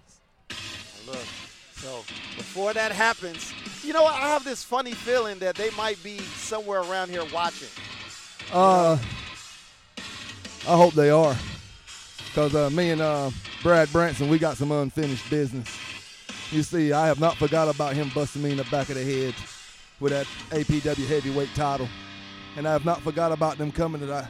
Look, 1.06 1.18
so 1.74 2.00
before 2.36 2.74
that 2.74 2.92
happens, 2.92 3.54
you 3.84 3.94
know 3.94 4.04
what? 4.04 4.16
I 4.16 4.28
have 4.30 4.44
this 4.44 4.64
funny 4.64 4.94
feeling 4.94 5.40
that 5.40 5.56
they 5.56 5.70
might 5.72 6.02
be 6.04 6.20
somewhere 6.20 6.80
around 6.82 7.10
here 7.10 7.24
watching. 7.34 7.68
Uh, 8.52 8.98
I 10.68 10.78
hope 10.78 10.94
they 10.94 11.10
are, 11.10 11.36
because 12.28 12.56
uh, 12.56 12.70
me 12.70 12.92
and 12.92 13.02
uh, 13.02 13.30
Brad 13.62 13.92
Branson, 13.92 14.30
we 14.30 14.40
got 14.40 14.58
some 14.58 14.72
unfinished 14.72 15.30
business. 15.30 15.68
You 16.52 16.64
see, 16.64 16.94
I 16.94 17.08
have 17.08 17.20
not 17.20 17.38
forgot 17.38 17.68
about 17.74 17.94
him 17.94 18.10
busting 18.16 18.42
me 18.42 18.52
in 18.52 18.58
the 18.58 18.64
back 18.66 18.90
of 18.90 18.96
the 18.96 19.04
head 19.04 19.36
with 20.00 20.12
that 20.12 20.28
APW 20.50 21.08
heavyweight 21.08 21.50
title, 21.56 21.90
and 22.56 22.68
I 22.68 22.72
have 22.72 22.86
not 22.86 23.02
forgot 23.02 23.32
about 23.32 23.58
them 23.58 23.72
coming 23.72 24.02
to 24.02 24.08
the, 24.08 24.28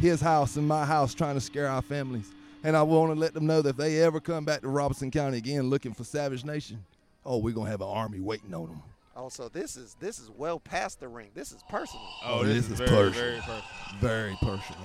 his 0.00 0.20
house 0.20 0.56
and 0.56 0.66
my 0.66 0.84
house 0.84 1.14
trying 1.14 1.34
to 1.34 1.40
scare 1.40 1.68
our 1.68 1.82
families. 1.82 2.32
And 2.66 2.76
I 2.76 2.82
want 2.82 3.14
to 3.14 3.20
let 3.20 3.32
them 3.32 3.46
know 3.46 3.62
that 3.62 3.68
if 3.70 3.76
they 3.76 4.02
ever 4.02 4.18
come 4.18 4.44
back 4.44 4.62
to 4.62 4.68
Robeson 4.68 5.12
County 5.12 5.38
again 5.38 5.70
looking 5.70 5.94
for 5.94 6.02
Savage 6.02 6.44
Nation, 6.44 6.84
oh, 7.24 7.38
we're 7.38 7.54
gonna 7.54 7.70
have 7.70 7.80
an 7.80 7.86
army 7.86 8.18
waiting 8.18 8.52
on 8.52 8.66
them. 8.66 8.82
Also, 9.14 9.48
this 9.48 9.76
is 9.76 9.94
this 10.00 10.18
is 10.18 10.32
well 10.36 10.58
past 10.58 10.98
the 10.98 11.06
ring. 11.06 11.28
This 11.32 11.52
is 11.52 11.62
personal. 11.68 12.04
Oh, 12.24 12.42
this, 12.42 12.68
is 12.68 12.76
very, 12.76 12.90
personal. 12.90 13.12
very 13.12 13.36
personal. 13.36 13.62
Very 14.00 14.36
personal. 14.42 14.82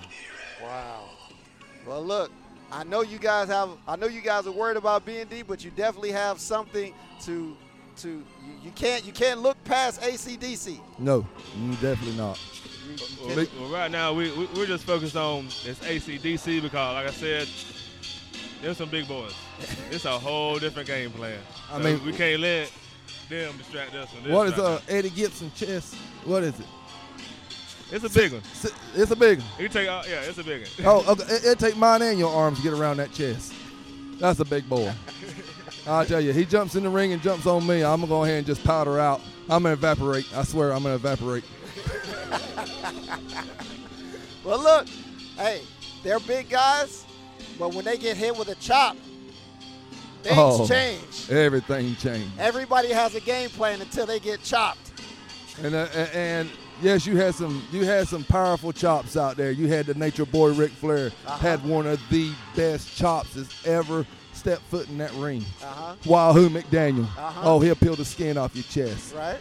Wow. 0.61 1.09
Well, 1.87 2.05
look, 2.05 2.31
I 2.71 2.83
know 2.83 3.01
you 3.01 3.17
guys 3.17 3.47
have. 3.47 3.71
I 3.87 3.95
know 3.95 4.05
you 4.05 4.21
guys 4.21 4.45
are 4.45 4.51
worried 4.51 4.77
about 4.77 5.03
B 5.03 5.17
and 5.17 5.27
D, 5.27 5.41
but 5.41 5.65
you 5.65 5.71
definitely 5.71 6.11
have 6.11 6.39
something 6.39 6.93
to 7.23 7.57
to. 7.97 8.09
You, 8.09 8.53
you 8.63 8.71
can't 8.75 9.03
you 9.03 9.11
can't 9.11 9.41
look 9.41 9.57
past 9.63 10.01
ACDC. 10.01 10.79
No, 10.99 11.27
mm, 11.57 11.81
definitely 11.81 12.15
not. 12.15 12.39
Well, 13.25 13.45
well, 13.59 13.69
right 13.69 13.91
now 13.91 14.13
we, 14.13 14.31
we 14.31 14.45
we're 14.55 14.65
just 14.65 14.83
focused 14.83 15.15
on 15.15 15.45
this 15.65 15.79
ACDC 15.79 16.61
because, 16.61 16.93
like 16.93 17.07
I 17.07 17.11
said, 17.11 17.47
there's 18.61 18.77
some 18.77 18.89
big 18.89 19.07
boys. 19.07 19.33
It's 19.91 20.05
a 20.05 20.17
whole 20.17 20.57
different 20.59 20.87
game 20.87 21.11
plan. 21.11 21.39
I 21.71 21.77
mean- 21.77 22.03
we 22.05 22.13
can't 22.13 22.39
let 22.41 22.71
them 23.29 23.57
distract 23.57 23.93
us. 23.95 24.09
From 24.09 24.23
this 24.23 24.31
What 24.31 24.47
is 24.47 24.57
right 24.57 24.65
uh 24.65 24.79
Eddie 24.87 25.09
Gibson 25.09 25.51
chest? 25.55 25.95
What 26.25 26.43
is 26.43 26.59
it? 26.59 26.65
It's 27.91 28.05
a 28.05 28.09
big 28.09 28.31
one. 28.31 28.41
It's 28.95 29.11
a 29.11 29.15
big 29.15 29.39
one. 29.39 29.47
You 29.59 29.67
take 29.67 29.89
out, 29.89 30.07
yeah, 30.07 30.21
it's 30.21 30.37
a 30.37 30.43
big 30.43 30.61
one. 30.61 30.87
Oh, 30.87 31.05
okay. 31.11 31.23
It, 31.33 31.45
it 31.45 31.59
take 31.59 31.75
mine 31.75 32.01
and 32.01 32.17
your 32.17 32.33
arms 32.33 32.57
to 32.57 32.63
get 32.63 32.73
around 32.73 32.97
that 32.97 33.11
chest. 33.11 33.53
That's 34.17 34.39
a 34.39 34.45
big 34.45 34.67
boy. 34.69 34.93
I'll 35.87 36.05
tell 36.05 36.21
you, 36.21 36.31
he 36.31 36.45
jumps 36.45 36.75
in 36.75 36.83
the 36.83 36.89
ring 36.89 37.11
and 37.11 37.21
jumps 37.21 37.45
on 37.47 37.65
me. 37.67 37.83
I'm 37.83 37.99
gonna 38.01 38.07
go 38.07 38.23
ahead 38.23 38.37
and 38.37 38.45
just 38.47 38.63
powder 38.63 38.99
out. 38.99 39.19
I'm 39.49 39.63
gonna 39.63 39.73
evaporate. 39.73 40.25
I 40.35 40.43
swear, 40.43 40.71
I'm 40.71 40.83
gonna 40.83 40.95
evaporate. 40.95 41.43
Well, 44.43 44.59
look, 44.59 44.87
hey, 45.37 45.61
they're 46.03 46.19
big 46.19 46.49
guys, 46.49 47.05
but 47.59 47.75
when 47.75 47.85
they 47.85 47.95
get 47.97 48.17
hit 48.17 48.35
with 48.35 48.47
a 48.47 48.55
chop, 48.55 48.97
things 50.23 50.35
oh, 50.37 50.67
change. 50.67 51.29
Everything 51.29 51.95
changed. 51.97 52.31
Everybody 52.39 52.89
has 52.89 53.13
a 53.13 53.21
game 53.21 53.49
plan 53.51 53.81
until 53.81 54.07
they 54.07 54.19
get 54.19 54.41
chopped. 54.41 54.93
And 55.61 55.75
uh, 55.75 55.85
and 56.13 56.49
yes, 56.81 57.05
you 57.05 57.17
had 57.17 57.35
some 57.35 57.63
you 57.71 57.85
had 57.85 58.07
some 58.07 58.23
powerful 58.23 58.73
chops 58.73 59.15
out 59.15 59.37
there. 59.37 59.51
You 59.51 59.67
had 59.67 59.85
the 59.85 59.93
Nature 59.93 60.25
Boy 60.25 60.53
Ric 60.53 60.71
Flair 60.71 61.11
Uh-huh. 61.27 61.37
had 61.37 61.63
one 61.63 61.85
of 61.85 61.99
the 62.09 62.31
best 62.55 62.95
chops 62.95 63.35
that's 63.35 63.67
ever 63.67 64.07
stepped 64.33 64.63
foot 64.63 64.89
in 64.89 64.97
that 64.97 65.13
ring. 65.13 65.45
Uh-huh. 65.63 65.95
Wahoo 66.07 66.49
McDaniel. 66.49 67.03
Uh-huh. 67.03 67.41
Oh, 67.43 67.59
he'll 67.59 67.75
peel 67.75 67.95
the 67.95 68.05
skin 68.05 68.39
off 68.39 68.55
your 68.55 68.63
chest. 68.63 69.13
Right? 69.13 69.37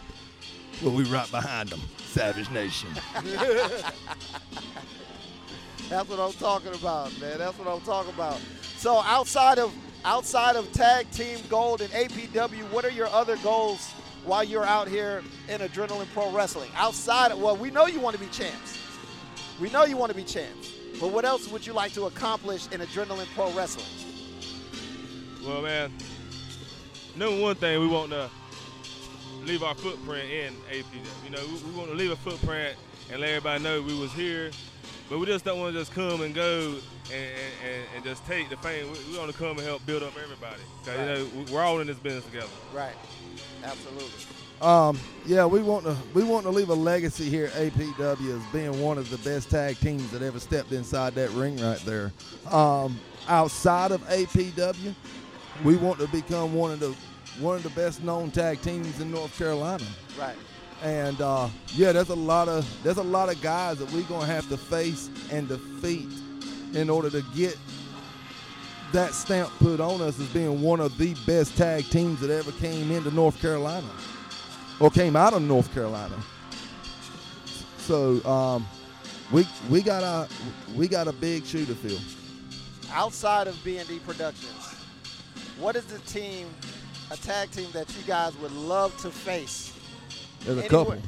Well, 0.81 0.95
we 0.95 1.03
right 1.03 1.29
behind 1.29 1.69
them. 1.69 1.79
Savage 1.97 2.49
Nation. 2.49 2.89
That's 5.89 6.09
what 6.09 6.19
I'm 6.19 6.33
talking 6.33 6.73
about, 6.73 7.11
man. 7.19 7.37
That's 7.37 7.57
what 7.59 7.67
I'm 7.67 7.81
talking 7.81 8.13
about. 8.13 8.39
So 8.77 9.01
outside 9.01 9.59
of 9.59 9.71
outside 10.03 10.55
of 10.55 10.71
tag 10.71 11.11
team 11.11 11.37
gold 11.49 11.81
and 11.81 11.91
APW, 11.91 12.63
what 12.71 12.83
are 12.83 12.89
your 12.89 13.07
other 13.07 13.37
goals 13.37 13.91
while 14.25 14.43
you're 14.43 14.65
out 14.65 14.87
here 14.87 15.21
in 15.49 15.61
Adrenaline 15.61 16.11
Pro 16.13 16.31
Wrestling? 16.31 16.71
Outside 16.75 17.31
of 17.31 17.39
well, 17.39 17.55
we 17.55 17.69
know 17.69 17.85
you 17.85 17.99
want 17.99 18.15
to 18.15 18.21
be 18.21 18.29
champs. 18.31 18.79
We 19.59 19.69
know 19.69 19.83
you 19.83 19.97
want 19.97 20.11
to 20.11 20.15
be 20.15 20.23
champs. 20.23 20.73
But 20.99 21.11
what 21.11 21.25
else 21.25 21.51
would 21.51 21.65
you 21.67 21.73
like 21.73 21.93
to 21.93 22.05
accomplish 22.05 22.67
in 22.71 22.81
Adrenaline 22.81 23.27
Pro 23.35 23.51
Wrestling? 23.51 23.85
Well, 25.45 25.61
man, 25.61 25.91
number 27.15 27.39
one 27.39 27.55
thing 27.55 27.79
we 27.79 27.87
want 27.87 28.09
to 28.11 28.29
leave 29.45 29.63
our 29.63 29.75
footprint 29.75 30.29
in 30.29 30.53
APW. 30.71 31.23
You 31.23 31.29
know, 31.31 31.45
we, 31.47 31.71
we 31.71 31.77
want 31.77 31.89
to 31.89 31.95
leave 31.95 32.11
a 32.11 32.15
footprint 32.15 32.77
and 33.11 33.19
let 33.21 33.29
everybody 33.29 33.63
know 33.63 33.81
we 33.81 33.97
was 33.99 34.11
here 34.13 34.51
but 35.09 35.19
we 35.19 35.25
just 35.25 35.43
don't 35.43 35.59
want 35.59 35.73
to 35.73 35.79
just 35.79 35.91
come 35.93 36.21
and 36.21 36.33
go 36.33 36.69
and, 36.69 37.13
and, 37.13 37.53
and, 37.65 37.83
and 37.97 38.03
just 38.05 38.25
take 38.25 38.49
the 38.49 38.55
fame. 38.55 38.89
We, 38.93 39.11
we 39.11 39.17
want 39.17 39.29
to 39.29 39.37
come 39.37 39.57
and 39.57 39.59
help 39.59 39.85
build 39.85 40.03
up 40.03 40.13
everybody. 40.23 40.61
'Cause, 40.85 40.87
Right. 40.87 40.99
you 40.99 41.05
know, 41.05 41.29
we- 41.35 41.51
we're 41.51 41.61
all 41.61 41.81
in 41.81 41.87
this 41.87 41.97
business 41.97 42.23
together. 42.23 42.47
Right. 42.73 42.95
Absolutely. 43.61 44.07
Um, 44.61 44.97
yeah, 45.25 45.45
we 45.45 45.61
want 45.61 45.83
to 45.83 45.97
we 46.13 46.23
want 46.23 46.45
to 46.45 46.49
leave 46.49 46.69
a 46.69 46.73
legacy 46.73 47.29
here 47.29 47.47
at 47.47 47.53
APW 47.73 48.37
as 48.37 48.53
being 48.53 48.79
one 48.81 48.97
of 48.97 49.09
the 49.09 49.17
best 49.17 49.49
tag 49.49 49.77
teams 49.81 50.09
that 50.11 50.21
ever 50.21 50.39
stepped 50.39 50.71
inside 50.71 51.13
that 51.15 51.29
ring 51.31 51.57
right 51.57 51.79
there. 51.79 52.13
Um, 52.49 52.97
outside 53.27 53.91
of 53.91 54.01
APW, 54.07 54.95
we 55.65 55.75
want 55.75 55.99
to 55.99 56.07
become 56.07 56.53
one 56.53 56.71
of 56.71 56.79
the 56.79 56.95
one 57.39 57.55
of 57.57 57.63
the 57.63 57.69
best 57.71 58.03
known 58.03 58.31
tag 58.31 58.61
teams 58.61 58.99
in 58.99 59.11
North 59.11 59.37
Carolina. 59.37 59.83
Right. 60.19 60.35
And 60.83 61.19
uh, 61.21 61.49
yeah, 61.75 61.91
there's 61.91 62.09
a 62.09 62.15
lot 62.15 62.49
of 62.49 62.67
there's 62.83 62.97
a 62.97 63.03
lot 63.03 63.29
of 63.29 63.41
guys 63.41 63.77
that 63.77 63.91
we're 63.91 64.03
gonna 64.03 64.25
have 64.25 64.47
to 64.49 64.57
face 64.57 65.09
and 65.31 65.47
defeat 65.47 66.07
in 66.73 66.89
order 66.89 67.09
to 67.09 67.23
get 67.35 67.57
that 68.91 69.13
stamp 69.13 69.49
put 69.59 69.79
on 69.79 70.01
us 70.01 70.19
as 70.19 70.27
being 70.29 70.61
one 70.61 70.79
of 70.79 70.97
the 70.97 71.13
best 71.25 71.55
tag 71.55 71.85
teams 71.89 72.19
that 72.19 72.29
ever 72.29 72.51
came 72.53 72.91
into 72.91 73.11
North 73.11 73.39
Carolina 73.39 73.89
or 74.79 74.89
came 74.89 75.15
out 75.15 75.33
of 75.33 75.41
North 75.41 75.73
Carolina. 75.73 76.15
So 77.77 78.23
um, 78.25 78.67
we 79.31 79.47
we 79.69 79.81
got 79.81 80.03
a 80.03 80.27
we 80.75 80.87
got 80.87 81.07
a 81.07 81.13
big 81.13 81.45
shoe 81.45 81.65
to 81.65 81.75
fill. 81.75 81.99
Outside 82.93 83.47
of 83.47 83.61
B&D 83.63 83.99
Productions, 83.99 84.75
what 85.57 85.75
is 85.77 85.85
the 85.85 85.99
team, 85.99 86.47
a 87.11 87.17
tag 87.17 87.51
team 87.51 87.69
that 87.73 87.87
you 87.97 88.03
guys 88.03 88.35
would 88.37 88.51
love 88.53 88.95
to 89.01 89.11
face? 89.11 89.73
There's 90.41 90.57
a 90.57 90.63
Anywhere- 90.65 90.69
couple. 90.85 91.01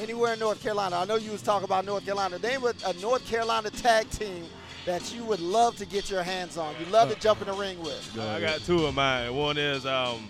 Anywhere 0.00 0.32
in 0.34 0.38
North 0.38 0.62
Carolina. 0.62 0.96
I 0.96 1.04
know 1.06 1.16
you 1.16 1.32
was 1.32 1.42
talking 1.42 1.64
about 1.64 1.84
North 1.84 2.04
Carolina. 2.04 2.38
Name 2.38 2.62
a, 2.64 2.72
a 2.86 2.92
North 2.94 3.26
Carolina 3.28 3.68
tag 3.70 4.08
team 4.10 4.44
that 4.84 5.12
you 5.12 5.24
would 5.24 5.40
love 5.40 5.76
to 5.76 5.86
get 5.86 6.08
your 6.08 6.22
hands 6.22 6.56
on. 6.56 6.72
You 6.78 6.86
love 6.92 7.12
to 7.12 7.18
jump 7.18 7.40
in 7.40 7.48
the 7.48 7.52
ring 7.54 7.80
with. 7.82 8.16
I 8.18 8.40
got 8.40 8.60
two 8.60 8.86
of 8.86 8.94
mine. 8.94 9.34
One 9.34 9.58
is 9.58 9.84
um, 9.86 10.28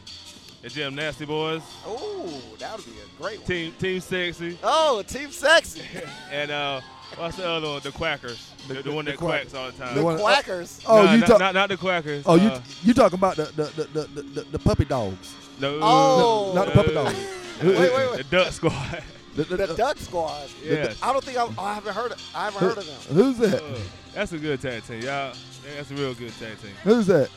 the 0.63 0.71
Gym 0.71 0.95
Nasty 0.95 1.27
Boys. 1.27 1.61
Oh, 1.85 2.41
that 2.59 2.77
would 2.77 2.87
be 2.87 2.93
a 2.93 3.23
great 3.23 3.39
one. 3.41 3.47
Team 3.47 3.73
Team 3.79 4.01
Sexy. 4.01 4.59
Oh, 4.63 5.03
Team 5.07 5.31
Sexy. 5.31 5.83
and 6.33 6.51
uh, 6.51 6.81
what's 7.17 7.37
the 7.37 7.49
other 7.49 7.69
one? 7.69 7.81
The 7.83 7.91
Quackers. 7.91 8.51
The, 8.69 8.83
the, 8.83 8.93
one 8.93 9.05
that 9.07 9.17
Quack- 9.17 9.43
quacks 9.51 9.55
all 9.55 9.71
the 9.71 9.79
time. 9.79 9.95
the 9.95 10.03
one- 10.05 10.19
Quackers? 10.19 10.83
Oh, 10.87 11.05
Nah, 11.05 11.13
you 11.13 11.19
not, 11.21 11.27
talk- 11.29 11.39
not, 11.41 11.55
not 11.55 11.69
the 11.69 11.77
Quackers. 11.77 12.23
Oh, 12.27 12.35
you 12.37 12.49
uh, 12.49 12.61
you 12.83 12.95
talking 12.95 13.19
about 13.19 13.37
the 13.37 13.45
the, 13.45 13.65
the, 13.65 13.85
the, 13.85 14.01
the, 14.07 14.23
the, 14.23 14.41
the 14.53 14.59
puppy 14.59 14.85
dogs? 14.85 15.35
No, 15.61 15.79
Oh. 15.83 16.53
not 16.55 16.67
the 16.67 16.73
puppy 16.73 16.95
dogs. 16.95 17.17
Wait, 17.63 17.77
wait, 17.77 17.93
wait. 17.93 18.17
The 18.19 18.25
Duck 18.31 18.53
Squad. 18.53 19.03
The, 19.35 19.43
the- 19.45 19.57
The 19.67 19.75
Duck 19.75 19.99
Squad. 19.99 20.49
Yes. 20.63 20.97
I 21.03 21.13
don't 21.13 21.25
think 21.25 21.37
I, 21.39 21.49
I 21.59 21.75
haven't 21.75 21.93
heard. 21.95 22.13
Of, 22.13 22.31
I 22.35 22.45
haven't 22.45 22.61
heard 22.61 22.79
of 22.79 22.87
them. 22.87 23.17
Who's 23.17 23.39
that? 23.39 23.63
Uh, 23.65 23.79
that's 24.15 24.33
a 24.33 24.39
good 24.39 24.61
tag 24.61 24.85
team, 24.85 25.01
y'all. 25.01 25.33
That's 25.77 25.91
a 25.91 25.95
real 25.95 26.15
good 26.15 26.33
tag 26.39 26.57
team. 26.61 26.71
Who's 26.85 27.07
that? 27.09 27.29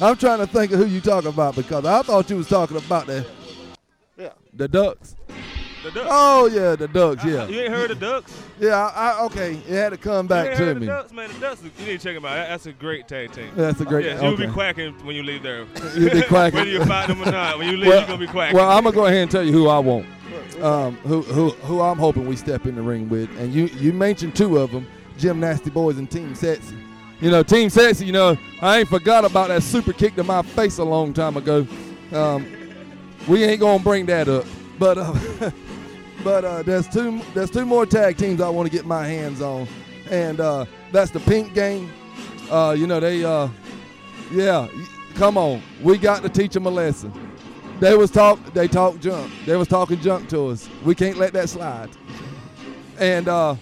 I'm 0.00 0.16
trying 0.16 0.38
to 0.38 0.46
think 0.46 0.72
of 0.72 0.78
who 0.78 0.86
you 0.86 1.00
talking 1.02 1.28
about 1.28 1.54
because 1.54 1.84
I 1.84 2.00
thought 2.02 2.28
you 2.30 2.36
was 2.36 2.48
talking 2.48 2.76
about 2.78 3.06
the 3.06 3.26
Yeah. 4.16 4.30
the 4.54 4.66
ducks. 4.68 5.14
The 5.84 5.90
Ducks. 5.90 6.08
Oh 6.10 6.46
yeah, 6.46 6.74
the 6.76 6.88
ducks. 6.88 7.24
Yeah. 7.24 7.46
You 7.46 7.60
ain't 7.60 7.72
heard 7.72 7.90
of 7.90 8.00
Ducks? 8.00 8.42
Yeah. 8.58 8.74
I, 8.94 9.10
I, 9.10 9.24
okay. 9.26 9.52
It 9.52 9.66
had 9.68 9.90
to 9.90 9.98
come 9.98 10.26
back 10.26 10.56
to 10.56 10.74
me. 10.74 10.80
The 10.80 10.86
Ducks, 10.86 11.12
man. 11.12 11.30
The 11.32 11.38
Ducks. 11.40 11.62
You 11.62 11.70
need 11.86 12.00
to 12.00 12.04
check 12.06 12.14
them 12.14 12.24
out. 12.24 12.34
That's 12.48 12.64
a 12.64 12.72
great 12.72 13.06
tag 13.06 13.32
team. 13.32 13.50
That's 13.54 13.80
a 13.80 13.84
great- 13.84 14.06
Yes, 14.06 14.22
you'll 14.22 14.36
be 14.36 14.48
quacking 14.48 14.94
when 15.04 15.14
you 15.14 15.22
leave 15.22 15.42
there. 15.42 15.66
You'll 15.94 16.10
be 16.10 16.22
quacking. 16.22 16.58
Whether 16.60 16.70
you 16.70 16.84
fight 16.86 17.08
them 17.08 17.20
or 17.22 17.30
not, 17.30 17.58
when 17.58 17.68
you 17.70 17.76
leave, 17.76 17.88
well, 17.88 17.98
you're 17.98 18.06
gonna 18.06 18.18
be 18.18 18.26
quacking. 18.26 18.56
well, 18.56 18.70
I'm 18.70 18.82
gonna 18.84 18.96
go 18.96 19.04
ahead 19.06 19.18
and 19.18 19.30
tell 19.30 19.42
you 19.44 19.52
who 19.52 19.68
I 19.68 19.78
want. 19.78 20.06
Um, 20.62 20.96
who 20.98 21.20
who 21.22 21.50
who 21.50 21.80
I'm 21.82 21.98
hoping 21.98 22.26
we 22.26 22.36
step 22.36 22.64
in 22.66 22.76
the 22.76 22.82
ring 22.82 23.08
with, 23.10 23.28
and 23.38 23.52
you 23.52 23.66
you 23.66 23.92
mentioned 23.92 24.34
two 24.34 24.56
of 24.58 24.70
them, 24.72 24.86
Jim 25.18 25.38
Nasty 25.38 25.68
Boys 25.70 25.98
and 25.98 26.10
Team 26.10 26.34
Sexy. 26.34 26.74
You 27.20 27.30
know, 27.30 27.42
Team 27.42 27.68
Sexy. 27.70 28.06
You 28.06 28.12
know, 28.12 28.36
I 28.62 28.78
ain't 28.80 28.88
forgot 28.88 29.24
about 29.24 29.48
that 29.48 29.62
super 29.62 29.92
kick 29.92 30.14
to 30.16 30.24
my 30.24 30.42
face 30.42 30.78
a 30.78 30.84
long 30.84 31.12
time 31.12 31.36
ago. 31.36 31.66
Um, 32.12 32.46
we 33.28 33.44
ain't 33.44 33.60
gonna 33.60 33.82
bring 33.82 34.06
that 34.06 34.28
up, 34.28 34.44
but 34.78 34.98
uh, 34.98 35.12
but 36.24 36.44
uh, 36.44 36.62
there's 36.62 36.88
two 36.88 37.20
there's 37.34 37.50
two 37.50 37.66
more 37.66 37.86
tag 37.86 38.16
teams 38.16 38.40
I 38.40 38.48
want 38.48 38.68
to 38.68 38.74
get 38.74 38.86
my 38.86 39.06
hands 39.06 39.42
on, 39.42 39.68
and 40.10 40.40
uh, 40.40 40.64
that's 40.90 41.10
the 41.10 41.20
Pink 41.20 41.54
Gang. 41.54 41.90
Uh, 42.50 42.74
you 42.76 42.86
know 42.86 42.98
they 42.98 43.24
uh, 43.24 43.48
yeah, 44.32 44.66
come 45.14 45.36
on, 45.36 45.62
we 45.82 45.98
got 45.98 46.22
to 46.22 46.28
teach 46.28 46.54
them 46.54 46.66
a 46.66 46.70
lesson. 46.70 47.12
They 47.80 47.96
was 47.96 48.10
talk 48.10 48.42
they 48.54 48.66
talk 48.66 48.98
junk. 49.00 49.32
They 49.44 49.56
was 49.56 49.68
talking 49.68 50.00
junk 50.00 50.28
to 50.30 50.48
us. 50.48 50.68
We 50.84 50.94
can't 50.94 51.18
let 51.18 51.32
that 51.34 51.48
slide. 51.48 51.90
And 52.98 53.28
uh 53.28 53.56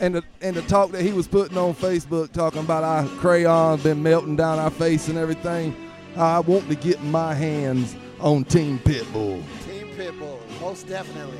and 0.00 0.14
the 0.14 0.24
and 0.40 0.56
the 0.56 0.62
talk 0.62 0.92
that 0.92 1.02
he 1.02 1.12
was 1.12 1.26
putting 1.26 1.58
on 1.58 1.74
Facebook 1.74 2.32
talking 2.32 2.60
about 2.60 2.84
our 2.84 3.04
crayons 3.18 3.82
been 3.82 4.02
melting 4.02 4.36
down 4.36 4.58
our 4.58 4.70
face 4.70 5.08
and 5.08 5.18
everything. 5.18 5.74
I 6.16 6.40
want 6.40 6.68
to 6.68 6.74
get 6.76 7.02
my 7.02 7.34
hands 7.34 7.96
on 8.20 8.44
Team 8.44 8.78
Pitbull. 8.78 9.42
Team 9.66 9.88
Pitbull, 9.96 10.37
most 10.68 10.86
definitely. 10.86 11.38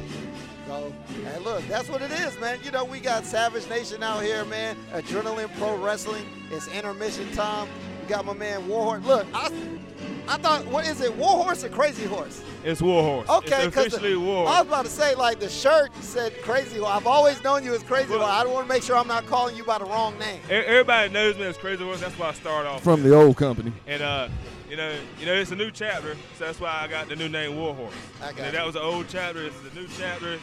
So, 0.66 0.90
and 1.26 1.44
look, 1.44 1.62
that's 1.68 1.90
what 1.90 2.00
it 2.00 2.10
is, 2.12 2.38
man. 2.40 2.58
You 2.64 2.70
know, 2.70 2.82
we 2.82 2.98
got 2.98 3.26
Savage 3.26 3.68
Nation 3.68 4.02
out 4.02 4.22
here, 4.22 4.42
man. 4.46 4.74
Adrenaline 4.94 5.54
Pro 5.58 5.76
Wrestling. 5.76 6.24
It's 6.50 6.66
intermission 6.68 7.30
time. 7.32 7.68
We 8.00 8.08
got 8.08 8.24
my 8.24 8.32
man 8.32 8.66
Warhorse. 8.66 9.04
Look, 9.04 9.26
I, 9.34 9.50
I 10.28 10.36
thought, 10.36 10.66
what 10.66 10.86
is 10.86 11.00
it, 11.00 11.14
Warhorse 11.16 11.64
or 11.64 11.70
Crazy 11.70 12.04
Horse? 12.04 12.42
It's 12.62 12.82
Warhorse. 12.82 13.28
Okay, 13.28 13.64
it's 13.64 13.76
officially 13.76 14.12
I 14.12 14.16
Warhorse. 14.16 14.58
was 14.58 14.66
about 14.66 14.84
to 14.84 14.90
say, 14.90 15.14
like, 15.14 15.40
the 15.40 15.48
shirt 15.48 15.90
said 16.02 16.32
Crazy 16.42 16.78
Horse. 16.78 16.90
I've 16.92 17.06
always 17.06 17.42
known 17.42 17.64
you 17.64 17.74
as 17.74 17.82
Crazy 17.82 18.08
Horse. 18.12 18.22
I 18.22 18.44
don't 18.44 18.52
want 18.52 18.66
to 18.68 18.72
make 18.72 18.82
sure 18.82 18.96
I'm 18.96 19.08
not 19.08 19.26
calling 19.26 19.56
you 19.56 19.64
by 19.64 19.78
the 19.78 19.86
wrong 19.86 20.18
name. 20.18 20.40
E- 20.50 20.52
Everybody 20.52 21.10
knows 21.12 21.36
me 21.38 21.44
as 21.44 21.56
Crazy 21.56 21.82
Horse. 21.82 22.00
That's 22.00 22.18
why 22.18 22.28
I 22.28 22.32
start 22.34 22.66
off. 22.66 22.82
From 22.82 23.02
with. 23.02 23.10
the 23.10 23.16
old 23.16 23.36
company. 23.38 23.72
And 23.86 24.02
uh, 24.02 24.28
you 24.68 24.76
know, 24.76 24.94
you 25.18 25.24
know, 25.26 25.32
it's 25.32 25.50
a 25.50 25.56
new 25.56 25.70
chapter, 25.70 26.14
so 26.36 26.44
that's 26.44 26.60
why 26.60 26.78
I 26.82 26.88
got 26.88 27.08
the 27.08 27.16
new 27.16 27.28
name 27.30 27.56
Warhorse. 27.56 27.94
I 28.22 28.32
got 28.32 28.46
you. 28.46 28.52
that 28.52 28.66
was 28.66 28.76
an 28.76 28.82
old 28.82 29.06
chapter. 29.08 29.44
It's 29.46 29.56
is 29.64 29.72
a 29.72 29.74
new 29.80 29.88
chapter. 29.96 30.38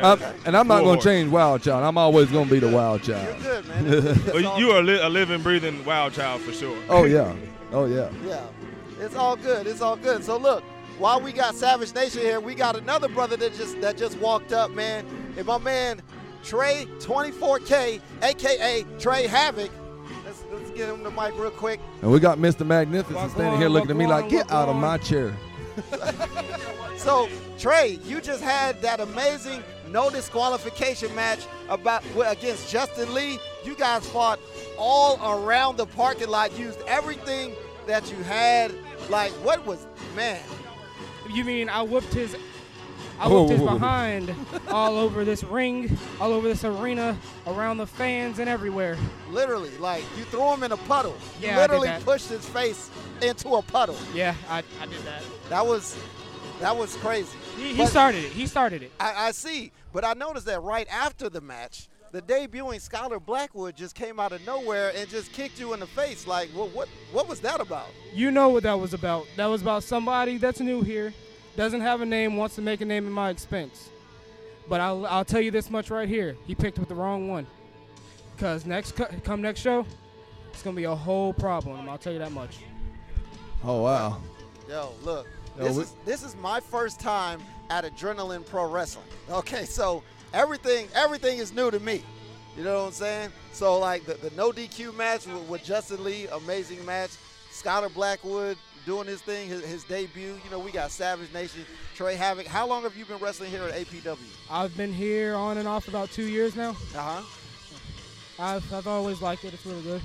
I'm- 0.00 0.20
and 0.44 0.56
I'm 0.56 0.66
not 0.66 0.82
going 0.82 0.98
to 0.98 1.04
change 1.04 1.30
Wild 1.30 1.62
Child. 1.62 1.84
I'm 1.84 1.96
always 1.98 2.28
going 2.30 2.46
to 2.46 2.50
be 2.50 2.58
the 2.58 2.68
Wild 2.68 3.02
Child. 3.04 3.40
You're 3.42 3.62
good, 3.62 3.68
man. 3.68 3.86
It's- 3.86 4.16
it's 4.26 4.32
Well, 4.34 4.58
you 4.60 4.70
are 4.72 4.82
li- 4.82 5.00
a 5.00 5.08
living, 5.08 5.40
breathing 5.42 5.84
wild 5.84 6.12
child 6.14 6.40
for 6.40 6.52
sure. 6.52 6.76
Oh 6.88 7.04
yeah. 7.04 7.32
Oh 7.74 7.86
yeah. 7.86 8.08
Yeah, 8.24 8.46
it's 9.00 9.16
all 9.16 9.34
good. 9.34 9.66
It's 9.66 9.80
all 9.80 9.96
good. 9.96 10.22
So 10.22 10.36
look, 10.36 10.62
while 10.96 11.20
we 11.20 11.32
got 11.32 11.56
Savage 11.56 11.92
Nation 11.92 12.20
here, 12.20 12.38
we 12.38 12.54
got 12.54 12.76
another 12.76 13.08
brother 13.08 13.36
that 13.36 13.52
just 13.54 13.80
that 13.80 13.96
just 13.96 14.16
walked 14.18 14.52
up, 14.52 14.70
man. 14.70 15.04
And 15.36 15.44
my 15.44 15.58
man 15.58 16.00
Trey 16.44 16.86
24K, 17.00 18.00
aka 18.22 18.84
Trey 19.00 19.26
Havoc. 19.26 19.72
Let's, 20.24 20.44
let's 20.52 20.70
get 20.70 20.88
him 20.88 21.02
the 21.02 21.10
mic 21.10 21.36
real 21.36 21.50
quick. 21.50 21.80
And 22.00 22.12
we 22.12 22.20
got 22.20 22.38
Mr. 22.38 22.64
Magnificent 22.64 23.32
standing 23.32 23.58
here 23.58 23.68
looking 23.68 23.90
at 23.90 23.96
me 23.96 24.06
like, 24.06 24.28
get 24.28 24.50
out 24.52 24.68
of 24.68 24.76
my 24.76 24.96
chair. 24.98 25.36
So 27.04 27.28
Trey, 27.58 27.98
you 28.06 28.22
just 28.22 28.42
had 28.42 28.80
that 28.80 28.98
amazing 28.98 29.62
no 29.90 30.08
disqualification 30.08 31.14
match 31.14 31.40
about 31.68 32.02
against 32.26 32.70
Justin 32.70 33.12
Lee. 33.12 33.38
You 33.62 33.74
guys 33.74 34.08
fought 34.08 34.40
all 34.78 35.18
around 35.22 35.76
the 35.76 35.84
parking 35.84 36.28
lot, 36.28 36.58
used 36.58 36.80
everything 36.86 37.54
that 37.86 38.10
you 38.10 38.16
had. 38.24 38.72
Like 39.08 39.32
what 39.32 39.64
was 39.66 39.86
man? 40.16 40.40
You 41.30 41.44
mean 41.44 41.68
I 41.68 41.82
whooped 41.82 42.12
his 42.12 42.36
I 43.18 43.28
Whoa, 43.28 43.42
whooped 43.42 43.52
his 43.52 43.60
whoa, 43.60 43.66
whoa. 43.66 43.74
behind 43.74 44.34
all 44.68 44.96
over 44.96 45.24
this 45.24 45.44
ring, 45.44 45.96
all 46.20 46.32
over 46.32 46.48
this 46.48 46.64
arena, 46.64 47.16
around 47.46 47.76
the 47.78 47.86
fans 47.86 48.38
and 48.38 48.48
everywhere. 48.48 48.96
Literally, 49.30 49.76
like 49.78 50.04
you 50.16 50.24
threw 50.24 50.52
him 50.52 50.62
in 50.62 50.72
a 50.72 50.76
puddle. 50.76 51.16
Yeah, 51.40 51.48
I 51.48 51.50
you 51.50 51.54
did 51.54 51.60
literally 51.60 51.88
that. 51.88 52.04
pushed 52.04 52.28
his 52.28 52.48
face 52.48 52.90
into 53.22 53.50
a 53.54 53.62
puddle. 53.62 53.96
Yeah, 54.12 54.34
I, 54.48 54.62
I 54.80 54.86
did 54.86 55.00
that. 55.04 55.22
That 55.48 55.66
was 55.66 55.96
that 56.60 56.76
was 56.76 56.96
crazy. 56.96 57.36
He, 57.56 57.74
he 57.74 57.86
started 57.86 58.24
it. 58.24 58.32
He 58.32 58.46
started 58.46 58.82
it. 58.82 58.92
I, 58.98 59.28
I 59.28 59.30
see, 59.32 59.70
but 59.92 60.04
I 60.04 60.14
noticed 60.14 60.46
that 60.46 60.62
right 60.62 60.88
after 60.90 61.28
the 61.28 61.40
match, 61.40 61.88
the 62.14 62.22
debuting 62.22 62.80
Skylar 62.80 63.22
Blackwood 63.22 63.74
just 63.74 63.96
came 63.96 64.20
out 64.20 64.30
of 64.30 64.46
nowhere 64.46 64.92
and 64.94 65.08
just 65.08 65.32
kicked 65.32 65.58
you 65.58 65.72
in 65.72 65.80
the 65.80 65.86
face. 65.86 66.28
Like, 66.28 66.48
what 66.50 66.72
what 66.72 66.88
what 67.12 67.28
was 67.28 67.40
that 67.40 67.60
about? 67.60 67.88
You 68.12 68.30
know 68.30 68.50
what 68.50 68.62
that 68.62 68.78
was 68.78 68.94
about. 68.94 69.26
That 69.36 69.46
was 69.46 69.62
about 69.62 69.82
somebody 69.82 70.38
that's 70.38 70.60
new 70.60 70.82
here, 70.82 71.12
doesn't 71.56 71.80
have 71.80 72.02
a 72.02 72.06
name, 72.06 72.36
wants 72.36 72.54
to 72.54 72.62
make 72.62 72.80
a 72.80 72.84
name 72.84 73.04
at 73.04 73.10
my 73.10 73.30
expense. 73.30 73.90
But 74.68 74.80
I'll, 74.80 75.04
I'll 75.06 75.24
tell 75.24 75.40
you 75.40 75.50
this 75.50 75.70
much 75.70 75.90
right 75.90 76.08
here. 76.08 76.36
He 76.46 76.54
picked 76.54 76.78
with 76.78 76.88
the 76.88 76.94
wrong 76.94 77.28
one. 77.28 77.48
Because 78.36 78.64
next 78.64 78.92
come 79.24 79.42
next 79.42 79.58
show, 79.58 79.84
it's 80.52 80.62
going 80.62 80.76
to 80.76 80.80
be 80.80 80.84
a 80.84 80.94
whole 80.94 81.32
problem. 81.32 81.88
I'll 81.88 81.98
tell 81.98 82.12
you 82.12 82.20
that 82.20 82.32
much. 82.32 82.58
Oh 83.64 83.82
wow. 83.82 84.20
Yo, 84.68 84.92
look, 85.02 85.26
Yo, 85.58 85.64
this 85.64 85.76
we- 85.76 85.82
is 85.82 85.94
this 86.04 86.22
is 86.22 86.36
my 86.36 86.60
first 86.60 87.00
time 87.00 87.40
at 87.70 87.84
Adrenaline 87.84 88.46
Pro 88.46 88.70
Wrestling. 88.70 89.06
Okay, 89.30 89.64
so 89.64 90.04
everything 90.34 90.88
everything 90.94 91.38
is 91.38 91.52
new 91.52 91.70
to 91.70 91.80
me. 91.80 92.02
You 92.56 92.64
know 92.64 92.80
what 92.80 92.88
I'm 92.88 92.92
saying? 92.92 93.30
So 93.52 93.78
like 93.78 94.04
the, 94.04 94.14
the 94.14 94.30
no 94.36 94.52
DQ 94.52 94.94
match 94.96 95.26
with, 95.26 95.48
with 95.48 95.64
Justin 95.64 96.04
Lee, 96.04 96.26
amazing 96.26 96.84
match. 96.84 97.10
Skylar 97.50 97.92
Blackwood 97.92 98.56
doing 98.84 99.06
his 99.06 99.22
thing, 99.22 99.48
his, 99.48 99.64
his 99.64 99.84
debut. 99.84 100.38
You 100.44 100.50
know, 100.50 100.58
we 100.58 100.70
got 100.70 100.90
Savage 100.90 101.32
Nation, 101.32 101.64
Trey 101.94 102.16
Havoc. 102.16 102.46
How 102.46 102.66
long 102.66 102.82
have 102.82 102.96
you 102.96 103.04
been 103.04 103.18
wrestling 103.18 103.50
here 103.50 103.62
at 103.62 103.74
APW? 103.74 104.18
I've 104.50 104.76
been 104.76 104.92
here 104.92 105.34
on 105.34 105.58
and 105.58 105.66
off 105.66 105.88
about 105.88 106.10
two 106.10 106.26
years 106.26 106.54
now. 106.56 106.70
Uh 106.94 107.20
huh. 107.20 107.22
I've, 108.38 108.72
I've 108.72 108.86
always 108.86 109.22
liked 109.22 109.44
it. 109.44 109.54
It's 109.54 109.64
really 109.64 109.82
good. 109.82 110.02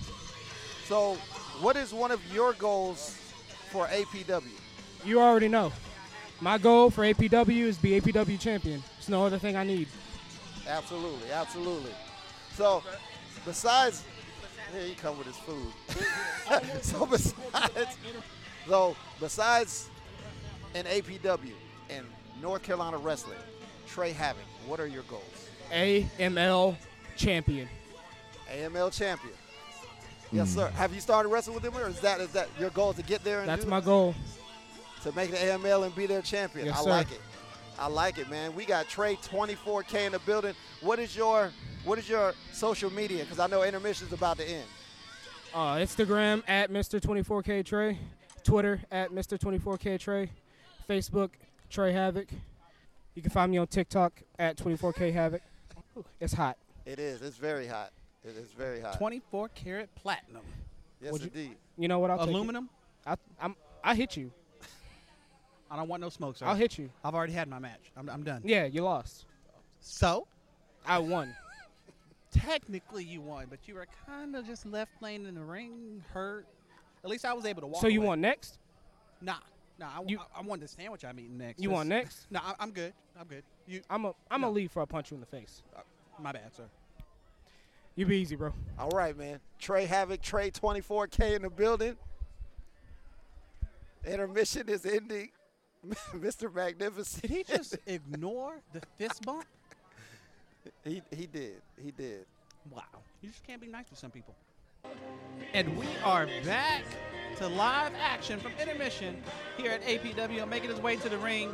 So, 0.85 1.15
what 1.61 1.75
is 1.75 1.93
one 1.93 2.11
of 2.11 2.21
your 2.33 2.53
goals 2.53 3.17
for 3.71 3.87
APW? 3.87 4.43
You 5.03 5.19
already 5.19 5.47
know. 5.47 5.71
My 6.41 6.57
goal 6.57 6.89
for 6.89 7.01
APW 7.01 7.63
is 7.63 7.77
be 7.77 7.99
APW 7.99 8.39
champion. 8.39 8.83
It's 8.97 9.09
no 9.09 9.25
other 9.25 9.39
thing 9.39 9.55
I 9.55 9.63
need. 9.63 9.87
Absolutely, 10.69 11.31
absolutely. 11.31 11.91
So, 12.55 12.83
besides, 13.45 14.03
here 14.71 14.83
he 14.83 14.93
come 14.93 15.17
with 15.17 15.27
his 15.27 15.37
food. 15.37 15.73
so 16.83 17.05
besides, 17.05 17.97
so 18.67 18.95
besides 19.19 19.89
an 20.75 20.85
APW 20.85 21.53
and 21.89 22.05
North 22.41 22.61
Carolina 22.63 22.97
wrestling, 22.97 23.37
Trey 23.87 24.11
Havoc, 24.11 24.43
what 24.67 24.79
are 24.79 24.87
your 24.87 25.03
goals? 25.03 25.23
AML 25.73 26.75
champion. 27.15 27.67
AML 28.51 28.91
champion. 28.91 29.33
Yes, 30.31 30.51
Mm. 30.51 30.55
sir. 30.55 30.67
Have 30.75 30.93
you 30.93 31.01
started 31.01 31.29
wrestling 31.29 31.55
with 31.55 31.63
them, 31.63 31.75
or 31.75 31.87
is 31.89 31.99
that 32.01 32.21
is 32.21 32.29
that 32.33 32.47
your 32.59 32.69
goal 32.69 32.93
to 32.93 33.01
get 33.01 33.23
there? 33.23 33.39
And 33.39 33.49
That's 33.49 33.63
do 33.63 33.69
my 33.69 33.79
that? 33.79 33.85
goal. 33.85 34.13
to 35.03 35.11
make 35.13 35.31
the 35.31 35.37
AML 35.37 35.83
and 35.85 35.95
be 35.95 36.05
their 36.05 36.21
champion. 36.21 36.65
Yes, 36.67 36.79
I 36.79 36.83
sir. 36.83 36.89
like 36.89 37.11
it. 37.11 37.21
I 37.79 37.87
like 37.87 38.17
it, 38.17 38.29
man. 38.29 38.53
We 38.55 38.65
got 38.65 38.89
Trey 38.89 39.15
24K 39.15 40.05
in 40.07 40.11
the 40.11 40.19
building. 40.19 40.53
What 40.81 40.99
is 40.99 41.15
your 41.15 41.51
what 41.85 41.97
is 41.97 42.09
your 42.09 42.33
social 42.51 42.91
media? 42.91 43.23
Because 43.23 43.39
I 43.39 43.47
know 43.47 43.63
intermission's 43.63 44.11
about 44.11 44.37
to 44.37 44.43
end. 44.47 44.65
Uh, 45.53 45.75
Instagram 45.75 46.43
at 46.47 46.69
Mr. 46.69 46.99
24K 46.99 47.65
Trey. 47.65 47.97
Twitter 48.43 48.81
at 48.91 49.11
Mr. 49.11 49.39
24K 49.39 49.97
Trey. 49.99 50.29
Facebook 50.89 51.29
Trey 51.69 51.93
Havoc. 51.93 52.27
You 53.15 53.21
can 53.21 53.31
find 53.31 53.51
me 53.51 53.57
on 53.57 53.67
TikTok 53.67 54.21
at 54.37 54.57
24K 54.57 55.13
Havoc. 55.13 55.41
It's 56.19 56.33
hot. 56.33 56.57
It 56.85 56.99
is. 56.99 57.21
It's 57.21 57.37
very 57.37 57.65
hot. 57.67 57.91
It 58.23 58.35
is 58.35 58.49
very 58.51 58.81
hot. 58.81 58.97
24 58.97 59.49
karat 59.49 59.93
platinum. 59.95 60.43
Yes, 61.01 61.13
Would 61.13 61.21
you- 61.21 61.31
indeed. 61.33 61.57
You 61.77 61.87
know 61.87 61.99
what? 61.99 62.11
I'll 62.11 62.17
take 62.19 62.27
it. 62.27 62.33
Aluminum? 62.33 62.69
I, 63.05 63.15
I'm, 63.41 63.55
I 63.83 63.95
hit 63.95 64.17
you. 64.17 64.31
I 65.71 65.75
don't 65.75 65.87
want 65.87 66.01
no 66.01 66.09
smoke, 66.09 66.37
sir. 66.37 66.45
I'll 66.45 66.55
hit 66.55 66.77
you. 66.77 66.89
I've 67.03 67.13
already 67.13 67.33
had 67.33 67.47
my 67.47 67.59
match. 67.59 67.91
I'm, 67.95 68.09
I'm 68.09 68.23
done. 68.23 68.41
Yeah, 68.43 68.65
you 68.65 68.83
lost. 68.83 69.25
So? 69.79 70.27
I 70.85 70.97
won. 70.99 71.35
Technically, 72.31 73.03
you 73.03 73.21
won, 73.21 73.47
but 73.49 73.59
you 73.67 73.75
were 73.75 73.87
kind 74.07 74.35
of 74.35 74.45
just 74.45 74.65
left 74.65 74.91
laying 75.01 75.25
in 75.25 75.35
the 75.35 75.43
ring, 75.43 76.03
hurt. 76.11 76.47
At 77.03 77.09
least 77.09 77.25
I 77.25 77.33
was 77.33 77.45
able 77.45 77.61
to 77.61 77.67
walk. 77.67 77.81
So 77.81 77.87
you 77.87 77.99
away. 77.99 78.07
want 78.07 78.21
next? 78.21 78.59
Nah, 79.21 79.35
nah. 79.79 79.87
I, 79.87 79.99
I, 79.99 80.39
I 80.39 80.41
wanted 80.41 80.63
the 80.63 80.67
sandwich 80.67 81.05
I'm 81.05 81.19
eating 81.19 81.37
next. 81.37 81.61
You 81.61 81.69
want 81.69 81.89
next? 81.89 82.27
Nah, 82.31 82.41
I, 82.43 82.53
I'm 82.59 82.71
good. 82.71 82.93
I'm 83.19 83.27
good. 83.27 83.43
You? 83.67 83.81
I'm 83.89 84.05
a, 84.05 84.13
I'm 84.31 84.41
gonna 84.41 84.51
leave 84.51 84.71
for 84.71 84.81
a 84.81 84.87
punch 84.87 85.11
you 85.11 85.15
in 85.15 85.21
the 85.21 85.27
face. 85.27 85.63
Uh, 85.75 85.81
my 86.19 86.31
bad, 86.31 86.55
sir. 86.55 86.65
You 87.95 88.05
be 88.05 88.17
easy, 88.17 88.35
bro. 88.35 88.53
All 88.77 88.89
right, 88.89 89.17
man. 89.17 89.39
Trey 89.59 89.85
Havoc, 89.85 90.21
Trey 90.21 90.51
24K 90.51 91.35
in 91.35 91.41
the 91.41 91.49
building. 91.49 91.97
Intermission 94.05 94.69
is 94.69 94.85
ending. 94.85 95.31
Mr. 96.15 96.53
Magnificent. 96.53 97.21
Did 97.21 97.31
he 97.31 97.43
just 97.43 97.77
ignore 97.85 98.59
the 98.73 98.81
fist 98.97 99.23
bump? 99.25 99.45
He 100.83 101.01
he 101.15 101.25
did. 101.25 101.61
He 101.81 101.91
did. 101.91 102.25
Wow. 102.69 102.83
You 103.21 103.29
just 103.29 103.45
can't 103.47 103.61
be 103.61 103.67
nice 103.67 103.87
to 103.89 103.95
some 103.95 104.11
people. 104.11 104.35
And 105.53 105.77
we 105.77 105.87
are 106.03 106.27
back 106.45 106.83
to 107.37 107.47
live 107.47 107.93
action 107.99 108.39
from 108.39 108.51
intermission 108.61 109.21
here 109.57 109.71
at 109.71 109.81
APW. 109.83 110.47
Making 110.47 110.69
his 110.69 110.79
way 110.79 110.97
to 110.97 111.09
the 111.09 111.17
ring. 111.17 111.51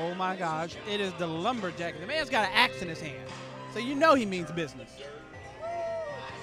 Oh 0.00 0.14
my 0.14 0.36
gosh, 0.36 0.74
it 0.90 1.00
is 1.00 1.12
the 1.14 1.26
lumberjack. 1.26 2.00
The 2.00 2.06
man's 2.06 2.30
got 2.30 2.46
an 2.48 2.52
axe 2.54 2.82
in 2.82 2.88
his 2.88 3.00
hand, 3.00 3.28
so 3.72 3.78
you 3.78 3.94
know 3.94 4.14
he 4.14 4.26
means 4.26 4.50
business. 4.50 4.90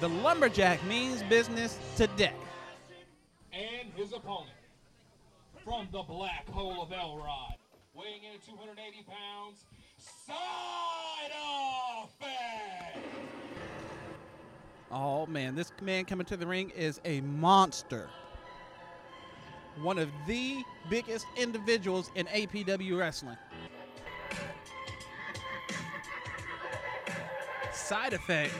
The 0.00 0.08
lumberjack 0.08 0.84
means 0.86 1.22
business 1.24 1.78
today. 1.96 2.32
and 3.52 3.88
his 3.96 4.12
opponent 4.12 4.50
from 5.64 5.88
the 5.92 6.02
black 6.02 6.46
hole 6.50 6.82
of 6.82 6.92
Elrod, 6.92 7.54
weighing 7.94 8.22
in 8.24 8.34
at 8.34 8.42
280 8.44 9.04
pounds, 9.04 9.64
side 9.96 11.30
effect. 12.04 12.98
Oh 14.92 15.24
man, 15.26 15.54
this 15.54 15.72
man 15.80 16.04
coming 16.04 16.26
to 16.26 16.36
the 16.36 16.46
ring 16.46 16.70
is 16.76 17.00
a 17.06 17.22
monster. 17.22 18.10
One 19.80 19.98
of 19.98 20.10
the 20.26 20.62
biggest 20.90 21.26
individuals 21.36 22.10
in 22.14 22.26
APW 22.26 22.98
wrestling. 22.98 23.38
Side 27.72 28.12
effect. 28.12 28.52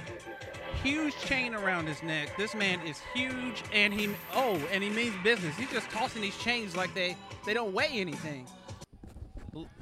Huge 0.85 1.17
chain 1.21 1.55
around 1.55 1.87
his 1.87 2.03
neck. 2.03 2.37
This 2.37 2.55
man 2.55 2.79
is 2.87 3.01
huge 3.15 3.63
and 3.73 3.93
he 3.93 4.11
oh, 4.35 4.61
and 4.71 4.85
he 4.85 4.91
means 4.91 5.15
business. 5.25 5.57
He's 5.57 5.71
just 5.71 5.89
tossing 5.89 6.21
these 6.21 6.37
chains 6.37 6.77
like 6.77 6.93
they 6.93 7.17
they 7.47 7.55
don't 7.55 7.73
weigh 7.73 7.89
anything. 7.91 8.47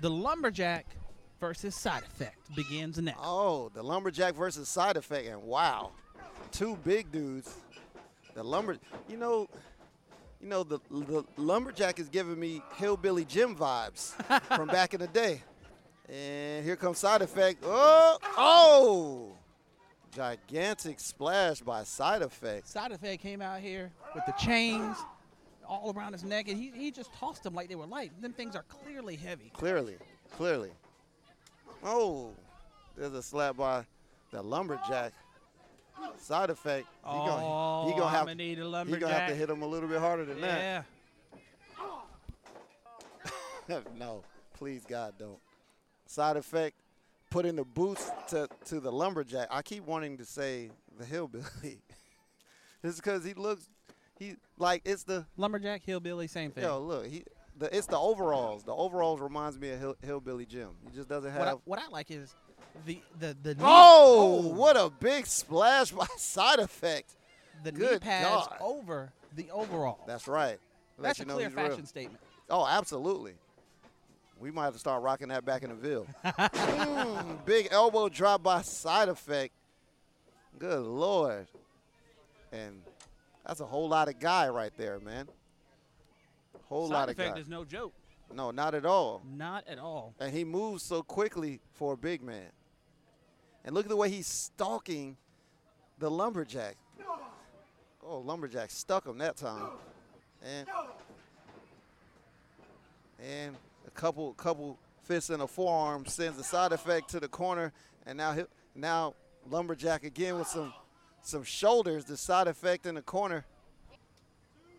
The 0.00 0.08
lumberjack 0.08 0.86
versus 1.40 1.74
side 1.74 2.04
effect 2.04 2.54
begins 2.54 2.98
now. 2.98 3.16
Oh, 3.20 3.68
the 3.74 3.82
lumberjack 3.82 4.36
versus 4.36 4.68
side 4.68 4.96
effect, 4.96 5.26
and 5.26 5.42
wow, 5.42 5.90
two 6.52 6.76
big 6.84 7.10
dudes. 7.10 7.52
The 8.34 8.44
lumber, 8.44 8.78
you 9.08 9.16
know, 9.16 9.48
you 10.40 10.48
know 10.48 10.62
the 10.62 10.78
the 10.88 11.24
lumberjack 11.36 11.98
is 11.98 12.08
giving 12.08 12.38
me 12.38 12.62
hillbilly 12.76 13.24
Jim 13.24 13.56
vibes 13.56 14.12
from 14.56 14.68
back 14.68 14.94
in 14.94 15.00
the 15.00 15.08
day. 15.08 15.42
And 16.08 16.64
here 16.64 16.76
comes 16.76 16.98
side 16.98 17.22
effect. 17.22 17.64
Oh, 17.66 18.18
oh, 18.36 19.32
gigantic 20.14 21.00
splash 21.00 21.60
by 21.60 21.82
side 21.84 22.22
effect. 22.22 22.68
Side 22.68 22.92
effect 22.92 23.22
came 23.22 23.40
out 23.42 23.60
here 23.60 23.90
with 24.14 24.24
the 24.26 24.32
chains 24.32 24.96
all 25.66 25.92
around 25.96 26.12
his 26.12 26.24
neck, 26.24 26.48
and 26.48 26.58
he, 26.58 26.70
he 26.74 26.90
just 26.90 27.12
tossed 27.14 27.42
them 27.42 27.54
like 27.54 27.68
they 27.68 27.74
were 27.74 27.86
light. 27.86 28.12
Them 28.20 28.32
things 28.32 28.54
are 28.54 28.64
clearly 28.68 29.16
heavy. 29.16 29.50
Clearly, 29.54 29.96
clearly. 30.36 30.70
Oh, 31.82 32.32
there's 32.96 33.14
a 33.14 33.22
slap 33.22 33.56
by 33.56 33.84
the 34.30 34.42
lumberjack. 34.42 35.12
Side 36.18 36.50
effect. 36.50 36.86
He 36.86 36.94
Oh, 37.04 37.26
gonna, 37.26 37.40
he 37.86 37.94
oh, 37.94 37.98
gonna 37.98 38.10
have, 38.10 38.22
I'ma 38.22 38.34
need 38.34 38.58
a 38.58 38.84
He 38.84 38.96
gonna 38.96 39.12
have 39.14 39.28
to 39.28 39.34
hit 39.34 39.48
him 39.48 39.62
a 39.62 39.66
little 39.66 39.88
bit 39.88 40.00
harder 40.00 40.24
than 40.24 40.38
Yeah. 40.38 40.46
that. 40.46 40.84
Yeah. 43.68 43.80
no, 43.98 44.24
please 44.54 44.84
God 44.88 45.14
don't. 45.18 45.38
Side 46.06 46.36
effect. 46.36 46.76
Put 47.32 47.46
in 47.46 47.56
the 47.56 47.64
boots 47.64 48.10
to, 48.28 48.46
to 48.66 48.78
the 48.80 48.92
lumberjack. 48.92 49.48
I 49.50 49.62
keep 49.62 49.86
wanting 49.86 50.18
to 50.18 50.24
say 50.24 50.70
the 50.98 51.04
hillbilly. 51.04 51.44
it's 52.82 52.96
because 52.96 53.24
he 53.24 53.32
looks, 53.34 53.68
he 54.18 54.36
like 54.58 54.82
it's 54.84 55.04
the 55.04 55.24
Lumberjack, 55.36 55.82
hillbilly, 55.84 56.26
same 56.26 56.50
thing. 56.50 56.64
yo 56.64 56.78
look 56.80 57.06
he. 57.06 57.24
The, 57.58 57.74
it's 57.76 57.86
the 57.86 57.98
overalls. 57.98 58.64
The 58.64 58.74
overalls 58.74 59.20
reminds 59.20 59.58
me 59.58 59.70
of 59.70 59.78
Hill, 59.80 59.96
hillbilly 60.02 60.46
Jim. 60.46 60.70
He 60.88 60.94
just 60.96 61.08
doesn't 61.08 61.32
what, 61.34 61.42
I, 61.42 61.50
have. 61.50 61.58
what 61.64 61.78
I 61.78 61.88
like 61.88 62.10
is 62.10 62.34
the 62.86 62.98
the 63.20 63.36
the 63.42 63.54
knee- 63.54 63.60
Oh, 63.62 64.40
oh. 64.44 64.48
what 64.54 64.76
a 64.76 64.90
big 64.90 65.26
splash 65.26 65.90
by 65.92 66.06
side 66.16 66.58
effect. 66.58 67.14
the 67.62 67.72
knee 67.72 67.78
Good 67.78 68.00
pads 68.02 68.26
God. 68.48 68.56
over 68.60 69.12
the 69.36 69.50
overall. 69.50 70.00
That's 70.06 70.26
right. 70.28 70.58
Let 70.98 71.08
That's 71.08 71.18
you 71.18 71.24
a 71.24 71.28
know 71.28 71.34
clear 71.34 71.48
he's 71.48 71.56
real. 71.56 71.68
fashion 71.68 71.86
statement. 71.86 72.20
Oh, 72.50 72.66
absolutely. 72.66 73.34
We 74.42 74.50
might 74.50 74.64
have 74.64 74.72
to 74.72 74.80
start 74.80 75.04
rocking 75.04 75.28
that 75.28 75.44
back 75.44 75.62
in 75.62 75.68
the 75.68 75.76
Ville. 75.76 76.04
Mm, 76.24 77.44
big 77.44 77.68
elbow 77.70 78.08
drop 78.08 78.42
by 78.42 78.62
side 78.62 79.08
effect. 79.08 79.54
Good 80.58 80.82
Lord. 80.82 81.46
And 82.50 82.82
that's 83.46 83.60
a 83.60 83.64
whole 83.64 83.88
lot 83.88 84.08
of 84.08 84.18
guy 84.18 84.48
right 84.48 84.72
there, 84.76 84.98
man. 84.98 85.28
Whole 86.68 86.88
Side 86.88 86.92
lot 86.92 87.08
of 87.08 87.16
guy. 87.16 87.22
Side 87.22 87.26
effect 87.28 87.36
guy. 87.36 87.40
is 87.42 87.48
no 87.48 87.64
joke. 87.64 87.92
No, 88.34 88.50
not 88.50 88.74
at 88.74 88.84
all. 88.84 89.22
Not 89.32 89.62
at 89.68 89.78
all. 89.78 90.12
And 90.18 90.32
he 90.32 90.42
moves 90.42 90.82
so 90.82 91.04
quickly 91.04 91.60
for 91.74 91.92
a 91.92 91.96
big 91.96 92.20
man. 92.20 92.50
And 93.64 93.76
look 93.76 93.86
at 93.86 93.90
the 93.90 93.96
way 93.96 94.10
he's 94.10 94.26
stalking 94.26 95.16
the 96.00 96.10
lumberjack. 96.10 96.76
Oh, 98.04 98.18
lumberjack 98.18 98.70
stuck 98.70 99.06
him 99.06 99.18
that 99.18 99.36
time. 99.36 99.68
And 100.44 100.66
and 103.22 103.56
couple 103.94 104.32
couple 104.34 104.78
fists 105.04 105.30
in 105.30 105.40
a 105.40 105.46
forearm 105.46 106.06
sends 106.06 106.36
the 106.38 106.44
side 106.44 106.72
effect 106.72 107.10
to 107.10 107.20
the 107.20 107.28
corner. 107.28 107.72
And 108.06 108.18
now 108.18 108.32
he, 108.32 108.42
now 108.74 109.14
lumberjack 109.50 110.04
again 110.04 110.38
with 110.38 110.48
some 110.48 110.72
some 111.22 111.42
shoulders. 111.44 112.04
The 112.04 112.16
side 112.16 112.48
effect 112.48 112.86
in 112.86 112.94
the 112.96 113.02
corner. 113.02 113.44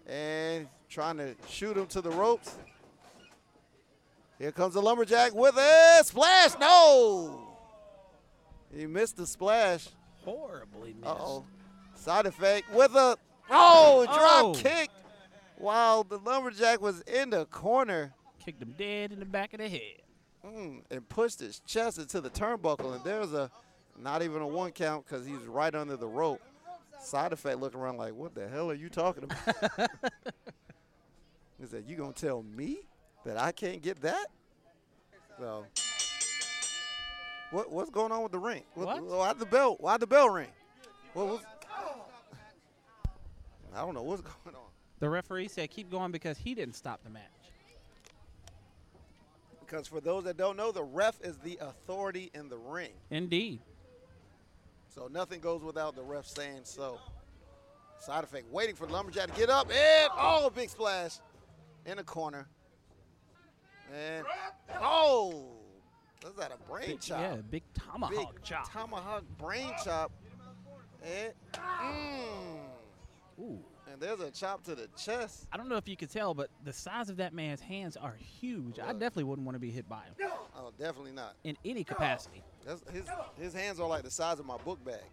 And 0.07 0.67
trying 0.89 1.17
to 1.17 1.35
shoot 1.47 1.77
him 1.77 1.87
to 1.87 2.01
the 2.01 2.11
ropes. 2.11 2.55
Here 4.39 4.51
comes 4.51 4.73
the 4.73 4.81
lumberjack 4.81 5.33
with 5.33 5.55
a 5.55 6.01
splash. 6.03 6.51
No, 6.59 7.55
he 8.75 8.85
missed 8.85 9.15
the 9.17 9.25
splash. 9.25 9.87
Horribly 10.25 10.93
missed. 10.93 11.05
Uh 11.05 11.15
oh, 11.19 11.45
side 11.95 12.25
effect 12.25 12.73
with 12.73 12.93
a 12.95 13.17
oh 13.49 14.05
drop 14.05 14.17
Oh. 14.45 14.53
kick. 14.55 14.89
while 15.57 16.03
the 16.03 16.17
lumberjack 16.17 16.81
was 16.81 17.01
in 17.01 17.29
the 17.29 17.45
corner. 17.45 18.13
Kicked 18.43 18.61
him 18.61 18.75
dead 18.77 19.11
in 19.11 19.19
the 19.19 19.25
back 19.25 19.53
of 19.53 19.59
the 19.59 19.69
head. 19.69 20.01
Mm, 20.45 20.81
and 20.91 21.07
pushed 21.07 21.39
his 21.39 21.61
chest 21.65 21.97
into 21.97 22.19
the 22.19 22.29
turnbuckle, 22.29 22.95
and 22.95 23.03
there's 23.03 23.31
a 23.31 23.49
not 23.97 24.21
even 24.21 24.41
a 24.41 24.47
one 24.47 24.71
count 24.71 25.05
because 25.05 25.25
he's 25.25 25.43
right 25.43 25.73
under 25.73 25.95
the 25.95 26.07
rope. 26.07 26.41
Side 26.99 27.31
effect 27.31 27.59
looking 27.59 27.79
around 27.79 27.97
like, 27.97 28.13
what 28.13 28.35
the 28.35 28.47
hell 28.47 28.69
are 28.69 28.75
you 28.75 28.89
talking 28.89 29.23
about? 29.23 29.89
he 31.59 31.65
said, 31.65 31.85
you 31.87 31.95
gonna 31.95 32.11
tell 32.11 32.43
me 32.43 32.79
that 33.25 33.37
I 33.37 33.51
can't 33.51 33.81
get 33.81 34.01
that? 34.01 34.27
So, 35.39 35.65
what 37.51 37.71
what's 37.71 37.89
going 37.89 38.11
on 38.11 38.23
with 38.23 38.31
the 38.31 38.39
ring? 38.39 38.63
What? 38.75 39.01
Why 39.01 39.33
the 39.33 39.45
bell? 39.45 39.77
Why 39.79 39.97
the 39.97 40.07
bell 40.07 40.29
ring? 40.29 40.49
What 41.13 41.27
was? 41.27 41.39
I 43.75 43.81
don't 43.81 43.93
know 43.93 44.03
what's 44.03 44.21
going 44.43 44.55
on. 44.55 44.61
The 44.99 45.09
referee 45.09 45.47
said 45.47 45.69
keep 45.69 45.89
going 45.89 46.11
because 46.11 46.37
he 46.37 46.53
didn't 46.53 46.75
stop 46.75 47.03
the 47.03 47.09
match. 47.09 47.32
Because 49.73 49.87
for 49.87 50.01
those 50.01 50.25
that 50.25 50.37
don't 50.37 50.55
know, 50.55 50.71
the 50.71 50.83
ref 50.83 51.19
is 51.23 51.35
the 51.39 51.57
authority 51.59 52.29
in 52.35 52.47
the 52.47 52.59
ring. 52.59 52.91
Indeed. 53.09 53.59
So 54.93 55.09
nothing 55.11 55.39
goes 55.39 55.63
without 55.63 55.95
the 55.95 56.03
ref 56.03 56.27
saying 56.27 56.59
so. 56.61 56.99
Side 57.97 58.23
effect, 58.23 58.51
waiting 58.51 58.75
for 58.75 58.85
the 58.85 58.93
lumberjack 58.93 59.33
to 59.33 59.35
get 59.35 59.49
up, 59.49 59.71
and 59.71 60.11
oh, 60.15 60.51
big 60.53 60.69
splash 60.69 61.13
in 61.87 61.97
the 61.97 62.03
corner. 62.03 62.47
And 63.91 64.27
oh, 64.79 65.47
was 66.23 66.35
that 66.35 66.51
a 66.51 66.71
brain 66.71 66.89
Big- 66.89 67.01
chop? 67.01 67.19
yeah, 67.19 67.37
big 67.49 67.63
tomahawk 67.73 68.35
Big 68.35 68.43
chop. 68.43 68.71
Tomahawk 68.71 69.23
brain 69.39 69.71
chop. 69.83 70.11
And, 71.03 71.33
mm, 71.55 72.59
Ooh. 73.39 73.59
And 73.93 74.01
there's 74.01 74.19
a 74.21 74.31
chop 74.31 74.63
to 74.63 74.73
the 74.73 74.87
chest. 74.97 75.45
I 75.53 75.57
don't 75.57 75.69
know 75.69 75.77
if 75.77 75.87
you 75.87 75.95
could 75.95 76.09
tell, 76.09 76.33
but 76.33 76.49
the 76.63 76.73
size 76.73 77.09
of 77.09 77.17
that 77.17 77.31
man's 77.31 77.61
hands 77.61 77.95
are 77.95 78.15
huge. 78.15 78.79
I 78.79 78.91
definitely 78.91 79.25
wouldn't 79.25 79.45
want 79.45 79.55
to 79.55 79.59
be 79.59 79.69
hit 79.69 79.87
by 79.87 80.01
him 80.01 80.15
Oh, 80.57 80.71
definitely 80.79 81.11
not. 81.11 81.35
in 81.43 81.55
any 81.63 81.83
capacity. 81.83 82.43
That's, 82.65 82.81
his 82.91 83.05
his 83.39 83.53
hands 83.53 83.79
are 83.79 83.87
like 83.87 84.03
the 84.03 84.09
size 84.11 84.39
of 84.39 84.45
my 84.47 84.57
book 84.57 84.83
bag. 84.83 85.03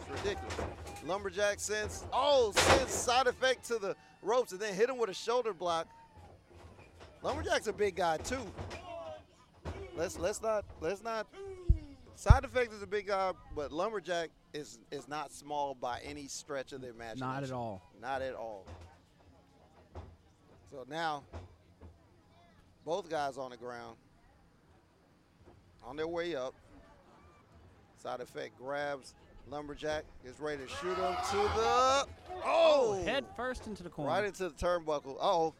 It's 0.00 0.08
ridiculous. 0.22 0.54
Lumberjack 1.04 1.58
sends 1.58 2.04
oh 2.12 2.52
sends 2.54 2.92
side 2.92 3.26
effect 3.26 3.64
to 3.68 3.78
the 3.78 3.96
ropes 4.22 4.52
and 4.52 4.60
then 4.60 4.72
hit 4.74 4.88
him 4.88 4.98
with 4.98 5.10
a 5.10 5.14
shoulder 5.14 5.52
block. 5.52 5.88
Lumberjack's 7.22 7.66
a 7.66 7.72
big 7.72 7.96
guy 7.96 8.18
too. 8.18 8.40
Let's 9.96 10.18
let's 10.18 10.40
not 10.42 10.64
let's 10.80 11.02
not. 11.02 11.26
Side 12.16 12.44
effect 12.44 12.72
is 12.72 12.82
a 12.82 12.86
big 12.86 13.08
guy, 13.08 13.32
but 13.54 13.72
lumberjack 13.72 14.30
is 14.54 14.78
is 14.90 15.06
not 15.06 15.32
small 15.32 15.74
by 15.74 16.00
any 16.02 16.26
stretch 16.28 16.72
of 16.72 16.80
the 16.80 16.88
imagination. 16.88 17.20
Not 17.20 17.42
at 17.42 17.52
all. 17.52 17.82
Not 18.00 18.22
at 18.22 18.34
all. 18.34 18.64
So 20.70 20.86
now, 20.88 21.22
both 22.86 23.10
guys 23.10 23.36
on 23.36 23.50
the 23.50 23.58
ground, 23.58 23.96
on 25.84 25.96
their 25.96 26.08
way 26.08 26.34
up. 26.34 26.54
Side 28.02 28.20
effect 28.20 28.58
grabs 28.58 29.14
lumberjack, 29.50 30.04
is 30.24 30.40
ready 30.40 30.62
to 30.62 30.68
shoot 30.68 30.96
him 30.96 31.14
to 31.30 31.36
the 31.36 31.50
oh, 31.62 32.04
oh 32.44 33.02
Head 33.04 33.24
first 33.36 33.66
into 33.66 33.82
the 33.82 33.90
corner. 33.90 34.10
right 34.10 34.24
into 34.24 34.48
the 34.48 34.54
turnbuckle. 34.54 35.16
Oh, 35.20 35.54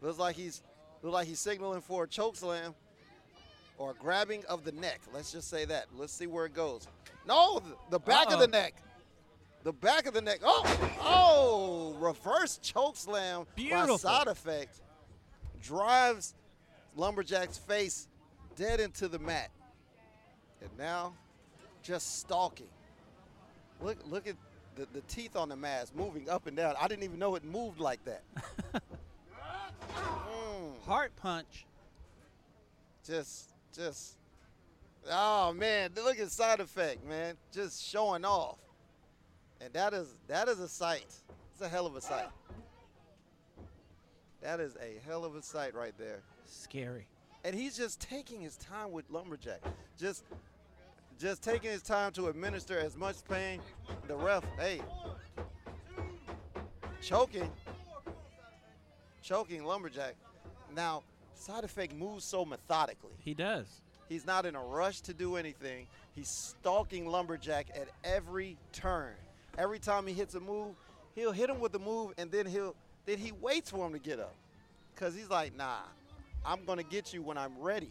looks 0.00 0.18
like 0.18 0.36
he's 0.36 0.62
looks 1.02 1.14
like 1.14 1.26
he's 1.26 1.40
signaling 1.40 1.80
for 1.80 2.04
a 2.04 2.08
choke 2.08 2.36
slam 2.36 2.74
or 3.78 3.94
grabbing 3.94 4.44
of 4.46 4.64
the 4.64 4.72
neck. 4.72 5.00
Let's 5.12 5.32
just 5.32 5.48
say 5.48 5.64
that. 5.66 5.86
Let's 5.96 6.12
see 6.12 6.26
where 6.26 6.46
it 6.46 6.54
goes. 6.54 6.86
No, 7.26 7.62
the, 7.90 7.98
back 7.98 8.32
of 8.32 8.38
the 8.40 8.48
neck. 8.48 8.74
The 9.64 9.72
back 9.72 10.06
of 10.06 10.14
the 10.14 10.20
neck. 10.20 10.40
Oh, 10.42 10.90
oh, 11.00 11.94
reverse 12.00 12.58
choke 12.58 12.96
slam 12.96 13.46
Beautiful. 13.54 13.86
by 13.94 13.96
side 13.96 14.26
effect 14.26 14.80
drives 15.62 16.34
Lumberjack's 16.96 17.58
face 17.58 18.08
dead 18.56 18.80
into 18.80 19.08
the 19.08 19.18
mat. 19.18 19.50
And 20.60 20.70
now 20.78 21.14
just 21.82 22.20
stalking. 22.20 22.68
Look 23.80 23.98
look 24.08 24.26
at 24.26 24.36
the, 24.76 24.86
the 24.92 25.00
teeth 25.02 25.36
on 25.36 25.48
the 25.48 25.56
mask 25.56 25.94
moving 25.94 26.28
up 26.28 26.46
and 26.46 26.56
down. 26.56 26.74
I 26.80 26.88
didn't 26.88 27.04
even 27.04 27.18
know 27.18 27.34
it 27.34 27.44
moved 27.44 27.80
like 27.80 28.04
that. 28.04 28.22
Mm, 29.96 30.84
Heart 30.86 31.12
punch. 31.16 31.66
just 33.06 33.51
just 33.74 34.16
oh 35.10 35.52
man, 35.52 35.90
look 35.96 36.18
at 36.18 36.30
side 36.30 36.60
effect, 36.60 37.04
man. 37.06 37.36
Just 37.52 37.82
showing 37.82 38.24
off. 38.24 38.58
And 39.60 39.72
that 39.74 39.92
is 39.94 40.14
that 40.28 40.48
is 40.48 40.60
a 40.60 40.68
sight. 40.68 41.06
It's 41.52 41.60
a 41.60 41.68
hell 41.68 41.86
of 41.86 41.96
a 41.96 42.00
sight. 42.00 42.28
That 44.40 44.58
is 44.60 44.76
a 44.76 45.00
hell 45.06 45.24
of 45.24 45.36
a 45.36 45.42
sight 45.42 45.74
right 45.74 45.94
there. 45.98 46.22
Scary. 46.46 47.06
And 47.44 47.54
he's 47.54 47.76
just 47.76 48.00
taking 48.00 48.40
his 48.40 48.56
time 48.56 48.92
with 48.92 49.04
Lumberjack. 49.10 49.60
Just 49.98 50.24
just 51.18 51.42
taking 51.42 51.70
his 51.70 51.82
time 51.82 52.10
to 52.12 52.26
administer 52.26 52.78
as 52.78 52.96
much 52.96 53.16
pain. 53.28 53.60
The 54.08 54.16
ref, 54.16 54.44
hey, 54.58 54.80
choking, 57.00 57.48
choking 59.22 59.64
Lumberjack. 59.64 60.16
Now, 60.74 61.04
side 61.42 61.64
effect 61.64 61.92
moves 61.94 62.24
so 62.24 62.44
methodically. 62.44 63.14
He 63.18 63.34
does. 63.34 63.66
He's 64.08 64.24
not 64.24 64.46
in 64.46 64.54
a 64.54 64.62
rush 64.62 65.00
to 65.02 65.14
do 65.14 65.36
anything. 65.36 65.86
He's 66.14 66.28
stalking 66.28 67.06
Lumberjack 67.06 67.68
at 67.74 67.88
every 68.04 68.56
turn. 68.72 69.14
Every 69.58 69.78
time 69.78 70.06
he 70.06 70.14
hits 70.14 70.34
a 70.34 70.40
move, 70.40 70.74
he'll 71.14 71.32
hit 71.32 71.50
him 71.50 71.60
with 71.60 71.72
the 71.72 71.78
move 71.78 72.12
and 72.16 72.30
then 72.30 72.46
he'll 72.46 72.74
then 73.04 73.18
he 73.18 73.32
waits 73.32 73.70
for 73.70 73.84
him 73.84 73.92
to 73.92 73.98
get 73.98 74.20
up. 74.20 74.34
Cause 74.94 75.14
he's 75.14 75.30
like, 75.30 75.56
nah, 75.56 75.80
I'm 76.46 76.64
gonna 76.64 76.84
get 76.84 77.12
you 77.12 77.22
when 77.22 77.36
I'm 77.36 77.58
ready. 77.58 77.90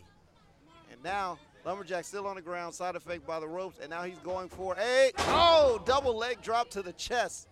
And 0.91 1.03
now 1.03 1.37
Lumberjack 1.65 2.05
still 2.05 2.27
on 2.27 2.35
the 2.35 2.41
ground, 2.41 2.73
side 2.73 2.95
effect 2.95 3.27
by 3.27 3.39
the 3.39 3.47
ropes, 3.47 3.79
and 3.81 3.89
now 3.89 4.03
he's 4.03 4.19
going 4.19 4.47
for 4.47 4.75
a 4.79 5.11
oh 5.17 5.81
double 5.85 6.15
leg 6.15 6.41
drop 6.41 6.69
to 6.69 6.81
the 6.81 6.93
chest. 6.93 7.47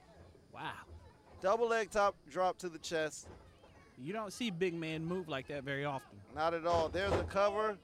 Wow. 0.53 0.71
Double 1.41 1.67
leg 1.67 1.89
top 1.91 2.15
drop 2.29 2.57
to 2.59 2.69
the 2.69 2.79
chest. 2.79 3.27
You 4.01 4.13
don't 4.13 4.31
see 4.31 4.49
big 4.49 4.73
men 4.73 5.03
move 5.03 5.27
like 5.27 5.47
that 5.47 5.63
very 5.63 5.83
often. 5.85 6.17
Not 6.35 6.53
at 6.53 6.65
all. 6.65 6.89
There's 6.89 7.11
a 7.13 7.23
cover, 7.23 7.77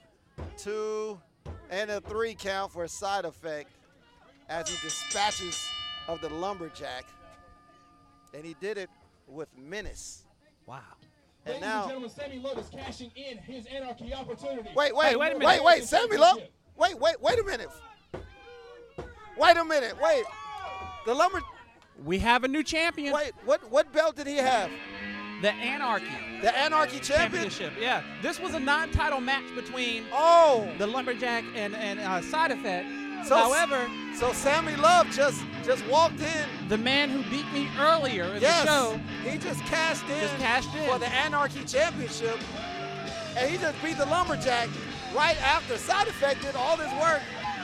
two, 0.58 1.20
and 1.70 1.92
a 1.92 2.00
three 2.02 2.34
count 2.36 2.72
for 2.72 2.84
a 2.86 2.88
side 2.90 3.26
effect 3.26 3.70
as 4.48 4.70
he 4.70 4.76
dispatches 4.82 5.68
of 6.08 6.22
the 6.22 6.30
lumberjack. 6.30 7.06
And 8.34 8.46
he 8.46 8.56
did 8.62 8.78
it 8.78 8.90
with 9.28 9.50
menace. 9.58 10.24
Wow. 10.66 10.80
And 11.46 11.56
Ladies 11.56 11.62
now, 11.62 11.82
and 11.82 11.90
gentlemen, 11.90 12.10
Sammy 12.10 12.40
Love 12.40 12.58
is 12.60 12.70
cashing 12.70 13.12
in 13.16 13.38
his 13.40 13.66
anarchy 13.68 14.14
opportunity. 14.14 14.70
wait, 14.76 14.96
wait, 14.96 15.08
Hey, 15.10 15.16
wait 15.16 15.34
a 15.34 15.38
wait, 15.38 15.40
minute. 15.40 15.64
wait, 15.64 15.84
Sammy 15.84 16.18
Love. 16.18 16.40
Wait, 16.78 17.00
wait, 17.00 17.22
wait 17.22 17.40
a 17.40 17.44
minute. 17.44 17.70
Wait 19.38 19.58
a 19.58 19.66
minute. 19.66 19.96
Wait. 20.02 20.24
The 21.06 21.14
lumber. 21.14 21.42
We 22.04 22.20
have 22.20 22.44
a 22.44 22.48
new 22.48 22.64
champion. 22.64 23.14
Wait, 23.14 23.32
what 23.46 23.70
what 23.72 23.92
belt 23.94 24.16
did 24.16 24.28
he 24.28 24.36
have? 24.38 24.70
The 25.46 25.54
Anarchy. 25.54 26.08
The 26.42 26.58
Anarchy 26.58 26.98
champion. 26.98 27.44
Championship. 27.44 27.74
Yeah. 27.80 28.02
This 28.24 28.40
was 28.40 28.56
a 28.56 28.60
non-title 28.60 29.22
match 29.22 29.44
between 29.54 30.04
Oh. 30.12 30.68
the 30.80 30.88
Lumberjack 30.88 31.44
and 31.54 31.76
and 31.76 32.00
uh, 32.00 32.20
Side 32.24 32.50
Effect. 32.50 32.88
So- 33.28 33.36
However, 33.36 33.88
So 34.18 34.34
Sammy 34.34 34.76
Love 34.76 35.08
just 35.12 35.44
just 35.64 35.86
walked 35.86 36.20
in. 36.20 36.68
the 36.68 36.80
man 36.80 37.12
who 37.12 37.22
beat 37.30 37.46
me 37.54 37.70
earlier 37.80 38.24
in 38.34 38.42
Yes. 38.42 38.64
the 38.64 38.68
show 38.72 39.00
He 39.24 39.38
just 39.38 39.62
cashed 39.66 40.10
in. 40.10 40.20
just 40.20 40.36
cashed 40.38 40.74
in. 40.74 40.90
for 40.90 40.98
the 40.98 41.10
Anarchy 41.10 41.64
Championship. 41.64 42.40
And 43.38 43.48
he 43.52 43.58
just 43.60 43.80
beat 43.84 44.00
the 44.00 44.08
Lumberjack 44.08 44.70
right 45.16 45.38
after 45.44 45.78
Side 45.78 46.08
Effect 46.08 46.42
did 46.42 46.56
all 46.56 46.76
this 46.76 46.92
work. 46.94 47.22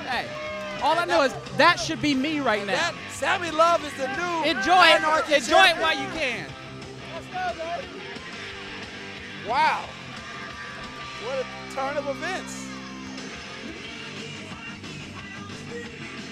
Hey, 0.07 0.27
all 0.83 0.99
I 0.99 1.05
know 1.05 1.23
is 1.23 1.33
that 1.57 1.79
should 1.79 1.99
be 1.99 2.13
me 2.13 2.41
right 2.41 2.63
now. 2.67 2.73
That 2.73 2.93
Sammy 3.09 3.49
Love 3.49 3.83
is 3.83 3.93
the 3.93 4.05
new 4.17 4.51
Enjoy 4.51 4.73
Anarchy 4.97 5.33
it. 5.33 5.41
Enjoy 5.41 5.63
it 5.65 5.77
while 5.77 5.97
you 5.99 6.07
can. 6.13 6.45
Wow. 9.47 9.85
What 11.23 11.39
a 11.39 11.45
turn 11.73 11.97
of 11.97 12.07
events. 12.07 12.67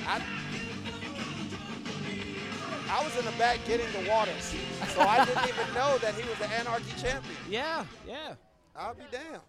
I, 0.07 0.21
I 2.89 3.03
was 3.03 3.15
in 3.17 3.25
the 3.25 3.31
back 3.37 3.59
getting 3.67 3.91
the 3.91 4.09
waters, 4.09 4.55
so 4.95 5.01
I 5.01 5.23
didn't 5.25 5.47
even 5.47 5.73
know 5.75 5.97
that 5.99 6.15
he 6.15 6.27
was 6.27 6.37
the 6.39 6.47
Anarchy 6.47 6.93
champion. 6.99 7.35
Yeah, 7.49 7.85
yeah. 8.07 8.35
I'll 8.75 8.95
be 8.95 9.03
damned. 9.11 9.41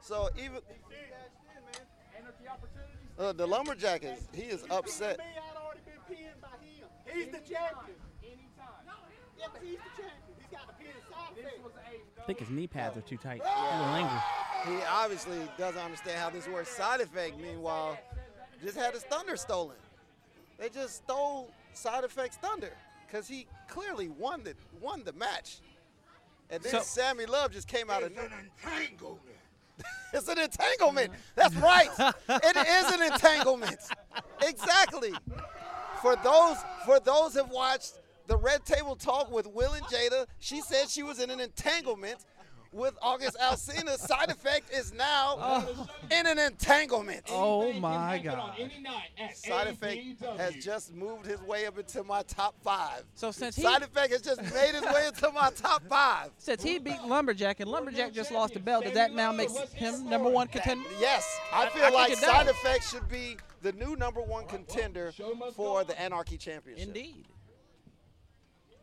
So 0.00 0.30
even 0.36 0.60
uh, 3.18 3.32
the 3.32 3.46
lumberjack 3.46 4.04
is 4.04 4.28
he 4.32 4.42
is 4.42 4.64
upset. 4.70 5.20
He's 7.12 7.26
the 7.26 7.38
champion. 7.38 7.96
Yeah, 9.38 9.46
but 9.52 9.62
he's 9.62 9.78
the 9.78 10.02
champion. 10.02 10.36
He's 10.38 10.48
got 10.50 10.66
to 10.68 10.74
pin 10.74 10.92
his 10.94 11.04
side 11.10 11.32
effect. 11.36 11.60
I 12.15 12.15
think 12.26 12.38
his 12.40 12.50
knee 12.50 12.66
pads 12.66 12.96
are 12.96 13.02
too 13.02 13.16
tight. 13.16 13.40
He 13.42 13.78
will 13.78 13.92
linger. 13.92 14.22
He 14.66 14.78
obviously 14.90 15.38
doesn't 15.56 15.80
understand 15.80 16.18
how 16.18 16.30
this 16.30 16.48
works. 16.48 16.70
Side 16.70 17.00
effect, 17.00 17.38
meanwhile, 17.38 17.98
just 18.62 18.76
had 18.76 18.94
his 18.94 19.04
thunder 19.04 19.36
stolen. 19.36 19.76
They 20.58 20.68
just 20.68 20.96
stole 20.96 21.50
side 21.72 22.02
effect's 22.04 22.36
thunder 22.38 22.72
because 23.06 23.28
he 23.28 23.46
clearly 23.68 24.08
won 24.08 24.42
the 24.42 24.54
won 24.80 25.04
the 25.04 25.12
match. 25.12 25.58
And 26.50 26.62
then 26.62 26.72
So- 26.72 26.80
Sammy 26.80 27.26
Love 27.26 27.52
just 27.52 27.68
came 27.68 27.90
out 27.90 28.02
of 28.02 28.14
nowhere. 28.14 28.30
it's 30.12 30.28
an 30.28 30.38
entanglement. 30.38 31.12
That's 31.34 31.54
right. 31.56 31.90
it 32.28 32.56
is 32.56 32.94
an 32.94 33.12
entanglement. 33.12 33.78
Exactly. 34.42 35.12
For 36.02 36.14
those 36.16 36.56
for 36.84 37.00
those 37.00 37.34
who've 37.34 37.48
watched 37.48 37.98
the 38.26 38.36
Red 38.36 38.64
Table 38.64 38.96
Talk 38.96 39.30
with 39.30 39.46
Will 39.46 39.72
and 39.72 39.84
Jada, 39.86 40.26
she 40.38 40.60
said 40.60 40.88
she 40.88 41.02
was 41.02 41.20
in 41.20 41.30
an 41.30 41.40
entanglement 41.40 42.16
with 42.72 42.94
August 43.00 43.38
Alsina. 43.38 43.96
Side 43.96 44.28
effect 44.30 44.70
is 44.72 44.92
now 44.92 45.64
in 46.10 46.26
an 46.26 46.38
entanglement. 46.38 47.22
Oh 47.30 47.72
my 47.74 48.18
God. 48.18 48.58
Side 49.34 49.68
effect 49.68 50.00
has 50.38 50.56
just 50.56 50.92
moved 50.94 51.24
his 51.24 51.40
way 51.42 51.66
up 51.66 51.78
into 51.78 52.04
my 52.04 52.22
top 52.24 52.54
five. 52.62 53.04
So 53.14 53.30
since 53.30 53.56
he 53.56 53.62
Side 53.62 53.82
effect 53.82 54.12
has 54.12 54.20
just 54.20 54.42
made 54.42 54.74
his 54.74 54.82
way 54.82 55.06
into 55.06 55.30
my 55.32 55.50
top 55.56 55.84
five. 55.88 56.30
since 56.38 56.62
he 56.62 56.78
beat 56.78 57.00
Lumberjack 57.02 57.60
and 57.60 57.70
Lumberjack 57.70 58.12
just 58.12 58.30
lost 58.32 58.52
the 58.54 58.60
belt, 58.60 58.84
does 58.84 58.92
that 58.94 59.14
now 59.14 59.32
make 59.32 59.50
him 59.72 60.08
number 60.10 60.28
one 60.28 60.48
contender? 60.48 60.84
Yes, 61.00 61.38
I 61.52 61.66
I- 61.66 61.68
feel 61.70 61.82
I 61.84 61.86
think 61.86 61.94
like 61.94 62.16
Side. 62.18 62.48
Effect 62.48 62.90
should 62.90 63.08
be 63.08 63.36
the 63.62 63.72
new 63.72 63.96
number 63.96 64.20
one 64.20 64.46
contender 64.46 65.12
for 65.54 65.84
the 65.84 65.98
Anarchy 66.00 66.36
Championship. 66.36 66.88
Indeed. 66.88 67.26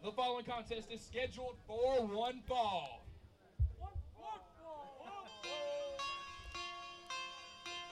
The 0.03 0.11
following 0.11 0.43
contest 0.43 0.91
is 0.91 0.99
scheduled 0.99 1.55
for 1.65 2.05
one 2.05 2.41
fall. 2.45 3.05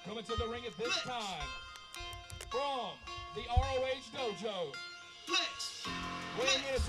Coming 0.06 0.24
to 0.26 0.36
the 0.36 0.48
ring 0.50 0.64
at 0.68 0.78
this 0.78 0.94
time 1.04 1.48
from 2.50 2.92
the 3.34 3.44
ROH 3.48 4.12
Dojo. 4.14 4.74
Flex. 5.26 5.88
Weighing 6.38 6.64
in 6.68 6.76
at 6.76 6.82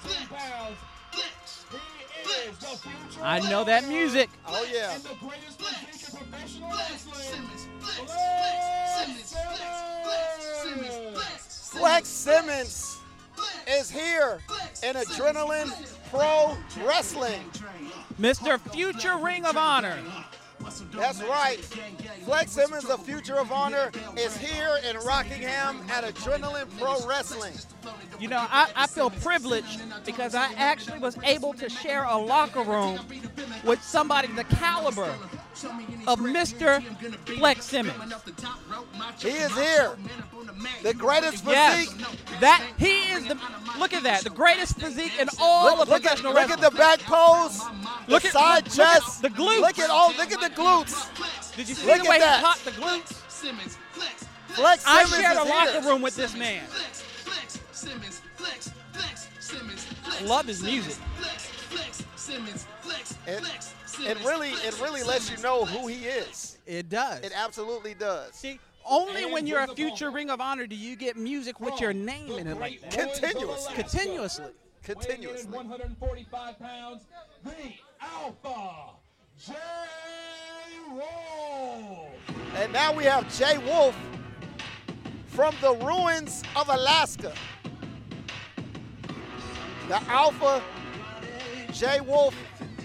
215 0.00 0.28
pounds. 0.28 0.78
He 1.12 2.48
is 2.48 2.58
the 2.58 2.66
future. 2.78 3.20
I 3.22 3.40
know 3.50 3.64
that 3.64 3.86
music. 3.86 4.30
Oh 4.46 4.66
yeah. 4.72 4.94
And 4.94 5.02
the 5.02 5.14
greatest 5.20 5.60
physique 5.60 6.08
in 6.08 6.26
professional 6.26 6.70
wrestling. 6.70 7.50
Flex 11.70 12.08
Simmons 12.08 13.03
is 13.68 13.90
here 13.90 14.40
in 14.82 14.96
Adrenaline 14.96 15.72
Pro 16.10 16.56
Wrestling. 16.84 17.40
Mr. 18.20 18.60
Future 18.72 19.16
Ring 19.16 19.44
of 19.44 19.56
Honor. 19.56 19.96
That's 20.92 21.22
right. 21.22 21.58
Flex 22.24 22.52
Simmons, 22.52 22.84
the 22.84 22.96
future 22.96 23.36
of 23.36 23.52
honor, 23.52 23.90
is 24.16 24.36
here 24.36 24.78
in 24.88 24.96
Rockingham 24.98 25.80
at 25.90 26.04
Adrenaline 26.04 26.68
Pro 26.78 27.06
Wrestling. 27.06 27.52
You 28.18 28.28
know, 28.28 28.46
I, 28.48 28.70
I 28.74 28.86
feel 28.86 29.10
privileged 29.10 29.80
because 30.06 30.34
I 30.34 30.52
actually 30.54 31.00
was 31.00 31.18
able 31.22 31.52
to 31.54 31.68
share 31.68 32.04
a 32.04 32.16
locker 32.16 32.62
room 32.62 32.98
with 33.64 33.82
somebody 33.82 34.28
the 34.28 34.44
caliber 34.44 35.14
of 36.06 36.18
Mr. 36.18 36.82
Flex 37.38 37.64
Simmons. 37.66 38.14
He 39.18 39.28
is 39.28 39.54
here. 39.56 39.96
The 40.82 40.94
greatest 40.94 41.44
physique. 41.44 41.46
Yes, 41.54 41.88
physique. 41.92 42.40
that 42.40 42.64
he 42.76 43.12
is 43.12 43.26
the. 43.26 43.38
Look 43.78 43.92
at 43.92 44.02
that, 44.02 44.22
the 44.24 44.30
greatest 44.30 44.78
physique 44.78 45.12
in 45.20 45.28
all 45.40 45.64
Look, 45.76 45.82
of 45.82 45.88
look 45.88 46.04
at, 46.04 46.18
professional 46.18 46.34
look 46.34 46.50
at 46.50 46.60
the 46.60 46.70
back 46.70 47.00
pose. 47.00 47.60
Look 48.08 48.24
at 48.24 48.32
the 48.32 48.38
at- 48.38 48.64
side 48.64 48.64
look- 48.68 48.76
look 48.76 48.86
at 48.86 49.02
chest. 49.02 49.22
the 49.22 49.28
glutes. 49.30 49.60
Look 49.60 49.78
at 49.78 49.90
all. 49.90 50.12
Look 50.14 50.32
at 50.32 50.40
the 50.40 50.50
glutes. 50.50 51.56
Did 51.56 51.68
you 51.68 51.74
see 51.74 51.86
look 51.86 52.02
the 52.02 52.10
way 52.10 52.18
that. 52.18 52.38
he 52.38 52.44
popped 52.44 52.64
the 52.64 52.70
glutes? 52.72 53.12
Flex 54.54 54.84
I 54.86 55.04
Simmons 55.04 55.22
shared 55.22 55.36
a 55.36 55.42
is 55.42 55.48
locker 55.48 55.70
here. 55.72 55.82
room 55.82 56.02
with 56.02 56.16
this 56.16 56.34
man. 56.36 56.62
Love 60.22 60.46
his 60.46 60.62
music. 60.62 60.96
It, 62.28 63.42
it 64.00 64.24
really, 64.24 64.50
it 64.50 64.80
really 64.80 65.02
lets 65.02 65.30
you 65.30 65.36
know 65.42 65.64
who 65.64 65.86
he 65.86 66.06
is. 66.06 66.58
It 66.66 66.88
does. 66.88 67.20
It 67.20 67.32
absolutely 67.34 67.94
does. 67.94 68.34
See, 68.34 68.58
only 68.84 69.26
when 69.26 69.46
you're 69.46 69.60
a 69.60 69.68
future 69.68 70.10
Ring 70.10 70.30
of 70.30 70.40
Honor 70.40 70.66
do 70.66 70.76
you 70.76 70.96
get 70.96 71.16
music 71.16 71.60
with 71.60 71.80
your 71.80 71.90
oh, 71.90 71.94
name 71.94 72.32
in 72.32 72.46
it 72.46 72.58
like 72.58 72.80
that. 72.82 72.92
Continuously. 72.92 73.74
Continuously. 73.74 74.52
Continuously. 74.82 75.50
145 75.50 76.58
pounds, 76.58 77.04
the 77.42 77.50
Alpha 78.00 78.90
J 79.38 79.54
Roll. 80.90 82.10
And 82.56 82.72
now 82.72 82.92
we 82.92 83.04
have 83.04 83.34
Jay 83.36 83.56
Wolf 83.58 83.96
from 85.28 85.54
the 85.62 85.74
ruins 85.76 86.42
of 86.54 86.68
Alaska. 86.68 87.32
The 89.88 90.02
Alpha 90.08 90.62
Jay 91.74 92.00
Wolf 92.00 92.36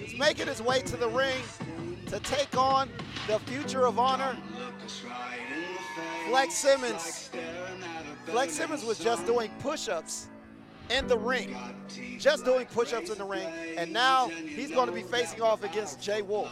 is 0.01 0.17
making 0.17 0.47
his 0.47 0.63
way 0.63 0.81
to 0.81 0.97
the 0.97 1.07
ring 1.09 1.37
to 2.07 2.19
take 2.21 2.57
on 2.57 2.89
the 3.27 3.37
future 3.41 3.85
of 3.85 3.99
honor, 3.99 4.35
Flex 6.27 6.55
Simmons. 6.55 7.29
Flex 8.25 8.53
Simmons 8.53 8.83
was 8.83 8.97
just 8.97 9.27
doing 9.27 9.51
push-ups 9.59 10.27
in 10.89 11.07
the 11.07 11.17
ring, 11.17 11.55
just 12.17 12.45
doing 12.45 12.65
push-ups 12.65 13.11
in 13.11 13.19
the 13.19 13.23
ring, 13.23 13.47
and 13.77 13.93
now 13.93 14.27
he's 14.29 14.71
going 14.71 14.87
to 14.87 14.93
be 14.93 15.03
facing 15.03 15.43
off 15.43 15.63
against 15.63 16.01
Jay 16.01 16.23
Wolf. 16.23 16.49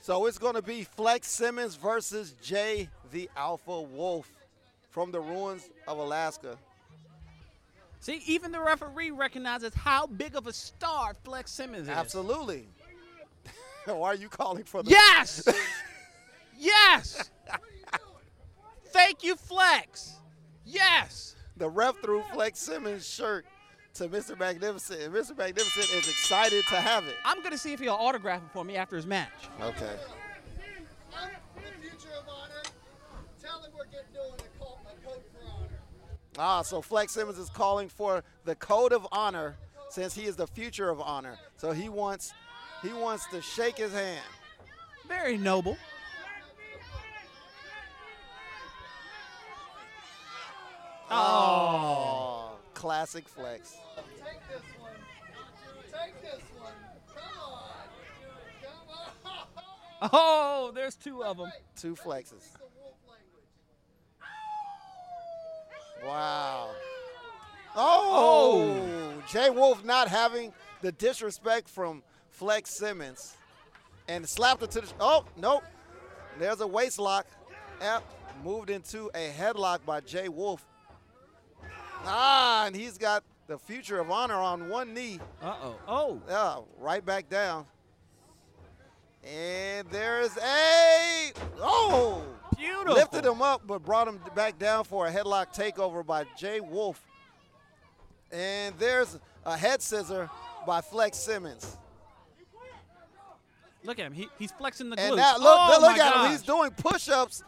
So 0.00 0.24
it's 0.24 0.38
going 0.38 0.54
to 0.54 0.62
be 0.62 0.84
Flex 0.84 1.28
Simmons 1.28 1.74
versus 1.74 2.34
Jay 2.42 2.88
the 3.12 3.28
Alpha 3.36 3.82
Wolf 3.82 4.30
from 4.88 5.12
the 5.12 5.20
ruins 5.20 5.68
of 5.86 5.98
Alaska. 5.98 6.56
See, 8.00 8.22
even 8.26 8.52
the 8.52 8.60
referee 8.60 9.10
recognizes 9.10 9.74
how 9.74 10.06
big 10.06 10.36
of 10.36 10.46
a 10.46 10.52
star 10.52 11.16
Flex 11.24 11.50
Simmons 11.50 11.82
is. 11.82 11.88
Absolutely. 11.88 12.68
Why 13.84 14.08
are 14.08 14.14
you 14.14 14.28
calling 14.28 14.64
for 14.64 14.82
the 14.82 14.90
Yes! 14.90 15.46
yes! 16.58 17.30
Thank 18.86 19.22
you, 19.22 19.36
Flex. 19.36 20.14
Yes. 20.64 21.36
The 21.56 21.68
ref 21.68 21.96
threw 22.02 22.22
Flex 22.32 22.58
Simmons' 22.58 23.08
shirt 23.08 23.46
to 23.94 24.08
Mr. 24.08 24.38
Magnificent, 24.38 25.00
and 25.00 25.12
Mr. 25.14 25.36
Magnificent 25.36 25.86
is 25.92 26.08
excited 26.08 26.64
to 26.68 26.76
have 26.76 27.04
it. 27.06 27.16
I'm 27.24 27.38
going 27.38 27.52
to 27.52 27.58
see 27.58 27.72
if 27.72 27.80
he'll 27.80 27.94
autograph 27.94 28.42
it 28.42 28.50
for 28.52 28.64
me 28.64 28.76
after 28.76 28.96
his 28.96 29.06
match. 29.06 29.32
Okay. 29.60 29.96
Ah, 36.38 36.62
so 36.62 36.80
Flex 36.80 37.12
Simmons 37.12 37.38
is 37.38 37.48
calling 37.50 37.88
for 37.88 38.22
the 38.44 38.54
code 38.54 38.92
of 38.92 39.06
honor 39.10 39.56
since 39.90 40.14
he 40.14 40.24
is 40.26 40.36
the 40.36 40.46
future 40.46 40.88
of 40.88 41.00
honor. 41.00 41.36
So 41.56 41.72
he 41.72 41.88
wants 41.88 42.32
he 42.82 42.92
wants 42.92 43.26
to 43.32 43.42
shake 43.42 43.76
his 43.76 43.92
hand. 43.92 44.24
Very 45.08 45.36
noble. 45.36 45.76
Oh, 51.10 52.52
classic 52.74 53.26
Flex. 53.28 53.76
Take 53.96 54.46
this 54.48 54.62
one. 54.78 54.92
Take 55.90 56.22
this 56.22 56.42
one. 56.60 56.72
Come 57.14 57.24
on. 57.42 57.72
Come 58.62 59.32
on. 60.02 60.10
Oh, 60.12 60.70
there's 60.74 60.94
two 60.94 61.24
of 61.24 61.38
them. 61.38 61.50
Two 61.76 61.96
flexes. 61.96 62.44
Wow. 66.04 66.70
Oh, 67.76 69.12
Jay 69.28 69.50
Wolf 69.50 69.84
not 69.84 70.08
having 70.08 70.52
the 70.80 70.92
disrespect 70.92 71.68
from 71.68 72.02
Flex 72.30 72.70
Simmons 72.70 73.36
and 74.08 74.28
slapped 74.28 74.62
it 74.62 74.70
to 74.72 74.80
the. 74.80 74.92
Oh, 75.00 75.24
nope. 75.36 75.64
There's 76.38 76.60
a 76.60 76.66
waist 76.66 76.98
lock. 76.98 77.26
Yep. 77.80 78.04
Moved 78.44 78.70
into 78.70 79.10
a 79.14 79.30
headlock 79.30 79.84
by 79.84 80.00
Jay 80.00 80.28
Wolf. 80.28 80.64
Ah, 82.04 82.66
and 82.66 82.76
he's 82.76 82.96
got 82.96 83.24
the 83.48 83.58
future 83.58 83.98
of 83.98 84.10
honor 84.10 84.36
on 84.36 84.68
one 84.68 84.94
knee. 84.94 85.20
Uh 85.42 85.54
oh. 85.62 85.76
Oh. 85.88 86.22
Yeah, 86.28 86.60
right 86.78 87.04
back 87.04 87.28
down. 87.28 87.66
And 89.24 89.88
there's 89.90 90.36
a 90.38 91.32
oh 91.60 92.22
Beautiful. 92.58 92.94
lifted 92.94 93.24
him 93.24 93.40
up 93.40 93.62
but 93.66 93.84
brought 93.84 94.08
him 94.08 94.20
back 94.34 94.58
down 94.58 94.84
for 94.84 95.06
a 95.06 95.12
headlock 95.12 95.54
takeover 95.54 96.04
by 96.04 96.24
Jay 96.36 96.60
Wolf. 96.60 97.02
And 98.30 98.74
there's 98.78 99.18
a 99.46 99.56
head 99.56 99.80
scissor 99.80 100.28
by 100.66 100.80
Flex 100.80 101.16
Simmons. 101.16 101.78
Look 103.84 103.98
at 103.98 104.06
him. 104.06 104.12
He, 104.12 104.28
he's 104.38 104.52
flexing 104.52 104.90
the 104.90 104.96
glutes. 104.96 105.08
And 105.08 105.16
now 105.16 105.38
look, 105.38 105.46
oh, 105.46 105.78
look 105.80 105.96
at 105.98 106.24
him. 106.24 106.30
He's 106.30 106.42
doing 106.42 106.70
push-ups 106.72 107.42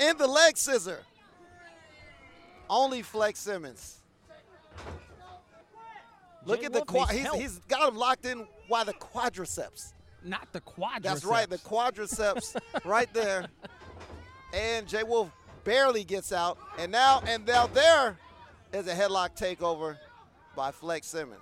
in 0.00 0.16
the 0.16 0.26
leg 0.26 0.56
scissor. 0.56 1.00
Only 2.68 3.02
Flex 3.02 3.38
Simmons. 3.38 4.00
Look 6.46 6.60
Jay 6.60 6.66
at 6.66 6.72
the 6.72 6.80
quad. 6.82 7.10
He's, 7.10 7.32
he's 7.34 7.58
got 7.68 7.88
him 7.88 7.96
locked 7.96 8.24
in 8.24 8.46
by 8.68 8.84
the 8.84 8.94
quadriceps. 8.94 9.92
Not 10.24 10.50
the 10.52 10.60
quadriceps. 10.60 11.02
That's 11.02 11.24
right, 11.24 11.48
the 11.48 11.58
quadriceps 11.58 12.56
right 12.84 13.12
there. 13.12 13.46
And 14.54 14.86
Jay 14.86 15.02
Wolf 15.02 15.30
barely 15.64 16.04
gets 16.04 16.32
out. 16.32 16.58
And 16.78 16.92
now 16.92 17.22
and 17.26 17.44
now 17.46 17.66
there 17.66 18.16
is 18.72 18.86
a 18.86 18.94
headlock 18.94 19.36
takeover 19.36 19.98
by 20.56 20.70
Flex 20.70 21.06
Simmons. 21.08 21.40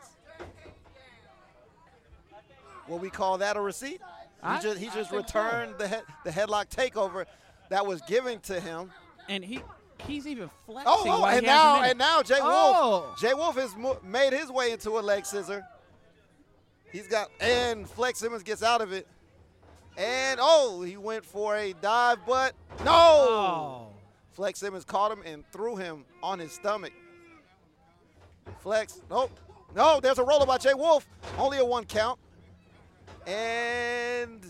what 2.86 3.00
we 3.00 3.10
call 3.10 3.38
that 3.38 3.56
a 3.56 3.60
receipt. 3.60 4.00
He 4.00 4.48
I- 4.48 4.60
just 4.60 4.78
he 4.78 4.88
I 4.88 4.94
just 4.94 5.10
think 5.10 5.28
so. 5.28 5.40
returned 5.42 5.74
the 5.78 5.86
head, 5.88 6.02
the 6.24 6.30
headlock 6.30 6.68
takeover 6.68 7.26
that 7.68 7.86
was 7.86 8.00
given 8.02 8.40
to 8.40 8.58
him. 8.60 8.90
And 9.28 9.44
he 9.44 9.62
he's 10.06 10.26
even 10.26 10.50
flexing. 10.66 10.92
Oh, 10.94 11.04
oh, 11.06 11.26
and 11.26 11.46
now 11.46 11.82
and 11.82 11.98
now 11.98 12.22
Jay 12.22 12.38
Oh. 12.40 13.02
Wolf 13.06 13.20
Jay 13.20 13.34
Wolf 13.34 13.56
has 13.56 13.76
mo- 13.76 14.00
made 14.02 14.32
his 14.32 14.50
way 14.50 14.72
into 14.72 14.90
a 14.98 15.00
leg 15.00 15.24
scissor. 15.26 15.64
He's 16.90 17.06
got 17.06 17.28
and 17.40 17.88
Flex 17.88 18.18
Simmons 18.18 18.42
gets 18.42 18.62
out 18.62 18.80
of 18.80 18.92
it. 18.92 19.06
And 19.96 20.40
oh, 20.42 20.82
he 20.82 20.96
went 20.96 21.24
for 21.24 21.54
a 21.54 21.74
dive, 21.74 22.18
but 22.26 22.54
no. 22.84 22.92
Oh. 22.92 23.86
Flex 24.32 24.58
Simmons 24.60 24.84
caught 24.84 25.12
him 25.12 25.22
and 25.24 25.44
threw 25.52 25.76
him 25.76 26.04
on 26.22 26.38
his 26.38 26.52
stomach. 26.52 26.92
Flex, 28.60 29.00
nope. 29.10 29.30
No, 29.74 30.00
there's 30.00 30.18
a 30.18 30.24
roller 30.24 30.46
by 30.46 30.58
Jay 30.58 30.74
Wolf. 30.74 31.06
Only 31.38 31.58
a 31.58 31.64
one 31.64 31.84
count. 31.84 32.18
And 33.26 34.40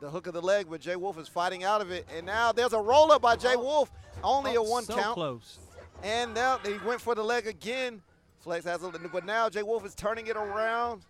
the 0.00 0.10
hook 0.10 0.26
of 0.26 0.34
the 0.34 0.40
leg, 0.42 0.66
but 0.68 0.80
Jay 0.80 0.96
Wolf 0.96 1.18
is 1.18 1.28
fighting 1.28 1.62
out 1.64 1.80
of 1.80 1.90
it. 1.90 2.06
And 2.16 2.26
now 2.26 2.52
there's 2.52 2.72
a 2.72 2.80
roller 2.80 3.18
by 3.18 3.36
Jay 3.36 3.54
oh. 3.56 3.62
Wolf. 3.62 3.92
Only 4.22 4.54
a 4.54 4.60
Oh, 4.60 4.62
one 4.62 4.84
so 4.84 4.94
count. 4.94 5.14
close. 5.14 5.58
And 6.02 6.34
now 6.34 6.58
he 6.64 6.74
went 6.86 7.00
for 7.00 7.14
the 7.14 7.22
leg 7.22 7.46
again. 7.46 8.02
Flex 8.40 8.64
has 8.64 8.82
a, 8.82 8.90
but 9.12 9.24
now 9.24 9.48
Jay 9.48 9.62
Wolf 9.62 9.86
is 9.86 9.94
turning 9.94 10.26
it 10.26 10.36
around 10.36 11.02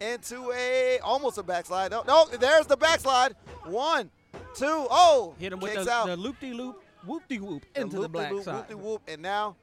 into 0.00 0.50
a 0.52 0.98
almost 1.00 1.36
a 1.36 1.42
backslide. 1.42 1.90
No, 1.90 2.02
no, 2.06 2.26
there's 2.26 2.66
the 2.66 2.76
backslide. 2.76 3.34
One, 3.66 4.10
two, 4.54 4.86
oh, 4.90 5.34
Hit 5.38 5.52
him 5.52 5.60
with 5.60 5.74
the, 5.74 5.90
out. 5.90 6.06
the 6.06 6.16
loop 6.16 6.40
de 6.40 6.52
loop, 6.52 6.82
whoop 7.04 7.22
de 7.28 7.38
whoop 7.38 7.64
into 7.74 8.00
the, 8.00 8.08
black 8.08 8.32
loop-de-loop, 8.32 8.44
side. 8.44 8.54
whoop-de-whoop, 8.54 9.02
and 9.08 9.22
now 9.22 9.56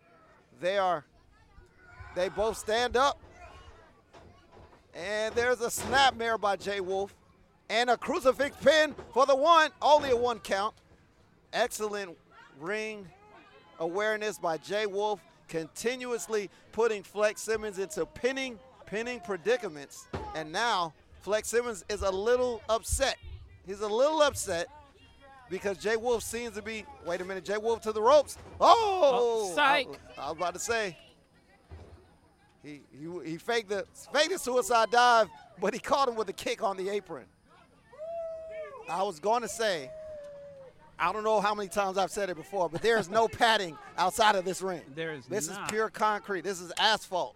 they 0.59 0.77
are, 0.77 1.05
they 2.15 2.29
both 2.29 2.57
stand 2.57 2.97
up. 2.97 3.19
And 4.93 5.33
there's 5.35 5.61
a 5.61 5.69
snap 5.69 6.15
snapmare 6.15 6.41
by 6.41 6.55
Jay 6.55 6.79
Wolf, 6.79 7.13
and 7.69 7.89
a 7.89 7.97
crucifix 7.97 8.55
pin 8.57 8.95
for 9.13 9.25
the 9.25 9.35
one, 9.35 9.71
only 9.81 10.09
a 10.09 10.17
one 10.17 10.39
count. 10.39 10.73
Excellent 11.53 12.17
ring 12.59 13.07
awareness 13.79 14.37
by 14.37 14.57
Jay 14.57 14.85
Wolf, 14.85 15.21
continuously 15.47 16.49
putting 16.71 17.03
Flex 17.03 17.41
Simmons 17.41 17.79
into 17.79 18.05
pinning, 18.05 18.57
pinning 18.85 19.19
predicaments. 19.19 20.07
And 20.35 20.51
now 20.51 20.93
Flex 21.21 21.49
Simmons 21.49 21.85
is 21.89 22.01
a 22.01 22.09
little 22.11 22.61
upset. 22.69 23.17
He's 23.65 23.81
a 23.81 23.87
little 23.87 24.21
upset 24.21 24.67
because 25.49 25.77
Jay 25.77 25.95
Wolf 25.95 26.23
seems 26.23 26.55
to 26.55 26.61
be. 26.61 26.85
Wait 27.05 27.21
a 27.21 27.25
minute, 27.25 27.45
Jay 27.45 27.57
Wolf 27.57 27.81
to 27.81 27.91
the 27.91 28.01
ropes. 28.01 28.37
Oh, 28.59 29.49
Oh, 29.49 29.55
psych. 29.55 29.87
I, 30.17 30.21
I 30.21 30.27
was 30.29 30.37
about 30.37 30.53
to 30.53 30.59
say. 30.59 30.97
He, 32.63 32.81
he, 32.91 33.07
he 33.31 33.37
faked 33.37 33.69
the 33.69 33.85
faked 34.13 34.31
the 34.31 34.39
suicide 34.39 34.89
dive, 34.91 35.27
but 35.61 35.73
he 35.73 35.79
caught 35.79 36.09
him 36.09 36.15
with 36.15 36.27
a 36.29 36.33
kick 36.33 36.61
on 36.63 36.75
the 36.75 36.89
apron. 36.89 37.25
I 38.89 39.03
was 39.03 39.19
going 39.19 39.41
to 39.41 39.47
say, 39.47 39.89
I 40.99 41.11
don't 41.13 41.23
know 41.23 41.39
how 41.39 41.53
many 41.53 41.69
times 41.69 41.97
I've 41.97 42.11
said 42.11 42.29
it 42.29 42.35
before, 42.35 42.69
but 42.69 42.81
there 42.81 42.97
is 42.97 43.09
no 43.09 43.27
padding 43.29 43.77
outside 43.97 44.35
of 44.35 44.43
this 44.45 44.61
ring. 44.61 44.81
There 44.95 45.13
is 45.13 45.25
This 45.27 45.49
not. 45.49 45.63
is 45.65 45.71
pure 45.71 45.89
concrete. 45.89 46.41
This 46.43 46.59
is 46.59 46.71
asphalt. 46.79 47.35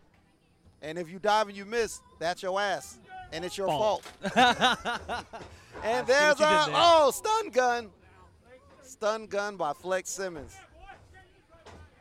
And 0.82 0.98
if 0.98 1.10
you 1.10 1.20
dive 1.20 1.48
and 1.48 1.56
you 1.56 1.64
miss, 1.66 2.00
that's 2.20 2.42
your 2.42 2.60
ass, 2.60 2.98
and 3.32 3.46
it's 3.46 3.58
your 3.58 3.68
fault. 3.68 4.04
and 5.84 6.08
there's 6.08 6.36
a 6.36 6.40
there. 6.40 6.66
oh 6.74 7.12
stun 7.14 7.50
gun, 7.52 7.90
stun 8.92 9.26
gun 9.26 9.56
by 9.56 9.74
Flex 9.74 10.10
Simmons. 10.10 10.56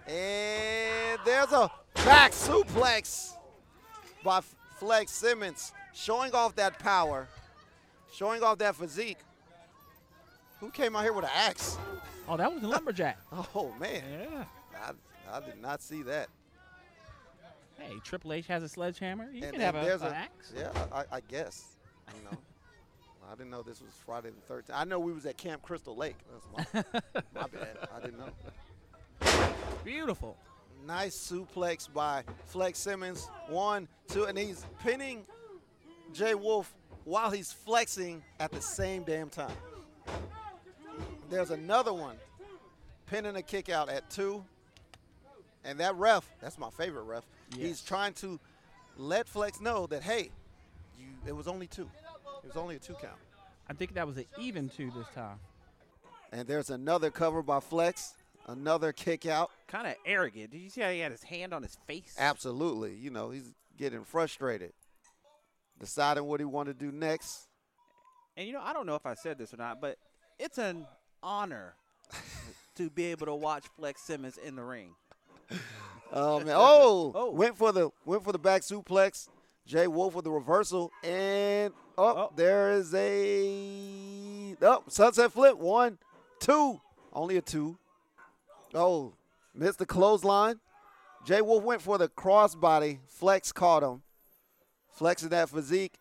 And 0.07 1.21
there's 1.25 1.53
a 1.53 1.71
back 1.95 2.33
suplex 2.33 3.35
by 4.25 4.41
Flex 4.79 5.13
Simmons, 5.13 5.73
showing 5.95 6.35
off 6.35 6.57
that 6.57 6.79
power, 6.79 7.29
showing 8.13 8.43
off 8.43 8.59
that 8.59 8.75
physique. 8.75 9.19
Who 10.59 10.71
came 10.71 10.97
out 10.97 11.05
here 11.05 11.13
with 11.13 11.25
an 11.25 11.31
axe? 11.33 11.79
Oh, 12.29 12.37
that 12.37 12.53
was 12.53 12.63
a 12.63 12.67
lumberjack. 12.67 13.19
Oh 13.55 13.73
man, 13.79 14.03
yeah. 14.11 14.45
I, 14.77 15.37
I 15.37 15.41
did 15.41 15.61
not 15.63 15.83
see 15.83 16.03
that. 16.03 16.29
Hey, 17.79 17.95
Triple 18.05 18.33
H 18.33 18.47
has 18.49 18.63
a 18.63 18.69
sledgehammer. 18.69 19.31
You 19.33 19.45
and 19.45 19.53
can 19.53 19.61
have 19.61 19.75
an 19.75 20.13
axe. 20.13 20.53
yeah, 20.57 20.71
I, 20.93 21.05
I 21.17 21.21
guess. 21.29 21.77
You 22.15 22.31
know, 22.31 22.37
I 23.31 23.37
didn't 23.37 23.51
know 23.51 23.63
this 23.63 23.81
was 23.81 23.93
Friday 24.05 24.31
the 24.31 24.55
13th. 24.55 24.71
I 24.75 24.85
know 24.85 24.99
we 24.99 25.13
was 25.13 25.25
at 25.25 25.37
Camp 25.37 25.63
Crystal 25.63 25.95
Lake. 25.95 26.17
That's 26.33 26.75
my, 26.75 27.01
my 27.35 27.47
bad. 27.47 27.77
I 27.95 28.01
didn't 28.01 28.19
know. 28.19 28.33
Beautiful. 29.85 30.37
Nice 30.85 31.17
suplex 31.17 31.93
by 31.93 32.25
Flex 32.47 32.79
Simmons. 32.79 33.31
One, 33.49 33.87
two, 34.09 34.25
and 34.25 34.37
he's 34.37 34.65
pinning 34.83 35.25
Jay 36.13 36.35
Wolf 36.35 36.75
while 37.05 37.31
he's 37.31 37.53
flexing 37.53 38.25
at 38.41 38.51
the 38.51 38.61
same 38.61 39.05
damn 39.05 39.29
time. 39.29 39.55
There's 41.29 41.51
another 41.51 41.93
one, 41.93 42.17
pinning 43.07 43.37
a 43.37 43.43
kick 43.43 43.69
out 43.69 43.89
at 43.89 44.11
two. 44.11 44.45
And 45.65 45.79
that 45.79 45.95
ref, 45.95 46.29
that's 46.41 46.59
my 46.59 46.71
favorite 46.71 47.05
ref, 47.05 47.25
he's 47.57 47.81
trying 47.81 48.15
to 48.15 48.41
let 48.97 49.29
Flex 49.29 49.61
know 49.61 49.87
that, 49.87 50.03
hey, 50.03 50.31
you, 50.99 51.07
it 51.29 51.37
was 51.37 51.47
only 51.47 51.69
two. 51.69 51.89
It 52.43 52.47
was 52.49 52.57
only 52.57 52.77
a 52.77 52.79
two 52.79 52.95
count. 52.95 53.17
I 53.69 53.73
think 53.73 53.95
that 53.95 54.07
was 54.07 54.17
an 54.17 54.25
even 54.39 54.69
two 54.69 54.91
this 54.97 55.07
time. 55.15 55.39
And 56.33 56.47
there's 56.47 56.71
another 56.71 57.11
cover 57.11 57.43
by 57.43 57.61
Flex, 57.61 58.15
another 58.47 58.93
kick 58.93 59.27
out. 59.27 59.51
Kind 59.69 59.87
of 59.87 59.95
arrogant. 60.07 60.51
Did 60.53 60.59
you 60.59 60.71
see 60.71 60.81
how 60.81 60.91
he 60.91 61.01
had 61.01 61.13
his 61.13 61.23
hand 61.23 61.53
on 61.53 61.63
his 61.63 61.77
face? 61.87 62.15
Absolutely. 62.19 62.95
You 62.95 63.11
know, 63.11 63.31
he's 63.31 63.55
getting 63.77 64.05
frustrated, 64.05 64.73
deciding 65.79 66.25
what 66.25 66.41
he 66.41 66.45
want 66.47 66.69
to 66.69 66.75
do 66.75 66.91
next. 66.93 67.49
And 68.37 68.47
you 68.47 68.53
know, 68.53 68.63
I 68.63 68.73
don't 68.73 68.87
know 68.87 68.95
if 68.95 69.07
I 69.07 69.15
said 69.15 69.39
this 69.39 69.53
or 69.53 69.57
not, 69.57 69.81
but 69.81 69.97
it's 70.39 70.59
an 70.59 70.87
honor 71.23 71.75
to 72.77 72.91
be 72.91 73.07
able 73.07 73.27
to 73.27 73.35
watch 73.35 73.65
Flex 73.77 74.01
Simmons 74.01 74.39
in 74.39 74.57
the 74.57 74.65
ring. 74.65 74.95
Oh 76.13 76.41
man! 76.41 76.57
Oh, 76.57 77.13
Oh. 77.15 77.31
went 77.31 77.57
for 77.57 77.71
the 77.71 77.91
went 78.05 78.25
for 78.25 78.33
the 78.33 78.39
back 78.39 78.63
suplex. 78.63 79.29
Jay 79.67 79.87
Wolf 79.87 80.15
with 80.15 80.25
the 80.25 80.31
reversal, 80.31 80.91
and 81.05 81.73
oh, 81.97 82.31
there 82.35 82.73
is 82.73 82.93
a 82.95 84.57
oh 84.63 84.83
sunset 84.89 85.33
flip. 85.33 85.59
One, 85.59 85.99
two, 86.41 86.81
only 87.13 87.37
a 87.37 87.43
two. 87.43 87.79
Oh, 88.75 89.15
missed 89.55 89.79
the 89.79 89.87
clothesline. 89.87 90.61
Jay 91.25 91.41
Wolf 91.41 91.63
went 91.63 91.83
for 91.83 91.99
the 91.99 92.09
crossbody. 92.09 92.99
Flex 93.07 93.53
caught 93.53 93.83
him. 93.83 94.03
Flexing 94.93 95.29
that 95.31 95.49
physique. 95.49 95.99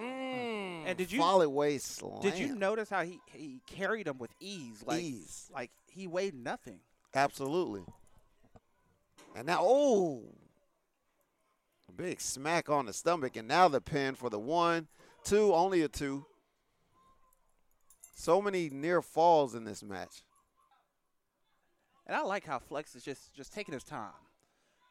Mm. 0.00 0.82
And 0.86 0.98
did 0.98 1.12
you 1.12 1.20
Solid 1.20 1.48
waist 1.48 1.96
slam. 1.96 2.20
did 2.20 2.38
you 2.38 2.54
notice 2.54 2.90
how 2.90 3.02
he, 3.04 3.20
he 3.32 3.60
carried 3.66 4.06
him 4.06 4.18
with 4.18 4.30
ease? 4.40 4.82
Like 4.84 5.02
Ease. 5.02 5.50
like 5.52 5.70
he 5.90 6.06
weighed 6.06 6.34
nothing. 6.34 6.80
Absolutely. 7.14 7.84
And 9.36 9.46
now, 9.46 9.60
oh, 9.62 10.22
a 10.24 10.43
big 11.96 12.20
smack 12.20 12.68
on 12.68 12.86
the 12.86 12.92
stomach, 12.92 13.36
and 13.36 13.48
now 13.48 13.68
the 13.68 13.80
pin 13.80 14.14
for 14.14 14.30
the 14.30 14.38
one, 14.38 14.88
two, 15.24 15.54
only 15.54 15.82
a 15.82 15.88
two. 15.88 16.26
So 18.16 18.40
many 18.40 18.70
near 18.70 19.02
falls 19.02 19.54
in 19.54 19.64
this 19.64 19.82
match. 19.82 20.22
And 22.06 22.16
I 22.16 22.22
like 22.22 22.44
how 22.44 22.58
Flex 22.58 22.94
is 22.94 23.02
just 23.02 23.32
just 23.34 23.52
taking 23.52 23.74
his 23.74 23.84
time. 23.84 24.12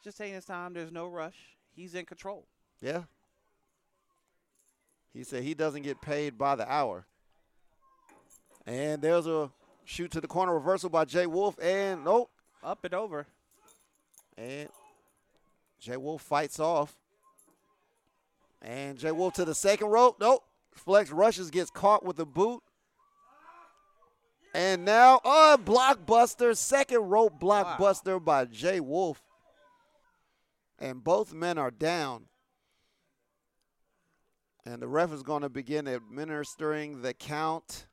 Just 0.03 0.17
taking 0.17 0.35
his 0.35 0.45
time. 0.45 0.73
There's 0.73 0.91
no 0.91 1.07
rush. 1.07 1.37
He's 1.75 1.95
in 1.95 2.05
control. 2.05 2.45
Yeah. 2.81 3.03
He 5.13 5.23
said 5.23 5.43
he 5.43 5.53
doesn't 5.53 5.83
get 5.83 6.01
paid 6.01 6.37
by 6.37 6.55
the 6.55 6.71
hour. 6.71 7.05
And 8.65 9.01
there's 9.01 9.27
a 9.27 9.51
shoot 9.85 10.11
to 10.11 10.21
the 10.21 10.27
corner 10.27 10.53
reversal 10.53 10.89
by 10.89 11.05
Jay 11.05 11.27
Wolf, 11.27 11.57
and 11.61 12.03
nope. 12.03 12.31
Up 12.63 12.83
and 12.83 12.93
over. 12.93 13.27
And 14.37 14.69
Jay 15.83 15.97
Wolf 15.97 16.21
fights 16.21 16.59
off. 16.59 16.95
And 18.61 18.97
Jay 18.97 19.11
Wolf 19.11 19.33
to 19.33 19.43
the 19.43 19.53
second 19.53 19.87
rope. 19.87 20.15
Nope. 20.19 20.43
Flex 20.73 21.11
rushes, 21.11 21.51
gets 21.51 21.69
caught 21.69 22.05
with 22.05 22.15
the 22.15 22.25
boot. 22.25 22.63
And 24.55 24.85
now, 24.85 25.19
oh, 25.25 25.57
blockbuster, 25.61 26.55
second 26.55 27.09
rope 27.09 27.39
blockbuster 27.39 28.23
by 28.23 28.45
Jay 28.45 28.79
Wolf. 28.79 29.21
And 30.79 31.03
both 31.03 31.33
men 31.33 31.57
are 31.57 31.71
down. 31.71 32.25
And 34.65 34.81
the 34.81 34.87
ref 34.87 35.11
is 35.11 35.23
going 35.23 35.41
to 35.41 35.49
begin 35.49 35.87
administering 35.87 37.01
the 37.01 37.13
count 37.13 37.87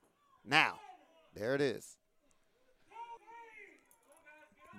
now. 0.44 0.78
There 1.34 1.54
it 1.56 1.60
is. 1.60 1.96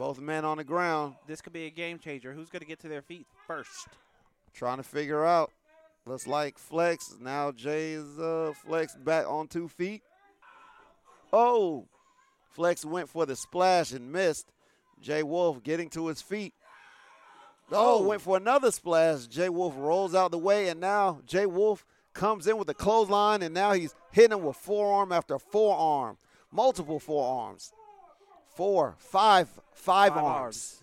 Both 0.01 0.19
men 0.19 0.45
on 0.45 0.57
the 0.57 0.63
ground 0.63 1.13
This 1.27 1.41
could 1.41 1.53
be 1.53 1.67
a 1.67 1.69
game 1.69 1.99
changer. 1.99 2.33
Who's 2.33 2.49
going 2.49 2.61
to 2.61 2.65
get 2.65 2.79
to 2.79 2.87
their 2.87 3.03
feet 3.03 3.27
first? 3.45 3.87
trying 4.51 4.77
to 4.77 4.83
figure 4.83 5.23
out. 5.23 5.51
Looks 6.07 6.25
like 6.25 6.57
Flex. 6.57 7.17
Now 7.21 7.51
Jay's 7.51 8.17
uh, 8.17 8.53
Flex 8.65 8.95
back 8.95 9.29
on 9.29 9.47
two 9.47 9.67
feet. 9.67 10.01
Oh, 11.31 11.85
Flex 12.49 12.83
went 12.83 13.09
for 13.09 13.27
the 13.27 13.35
splash 13.35 13.91
and 13.91 14.11
missed. 14.11 14.51
Jay 14.99 15.21
Wolf 15.21 15.61
getting 15.61 15.89
to 15.91 16.07
his 16.07 16.19
feet. 16.19 16.55
Oh, 17.71 18.01
went 18.01 18.23
for 18.23 18.37
another 18.37 18.71
splash. 18.71 19.27
Jay 19.27 19.49
Wolf 19.49 19.75
rolls 19.77 20.15
out 20.15 20.31
the 20.31 20.39
way, 20.39 20.69
and 20.69 20.79
now 20.79 21.21
Jay 21.27 21.45
Wolf 21.45 21.85
comes 22.13 22.47
in 22.47 22.57
with 22.57 22.69
a 22.69 22.73
clothesline, 22.73 23.43
and 23.43 23.53
now 23.53 23.73
he's 23.73 23.93
hitting 24.11 24.35
him 24.35 24.43
with 24.43 24.57
forearm 24.57 25.11
after 25.11 25.37
forearm, 25.37 26.17
multiple 26.51 26.99
forearms, 26.99 27.71
four, 28.61 28.95
five, 28.99 29.49
five, 29.73 30.13
Five 30.13 30.23
arms. 30.23 30.81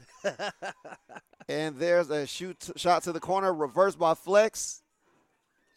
and 1.48 1.76
there's 1.76 2.10
a 2.10 2.26
shoot 2.26 2.70
shot 2.74 3.04
to 3.04 3.12
the 3.12 3.20
corner, 3.20 3.54
reversed 3.54 4.00
by 4.00 4.14
Flex, 4.14 4.82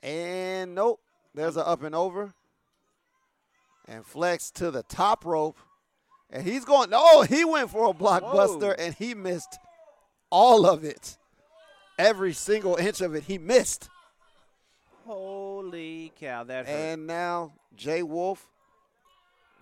and 0.01 0.73
nope, 0.73 0.99
there's 1.35 1.57
an 1.57 1.63
up 1.63 1.83
and 1.83 1.93
over, 1.93 2.33
and 3.87 4.03
Flex 4.03 4.49
to 4.49 4.71
the 4.71 4.81
top 4.81 5.25
rope, 5.25 5.59
and 6.31 6.41
he's 6.41 6.65
going. 6.65 6.89
No, 6.89 7.21
he 7.21 7.45
went 7.45 7.69
for 7.69 7.91
a 7.91 7.93
blockbuster, 7.93 8.75
Whoa. 8.75 8.75
and 8.79 8.95
he 8.95 9.13
missed 9.13 9.59
all 10.31 10.65
of 10.65 10.83
it, 10.83 11.19
every 11.99 12.33
single 12.33 12.77
inch 12.77 13.01
of 13.01 13.13
it. 13.13 13.25
He 13.25 13.37
missed. 13.37 13.89
Holy 15.05 16.11
cow, 16.19 16.45
that 16.45 16.65
hurt. 16.65 16.73
And 16.73 17.05
now 17.05 17.53
Jay 17.75 18.01
Wolf. 18.01 18.50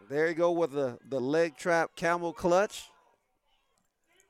There 0.09 0.27
you 0.27 0.33
go 0.33 0.51
with 0.51 0.71
the, 0.71 0.97
the 1.07 1.21
leg 1.21 1.55
trap 1.55 1.91
camel 1.95 2.33
clutch. 2.33 2.89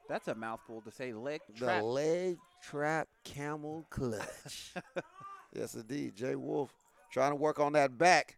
That's 0.09 0.27
a 0.27 0.35
mouthful 0.35 0.81
to 0.81 0.91
say 0.91 1.13
leg 1.13 1.39
trap. 1.55 1.81
The 1.81 1.87
leg 1.87 2.37
trap 2.61 3.07
camel 3.23 3.85
clutch. 3.89 4.73
yes, 5.53 5.75
indeed. 5.75 6.17
Jay 6.17 6.35
Wolf 6.35 6.73
trying 7.13 7.31
to 7.31 7.37
work 7.37 7.61
on 7.61 7.73
that 7.73 7.97
back. 7.97 8.37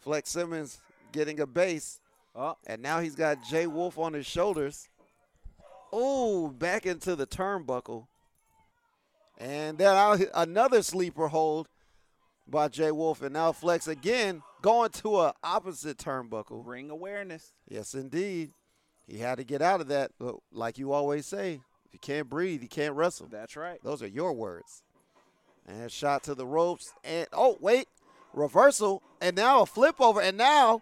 Flex 0.00 0.30
Simmons 0.30 0.80
getting 1.12 1.38
a 1.38 1.46
base. 1.46 2.00
Oh. 2.34 2.56
And 2.66 2.82
now 2.82 2.98
he's 2.98 3.14
got 3.14 3.44
Jay 3.44 3.68
Wolf 3.68 3.96
on 3.96 4.12
his 4.12 4.26
shoulders. 4.26 4.88
Oh, 5.92 6.48
back 6.48 6.86
into 6.86 7.14
the 7.14 7.26
turnbuckle. 7.26 8.08
And 9.38 9.78
then 9.78 10.26
another 10.34 10.82
sleeper 10.82 11.28
hold 11.28 11.68
by 12.48 12.66
Jay 12.66 12.90
Wolf. 12.90 13.22
And 13.22 13.34
now 13.34 13.52
Flex 13.52 13.86
again 13.86 14.42
going 14.64 14.88
to 14.88 15.20
a 15.20 15.34
opposite 15.44 15.98
turnbuckle. 15.98 16.66
Ring 16.66 16.88
awareness. 16.88 17.52
Yes, 17.68 17.92
indeed. 17.92 18.52
He 19.06 19.18
had 19.18 19.36
to 19.36 19.44
get 19.44 19.60
out 19.60 19.82
of 19.82 19.88
that. 19.88 20.12
But 20.18 20.36
like 20.50 20.78
you 20.78 20.92
always 20.92 21.26
say, 21.26 21.60
if 21.84 21.92
you 21.92 21.98
can't 21.98 22.30
breathe, 22.30 22.62
you 22.62 22.68
can't 22.68 22.94
wrestle. 22.94 23.28
That's 23.30 23.56
right. 23.56 23.78
Those 23.84 24.02
are 24.02 24.06
your 24.06 24.32
words. 24.32 24.82
And 25.66 25.92
shot 25.92 26.22
to 26.24 26.34
the 26.34 26.46
ropes. 26.46 26.94
And 27.04 27.26
oh, 27.34 27.58
wait. 27.60 27.88
Reversal. 28.32 29.02
And 29.20 29.36
now 29.36 29.60
a 29.60 29.66
flip 29.66 29.96
over. 30.00 30.22
And 30.22 30.38
now 30.38 30.80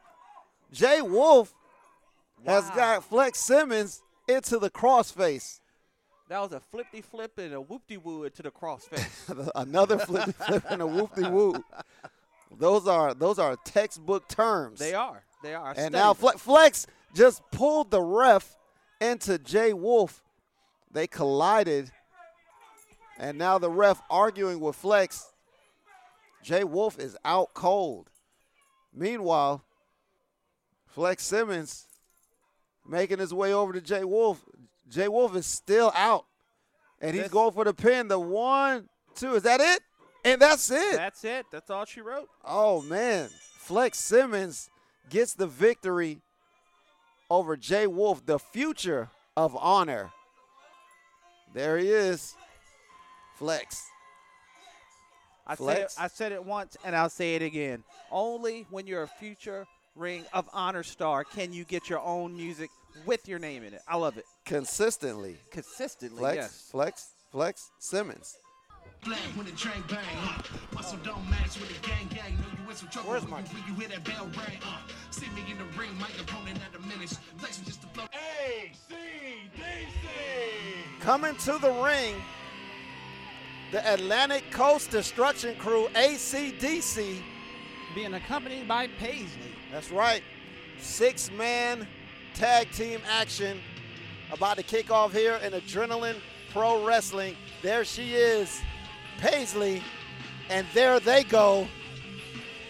Jay 0.70 1.02
Wolf 1.02 1.52
has 2.46 2.70
got 2.70 3.02
Flex 3.02 3.40
Simmons 3.40 4.00
into 4.28 4.60
the 4.60 4.70
crossface. 4.70 5.58
That 6.28 6.40
was 6.40 6.52
a 6.52 6.60
flippy 6.60 7.00
flip 7.00 7.36
and 7.36 7.52
a 7.52 7.58
whoopty 7.58 8.00
woo 8.00 8.30
to 8.30 8.42
the 8.42 8.50
crossface. 8.52 9.50
Another 9.56 9.98
flip 9.98 10.32
flip 10.36 10.64
and 10.70 10.80
a 10.80 10.86
whoop 10.86 11.16
woo. 11.16 11.52
Those 12.58 12.86
are 12.86 13.14
those 13.14 13.38
are 13.38 13.56
textbook 13.64 14.28
terms. 14.28 14.78
they 14.78 14.94
are. 14.94 15.22
They 15.42 15.54
are. 15.54 15.68
I 15.70 15.72
And 15.72 15.92
now 15.92 16.12
them. 16.12 16.32
Fle- 16.32 16.38
Flex 16.38 16.86
just 17.14 17.42
pulled 17.50 17.90
the 17.90 18.00
ref 18.02 18.56
into 19.00 19.38
Jay 19.38 19.72
Wolf. 19.72 20.22
They 20.92 21.06
collided. 21.06 21.90
And 23.18 23.38
now 23.38 23.58
the 23.58 23.70
ref 23.70 24.00
arguing 24.10 24.60
with 24.60 24.76
Flex. 24.76 25.32
Jay 26.42 26.64
Wolf 26.64 26.98
is 26.98 27.16
out 27.24 27.54
cold. 27.54 28.10
Meanwhile, 28.94 29.64
Flex 30.88 31.24
Simmons 31.24 31.86
making 32.86 33.18
his 33.18 33.32
way 33.32 33.52
over 33.52 33.72
to 33.72 33.80
Jay 33.80 34.04
Wolf. 34.04 34.44
Jay 34.88 35.08
Wolf 35.08 35.34
is 35.36 35.46
still 35.46 35.92
out. 35.94 36.26
And 37.00 37.16
he's 37.16 37.28
going 37.28 37.52
for 37.52 37.64
the 37.64 37.74
pin. 37.74 38.08
The 38.08 38.18
one, 38.18 38.88
two. 39.14 39.34
Is 39.34 39.42
that 39.42 39.60
it? 39.60 39.80
And 40.24 40.40
that's 40.40 40.70
it. 40.70 40.94
That's 40.94 41.24
it. 41.24 41.46
That's 41.50 41.70
all 41.70 41.84
she 41.84 42.00
wrote. 42.00 42.28
Oh 42.44 42.82
man, 42.82 43.28
Flex 43.56 43.98
Simmons 43.98 44.70
gets 45.10 45.34
the 45.34 45.46
victory 45.46 46.20
over 47.28 47.56
Jay 47.56 47.86
Wolf, 47.86 48.24
the 48.24 48.38
future 48.38 49.08
of 49.36 49.56
honor. 49.56 50.10
There 51.54 51.76
he 51.78 51.88
is, 51.88 52.34
Flex. 53.36 53.88
I 55.46 55.56
said, 55.56 55.78
it, 55.78 55.94
I 55.98 56.06
said 56.06 56.32
it 56.32 56.44
once 56.44 56.76
and 56.84 56.94
I'll 56.94 57.10
say 57.10 57.34
it 57.34 57.42
again. 57.42 57.82
Only 58.10 58.66
when 58.70 58.86
you're 58.86 59.02
a 59.02 59.08
future 59.08 59.66
Ring 59.96 60.24
of 60.32 60.48
Honor 60.52 60.82
star 60.82 61.24
can 61.24 61.52
you 61.52 61.64
get 61.64 61.90
your 61.90 62.00
own 62.00 62.34
music 62.34 62.70
with 63.04 63.28
your 63.28 63.38
name 63.38 63.64
in 63.64 63.74
it. 63.74 63.82
I 63.88 63.96
love 63.96 64.16
it. 64.16 64.24
Consistently. 64.46 65.36
Consistently, 65.50 66.18
Flex, 66.18 66.36
yes. 66.36 66.68
Flex, 66.70 67.08
Flex, 67.30 67.70
Simmons. 67.78 68.38
Black 69.04 69.18
when 69.34 69.46
the 69.46 69.52
train 69.52 69.82
bang, 69.88 69.98
muscle 70.72 70.98
don't 71.02 71.28
match 71.28 71.58
with 71.58 71.68
the 71.68 71.88
gang 71.88 72.06
gang. 72.14 72.36
Know 72.36 72.44
you 72.62 72.70
in 72.70 72.76
some 72.76 72.88
trouble 72.88 73.10
Where's 73.10 73.22
when, 73.22 73.30
my- 73.32 73.40
you, 73.40 73.46
when 73.46 73.62
you 73.66 73.74
hear 73.74 73.88
that 73.88 74.04
bell 74.04 74.26
ring. 74.26 74.58
Uh, 74.64 74.78
see 75.10 75.26
me 75.30 75.42
in 75.50 75.58
the 75.58 75.64
ring, 75.76 75.90
my 75.98 76.06
opponent 76.20 76.58
at 76.58 76.78
a 76.78 76.82
minute. 76.86 77.10
Flexing 77.38 77.64
just 77.64 77.80
to 77.82 77.88
flow. 77.88 78.04
Coming 81.00 81.34
to 81.34 81.58
the 81.58 81.72
ring, 81.82 82.14
the 83.72 83.92
Atlantic 83.92 84.48
Coast 84.52 84.90
Destruction 84.90 85.56
Crew, 85.56 85.88
ACDC. 85.94 87.16
Being 87.96 88.14
accompanied 88.14 88.68
by 88.68 88.86
Paisley. 88.86 89.52
That's 89.72 89.90
right. 89.90 90.22
Six 90.78 91.30
man 91.32 91.88
tag 92.34 92.70
team 92.70 93.00
action 93.10 93.58
about 94.32 94.56
to 94.58 94.62
kick 94.62 94.90
off 94.90 95.12
here 95.12 95.40
in 95.42 95.52
Adrenaline 95.52 96.16
Pro 96.52 96.86
Wrestling. 96.86 97.36
There 97.62 97.84
she 97.84 98.14
is, 98.14 98.60
Paisley, 99.18 99.82
and 100.50 100.66
there 100.74 101.00
they 101.00 101.24
go. 101.24 101.66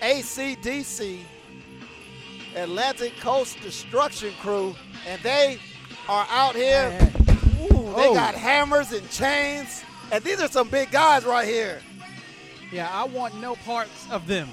ACDC, 0.00 1.20
Atlantic 2.56 3.16
Coast 3.20 3.60
Destruction 3.62 4.32
Crew, 4.40 4.74
and 5.06 5.20
they 5.22 5.58
are 6.08 6.26
out 6.30 6.54
here. 6.54 6.90
Ooh, 7.62 7.92
they 7.96 8.08
Oh. 8.08 8.14
got 8.14 8.34
hammers 8.34 8.92
and 8.92 9.08
chains, 9.10 9.82
and 10.10 10.22
these 10.24 10.40
are 10.40 10.48
some 10.48 10.68
big 10.68 10.90
guys 10.90 11.24
right 11.24 11.46
here. 11.46 11.80
Yeah, 12.72 12.88
I 12.92 13.04
want 13.04 13.34
no 13.40 13.54
parts 13.56 14.06
of 14.10 14.26
them. 14.26 14.50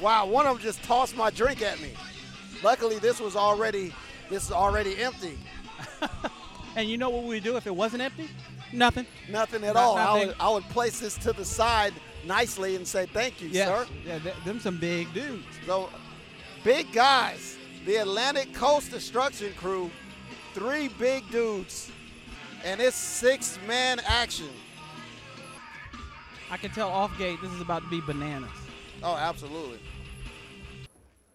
Wow, 0.00 0.26
one 0.26 0.46
of 0.46 0.56
them 0.56 0.62
just 0.62 0.82
tossed 0.82 1.16
my 1.16 1.30
drink 1.30 1.62
at 1.62 1.80
me. 1.80 1.92
Luckily, 2.62 2.98
this 2.98 3.20
was 3.20 3.36
already 3.36 3.92
this 4.28 4.44
is 4.44 4.52
already 4.52 4.96
empty. 5.02 5.38
And 6.74 6.88
you 6.88 6.96
know 6.96 7.10
what 7.10 7.24
we 7.24 7.34
would 7.34 7.42
do 7.44 7.58
if 7.58 7.66
it 7.66 7.76
wasn't 7.76 8.00
empty? 8.02 8.30
Nothing. 8.72 9.06
Nothing 9.28 9.64
at 9.64 9.74
Not- 9.74 9.82
all. 9.82 9.96
I 9.98 10.24
would, 10.24 10.34
I 10.40 10.48
would 10.50 10.64
place 10.70 11.00
this 11.00 11.16
to 11.18 11.32
the 11.32 11.44
side 11.44 11.92
nicely 12.24 12.76
and 12.76 12.86
say 12.86 13.06
thank 13.06 13.40
you, 13.40 13.48
Yes. 13.48 13.68
sir. 13.68 13.86
Yeah, 14.06 14.18
th- 14.18 14.34
them 14.44 14.60
some 14.60 14.78
big 14.78 15.12
dudes. 15.12 15.44
So, 15.66 15.90
big 16.64 16.92
guys. 16.92 17.56
The 17.84 17.96
Atlantic 17.96 18.54
Coast 18.54 18.90
Destruction 18.90 19.52
Crew, 19.54 19.90
three 20.54 20.88
big 20.88 21.28
dudes, 21.30 21.90
and 22.64 22.80
it's 22.80 22.96
six 22.96 23.58
man 23.66 24.00
action. 24.06 24.48
I 26.50 26.56
can 26.56 26.70
tell 26.70 26.88
off 26.90 27.16
gate 27.18 27.38
this 27.42 27.50
is 27.52 27.60
about 27.60 27.82
to 27.82 27.88
be 27.90 28.00
bananas. 28.00 28.50
Oh, 29.02 29.16
absolutely. 29.16 29.80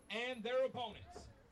and 0.09 0.41
their 0.43 0.65
opponents. 0.65 1.01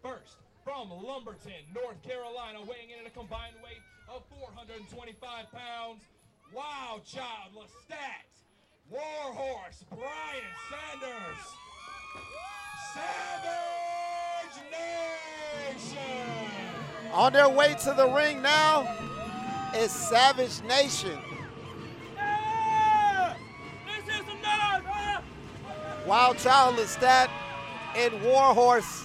First, 0.01 0.37
from 0.63 0.89
Lumberton, 0.89 1.51
North 1.73 2.01
Carolina, 2.03 2.59
weighing 2.61 2.89
in 2.91 2.99
at 3.05 3.07
a 3.07 3.09
combined 3.09 3.55
weight 3.63 3.81
of 4.13 4.23
425 4.39 5.51
pounds, 5.51 6.01
Wild 6.53 7.05
Child 7.05 7.51
Lestat, 7.55 8.25
Warhorse 8.89 9.83
Brian 9.89 10.43
Sanders, 10.69 11.41
Savage 12.93 14.61
Nation. 14.71 16.51
On 17.13 17.33
their 17.33 17.49
way 17.49 17.75
to 17.83 17.93
the 17.93 18.07
ring 18.09 18.41
now 18.41 18.87
is 19.75 19.91
Savage 19.91 20.61
Nation. 20.63 21.17
This 23.85 24.07
is 24.07 24.25
some 24.25 24.37
huh? 24.43 25.21
Wild 26.05 26.37
Child 26.37 26.75
Lestat 26.75 27.29
and 27.95 28.21
Warhorse 28.23 29.03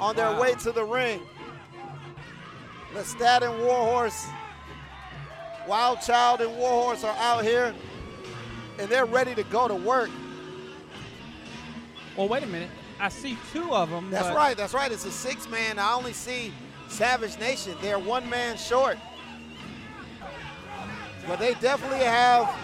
on 0.00 0.16
their 0.16 0.30
Wow. 0.32 0.40
way 0.40 0.54
to 0.54 0.72
the 0.72 0.84
ring. 0.84 1.20
Lestat 2.94 3.42
and 3.42 3.60
Warhorse, 3.64 4.26
Wild 5.66 6.00
Child 6.00 6.40
and 6.42 6.56
Warhorse 6.56 7.02
are 7.02 7.16
out 7.18 7.44
here 7.44 7.74
and 8.78 8.88
they're 8.88 9.04
ready 9.04 9.34
to 9.34 9.42
go 9.44 9.68
to 9.68 9.74
work. 9.74 10.10
Well, 12.16 12.28
wait 12.28 12.42
a 12.44 12.46
minute. 12.46 12.70
I 13.00 13.08
see 13.08 13.36
two 13.52 13.72
of 13.72 13.90
them. 13.90 14.10
That's 14.10 14.34
right, 14.34 14.56
that's 14.56 14.72
right. 14.72 14.90
It's 14.90 15.04
a 15.04 15.10
six 15.10 15.48
man. 15.48 15.78
I 15.78 15.94
only 15.94 16.12
see 16.12 16.52
Savage 16.88 17.38
Nation. 17.38 17.74
They're 17.82 17.98
one 17.98 18.28
man 18.30 18.56
short. 18.56 18.96
But 21.26 21.38
they 21.38 21.54
definitely 21.54 22.04
have, 22.04 22.54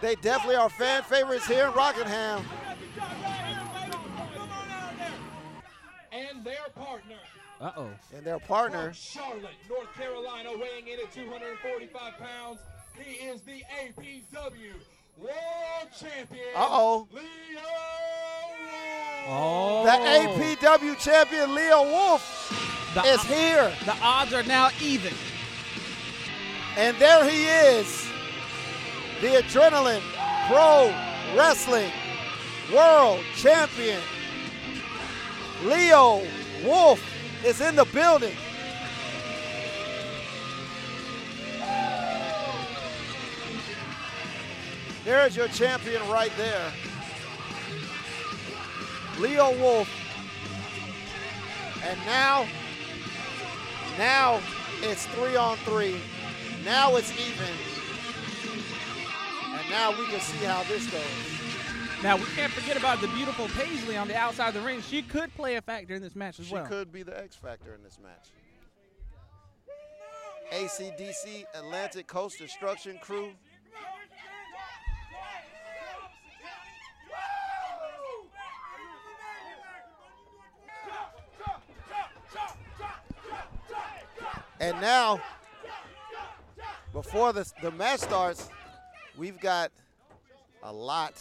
they 0.00 0.14
definitely 0.16 0.56
are 0.56 0.68
fan 0.68 1.02
favorites 1.02 1.46
here 1.46 1.66
in 1.66 1.72
Rockingham. 1.72 2.44
And 6.12 6.44
their 6.44 6.68
partner. 6.74 7.16
Uh 7.60 7.72
oh. 7.76 7.90
And 8.16 8.24
their 8.24 8.38
partner. 8.38 8.84
From 8.84 8.92
Charlotte, 8.94 9.50
North 9.68 9.92
Carolina, 9.94 10.50
weighing 10.50 10.86
in 10.86 11.00
at 11.00 11.12
245 11.12 12.12
pounds. 12.18 12.60
He 12.96 13.26
is 13.26 13.40
the 13.42 13.62
APW 13.80 14.74
World 15.18 15.88
champion. 15.98 16.46
Uh-oh. 16.54 17.08
Leo 17.12 17.22
Oh. 19.30 19.84
The 19.84 19.90
APW 20.62 20.98
champion 20.98 21.54
Leo 21.54 21.82
Wolf 21.82 22.90
The- 22.94 23.02
is 23.02 23.22
here. 23.24 23.72
The 23.84 23.94
odds 24.00 24.32
are 24.32 24.42
now 24.44 24.70
even. 24.80 25.12
And 26.76 26.96
there 26.98 27.28
he 27.28 27.46
is. 27.46 28.06
The 29.20 29.42
Adrenaline 29.42 30.02
Pro 30.46 30.94
Wrestling 31.36 31.90
World 32.72 33.22
Champion. 33.36 34.00
Leo 35.64 36.22
Wolf 36.64 37.02
is 37.44 37.60
in 37.60 37.76
the 37.76 37.84
building. 37.86 38.36
There's 45.04 45.36
your 45.36 45.48
champion 45.48 46.06
right 46.08 46.32
there. 46.36 46.72
Leo 49.18 49.56
Wolf. 49.58 49.88
And 51.82 51.98
now, 52.04 52.46
now 53.96 54.40
it's 54.82 55.06
three 55.06 55.36
on 55.36 55.56
three. 55.58 56.00
Now 56.64 56.96
it's 56.96 57.12
even. 57.12 57.54
And 59.46 59.70
now 59.70 59.90
we 59.90 60.06
can 60.06 60.20
see 60.20 60.44
how 60.44 60.62
this 60.64 60.86
goes. 60.90 61.37
Now 62.02 62.16
we 62.16 62.24
can't 62.36 62.52
forget 62.52 62.76
about 62.76 63.00
the 63.00 63.08
beautiful 63.08 63.48
Paisley 63.48 63.96
on 63.96 64.06
the 64.06 64.16
outside 64.16 64.48
of 64.48 64.54
the 64.54 64.60
ring. 64.60 64.80
She 64.82 65.02
could 65.02 65.34
play 65.34 65.56
a 65.56 65.62
factor 65.62 65.94
in 65.94 66.02
this 66.02 66.14
match 66.14 66.38
as 66.38 66.46
She 66.46 66.54
well. 66.54 66.64
She 66.64 66.68
could 66.68 66.92
be 66.92 67.02
the 67.02 67.18
X 67.18 67.34
factor 67.34 67.74
in 67.74 67.82
this 67.82 67.98
match. 68.00 68.28
ACDC 70.52 71.44
Atlantic 71.54 72.06
Coast 72.06 72.38
Destruction 72.38 72.98
Crew. 73.02 73.32
And 84.60 84.80
now, 84.80 85.20
before 86.92 87.32
the, 87.32 87.50
the 87.62 87.70
match 87.70 88.00
starts, 88.00 88.48
we've 89.16 89.38
got 89.38 89.70
a 90.62 90.72
lot, 90.72 91.14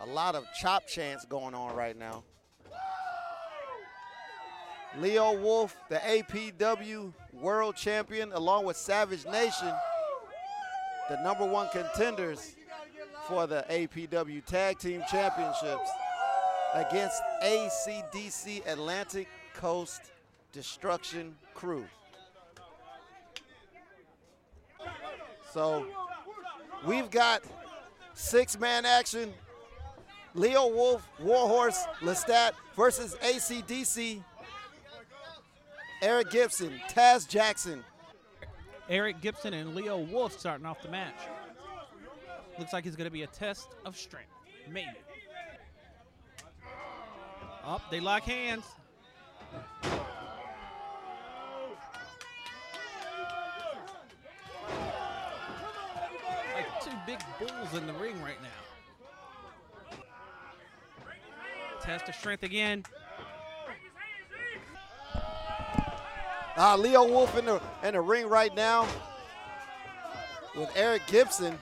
a 0.00 0.06
lot 0.06 0.34
of 0.34 0.44
chop 0.58 0.86
chants 0.86 1.24
going 1.24 1.54
on 1.54 1.74
right 1.74 1.96
now. 1.96 2.22
Leo 4.98 5.38
Wolf, 5.38 5.76
the 5.88 5.96
APW 5.96 7.12
World 7.32 7.76
Champion, 7.76 8.32
along 8.32 8.64
with 8.64 8.76
Savage 8.76 9.26
Nation, 9.26 9.72
the 11.10 11.22
number 11.22 11.44
one 11.46 11.68
contenders 11.70 12.56
for 13.28 13.46
the 13.46 13.64
APW 13.68 14.44
Tag 14.44 14.78
Team 14.78 15.02
Championships 15.10 15.90
against 16.74 17.20
ACDC 17.42 18.66
Atlantic 18.66 19.28
Coast 19.54 20.00
Destruction 20.52 21.34
Crew. 21.54 21.84
So 25.52 25.86
we've 26.86 27.10
got 27.10 27.42
six 28.14 28.58
man 28.58 28.84
action. 28.86 29.32
Leo 30.36 30.68
Wolf, 30.68 31.08
Warhorse, 31.18 31.86
Lestat 32.00 32.52
versus 32.76 33.16
ACDC. 33.22 34.22
Eric 36.02 36.30
Gibson, 36.30 36.72
Taz 36.90 37.26
Jackson. 37.26 37.82
Eric 38.88 39.20
Gibson 39.22 39.54
and 39.54 39.74
Leo 39.74 39.98
Wolf 39.98 40.38
starting 40.38 40.66
off 40.66 40.82
the 40.82 40.90
match. 40.90 41.16
Looks 42.58 42.72
like 42.72 42.84
it's 42.84 42.96
going 42.96 43.06
to 43.06 43.12
be 43.12 43.22
a 43.22 43.26
test 43.28 43.68
of 43.84 43.96
strength. 43.96 44.30
Maybe. 44.70 44.90
Up, 47.64 47.90
they 47.90 48.00
lock 48.00 48.22
hands. 48.22 48.64
Like 56.54 56.82
two 56.82 56.90
big 57.06 57.18
bulls 57.38 57.74
in 57.74 57.86
the 57.86 57.92
ring 57.94 58.22
right 58.22 58.40
now. 58.42 58.75
Test 61.86 62.08
of 62.08 62.14
strength 62.16 62.42
again. 62.42 62.84
Uh, 66.58 66.76
Leo 66.76 67.06
Wolf 67.06 67.38
in 67.38 67.44
the 67.44 67.60
in 67.84 67.92
the 67.94 68.00
ring 68.00 68.26
right 68.28 68.54
now 68.56 68.88
with 70.56 70.70
Eric 70.74 71.02
Gibson. 71.06 71.56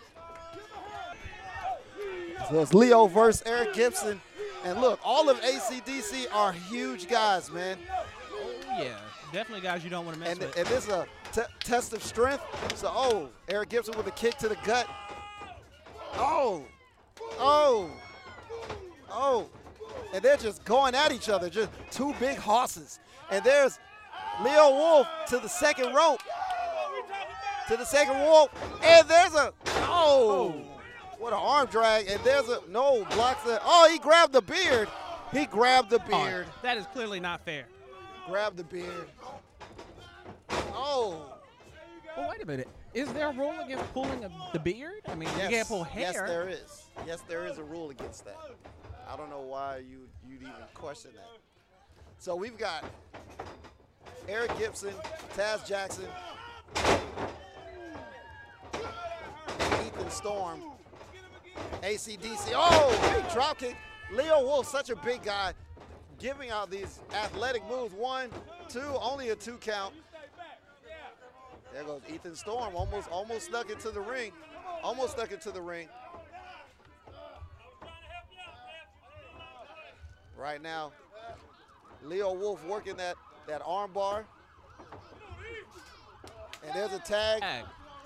So 2.48 2.60
it's 2.62 2.72
Leo 2.72 3.06
versus 3.06 3.42
Eric 3.44 3.74
Gibson. 3.74 4.20
And 4.64 4.80
look, 4.80 4.98
all 5.04 5.28
of 5.28 5.38
ACDC 5.42 6.26
are 6.32 6.52
huge 6.52 7.06
guys, 7.08 7.50
man. 7.50 7.76
Oh, 8.32 8.82
yeah. 8.82 8.96
Definitely 9.32 9.62
guys 9.62 9.84
you 9.84 9.90
don't 9.90 10.06
want 10.06 10.14
to 10.16 10.20
mess 10.20 10.30
And, 10.30 10.38
with. 10.40 10.56
and 10.56 10.66
this 10.68 10.84
is 10.84 10.90
a 10.90 11.06
t- 11.34 11.42
test 11.60 11.92
of 11.92 12.02
strength. 12.02 12.42
So, 12.76 12.90
oh, 12.90 13.28
Eric 13.48 13.68
Gibson 13.70 13.94
with 13.96 14.06
a 14.06 14.10
kick 14.12 14.38
to 14.38 14.48
the 14.48 14.56
gut. 14.64 14.88
Oh, 16.14 16.62
oh, 17.38 17.90
oh. 19.10 19.50
And 20.14 20.22
they're 20.22 20.36
just 20.36 20.64
going 20.64 20.94
at 20.94 21.10
each 21.10 21.28
other, 21.28 21.50
just 21.50 21.70
two 21.90 22.14
big 22.20 22.36
horses. 22.36 23.00
And 23.32 23.44
there's 23.44 23.80
Leo 24.44 24.70
Wolf 24.70 25.08
to 25.26 25.40
the 25.40 25.48
second 25.48 25.92
rope. 25.92 26.20
To 27.66 27.76
the 27.76 27.84
second 27.84 28.14
rope. 28.20 28.50
And 28.84 29.08
there's 29.08 29.34
a, 29.34 29.52
oh, 29.88 30.54
what 31.18 31.32
an 31.32 31.40
arm 31.42 31.66
drag. 31.66 32.06
And 32.06 32.22
there's 32.22 32.48
a, 32.48 32.60
no, 32.68 33.04
blocks 33.06 33.42
the, 33.42 33.60
oh, 33.64 33.88
he 33.90 33.98
grabbed 33.98 34.32
the 34.32 34.42
beard. 34.42 34.88
He 35.32 35.46
grabbed 35.46 35.90
the 35.90 36.00
Oh, 36.12 36.24
beard. 36.24 36.46
that 36.62 36.76
is 36.78 36.86
clearly 36.92 37.18
not 37.18 37.44
fair. 37.44 37.64
Grab 38.28 38.56
the 38.56 38.62
beard. 38.62 39.08
Oh. 40.72 41.26
Well, 42.16 42.30
wait 42.30 42.40
a 42.40 42.46
minute. 42.46 42.68
Is 42.92 43.12
there 43.12 43.30
a 43.30 43.32
rule 43.32 43.58
against 43.64 43.92
pulling 43.92 44.22
a, 44.24 44.30
the 44.52 44.60
beard? 44.60 45.02
I 45.08 45.16
mean, 45.16 45.28
Yes, 45.36 45.50
you 45.50 45.56
can't 45.56 45.68
pull 45.68 45.82
hair. 45.82 46.02
Yes, 46.02 46.14
there 46.14 46.48
is. 46.48 46.82
Yes, 47.04 47.20
there 47.26 47.46
is 47.48 47.58
a 47.58 47.64
rule 47.64 47.90
against 47.90 48.24
that. 48.26 48.36
I 49.08 49.16
don't 49.16 49.30
know 49.30 49.40
why 49.40 49.78
you 49.78 50.08
you'd 50.28 50.42
even 50.42 50.52
question 50.74 51.10
that. 51.14 51.28
So 52.18 52.34
we've 52.34 52.56
got 52.56 52.84
Eric 54.28 54.56
Gibson, 54.58 54.94
Taz 55.36 55.66
Jackson, 55.66 56.06
Ethan 59.86 60.10
Storm, 60.10 60.62
ACDC. 61.82 62.52
Oh, 62.54 63.12
big 63.14 63.30
drop 63.32 63.58
kick. 63.58 63.76
Leo 64.12 64.42
Wolf, 64.42 64.66
such 64.66 64.90
a 64.90 64.96
big 64.96 65.22
guy, 65.22 65.52
giving 66.18 66.50
out 66.50 66.70
these 66.70 67.00
athletic 67.12 67.66
moves. 67.68 67.94
One, 67.94 68.30
two, 68.68 68.80
only 69.00 69.30
a 69.30 69.36
two 69.36 69.56
count. 69.58 69.94
There 71.72 71.84
goes 71.84 72.02
Ethan 72.08 72.36
Storm, 72.36 72.76
almost 72.76 73.10
almost 73.10 73.46
stuck 73.46 73.68
into 73.70 73.90
the 73.90 74.00
ring. 74.00 74.32
Almost 74.82 75.12
stuck 75.12 75.32
into 75.32 75.50
the 75.50 75.60
ring. 75.60 75.88
Right 80.36 80.60
now, 80.62 80.92
Leo 82.02 82.32
Wolf 82.32 82.64
working 82.66 82.96
that, 82.96 83.16
that 83.46 83.62
arm 83.64 83.92
bar. 83.92 84.24
And 86.64 86.74
there's 86.74 86.92
a 86.92 86.98
tag 86.98 87.42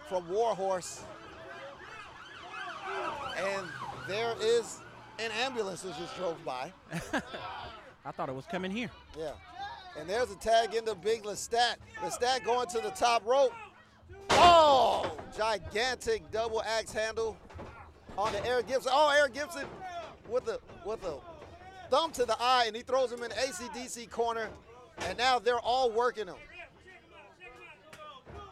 from 0.09 0.29
Warhorse. 0.29 1.03
And 3.37 3.67
there 4.07 4.35
is 4.41 4.81
an 5.19 5.31
ambulance 5.43 5.83
that 5.83 5.97
just 5.97 6.17
drove 6.17 6.43
by. 6.45 6.73
I 8.05 8.11
thought 8.13 8.29
it 8.29 8.35
was 8.35 8.47
coming 8.47 8.71
here. 8.71 8.91
Yeah. 9.19 9.33
And 9.99 10.09
there's 10.09 10.31
a 10.31 10.37
tag 10.37 10.75
into 10.75 10.95
Big 10.95 11.25
Lestat. 11.25 11.77
Lestat 12.01 12.45
going 12.45 12.69
to 12.69 12.81
the 12.81 12.91
top 12.91 13.27
rope. 13.27 13.53
Oh, 14.31 15.17
gigantic 15.37 16.31
double 16.31 16.63
axe 16.63 16.93
handle 16.93 17.37
on 18.17 18.33
the 18.33 18.45
Eric 18.47 18.69
Gibson. 18.69 18.93
Oh, 18.95 19.15
Eric 19.17 19.35
Gibson 19.35 19.67
with 20.29 20.45
the 20.45 20.61
with 20.85 21.03
a 21.05 21.19
thumb 21.91 22.13
to 22.13 22.25
the 22.25 22.37
eye, 22.41 22.65
and 22.67 22.77
he 22.77 22.83
throws 22.83 23.13
him 23.13 23.23
in 23.23 23.31
the 23.31 23.37
ACDC 23.37 24.11
corner. 24.11 24.49
And 25.07 25.17
now 25.17 25.39
they're 25.39 25.61
all 25.61 25.91
working 25.91 26.27
him. 26.27 26.37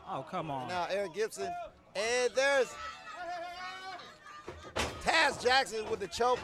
Oh, 0.09 0.25
come 0.31 0.51
on. 0.51 0.69
Now 0.69 0.87
Eric 0.91 1.15
Gibson, 1.15 1.53
and 1.97 2.33
there's 2.35 2.73
Taz 5.03 5.43
Jackson 5.43 5.89
with 5.91 6.01
the 6.01 6.09
choke. 6.09 6.39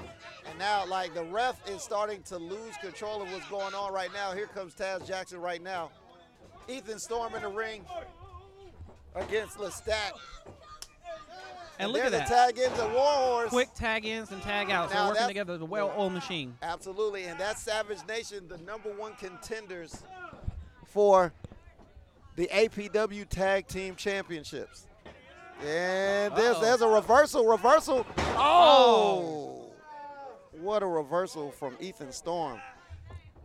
And 0.49 0.59
now, 0.59 0.85
like, 0.87 1.15
the 1.15 1.25
ref 1.25 1.57
is 1.69 1.83
starting 1.83 2.23
to 2.25 2.37
lose 2.37 2.77
control 2.81 3.23
of 3.23 3.33
what's 3.33 3.49
going 3.49 3.75
on 3.75 3.93
right 3.93 4.13
now. 4.13 4.33
Here 4.33 4.49
comes 4.49 4.75
Taz 4.75 5.07
Jackson 5.07 5.41
right 5.41 5.63
now. 5.63 5.91
Ethan 6.69 6.99
Storm 6.99 7.35
in 7.35 7.43
the 7.43 7.49
ring 7.49 7.85
against 9.15 9.59
Lestat. 9.59 10.13
And 11.83 11.93
look 11.93 12.03
at 12.05 12.13
there's 12.13 12.29
that. 12.29 12.51
a 12.51 12.53
tag 12.55 12.59
into 12.71 12.95
Warhorse. 12.95 13.49
Quick 13.51 13.75
tag 13.75 14.05
ins 14.07 14.31
and 14.31 14.41
tag 14.43 14.71
outs. 14.71 14.93
Now 14.93 15.05
They're 15.07 15.13
working 15.15 15.29
together 15.29 15.55
as 15.55 15.61
a 15.61 15.65
well-oiled 15.65 16.13
machine. 16.13 16.57
Absolutely, 16.63 17.25
and 17.25 17.39
that's 17.41 17.63
Savage 17.63 17.99
Nation, 18.07 18.47
the 18.49 18.59
number 18.59 18.91
one 18.93 19.15
contenders 19.17 20.03
for 20.87 21.33
the 22.37 22.47
APW 22.49 23.29
Tag 23.29 23.67
Team 23.67 23.97
Championships. 23.97 24.87
And 25.61 26.35
there's 26.37 26.57
Uh-oh. 26.57 26.61
there's 26.61 26.81
a 26.81 26.89
reversal, 26.89 27.47
reversal. 27.47 28.07
Oh! 28.37 28.39
oh, 28.39 29.73
what 30.61 30.83
a 30.83 30.87
reversal 30.87 31.51
from 31.51 31.77
Ethan 31.81 32.13
Storm. 32.13 32.61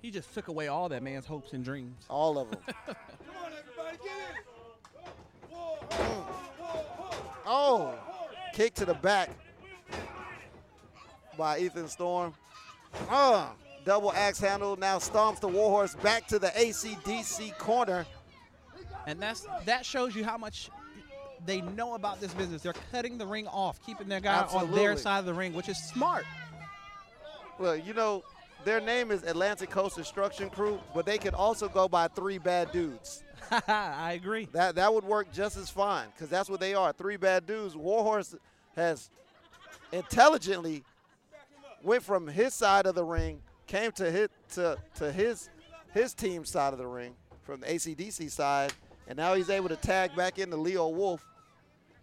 He 0.02 0.12
just 0.12 0.34
took 0.34 0.48
away 0.48 0.68
all 0.68 0.90
that 0.90 1.04
man's 1.04 1.26
hopes 1.26 1.54
and 1.54 1.64
dreams. 1.64 2.06
All 2.10 2.38
of 2.38 2.52
them. 2.52 2.60
Oh, 7.50 7.96
kick 8.58 8.74
to 8.74 8.86
the 8.86 8.94
back 8.96 9.30
by 11.38 11.60
Ethan 11.60 11.88
Storm. 11.88 12.34
Uh, 13.08 13.50
double 13.86 14.12
axe 14.14 14.40
handle 14.40 14.76
now 14.76 14.98
stomps 14.98 15.40
the 15.40 15.48
Warhorse 15.48 15.94
back 16.02 16.26
to 16.30 16.40
the 16.40 16.48
ACDC 16.48 17.56
corner. 17.60 18.04
And 19.06 19.22
that's 19.22 19.46
that 19.66 19.86
shows 19.86 20.16
you 20.16 20.24
how 20.24 20.40
much 20.40 20.72
they 21.46 21.62
know 21.62 21.94
about 21.94 22.20
this 22.20 22.34
business. 22.34 22.64
They're 22.64 22.74
cutting 22.92 23.20
the 23.20 23.28
ring 23.28 23.46
off, 23.46 23.80
keeping 23.86 24.08
their 24.08 24.20
guy 24.20 24.42
on 24.42 24.72
their 24.72 24.98
side 24.98 25.20
of 25.20 25.26
the 25.28 25.36
ring, 25.36 25.54
which 25.54 25.70
is 25.70 25.78
smart. 25.78 26.26
Well, 27.60 27.76
you 27.76 27.94
know, 27.94 28.24
their 28.68 28.82
name 28.82 29.12
is 29.12 29.24
Atlantic 29.24 29.70
Coast 29.70 29.96
Destruction 29.96 30.50
Crew, 30.50 30.78
but 30.94 31.06
they 31.06 31.18
could 31.18 31.34
also 31.34 31.70
go 31.70 31.88
by 31.88 32.10
Three 32.10 32.38
Bad 32.38 32.74
Dudes. 32.74 33.24
I 33.68 34.12
agree. 34.12 34.50
That 34.52 34.76
that 34.76 34.94
would 34.94 35.06
work 35.06 35.32
just 35.32 35.56
as 35.56 35.70
fine 35.70 36.08
because 36.14 36.28
that's 36.28 36.50
what 36.50 36.60
they 36.60 36.74
are. 36.74 36.92
Three 36.92 37.16
bad 37.16 37.46
dudes. 37.46 37.78
Warhorse 37.78 38.36
has 38.76 39.10
intelligently 39.94 40.84
went 41.82 42.04
from 42.04 42.28
his 42.28 42.54
side 42.54 42.86
of 42.86 42.96
the 42.96 43.06
ring, 43.06 43.42
came 43.68 43.94
to 43.94 44.12
hit 44.12 44.32
to 44.56 44.78
to 44.96 45.14
his 45.14 45.50
his 45.94 46.14
team 46.14 46.44
side 46.44 46.74
of 46.74 46.80
the 46.80 46.88
ring 46.88 47.16
from 47.44 47.62
the 47.62 47.68
ACDC 47.68 48.30
side, 48.30 48.74
and 49.08 49.16
now 49.16 49.34
he's 49.34 49.50
able 49.50 49.70
to 49.70 49.78
tag 49.78 50.14
back 50.14 50.40
into 50.40 50.58
Leo 50.58 50.90
Wolf. 50.90 51.26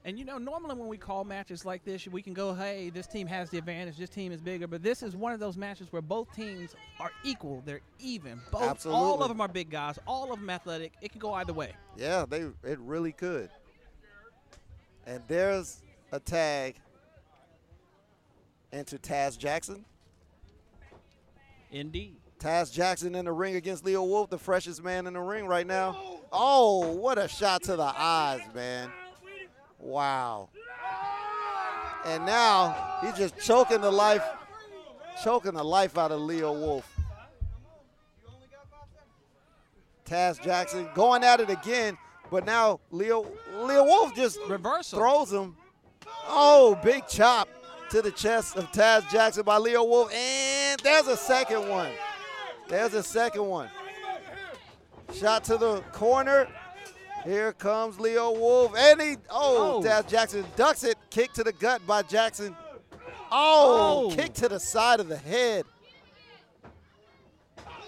And 0.06 0.18
you 0.18 0.24
know, 0.26 0.36
normally 0.36 0.74
when 0.74 0.88
we 0.88 0.98
call 0.98 1.24
matches 1.24 1.64
like 1.64 1.82
this, 1.84 2.06
we 2.06 2.20
can 2.20 2.34
go, 2.34 2.52
"Hey, 2.52 2.90
this 2.90 3.06
team 3.06 3.26
has 3.26 3.48
the 3.48 3.56
advantage. 3.56 3.96
This 3.96 4.10
team 4.10 4.32
is 4.32 4.40
bigger." 4.40 4.66
But 4.66 4.82
this 4.82 5.02
is 5.02 5.16
one 5.16 5.32
of 5.32 5.40
those 5.40 5.56
matches 5.56 5.90
where 5.90 6.02
both 6.02 6.30
teams 6.34 6.74
are 7.00 7.10
equal. 7.22 7.62
They're 7.64 7.80
even. 8.00 8.40
Both, 8.50 8.84
all 8.84 9.22
of 9.22 9.28
them 9.28 9.40
are 9.40 9.48
big 9.48 9.70
guys. 9.70 9.98
All 10.06 10.30
of 10.32 10.40
them 10.40 10.50
athletic. 10.50 10.92
It 11.00 11.10
can 11.10 11.20
go 11.20 11.32
either 11.34 11.54
way. 11.54 11.72
Yeah, 11.96 12.26
they 12.28 12.40
it 12.64 12.78
really 12.80 13.12
could. 13.12 13.48
And 15.06 15.22
there's 15.26 15.82
a 16.12 16.20
tag 16.20 16.76
into 18.72 18.98
Taz 18.98 19.38
Jackson. 19.38 19.86
Indeed. 21.70 22.16
Taz 22.38 22.70
Jackson 22.70 23.14
in 23.14 23.24
the 23.24 23.32
ring 23.32 23.56
against 23.56 23.86
Leo 23.86 24.02
Wolf, 24.04 24.28
the 24.28 24.38
freshest 24.38 24.84
man 24.84 25.06
in 25.06 25.14
the 25.14 25.20
ring 25.20 25.46
right 25.46 25.66
now. 25.66 26.20
Oh, 26.30 26.92
what 26.92 27.16
a 27.16 27.26
shot 27.26 27.62
to 27.64 27.76
the 27.76 27.82
eyes, 27.82 28.42
man. 28.54 28.90
Wow. 29.84 30.48
And 32.06 32.24
now 32.24 32.98
he's 33.02 33.14
just 33.14 33.38
choking 33.38 33.82
the 33.82 33.90
life, 33.90 34.24
choking 35.22 35.52
the 35.52 35.62
life 35.62 35.98
out 35.98 36.10
of 36.10 36.20
Leo 36.22 36.52
Wolf. 36.52 36.90
Taz 40.06 40.42
Jackson 40.42 40.88
going 40.94 41.22
at 41.22 41.40
it 41.40 41.50
again, 41.50 41.96
but 42.30 42.46
now 42.46 42.80
Leo 42.90 43.26
Leo 43.58 43.84
Wolf 43.84 44.14
just 44.14 44.38
Reversal. 44.48 44.98
throws 44.98 45.32
him. 45.32 45.56
Oh, 46.28 46.78
big 46.82 47.06
chop 47.06 47.48
to 47.90 48.00
the 48.00 48.10
chest 48.10 48.56
of 48.56 48.70
Taz 48.72 49.08
Jackson 49.10 49.44
by 49.44 49.58
Leo 49.58 49.84
Wolf, 49.84 50.12
and 50.12 50.80
there's 50.80 51.08
a 51.08 51.16
second 51.16 51.68
one. 51.68 51.92
There's 52.68 52.94
a 52.94 53.02
second 53.02 53.46
one. 53.46 53.68
Shot 55.14 55.44
to 55.44 55.58
the 55.58 55.80
corner. 55.92 56.48
Here 57.24 57.52
comes 57.54 57.98
Leo 57.98 58.32
Wolf, 58.32 58.74
and 58.76 59.00
he 59.00 59.16
oh, 59.30 59.76
Oh. 59.76 59.82
Taz 59.82 60.06
Jackson 60.08 60.44
ducks 60.56 60.84
it. 60.84 60.96
Kick 61.10 61.32
to 61.34 61.42
the 61.44 61.52
gut 61.52 61.86
by 61.86 62.02
Jackson. 62.02 62.54
Oh, 63.32 64.10
Oh. 64.10 64.14
kick 64.14 64.34
to 64.34 64.48
the 64.48 64.60
side 64.60 65.00
of 65.00 65.08
the 65.08 65.16
head. 65.16 65.64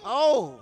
Oh. 0.05 0.61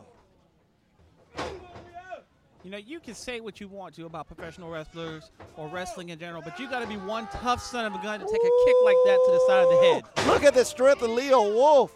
You 2.65 2.71
know, 2.71 2.79
you 2.79 2.99
can 2.99 3.15
say 3.15 3.41
what 3.41 3.61
you 3.61 3.69
want 3.69 3.95
to 3.97 4.07
about 4.07 4.27
professional 4.27 4.71
wrestlers 4.71 5.31
or 5.57 5.69
wrestling 5.69 6.09
in 6.09 6.19
general, 6.19 6.41
but 6.43 6.59
you 6.59 6.69
got 6.69 6.81
to 6.81 6.87
be 6.87 6.97
one 6.97 7.29
tough 7.31 7.63
son 7.63 7.85
of 7.85 7.95
a 7.95 8.03
gun 8.03 8.19
to 8.21 8.25
take 8.27 8.35
a 8.35 8.65
kick 8.65 8.77
like 8.85 8.97
that 9.05 9.21
to 9.27 9.33
the 9.33 9.45
side 9.47 9.63
of 9.65 9.71
the 9.71 9.77
head. 9.83 10.27
Look 10.33 10.45
at 10.45 10.55
the 10.55 10.65
strength 10.65 11.03
of 11.03 11.11
Leo 11.11 11.43
Wolf. 11.53 11.95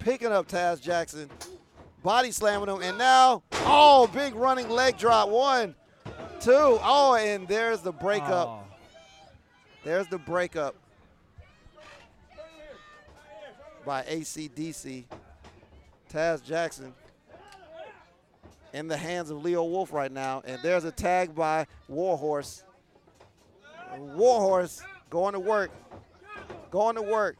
Picking 0.00 0.32
up 0.32 0.48
Taz 0.48 0.80
Jackson. 0.80 1.30
Body 2.02 2.30
slamming 2.30 2.68
him. 2.68 2.82
And 2.82 2.96
now, 2.96 3.42
oh, 3.52 4.06
big 4.12 4.34
running 4.34 4.68
leg 4.68 4.96
drop. 4.96 5.28
One, 5.28 5.74
two. 6.40 6.78
Oh, 6.82 7.14
and 7.18 7.46
there's 7.46 7.80
the 7.80 7.92
breakup. 7.92 8.48
Oh. 8.48 8.60
There's 9.84 10.06
the 10.08 10.18
breakup 10.18 10.74
by 13.84 14.02
ACDC. 14.02 15.04
Taz 16.12 16.42
Jackson 16.44 16.92
in 18.72 18.88
the 18.88 18.96
hands 18.96 19.30
of 19.30 19.42
Leo 19.42 19.64
Wolf 19.64 19.92
right 19.92 20.10
now. 20.10 20.42
And 20.44 20.60
there's 20.62 20.84
a 20.84 20.92
tag 20.92 21.34
by 21.34 21.66
Warhorse. 21.88 22.64
Warhorse 23.98 24.82
going 25.08 25.34
to 25.34 25.40
work. 25.40 25.70
Going 26.70 26.94
to 26.96 27.02
work 27.02 27.36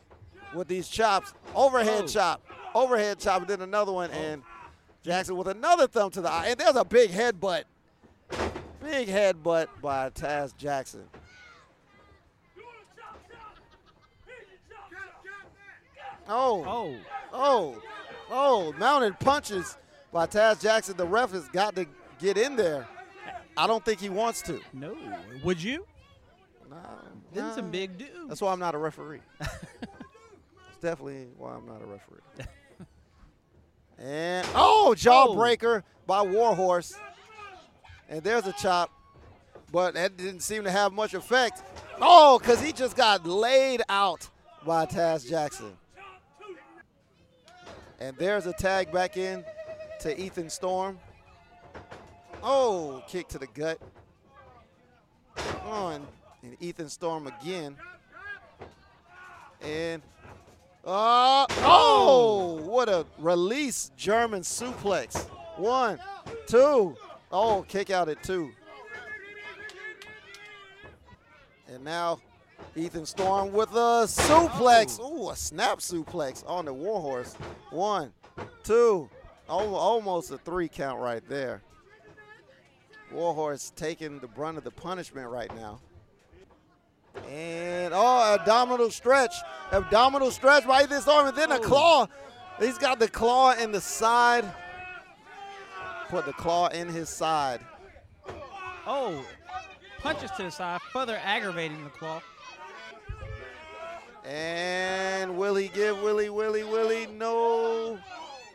with 0.55 0.67
these 0.69 0.89
chops. 0.89 1.33
Overhead 1.55 2.05
Oh. 2.05 2.07
chop. 2.07 2.43
Overhead 2.75 3.19
chop. 3.19 3.43
And 3.43 3.51
then 3.51 3.63
another 3.63 3.93
one. 3.93 4.11
Oh. 4.13 4.19
And 4.19 4.43
Jackson 5.03 5.37
with 5.37 5.49
another 5.49 5.87
thumb 5.87 6.11
to 6.13 6.21
the 6.21 6.31
eye. 6.31 6.49
And 6.49 6.59
there's 6.59 6.77
a 6.77 6.85
big 6.85 7.11
headbutt. 7.11 7.65
Big 8.83 9.09
headbutt 9.09 9.69
by 9.83 10.11
Taz 10.11 10.57
Jackson. 10.57 11.05
Oh. 16.29 16.65
Oh. 16.65 16.97
Oh. 17.33 17.83
Oh. 18.31 18.73
Mounted 18.79 19.19
punches 19.19 19.77
by 20.13 20.27
Taz 20.27 20.61
Jackson. 20.61 20.97
The 20.97 21.07
ref 21.07 21.33
has 21.33 21.49
got 21.49 21.75
to 21.77 21.87
get 22.19 22.39
in 22.39 22.57
there. 22.57 22.87
I 23.57 23.67
don't 23.67 23.85
think 23.85 24.01
he 24.01 24.09
wants 24.09 24.43
to. 24.43 24.61
No. 24.73 24.97
Would 25.45 25.63
you? 25.63 25.87
No. 26.71 26.77
Them 27.33 27.53
some 27.55 27.71
big 27.71 27.99
dudes. 27.99 28.13
That's 28.29 28.41
why 28.41 28.53
I'm 28.53 28.59
not 28.61 28.75
a 28.75 28.79
referee. 28.79 29.21
Definitely 30.81 31.29
why 31.37 31.55
I'm 31.55 31.67
not 31.67 31.83
a 31.83 31.87
referee. 31.87 32.21
and 33.99 34.47
oh, 34.55 34.95
jawbreaker 34.97 35.83
by 36.07 36.23
Warhorse. 36.23 36.95
And 38.09 38.23
there's 38.23 38.47
a 38.47 38.53
chop, 38.53 38.91
but 39.71 39.95
that 39.95 40.17
didn't 40.17 40.41
seem 40.41 40.65
to 40.65 40.71
have 40.71 40.93
much 40.93 41.15
effect. 41.15 41.63
Oh, 42.01 42.39
because 42.39 42.61
he 42.63 42.73
just 42.73 42.97
got 42.97 43.27
laid 43.27 43.83
out 43.89 44.29
by 44.65 44.87
Taz 44.87 45.29
Jackson. 45.29 45.77
And 48.01 48.17
there's 48.17 48.47
a 48.47 48.53
tag 48.55 48.91
back 48.91 49.19
in 49.19 49.45
to 50.01 50.19
Ethan 50.19 50.49
Storm. 50.49 50.99
Oh, 52.43 53.03
kick 53.07 53.29
to 53.29 53.39
the 53.39 53.47
gut. 53.49 53.79
On 55.65 56.07
and 56.43 56.57
Ethan 56.61 56.89
Storm 56.89 57.27
again. 57.27 57.77
And 59.63 60.03
uh, 60.85 61.47
oh, 61.59 62.61
what 62.65 62.89
a 62.89 63.07
release 63.19 63.91
German 63.97 64.43
suplex. 64.43 65.29
One, 65.57 65.99
two. 66.47 66.97
Oh, 67.31 67.65
kick 67.69 67.91
out 67.91 68.09
at 68.09 68.23
two. 68.23 68.51
And 71.69 71.85
now 71.85 72.21
Ethan 72.75 73.07
Storm 73.07 73.53
with 73.53 73.71
a 73.73 74.07
suplex. 74.07 75.01
Ooh, 75.01 75.31
a 75.31 75.37
snap 75.37 75.79
suplex 75.79 76.49
on 76.49 76.65
the 76.65 76.73
Warhorse. 76.73 77.35
One, 77.71 78.13
two, 78.65 79.09
al- 79.49 79.75
almost 79.77 80.31
a 80.31 80.39
three 80.39 80.69
count 80.69 81.01
right 81.01 81.23
there. 81.29 81.63
Warhorse 83.13 83.73
taking 83.77 84.19
the 84.21 84.29
brunt 84.29 84.57
of 84.57 84.65
the 84.65 84.71
punishment 84.71 85.29
right 85.29 85.55
now. 85.55 85.81
And 87.29 87.93
oh, 87.95 88.35
abdominal 88.35 88.91
stretch. 88.91 89.35
Abdominal 89.73 90.31
stretch 90.31 90.67
by 90.67 90.83
Ethan 90.83 91.01
Storm. 91.01 91.29
And 91.29 91.37
then 91.37 91.53
a 91.53 91.59
claw. 91.59 92.07
He's 92.59 92.79
got 92.79 92.99
the 92.99 93.09
claw 93.09 93.53
in 93.55 93.73
the 93.73 93.81
side. 93.81 94.45
Put 96.09 96.27
the 96.27 96.33
claw 96.33 96.69
in 96.69 96.89
his 96.89 97.09
side. 97.09 97.61
Oh. 98.87 99.25
Punches 100.01 100.31
to 100.33 100.45
the 100.45 100.51
side, 100.51 100.81
further 100.93 101.21
aggravating 101.23 101.85
the 101.85 101.91
claw. 101.91 102.23
And 104.25 105.37
will 105.37 105.55
he 105.55 105.69
give 105.69 106.01
Willie, 106.03 106.31
Willie, 106.31 106.65
Willie? 106.65 107.07
No. 107.07 107.99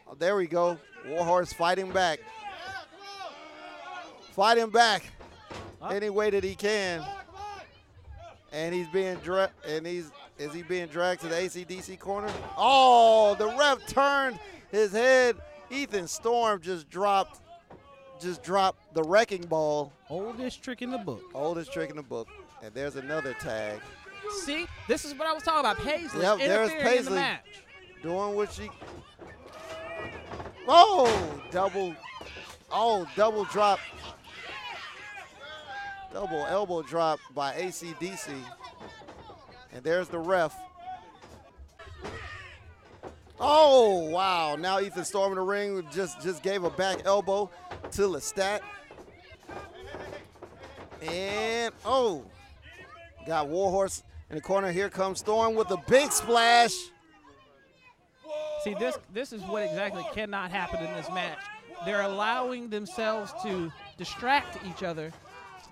Oh, 0.08 0.16
there 0.18 0.36
we 0.36 0.48
go. 0.48 0.78
Warhorse 1.08 1.54
fighting 1.54 1.92
back. 1.92 2.20
Fighting 4.32 4.70
back 4.70 5.04
any 5.90 6.10
way 6.10 6.30
that 6.30 6.44
he 6.44 6.56
can. 6.56 7.06
And 8.56 8.74
he's 8.74 8.88
being 8.88 9.18
dra- 9.18 9.52
and 9.68 9.86
he's 9.86 10.12
is 10.40 10.54
he 10.54 10.64
being 10.64 10.88
dragged 10.88 11.22
to 11.22 11.28
the 11.28 11.36
ACDC 11.36 12.00
corner? 12.00 12.32
Oh, 12.58 13.36
the 13.38 13.48
ref 13.48 13.86
turned 13.86 14.40
his 14.72 14.94
head. 14.94 15.36
Ethan 15.70 16.08
Storm 16.08 16.62
just 16.62 16.90
dropped 16.90 17.42
just 18.22 18.44
dropped 18.44 18.94
the 18.94 19.04
wrecking 19.04 19.42
ball. 19.42 19.92
Oldest 20.10 20.64
trick 20.64 20.82
in 20.82 20.90
the 20.90 20.98
book. 20.98 21.22
Oldest 21.34 21.74
trick 21.74 21.90
in 21.90 21.98
the 21.98 22.04
book. 22.04 22.30
And 22.64 22.74
there's 22.74 22.96
another 22.96 23.34
tag. 23.42 23.82
See, 24.46 24.66
this 24.88 25.04
is 25.04 25.14
what 25.16 25.28
I 25.28 25.34
was 25.34 25.44
talking 25.44 25.60
about. 25.60 25.78
Paisley 25.78 26.22
Yep, 26.22 26.38
there's 26.38 26.72
interfering 26.72 26.98
in 27.00 27.06
the 27.06 27.12
match. 27.12 27.42
doing 28.02 28.36
what 28.36 28.54
she. 28.54 28.70
Oh, 30.66 31.42
double. 31.52 31.94
Oh, 32.72 33.06
double 33.18 33.44
drop. 33.46 33.80
Double 36.16 36.46
elbow 36.46 36.82
drop 36.82 37.20
by 37.34 37.52
ACDC. 37.56 38.34
And 39.74 39.84
there's 39.84 40.08
the 40.08 40.18
ref. 40.18 40.56
Oh, 43.38 44.10
wow. 44.12 44.56
Now 44.56 44.80
Ethan 44.80 45.04
Storm 45.04 45.34
in 45.34 45.36
the 45.36 45.42
ring 45.42 45.86
just, 45.92 46.22
just 46.22 46.42
gave 46.42 46.64
a 46.64 46.70
back 46.70 47.00
elbow 47.04 47.50
to 47.92 48.04
Lestat. 48.04 48.62
And, 51.02 51.74
oh, 51.84 52.24
got 53.28 53.50
Warhorse 53.50 54.02
in 54.30 54.38
the 54.38 54.42
corner. 54.42 54.72
Here 54.72 54.90
comes 54.90 55.20
Storm 55.20 55.54
with 55.54 55.70
a 55.72 55.84
big 55.90 56.14
splash. 56.14 56.76
See, 58.64 58.74
this 58.80 58.98
this 59.12 59.34
is 59.34 59.42
what 59.42 59.64
exactly 59.64 60.06
cannot 60.14 60.50
happen 60.50 60.80
in 60.80 60.94
this 60.94 61.10
match. 61.10 61.40
They're 61.86 62.04
allowing 62.04 62.70
themselves 62.70 63.34
to 63.44 63.70
distract 63.98 64.58
each 64.66 64.82
other. 64.82 65.12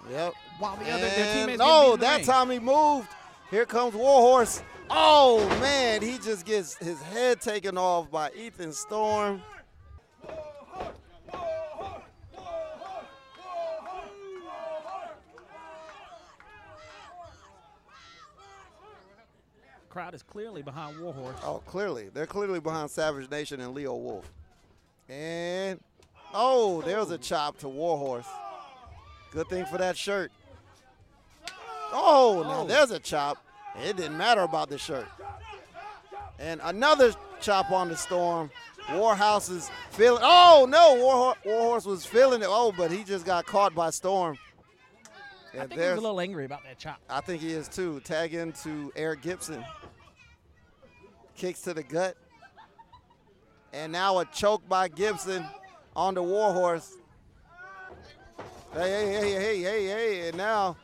Yep. 0.10 0.34
While 0.60 0.76
the 0.78 0.90
other 0.90 1.00
their 1.02 1.26
And- 1.26 1.40
teammates 1.40 1.60
No, 1.60 1.66
get 1.66 1.82
beat 1.82 1.94
in 1.94 2.00
the 2.00 2.06
that 2.06 2.24
time 2.26 2.50
he 2.50 2.60
moved. 2.60 3.08
Here 3.50 3.66
comes 3.66 3.94
Warhorse. 3.94 4.62
Oh 4.90 5.48
man, 5.60 6.02
he 6.02 6.18
just 6.18 6.46
gets 6.46 6.76
his 6.76 7.02
head 7.02 7.40
taken 7.42 7.78
off 7.78 8.12
by 8.12 8.32
Ethan 8.32 8.74
Storm. 8.74 9.42
Crowd 19.90 20.16
is 20.16 20.24
clearly 20.24 20.64
behind 20.64 21.00
Warhorse. 21.00 21.38
Oh, 21.44 21.62
clearly. 21.68 22.10
They're 22.12 22.26
clearly 22.26 22.60
behind 22.60 22.90
Savage 22.90 23.30
Nation 23.30 23.60
and 23.62 23.74
Leo 23.76 23.96
Wolf. 23.96 24.32
And 25.08 25.80
oh, 26.34 26.82
there's 26.82 27.12
a 27.12 27.18
chop 27.18 27.60
to 27.60 27.70
Warhorse. 27.70 28.28
Good 29.34 29.50
thing 29.50 29.66
for 29.66 29.80
that 29.80 29.98
shirt. 29.98 30.32
Oh, 31.92 32.44
now 32.46 32.62
oh. 32.62 32.68
there's 32.68 32.92
a 32.92 33.00
chop. 33.00 33.44
It 33.84 33.98
didn't 33.98 34.18
matter 34.18 34.42
about 34.42 34.70
the 34.70 34.78
shirt. 34.78 35.08
And 36.38 36.62
another 36.64 37.14
chop 37.42 37.72
on 37.72 37.90
the 37.90 37.98
storm. 37.98 38.52
Warhorse 38.92 39.50
is 39.50 39.72
feeling. 39.92 40.22
Oh 40.24 40.68
no, 40.70 40.96
Warhorse, 40.96 41.38
Warhorse 41.46 41.86
was 41.86 42.06
feeling 42.06 42.42
it. 42.42 42.48
Oh, 42.50 42.72
but 42.78 42.92
he 42.92 43.04
just 43.04 43.26
got 43.26 43.46
caught 43.46 43.74
by 43.74 43.90
Storm. 43.90 44.38
I 45.54 45.58
And 45.58 45.70
think 45.70 45.82
he's 45.82 45.92
a 45.92 45.96
little 45.96 46.20
angry 46.20 46.46
about 46.46 46.64
that 46.66 46.78
chop. 46.78 47.00
I 47.10 47.22
think 47.22 47.42
he 47.42 47.54
is 47.54 47.68
too. 47.68 48.02
Tag 48.02 48.34
into 48.34 48.92
Eric 48.96 49.22
Gibson. 49.22 49.64
Kicks 51.36 51.62
to 51.62 51.74
the 51.74 51.84
gut. 51.84 52.18
And 53.72 53.92
now 53.92 54.20
a 54.20 54.26
choke 54.26 54.68
by 54.68 54.90
Gibson 54.90 55.46
on 55.96 56.14
the 56.14 56.22
Warhorse. 56.22 56.98
Hey, 58.74 58.90
hey, 58.90 59.20
hey, 59.20 59.32
hey, 59.34 59.62
hey, 59.62 59.86
hey. 59.86 60.28
And 60.30 60.38
now 60.38 60.76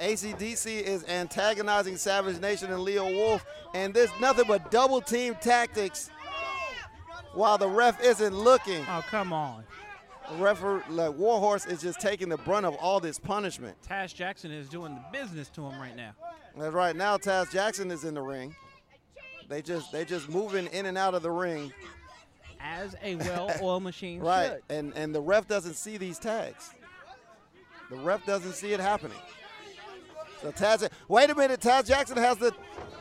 ACDC 0.00 0.82
is 0.82 1.04
antagonizing 1.08 1.96
Savage 1.96 2.38
Nation 2.40 2.70
and 2.72 2.82
Leo 2.82 3.06
Wolf. 3.10 3.44
And 3.74 3.94
there's 3.94 4.10
nothing 4.20 4.44
but 4.46 4.70
double 4.70 5.00
team 5.00 5.34
tactics 5.40 6.10
while 7.32 7.56
the 7.58 7.68
ref 7.68 8.02
isn't 8.02 8.34
looking. 8.36 8.84
Oh, 8.88 9.02
come 9.08 9.32
on. 9.32 9.64
The 10.30 10.36
referee, 10.36 10.80
like 10.88 11.14
Warhorse, 11.16 11.66
is 11.66 11.82
just 11.82 12.00
taking 12.00 12.28
the 12.28 12.38
brunt 12.38 12.64
of 12.66 12.74
all 12.76 13.00
this 13.00 13.18
punishment. 13.18 13.76
Taz 13.86 14.14
Jackson 14.14 14.50
is 14.50 14.68
doing 14.68 14.94
the 14.94 15.02
business 15.18 15.48
to 15.50 15.62
him 15.62 15.78
right 15.78 15.96
now. 15.96 16.12
And 16.56 16.72
right 16.72 16.96
now, 16.96 17.16
Taz 17.18 17.50
Jackson 17.50 17.90
is 17.90 18.04
in 18.04 18.14
the 18.14 18.22
ring. 18.22 18.54
They 19.48 19.60
just 19.60 19.92
they 19.92 20.04
just 20.06 20.28
moving 20.30 20.66
in 20.68 20.86
and 20.86 20.96
out 20.96 21.14
of 21.14 21.22
the 21.22 21.30
ring. 21.30 21.72
As 22.60 22.96
a 23.02 23.16
well-oiled 23.16 23.82
machine 23.82 24.20
Right, 24.22 24.52
should. 24.52 24.62
and 24.74 24.92
and 24.96 25.14
the 25.14 25.20
ref 25.20 25.46
doesn't 25.46 25.74
see 25.74 25.98
these 25.98 26.18
tags. 26.18 26.70
The 27.90 27.96
ref 27.96 28.24
doesn't 28.26 28.54
see 28.54 28.72
it 28.72 28.80
happening. 28.80 29.18
So 30.42 30.52
Taz, 30.52 30.88
wait 31.08 31.30
a 31.30 31.34
minute, 31.34 31.60
Taz 31.60 31.86
Jackson 31.86 32.16
has 32.16 32.36
the, 32.38 32.52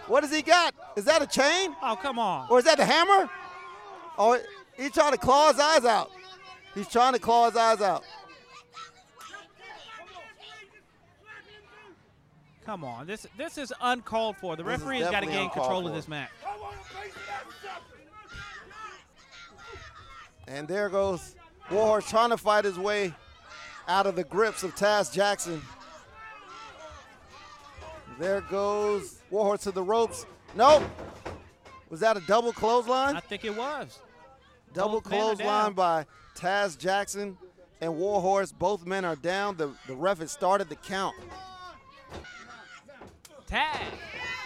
what 0.08 0.22
does 0.22 0.34
he 0.34 0.42
got? 0.42 0.74
Is 0.96 1.06
that 1.06 1.22
a 1.22 1.28
chain? 1.28 1.76
Oh 1.82 1.98
come 2.02 2.20
on! 2.20 2.48
Or 2.50 2.60
is 2.60 2.66
that 2.66 2.78
the 2.78 2.86
hammer? 2.86 3.30
Oh, 4.18 4.40
he's 4.78 4.92
trying 4.92 5.12
to 5.12 5.18
claw 5.18 5.52
his 5.52 5.60
eyes 5.60 5.86
out. 5.86 6.12
He's 6.76 6.88
trying 6.88 7.14
to 7.14 7.20
claw 7.20 7.50
his 7.50 7.58
eyes 7.58 7.82
out. 7.82 8.04
Come 12.66 12.84
on, 12.86 13.08
this 13.08 13.28
this 13.38 13.58
is 13.58 13.74
uncalled 13.82 14.38
for. 14.38 14.56
The 14.56 14.64
This 14.64 14.80
referee 14.80 15.00
has 15.00 15.12
got 15.12 15.22
to 15.22 15.26
gain 15.26 15.50
control 15.50 15.86
of 15.86 15.94
this 15.94 16.08
match. 16.08 16.30
And 20.48 20.68
there 20.68 20.90
goes 20.90 21.36
Warhorse 21.72 22.10
trying 22.10 22.30
to 22.30 22.38
fight 22.38 22.66
his 22.66 22.78
way 22.78 23.14
out 23.88 24.08
of 24.08 24.16
the 24.16 24.24
grips 24.24 24.64
of 24.64 24.76
Taz 24.76 25.12
Jackson. 25.12 25.62
There 28.20 28.42
goes 28.42 29.22
Warhorse 29.30 29.64
to 29.64 29.72
the 29.72 29.84
ropes. 29.84 30.26
Nope. 30.56 30.84
Was 31.90 32.00
that 32.00 32.18
a 32.18 32.22
double 32.22 32.54
clothesline? 32.54 33.16
I 33.16 33.20
think 33.20 33.46
it 33.46 33.56
was. 33.56 34.00
Double 34.74 35.02
Both 35.02 35.04
clothesline 35.04 35.74
by 35.74 36.06
Taz 36.36 36.78
Jackson 36.78 37.38
and 37.82 37.96
Warhorse. 37.96 38.52
Both 38.52 38.86
men 38.86 39.06
are 39.06 39.16
down. 39.16 39.58
The, 39.58 39.72
the 39.88 39.96
ref 39.96 40.20
has 40.20 40.32
started 40.32 40.70
the 40.70 40.76
count. 40.76 41.16
Tag. 43.48 43.86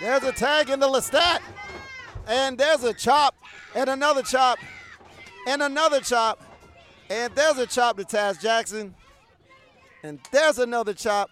There's 0.02 0.24
a 0.24 0.32
tag 0.32 0.70
in 0.70 0.80
the 0.80 0.88
Lestat. 0.88 1.40
And 2.28 2.58
there's 2.58 2.84
a 2.84 2.94
chop. 2.94 3.36
And 3.76 3.90
another 3.90 4.24
chop. 4.24 4.60
And 5.48 5.62
another 5.62 6.02
chop. 6.02 6.42
And 7.10 7.34
there's 7.36 7.58
a 7.58 7.66
chop 7.66 7.98
to 7.98 8.04
Taz 8.04 8.42
Jackson. 8.42 8.94
And 10.08 10.22
there's 10.32 10.58
another 10.58 10.94
chop. 10.94 11.30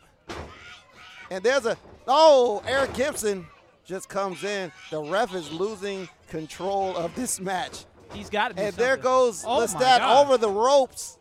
And 1.31 1.41
there's 1.41 1.65
a 1.65 1.77
oh, 2.09 2.61
Eric 2.67 2.93
Gibson 2.93 3.47
just 3.85 4.09
comes 4.09 4.43
in. 4.43 4.69
The 4.91 5.01
ref 5.01 5.33
is 5.33 5.49
losing 5.49 6.09
control 6.27 6.95
of 6.97 7.15
this 7.15 7.39
match. 7.39 7.85
He's 8.11 8.29
got 8.29 8.55
to 8.55 8.61
And 8.61 8.75
there 8.75 8.97
goes 8.97 9.45
oh 9.45 9.65
Lestat 9.65 10.01
over 10.01 10.37
the 10.37 10.49
ropes. 10.49 11.17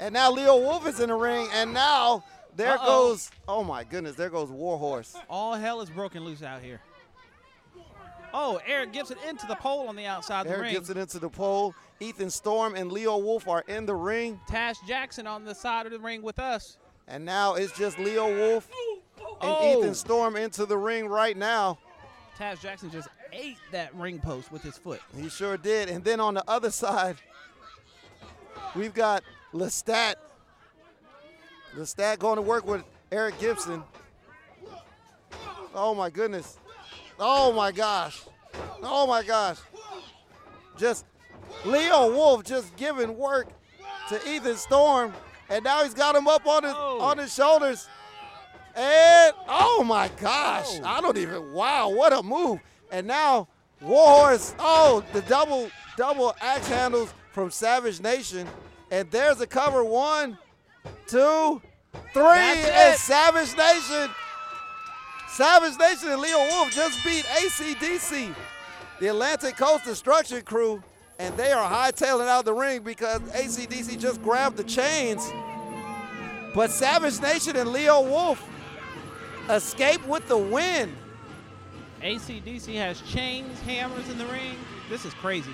And 0.00 0.12
now 0.12 0.32
Leo 0.32 0.56
Wolf 0.56 0.88
is 0.88 0.98
in 0.98 1.08
the 1.08 1.14
ring. 1.14 1.46
And 1.54 1.72
now 1.72 2.24
there 2.56 2.72
Uh-oh. 2.72 2.86
goes, 2.86 3.30
oh 3.46 3.62
my 3.62 3.84
goodness, 3.84 4.16
there 4.16 4.30
goes 4.30 4.50
Warhorse. 4.50 5.14
All 5.30 5.54
hell 5.54 5.80
is 5.80 5.90
broken 5.90 6.24
loose 6.24 6.42
out 6.42 6.62
here. 6.62 6.80
Oh, 8.34 8.60
Eric 8.66 8.92
Gibson 8.92 9.18
into 9.26 9.46
the 9.46 9.54
pole 9.54 9.88
on 9.88 9.94
the 9.94 10.04
outside 10.04 10.46
of 10.46 10.48
the 10.48 10.52
ring. 10.54 10.62
Eric. 10.62 10.72
Gibson 10.74 10.98
into 10.98 11.20
the 11.20 11.30
pole. 11.30 11.74
Ethan 12.00 12.30
Storm 12.30 12.74
and 12.74 12.90
Leo 12.90 13.18
Wolf 13.18 13.46
are 13.46 13.64
in 13.68 13.86
the 13.86 13.94
ring. 13.94 14.40
Taz 14.48 14.76
Jackson 14.86 15.26
on 15.28 15.44
the 15.44 15.54
side 15.54 15.86
of 15.86 15.92
the 15.92 15.98
ring 15.98 16.22
with 16.22 16.38
us. 16.38 16.76
And 17.08 17.24
now 17.24 17.54
it's 17.54 17.76
just 17.76 17.98
Leo 17.98 18.26
Wolf 18.34 18.68
and 19.20 19.34
Oh. 19.40 19.80
Ethan 19.80 19.94
Storm 19.94 20.36
into 20.36 20.66
the 20.66 20.76
ring 20.76 21.06
right 21.06 21.36
now. 21.36 21.78
Taz 22.38 22.60
Jackson 22.60 22.90
just 22.90 23.08
ate 23.32 23.56
that 23.72 23.94
ring 23.94 24.18
post 24.18 24.52
with 24.52 24.62
his 24.62 24.76
foot. 24.76 25.00
He 25.16 25.28
sure 25.28 25.56
did. 25.56 25.88
And 25.88 26.04
then 26.04 26.20
on 26.20 26.34
the 26.34 26.44
other 26.48 26.70
side, 26.70 27.16
we've 28.74 28.94
got 28.94 29.22
Lestat. 29.52 30.14
Lestat 31.76 32.18
going 32.18 32.36
to 32.36 32.42
work 32.42 32.66
with 32.66 32.82
Eric 33.12 33.38
Gibson. 33.38 33.82
Oh 35.74 35.94
my 35.94 36.10
goodness. 36.10 36.58
Oh 37.18 37.52
my 37.52 37.72
gosh. 37.72 38.22
Oh 38.82 39.06
my 39.06 39.22
gosh. 39.22 39.58
Just 40.76 41.04
Leo 41.64 42.12
Wolf 42.12 42.44
just 42.44 42.74
giving 42.76 43.16
work 43.16 43.48
to 44.08 44.28
Ethan 44.28 44.56
Storm. 44.56 45.12
And 45.50 45.64
now 45.64 45.82
he's 45.82 45.94
got 45.94 46.14
him 46.14 46.28
up 46.28 46.46
on 46.46 46.64
his 46.64 46.74
oh. 46.76 47.00
on 47.00 47.18
his 47.18 47.34
shoulders. 47.34 47.88
And 48.74 49.34
oh 49.48 49.82
my 49.84 50.08
gosh. 50.20 50.66
Oh. 50.80 50.84
I 50.84 51.00
don't 51.00 51.16
even 51.18 51.52
wow, 51.52 51.88
what 51.88 52.12
a 52.12 52.22
move. 52.22 52.60
And 52.90 53.06
now 53.06 53.48
Warhorse, 53.80 54.54
oh, 54.58 55.04
the 55.12 55.22
double 55.22 55.70
double 55.96 56.34
axe 56.40 56.68
handles 56.68 57.12
from 57.32 57.50
Savage 57.50 58.00
Nation. 58.00 58.46
And 58.90 59.10
there's 59.10 59.40
a 59.40 59.46
cover. 59.46 59.84
One, 59.84 60.38
two, 61.06 61.60
three. 62.12 62.22
And. 62.22 62.98
Savage 62.98 63.56
Nation. 63.56 64.10
Savage 65.28 65.78
Nation 65.78 66.08
and 66.10 66.20
Leo 66.20 66.38
Wolf 66.38 66.72
just 66.72 67.04
beat 67.04 67.24
ACDC, 67.26 68.34
the 68.98 69.08
Atlantic 69.08 69.56
Coast 69.56 69.84
Destruction 69.84 70.42
Crew, 70.42 70.82
and 71.18 71.36
they 71.36 71.50
are 71.52 71.68
hightailing 71.68 72.28
out 72.28 72.40
of 72.40 72.44
the 72.44 72.54
ring 72.54 72.82
because 72.82 73.20
ACDC 73.20 73.98
just 73.98 74.22
grabbed 74.22 74.56
the 74.56 74.64
chains. 74.64 75.28
But 76.54 76.70
Savage 76.70 77.20
Nation 77.20 77.56
and 77.56 77.70
Leo 77.72 78.00
Wolf 78.00 78.42
escape 79.50 80.06
with 80.06 80.26
the 80.28 80.38
win. 80.38 80.94
ACDC 82.02 82.74
has 82.76 83.00
chains, 83.02 83.60
hammers 83.62 84.08
in 84.08 84.18
the 84.18 84.26
ring. 84.26 84.56
This 84.88 85.04
is 85.04 85.12
crazy. 85.14 85.50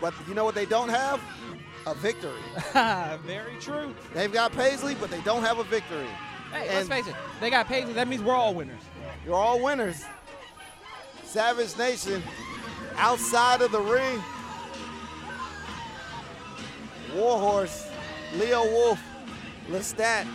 But 0.00 0.14
you 0.26 0.34
know 0.34 0.44
what 0.44 0.54
they 0.54 0.66
don't 0.66 0.88
have? 0.88 1.20
A 1.86 1.94
victory. 1.94 2.32
Very 3.26 3.56
true. 3.60 3.94
They've 4.14 4.32
got 4.32 4.52
Paisley, 4.52 4.94
but 4.94 5.10
they 5.10 5.20
don't 5.20 5.42
have 5.42 5.58
a 5.58 5.64
victory. 5.64 6.06
Hey, 6.52 6.68
And- 6.68 6.76
let's 6.76 6.88
face 6.88 7.06
it. 7.06 7.14
They 7.40 7.50
got 7.50 7.66
Paisley. 7.66 7.92
That 7.92 8.08
means 8.08 8.22
we're 8.22 8.34
all 8.34 8.54
winners. 8.54 8.80
You're 9.24 9.34
all 9.34 9.60
winners. 9.62 10.04
Savage 11.24 11.76
Nation 11.76 12.22
outside 12.96 13.62
of 13.62 13.72
the 13.72 13.80
ring. 13.80 14.22
Warhorse, 17.14 17.90
Leo 18.36 18.64
Wolf, 18.64 19.00
Lestat. 19.68 20.26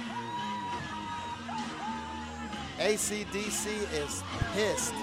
ACDC 2.78 3.68
is 3.94 4.24
pissed. 4.54 4.94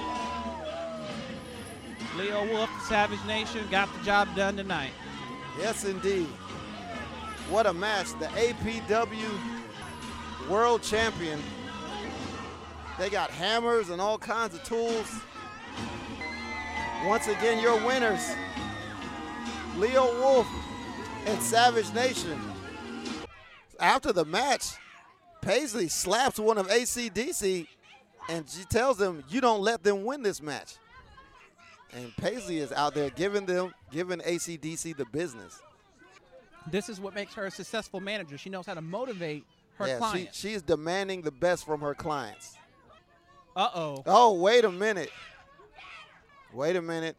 Leo 2.16 2.46
Wolf, 2.52 2.70
Savage 2.88 3.24
Nation, 3.26 3.66
got 3.70 3.88
the 3.98 4.05
job 4.05 4.28
done 4.36 4.56
tonight. 4.56 4.92
Yes, 5.59 5.84
indeed. 5.84 6.28
What 7.51 7.66
a 7.66 7.72
match. 7.72 8.09
The 8.20 8.26
APW 8.26 9.38
World 10.48 10.82
Champion. 10.82 11.40
They 12.98 13.10
got 13.10 13.30
hammers 13.30 13.90
and 13.90 14.01
all 14.01 14.18
kinds 14.18 14.55
of 14.55 14.62
tools. 14.62 15.10
Once 17.05 17.26
again, 17.26 17.60
your 17.60 17.84
winners 17.84 18.34
Leo 19.76 20.05
Wolf 20.20 20.46
and 21.26 21.42
Savage 21.42 21.92
Nation. 21.92 22.38
After 23.80 24.12
the 24.12 24.24
match, 24.24 24.64
Paisley 25.40 25.88
slaps 25.88 26.38
one 26.38 26.59
of 26.59 26.68
ACDC 26.68 27.66
and 28.28 28.48
she 28.48 28.64
tells 28.64 28.96
them, 28.96 29.24
You 29.28 29.40
don't 29.40 29.60
let 29.60 29.82
them 29.82 30.05
win 30.05 30.22
this 30.22 30.40
match. 30.40 30.76
And 31.92 32.14
Paisley 32.16 32.59
is 32.59 32.72
out 32.72 32.94
there 32.94 33.10
giving 33.10 33.46
them, 33.46 33.72
giving 33.92 34.18
ACDC 34.20 34.96
the 34.96 35.05
business. 35.06 35.60
This 36.70 36.88
is 36.88 36.98
what 36.98 37.14
makes 37.14 37.34
her 37.34 37.46
a 37.46 37.51
successful 37.51 38.01
manager. 38.01 38.38
She 38.38 38.51
knows 38.51 38.66
how 38.66 38.74
to 38.74 38.80
motivate 38.80 39.44
her 39.76 39.86
yeah, 39.86 39.98
clients. 39.98 40.38
She, 40.38 40.48
she's 40.48 40.62
demanding 40.62 41.22
the 41.22 41.30
best 41.30 41.66
from 41.66 41.80
her 41.80 41.94
clients. 41.94 42.56
Uh 43.55 43.68
oh. 43.74 44.02
Oh, 44.06 44.34
wait 44.34 44.64
a 44.64 44.70
minute. 44.70 45.10
Wait 46.52 46.74
a 46.76 46.82
minute. 46.82 47.16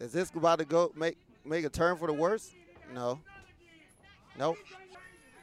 Is 0.00 0.12
this 0.12 0.30
about 0.34 0.58
to 0.58 0.64
go 0.64 0.92
make 0.96 1.16
make 1.44 1.64
a 1.64 1.68
turn 1.68 1.96
for 1.96 2.06
the 2.06 2.12
worse? 2.12 2.52
No. 2.94 3.18
Nope. 4.38 4.56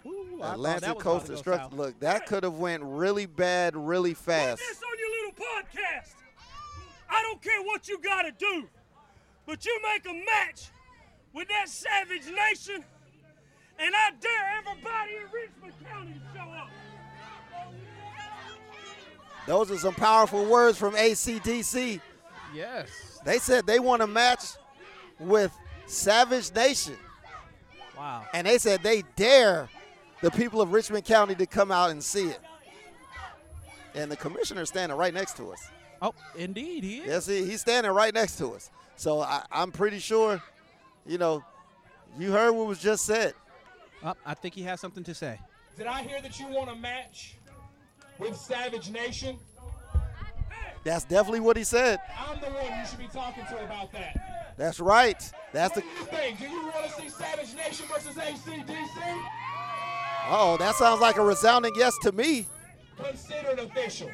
I 0.06 0.10
thought 0.42 0.54
Atlantic 0.54 1.00
Coast 1.00 1.26
about 1.26 1.36
Destruction. 1.36 1.78
Look, 1.78 2.00
that 2.00 2.26
could 2.26 2.44
have 2.44 2.58
went 2.58 2.84
really 2.84 3.26
bad, 3.26 3.76
really 3.76 4.14
fast. 4.14 4.60
this 4.60 4.82
on 4.82 4.98
your 4.98 5.10
little 5.10 5.46
podcast. 5.46 6.14
I 7.10 7.22
don't 7.24 7.42
care 7.42 7.62
what 7.64 7.88
you 7.88 8.00
gotta 8.00 8.32
do, 8.32 8.68
but 9.46 9.66
you 9.66 9.80
make 9.94 10.06
a 10.06 10.14
match 10.14 10.70
with 11.34 11.48
that 11.50 11.68
Savage 11.68 12.26
Nation, 12.28 12.84
and 13.80 13.96
I 13.96 14.12
dare 14.22 14.58
everybody 14.60 15.16
in 15.16 15.24
Richmond 15.34 15.74
County 15.90 16.14
to 16.14 16.38
show 16.38 16.50
up. 16.50 16.70
Those 19.48 19.72
are 19.72 19.78
some 19.78 19.96
powerful 19.96 20.46
words 20.46 20.78
from 20.78 20.94
ACDC. 20.96 22.00
Yes. 22.54 23.20
They 23.26 23.40
said 23.40 23.66
they 23.66 23.80
want 23.80 24.02
a 24.02 24.08
match 24.08 24.44
with 25.20 25.52
Savage 25.88 26.54
Nation. 26.54 26.98
Wow. 28.00 28.26
And 28.34 28.48
they 28.48 28.58
said 28.58 28.82
they 28.82 29.04
dare 29.18 29.68
the 30.22 30.32
people 30.32 30.62
of 30.62 30.72
Richmond 30.72 31.04
County 31.04 31.36
to 31.36 31.46
come 31.46 31.70
out 31.70 31.92
and 31.92 32.02
see 32.02 32.30
it. 32.30 32.40
And 33.94 34.10
the 34.10 34.16
commissioner's 34.16 34.70
standing 34.70 34.98
right 34.98 35.14
next 35.14 35.36
to 35.36 35.52
us. 35.52 35.70
Oh, 36.02 36.14
indeed, 36.38 36.86
he 36.86 37.00
is. 37.00 37.08
Yes, 37.08 37.28
he, 37.28 37.44
he's 37.46 37.60
standing 37.60 37.92
right 37.92 38.14
next 38.14 38.38
to 38.38 38.54
us. 38.54 38.72
So 38.96 39.20
I, 39.20 39.44
I'm 39.52 39.74
pretty 39.74 40.00
sure, 40.00 40.42
you 41.06 41.18
know, 41.18 41.44
you 42.18 42.32
heard 42.32 42.54
what 42.54 42.68
was 42.68 42.80
just 42.80 43.06
said. 43.06 43.34
Oh, 44.02 44.14
I 44.26 44.34
think 44.34 44.54
he 44.56 44.62
has 44.64 44.80
something 44.80 45.04
to 45.04 45.14
say. 45.14 45.38
Did 45.78 45.88
I 45.88 46.02
hear 46.02 46.22
that 46.22 46.40
you 46.40 46.48
want 46.48 46.70
a 46.70 46.76
match 46.76 47.36
with 48.18 48.38
Savage 48.38 48.90
Nation? 48.90 49.38
That's 50.84 51.04
definitely 51.06 51.42
what 51.42 51.58
he 51.58 51.64
said. 51.64 52.00
I'm 52.18 52.40
the 52.40 52.48
one 52.48 52.66
you 52.66 52.86
should 52.88 53.00
be 53.00 53.08
talking 53.08 53.46
to 53.46 53.64
about 53.64 53.92
that. 53.92 54.56
That's 54.58 54.80
right. 54.80 55.32
That's 55.54 55.74
the. 55.76 55.82
What 55.82 56.12
do 56.12 56.16
you 56.18 56.22
think? 56.22 56.40
Do 56.40 56.46
you 56.46 56.64
want 56.64 56.86
to 56.86 57.02
see 57.02 57.10
Savage 57.10 57.56
Nation 57.56 57.86
versus 57.92 58.16
ACDC? 58.16 59.26
Oh, 60.32 60.58
that 60.60 60.76
sounds 60.76 61.02
like 61.02 61.18
a 61.18 61.24
resounding 61.24 61.74
yes 61.76 61.98
to 62.04 62.12
me. 62.12 62.48
Considered 62.98 63.60
official. 63.60 64.10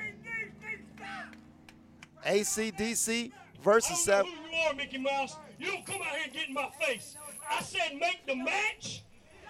ACDC 2.25 3.31
versus 3.63 4.03
Savage. 4.03 4.31
who 4.31 4.55
you 4.55 4.63
are, 4.67 4.73
Mickey 4.73 4.97
Mouse. 4.97 5.35
You 5.59 5.67
don't 5.67 5.85
come 5.85 6.01
out 6.01 6.07
here 6.07 6.21
and 6.25 6.33
get 6.33 6.47
in 6.47 6.53
my 6.53 6.69
face. 6.79 7.15
I 7.49 7.61
said 7.61 7.97
make 7.99 8.25
the 8.25 8.35
match, 8.35 9.03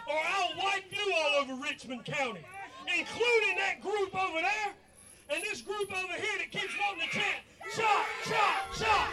or 0.07 0.15
I'll 0.15 0.57
wipe 0.57 0.83
you 0.91 1.13
all 1.13 1.41
over 1.41 1.61
Richmond 1.61 2.05
County, 2.05 2.41
including 2.87 3.57
that 3.57 3.81
group 3.81 4.13
over 4.15 4.41
there, 4.41 4.73
and 5.30 5.43
this 5.43 5.61
group 5.61 5.91
over 5.91 6.14
here 6.14 6.38
that 6.38 6.52
keeps 6.52 6.73
wanting 6.80 7.07
to 7.07 7.14
chant, 7.15 7.41
chop, 7.76 8.06
chop, 8.26 8.73
chop. 8.77 9.10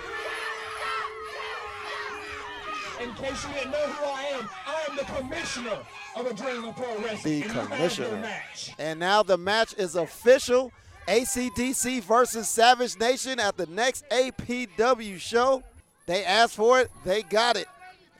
In 3.01 3.12
case 3.14 3.44
you 3.44 3.55
didn't 3.55 3.72
know 3.72 3.86
who 3.86 4.05
I 4.05 4.22
am, 4.39 4.48
I 4.66 4.84
am 4.89 4.97
the 4.97 5.05
commissioner 5.05 5.78
of 6.14 6.26
Adrenaline 6.26 6.76
Pro 6.76 6.98
Wrestling. 7.02 7.40
The 7.40 7.43
and 7.43 7.44
you 7.44 7.60
have 7.60 7.70
commissioner. 7.70 8.16
match. 8.20 8.70
And 8.78 9.01
now 9.01 9.22
the 9.22 9.36
match 9.39 9.74
is 9.76 9.97
official. 9.97 10.72
ACDC 11.09 12.01
versus 12.02 12.48
Savage 12.48 12.97
Nation 13.01 13.40
at 13.40 13.56
the 13.56 13.66
next 13.66 14.05
APW 14.10 15.18
show. 15.18 15.64
They 16.06 16.24
asked 16.24 16.55
for 16.55 16.78
it, 16.80 16.90
they 17.05 17.22
got 17.22 17.56
it. 17.56 17.66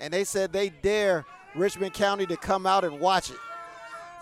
And 0.01 0.13
they 0.13 0.25
said 0.25 0.53
they 0.53 0.71
dare 0.71 1.25
Richmond 1.55 1.95
County 1.95 2.27
to 2.27 2.37
come 2.37 2.67
out 2.67 2.83
and 2.83 2.99
watch 2.99 3.31
it. 3.31 3.37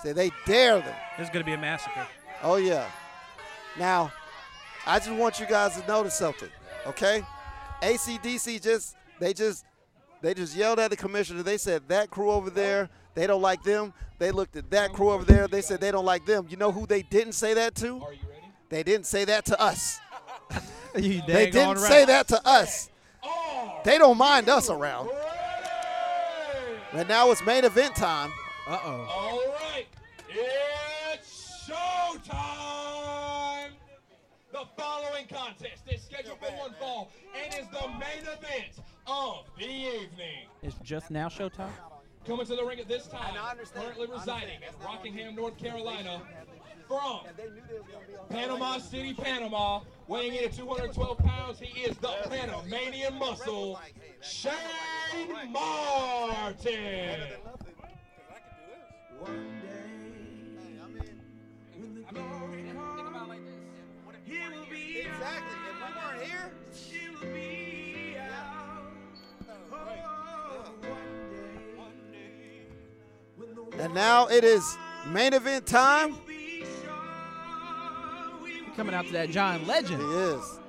Say 0.03 0.13
they 0.13 0.31
dare 0.45 0.81
them. 0.81 0.95
This 1.17 1.29
is 1.29 1.33
going 1.33 1.45
to 1.45 1.47
be 1.51 1.55
a 1.55 1.59
massacre. 1.59 2.07
Oh 2.43 2.57
yeah. 2.57 2.87
Now, 3.79 4.13
I 4.87 4.99
just 4.99 5.11
want 5.13 5.41
you 5.41 5.47
guys 5.47 5.81
to 5.81 5.87
notice 5.87 6.15
something, 6.15 6.49
okay? 6.87 7.25
ACDC 7.83 8.63
just 8.63 8.97
they 9.19 9.33
just 9.33 9.65
they 10.23 10.35
just 10.35 10.55
yelled 10.57 10.79
at 10.79 10.91
the 10.91 10.97
commissioner. 10.97 11.43
They 11.43 11.59
said 11.59 11.83
that 11.89 12.11
crew 12.11 12.31
over 12.31 12.51
there, 12.51 12.89
they 13.15 13.27
don't 13.27 13.43
like 13.43 13.63
them. 13.63 13.93
They 14.19 14.31
looked 14.33 14.57
at 14.57 14.71
that 14.71 14.93
crew 14.93 15.11
over 15.11 15.25
there. 15.25 15.49
They 15.49 15.63
said 15.63 15.81
they 15.81 15.91
don't 15.91 16.05
like 16.05 16.27
them. 16.27 16.47
You 16.51 16.57
know 16.59 16.73
who 16.73 16.87
they 16.87 17.03
didn't 17.03 17.33
say 17.33 17.55
that 17.55 17.75
to? 17.77 18.03
They 18.69 18.83
didn't 18.83 19.07
say 19.07 19.25
that 19.25 19.45
to 19.47 19.61
us. 19.61 19.99
You 20.97 21.23
They 21.25 21.49
didn't 21.51 21.77
right. 21.77 21.79
say 21.79 22.05
that 22.07 22.27
to 22.29 22.45
us. 22.45 22.91
They 23.85 23.97
don't 23.97 24.19
mind 24.19 24.49
us 24.49 24.69
around. 24.69 25.09
And 26.93 27.09
now 27.09 27.31
it's 27.31 27.45
main 27.47 27.65
event 27.65 27.95
time. 27.95 28.33
Uh 28.67 28.79
oh. 28.85 29.07
All 29.09 29.41
right, 29.53 29.87
it's 30.29 31.69
showtime. 31.69 32.70
The 34.61 34.67
following 34.83 35.27
contest 35.27 35.85
is 35.89 36.03
scheduled 36.03 36.39
for 36.39 36.53
one 36.53 36.75
fall. 36.79 37.11
And 37.35 37.55
is 37.55 37.67
the 37.69 37.89
main 37.93 38.21
event 38.25 38.81
of 39.07 39.47
the 39.57 39.65
evening. 39.65 40.49
It's 40.63 40.77
just 40.83 41.11
now 41.11 41.29
showtime? 41.29 41.71
Coming 42.27 42.45
to 42.45 42.57
the 42.57 42.65
ring 42.67 42.79
at 42.79 42.87
this 42.87 43.07
time, 43.07 43.37
currently 43.75 44.07
residing 44.07 44.57
in 44.57 44.85
Rockingham, 44.85 45.35
North 45.35 45.57
Carolina, 45.57 46.21
from 46.87 47.21
Panama 48.29 48.77
City, 48.77 49.15
Panama, 49.15 49.81
weighing 50.09 50.35
in 50.35 50.45
at 50.45 50.53
212 50.53 51.17
pounds, 51.17 51.59
he 51.59 51.81
is 51.81 51.97
the 51.97 52.13
Panamanian 52.29 53.15
Muscle, 53.15 53.81
Shane 54.21 54.53
Martin. 55.51 57.21
If 66.23 66.27
we 66.27 66.33
weren't 66.33 66.33
here, 66.33 66.53
And 73.79 73.95
now 73.95 74.27
it 74.27 74.45
is 74.45 74.77
main 75.07 75.33
event 75.33 75.67
time. 75.67 76.17
Coming 78.77 78.95
out 78.95 79.07
to 79.07 79.13
that 79.13 79.31
John 79.31 79.67
Legend. 79.67 80.01
He 80.01 80.09
is. 80.09 80.61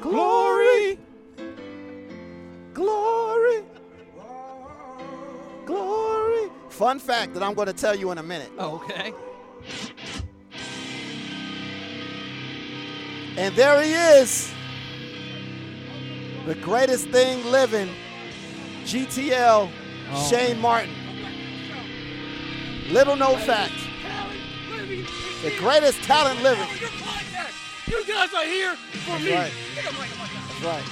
Glory. 0.00 0.98
Glory. 2.74 3.64
Glory. 5.66 6.50
Fun 6.68 6.98
fact 6.98 7.34
that 7.34 7.42
I'm 7.42 7.54
going 7.54 7.66
to 7.66 7.72
tell 7.72 7.94
you 7.94 8.10
in 8.10 8.18
a 8.18 8.22
minute. 8.22 8.50
Oh, 8.58 8.76
okay. 8.76 9.12
And 13.36 13.54
there 13.56 13.82
he 13.82 13.92
is. 13.92 14.52
The 16.46 16.54
greatest 16.56 17.08
thing 17.08 17.44
living. 17.50 17.88
GTL 18.84 19.70
Oh. 20.14 20.28
Shane 20.28 20.60
Martin. 20.60 20.90
Little 22.90 23.16
known 23.16 23.38
fact. 23.38 23.72
The 25.42 25.54
greatest 25.58 26.02
talent 26.02 26.42
living. 26.42 26.68
You 27.86 28.04
guys 28.06 28.34
are 28.34 28.44
here 28.44 28.74
for 28.74 29.10
That's 29.18 29.24
me. 29.24 29.34
right. 29.34 29.52
That's 30.60 30.84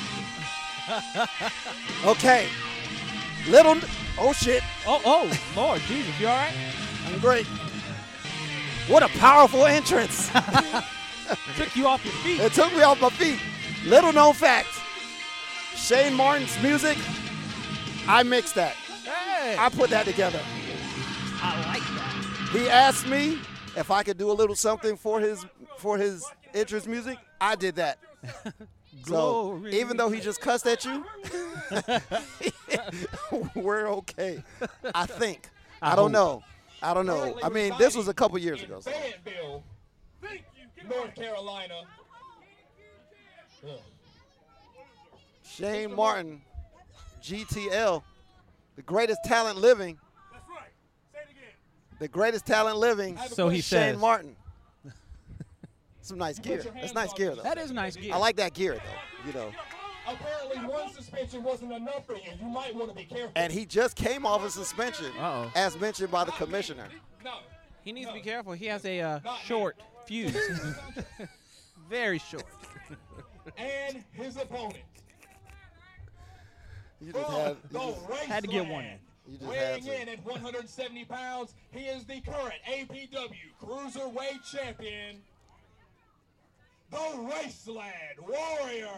right. 1.23 1.41
Okay. 2.07 2.49
Little. 3.49 3.77
Oh 4.19 4.33
shit. 4.33 4.63
Oh, 4.87 5.01
oh, 5.05 5.31
Lord 5.55 5.81
Jesus, 5.83 6.19
you 6.19 6.29
all 6.29 6.37
right? 6.37 6.55
I'm 7.07 7.19
great. 7.19 7.47
What 8.89 9.03
a 9.03 9.09
powerful 9.19 9.67
entrance. 9.67 10.31
Took 11.57 11.77
you 11.77 11.87
off 11.87 12.05
your 12.05 12.15
feet. 12.15 12.41
It 12.41 12.53
took 12.53 12.73
me 12.73 12.83
off 12.83 13.01
my 13.01 13.11
feet. 13.11 13.39
Little 13.87 14.13
known 14.13 14.35
fact 14.35 14.69
Shane 15.75 16.15
Martin's 16.15 16.61
music, 16.63 16.99
I 18.07 18.23
mixed 18.23 18.55
that. 18.55 18.75
Hey. 19.05 19.57
I 19.59 19.69
put 19.71 19.91
that 19.91 20.05
together. 20.05 20.41
I 21.43 21.57
like 21.67 21.83
that. 21.83 22.49
He 22.53 22.69
asked 22.69 23.07
me 23.07 23.39
if 23.77 23.91
I 23.91 24.03
could 24.03 24.19
do 24.19 24.31
a 24.31 24.35
little 24.35 24.55
something 24.55 24.97
for 24.97 25.21
his 25.21 25.47
for 25.79 25.97
his 25.97 26.25
entrance 26.55 26.87
music. 26.87 27.19
I 27.41 27.55
did 27.55 27.77
that. 27.77 27.99
So 29.07 29.63
even 29.71 29.97
though 29.97 30.11
he 30.11 30.21
just 30.21 30.41
cussed 30.41 30.67
at 30.67 30.85
you, 30.85 31.05
we're 33.55 33.89
okay. 33.89 34.43
I 34.95 35.07
think. 35.07 35.49
I, 35.81 35.93
I 35.93 35.97
don't 35.97 36.13
hope. 36.13 36.43
know. 36.43 36.43
I 36.83 36.93
don't 36.93 37.07
know. 37.07 37.39
I 37.43 37.49
mean, 37.49 37.73
this 37.79 37.97
was 37.97 38.09
a 38.09 38.15
couple 38.15 38.37
years 38.39 38.63
ago. 38.63 38.81
so. 38.81 38.91
Fayetteville, 40.81 40.99
North 40.99 41.15
Carolina. 41.15 41.83
Ugh. 43.65 43.71
Shane 45.45 45.95
Martin, 45.95 46.41
GTL, 47.23 48.03
the 48.77 48.83
greatest 48.83 49.23
talent 49.25 49.59
living. 49.59 49.99
That's 50.33 50.49
right. 50.49 50.71
Say 51.13 51.19
it 51.19 51.31
again. 51.31 51.53
The 51.99 52.09
greatest 52.09 52.47
talent 52.47 52.79
living. 52.79 53.19
So 53.29 53.49
he 53.49 53.61
Shane 53.61 53.95
says. 53.95 53.99
Martin. 53.99 54.37
Some 56.03 56.19
nice 56.19 56.39
gear. 56.39 56.65
That's 56.75 56.95
nice 56.95 57.13
gear 57.13 57.35
though. 57.35 57.43
That 57.43 57.59
is 57.59 57.73
nice 57.73 57.97
gear. 57.97 58.15
I 58.15 58.17
like 58.17 58.37
that 58.37 58.55
gear 58.55 58.75
though. 58.75 59.29
You 59.29 59.35
know. 59.35 59.53
Apparently, 60.07 60.67
one 60.67 60.93
suspension 60.93 61.43
wasn't 61.43 61.73
enough 61.73 62.07
for 62.07 62.15
you. 62.15 62.23
You 62.41 62.49
might 62.49 62.75
want 62.75 62.89
to 62.89 62.97
be 62.97 63.05
careful. 63.05 63.33
And 63.37 63.53
he 63.53 63.67
just 63.67 63.97
came 63.97 64.25
off 64.25 64.43
a 64.43 64.51
suspension, 64.51 65.13
Uh-oh. 65.19 65.53
as 65.55 65.79
mentioned 65.79 66.11
by 66.11 66.25
the 66.25 66.33
commissioner. 66.33 66.87
No. 67.23 67.35
He 67.83 67.93
needs 67.93 68.09
to 68.09 68.15
be 68.15 68.21
careful. 68.21 68.53
He 68.53 68.67
has 68.67 68.85
a 68.87 69.01
uh, 69.01 69.21
short 69.45 69.77
fuse. 70.11 70.37
Very 71.89 72.19
short. 72.19 72.45
And 73.57 74.03
his 74.13 74.37
opponent. 74.37 74.83
You 77.01 77.13
just 77.13 77.31
had, 77.31 77.57
you 77.73 77.79
just, 77.79 78.27
Had 78.27 78.45
to 78.45 78.51
get 78.51 78.67
one 78.67 78.85
in. 78.85 78.99
you 79.29 79.39
just 79.39 79.53
had 79.53 79.85
Weighing 79.85 80.03
in 80.03 80.09
at 80.09 80.25
170 80.25 81.05
pounds, 81.05 81.55
he 81.71 81.85
is 81.85 82.05
the 82.05 82.21
current 82.21 82.55
APW 82.69 83.31
Cruiserweight 83.63 84.45
Champion, 84.51 85.17
the 86.91 87.29
Wasteland 87.31 88.19
Warrior. 88.21 88.89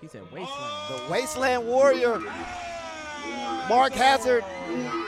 He 0.00 0.08
said 0.08 0.22
wasteland. 0.32 1.06
The 1.06 1.10
Wasteland 1.10 1.66
Warrior, 1.66 2.18
Mark 3.68 3.92
Hazard, 3.92 4.44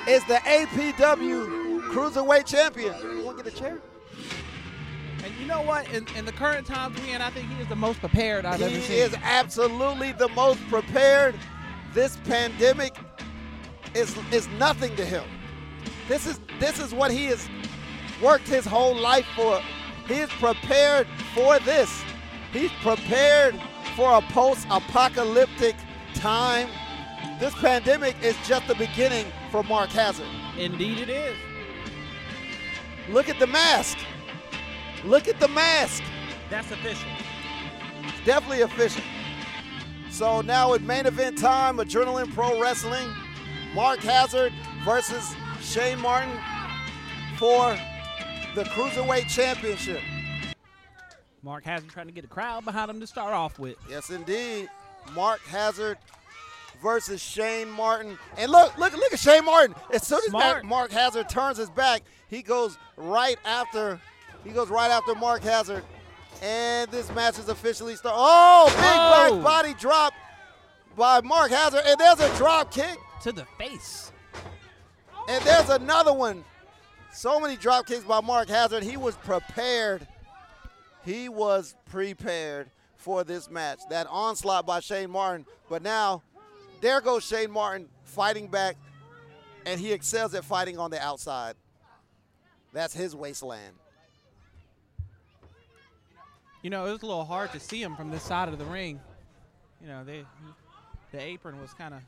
is 0.08 0.24
the 0.26 0.40
APW 0.44 1.82
Cruiserweight 1.88 2.46
Champion. 2.46 2.94
You 3.02 3.24
want 3.24 3.38
to 3.38 3.44
get 3.44 3.52
a 3.52 3.56
chair? 3.56 3.80
And 5.24 5.34
you 5.38 5.46
know 5.46 5.62
what? 5.62 5.92
In, 5.92 6.06
in 6.16 6.24
the 6.24 6.32
current 6.32 6.66
times 6.66 7.00
we 7.00 7.10
in, 7.10 7.20
I 7.20 7.30
think 7.30 7.48
he 7.50 7.60
is 7.60 7.68
the 7.68 7.76
most 7.76 8.00
prepared 8.00 8.44
I've 8.44 8.60
ever 8.60 8.70
seen. 8.70 8.80
He 8.80 8.98
is 8.98 9.14
absolutely 9.22 10.12
the 10.12 10.28
most 10.28 10.60
prepared. 10.68 11.34
This 11.92 12.16
pandemic 12.24 12.96
is 13.94 14.16
is 14.32 14.48
nothing 14.58 14.94
to 14.96 15.04
him. 15.04 15.24
This 16.08 16.26
is 16.26 16.40
this 16.58 16.78
is 16.78 16.94
what 16.94 17.10
he 17.10 17.26
has 17.26 17.48
worked 18.22 18.48
his 18.48 18.64
whole 18.64 18.94
life 18.94 19.26
for. 19.34 19.60
He 20.06 20.14
is 20.14 20.30
prepared 20.30 21.06
for 21.34 21.58
this. 21.60 22.02
He's 22.52 22.72
prepared 22.82 23.60
for 23.96 24.18
a 24.18 24.20
post-apocalyptic 24.20 25.76
time. 26.14 26.68
This 27.38 27.54
pandemic 27.54 28.16
is 28.22 28.36
just 28.46 28.66
the 28.66 28.74
beginning 28.74 29.26
for 29.50 29.62
Mark 29.64 29.90
Hazard. 29.90 30.26
Indeed, 30.58 30.98
it 30.98 31.08
is. 31.08 31.36
Look 33.08 33.28
at 33.28 33.38
the 33.38 33.46
mask. 33.46 33.98
Look 35.04 35.28
at 35.28 35.40
the 35.40 35.48
mask. 35.48 36.02
That's 36.50 36.70
official. 36.70 37.08
definitely 38.24 38.58
efficient. 38.62 39.04
So 40.10 40.40
now 40.40 40.74
at 40.74 40.82
main 40.82 41.06
event 41.06 41.38
time, 41.38 41.78
Adrenaline 41.78 42.32
Pro 42.34 42.60
Wrestling, 42.60 43.08
Mark 43.74 44.00
Hazard 44.00 44.52
versus 44.84 45.34
Shane 45.60 46.00
Martin 46.00 46.36
for 47.38 47.78
the 48.54 48.64
Cruiserweight 48.64 49.28
Championship. 49.28 50.00
Mark 51.42 51.64
Hazard 51.64 51.88
trying 51.88 52.06
to 52.06 52.12
get 52.12 52.24
a 52.24 52.28
crowd 52.28 52.64
behind 52.64 52.90
him 52.90 53.00
to 53.00 53.06
start 53.06 53.32
off 53.32 53.58
with. 53.58 53.76
Yes, 53.88 54.10
indeed. 54.10 54.68
Mark 55.14 55.40
Hazard 55.42 55.96
versus 56.82 57.22
Shane 57.22 57.70
Martin. 57.70 58.18
And 58.36 58.50
look, 58.50 58.76
look, 58.76 58.92
look 58.92 59.12
at 59.12 59.18
Shane 59.18 59.44
Martin. 59.44 59.74
As 59.94 60.06
soon 60.06 60.20
as. 60.26 60.64
Mark 60.64 60.90
Hazard 60.90 61.28
turns 61.28 61.56
his 61.56 61.70
back, 61.70 62.02
he 62.28 62.42
goes 62.42 62.76
right 62.96 63.38
after. 63.44 64.00
He 64.44 64.50
goes 64.50 64.68
right 64.68 64.90
after 64.90 65.14
Mark 65.14 65.42
Hazard. 65.42 65.84
And 66.42 66.90
this 66.90 67.12
match 67.14 67.38
is 67.38 67.48
officially 67.48 67.96
started. 67.96 68.18
Oh, 68.18 68.66
big 68.68 68.76
Oh. 68.78 69.36
back 69.36 69.44
body 69.44 69.74
drop 69.74 70.14
by 70.96 71.20
Mark 71.20 71.50
Hazard. 71.50 71.82
And 71.84 71.98
there's 72.00 72.20
a 72.20 72.34
drop 72.36 72.72
kick. 72.72 72.98
To 73.22 73.32
the 73.32 73.44
face. 73.58 74.12
And 75.28 75.44
there's 75.44 75.68
another 75.68 76.14
one. 76.14 76.42
So 77.12 77.38
many 77.38 77.56
drop 77.56 77.86
kicks 77.86 78.04
by 78.04 78.20
Mark 78.22 78.48
Hazard. 78.48 78.82
He 78.82 78.96
was 78.96 79.14
prepared. 79.16 80.06
He 81.04 81.28
was 81.28 81.74
prepared 81.90 82.70
for 82.96 83.22
this 83.24 83.50
match. 83.50 83.80
That 83.90 84.06
onslaught 84.08 84.64
by 84.64 84.80
Shane 84.80 85.10
Martin. 85.10 85.44
But 85.68 85.82
now, 85.82 86.22
there 86.80 87.02
goes 87.02 87.24
Shane 87.24 87.50
Martin 87.50 87.88
fighting 88.04 88.48
back, 88.48 88.76
and 89.66 89.78
he 89.78 89.92
excels 89.92 90.34
at 90.34 90.44
fighting 90.44 90.78
on 90.78 90.90
the 90.90 91.02
outside. 91.02 91.56
That's 92.72 92.94
his 92.94 93.14
wasteland. 93.14 93.74
You 96.62 96.70
know, 96.70 96.86
it 96.86 96.92
was 96.92 97.02
a 97.02 97.06
little 97.06 97.24
hard 97.24 97.52
to 97.52 97.60
see 97.60 97.82
him 97.82 97.96
from 97.96 98.10
this 98.10 98.22
side 98.22 98.48
of 98.48 98.58
the 98.58 98.64
ring. 98.66 99.00
You 99.80 99.88
know, 99.88 100.04
they, 100.04 100.24
the 101.12 101.20
apron 101.20 101.60
was 101.60 101.72
kind 101.72 101.94
of 101.94 102.00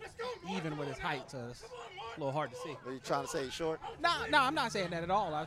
even 0.55 0.77
with 0.77 0.89
his 0.89 0.99
height, 0.99 1.31
so 1.31 1.47
it's 1.51 1.63
a 1.63 2.21
little 2.21 2.33
hard 2.33 2.51
to 2.51 2.57
see. 2.57 2.77
Are 2.87 2.93
you 2.93 3.01
trying 3.03 3.25
to 3.25 3.29
say 3.29 3.45
he's 3.45 3.55
short? 3.55 3.81
No, 4.03 4.13
no, 4.31 4.41
I'm 4.41 4.55
not 4.55 4.73
saying 4.73 4.91
that 4.91 5.03
at 5.03 5.11
all. 5.11 5.33
I, 5.33 5.47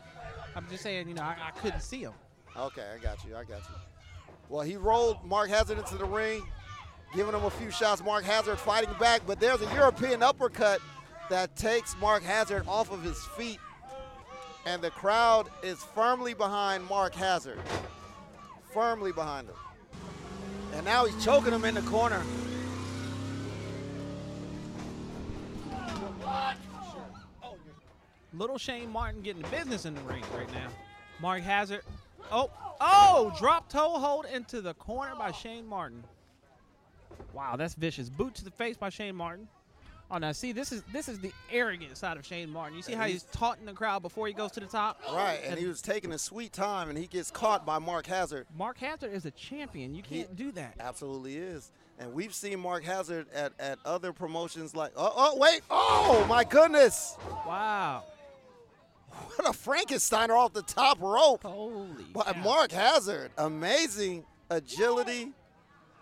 I'm 0.55 0.67
just 0.69 0.81
saying, 0.81 1.07
you 1.07 1.13
know, 1.13 1.21
I, 1.21 1.35
I 1.47 1.51
couldn't 1.51 1.81
see 1.81 2.01
him. 2.01 2.13
Okay, 2.57 2.85
I 2.95 2.97
got 2.97 3.23
you. 3.25 3.35
I 3.35 3.43
got 3.43 3.59
you. 3.59 3.75
Well, 4.49 4.63
he 4.63 4.75
rolled 4.75 5.23
Mark 5.23 5.49
Hazard 5.49 5.77
into 5.77 5.97
the 5.97 6.05
ring, 6.05 6.41
giving 7.15 7.33
him 7.35 7.43
a 7.43 7.49
few 7.49 7.69
shots. 7.69 8.03
Mark 8.03 8.23
Hazard 8.23 8.57
fighting 8.57 8.93
back, 8.99 9.21
but 9.27 9.39
there's 9.39 9.61
a 9.61 9.73
European 9.73 10.23
uppercut 10.23 10.79
that 11.29 11.55
takes 11.55 11.95
Mark 11.99 12.23
Hazard 12.23 12.63
off 12.67 12.91
of 12.91 13.03
his 13.03 13.23
feet, 13.37 13.59
and 14.65 14.81
the 14.81 14.91
crowd 14.91 15.47
is 15.63 15.83
firmly 15.95 16.33
behind 16.33 16.85
Mark 16.85 17.13
Hazard. 17.13 17.59
Firmly 18.75 19.13
behind 19.13 19.47
him. 19.47 19.55
And 20.73 20.83
now 20.83 21.05
he's 21.05 21.23
choking 21.23 21.53
him 21.53 21.63
in 21.63 21.75
the 21.75 21.81
corner. 21.83 22.21
Little 28.33 28.57
Shane 28.57 28.91
Martin 28.91 29.21
getting 29.21 29.43
the 29.43 29.47
business 29.47 29.85
in 29.85 29.95
the 29.95 30.01
ring 30.01 30.25
right 30.35 30.51
now. 30.51 30.67
Mark 31.21 31.41
Hazard. 31.41 31.83
Oh, 32.33 32.51
oh, 32.81 33.33
drop 33.39 33.69
toe 33.69 33.97
hold 33.97 34.25
into 34.25 34.59
the 34.59 34.73
corner 34.73 35.15
by 35.15 35.31
Shane 35.31 35.65
Martin. 35.65 36.03
Wow, 37.31 37.55
that's 37.55 37.75
vicious. 37.75 38.09
Boot 38.09 38.35
to 38.35 38.43
the 38.43 38.51
face 38.51 38.75
by 38.75 38.89
Shane 38.89 39.15
Martin. 39.15 39.47
Oh, 40.11 40.17
now 40.19 40.31
see, 40.33 40.51
this 40.51 40.71
is 40.71 40.83
this 40.93 41.09
is 41.09 41.19
the 41.19 41.31
arrogant 41.51 41.97
side 41.97 42.15
of 42.17 42.25
Shane 42.25 42.49
Martin. 42.51 42.75
You 42.77 42.83
see 42.83 42.91
And 42.93 43.01
how 43.01 43.07
he's- 43.07 43.23
he's 43.23 43.31
taunting 43.37 43.65
the 43.65 43.73
crowd 43.73 44.01
before 44.03 44.27
he 44.27 44.33
goes 44.33 44.51
to 44.51 44.59
the 44.59 44.67
top? 44.67 45.01
Right, 45.11 45.39
and 45.43 45.57
he 45.59 45.65
was 45.65 45.81
taking 45.81 46.11
his 46.11 46.21
sweet 46.21 46.53
time, 46.53 46.89
and 46.89 46.97
he 46.97 47.07
gets 47.07 47.31
caught 47.31 47.65
by 47.65 47.79
Mark 47.79 48.05
Hazard. 48.05 48.45
Mark 48.55 48.77
Hazard 48.77 49.11
is 49.13 49.25
a 49.25 49.31
champion. 49.31 49.95
You 49.95 50.03
can't 50.03 50.35
do 50.35 50.51
that. 50.53 50.75
Absolutely 50.79 51.37
is. 51.37 51.71
And 51.97 52.13
we've 52.13 52.35
seen 52.35 52.59
Mark 52.59 52.83
Hazard 52.83 53.25
at, 53.33 53.53
at 53.59 53.79
other 53.85 54.11
promotions 54.13 54.75
like, 54.75 54.91
oh, 54.97 55.11
oh, 55.15 55.37
wait, 55.37 55.61
oh, 55.71 56.25
my 56.29 56.43
goodness. 56.43 57.15
Wow. 57.47 58.03
What 59.09 59.47
a 59.47 59.51
Frankensteiner 59.57 60.37
off 60.37 60.51
the 60.53 60.61
top 60.61 61.01
rope. 61.01 61.43
Holy. 61.43 62.03
By 62.13 62.37
Mark 62.43 62.71
Hazard. 62.73 63.31
Amazing 63.37 64.25
agility. 64.49 65.31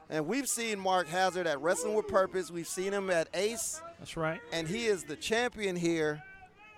And 0.09 0.27
we've 0.27 0.49
seen 0.49 0.79
Mark 0.79 1.07
Hazard 1.07 1.45
at 1.47 1.61
Wrestling 1.61 1.93
with 1.93 2.07
Purpose. 2.07 2.49
We've 2.51 2.67
seen 2.67 2.91
him 2.91 3.09
at 3.11 3.27
Ace. 3.35 3.79
That's 4.03 4.17
right. 4.17 4.41
And 4.51 4.67
he 4.67 4.87
is 4.87 5.05
the 5.05 5.15
champion 5.15 5.77
here 5.77 6.21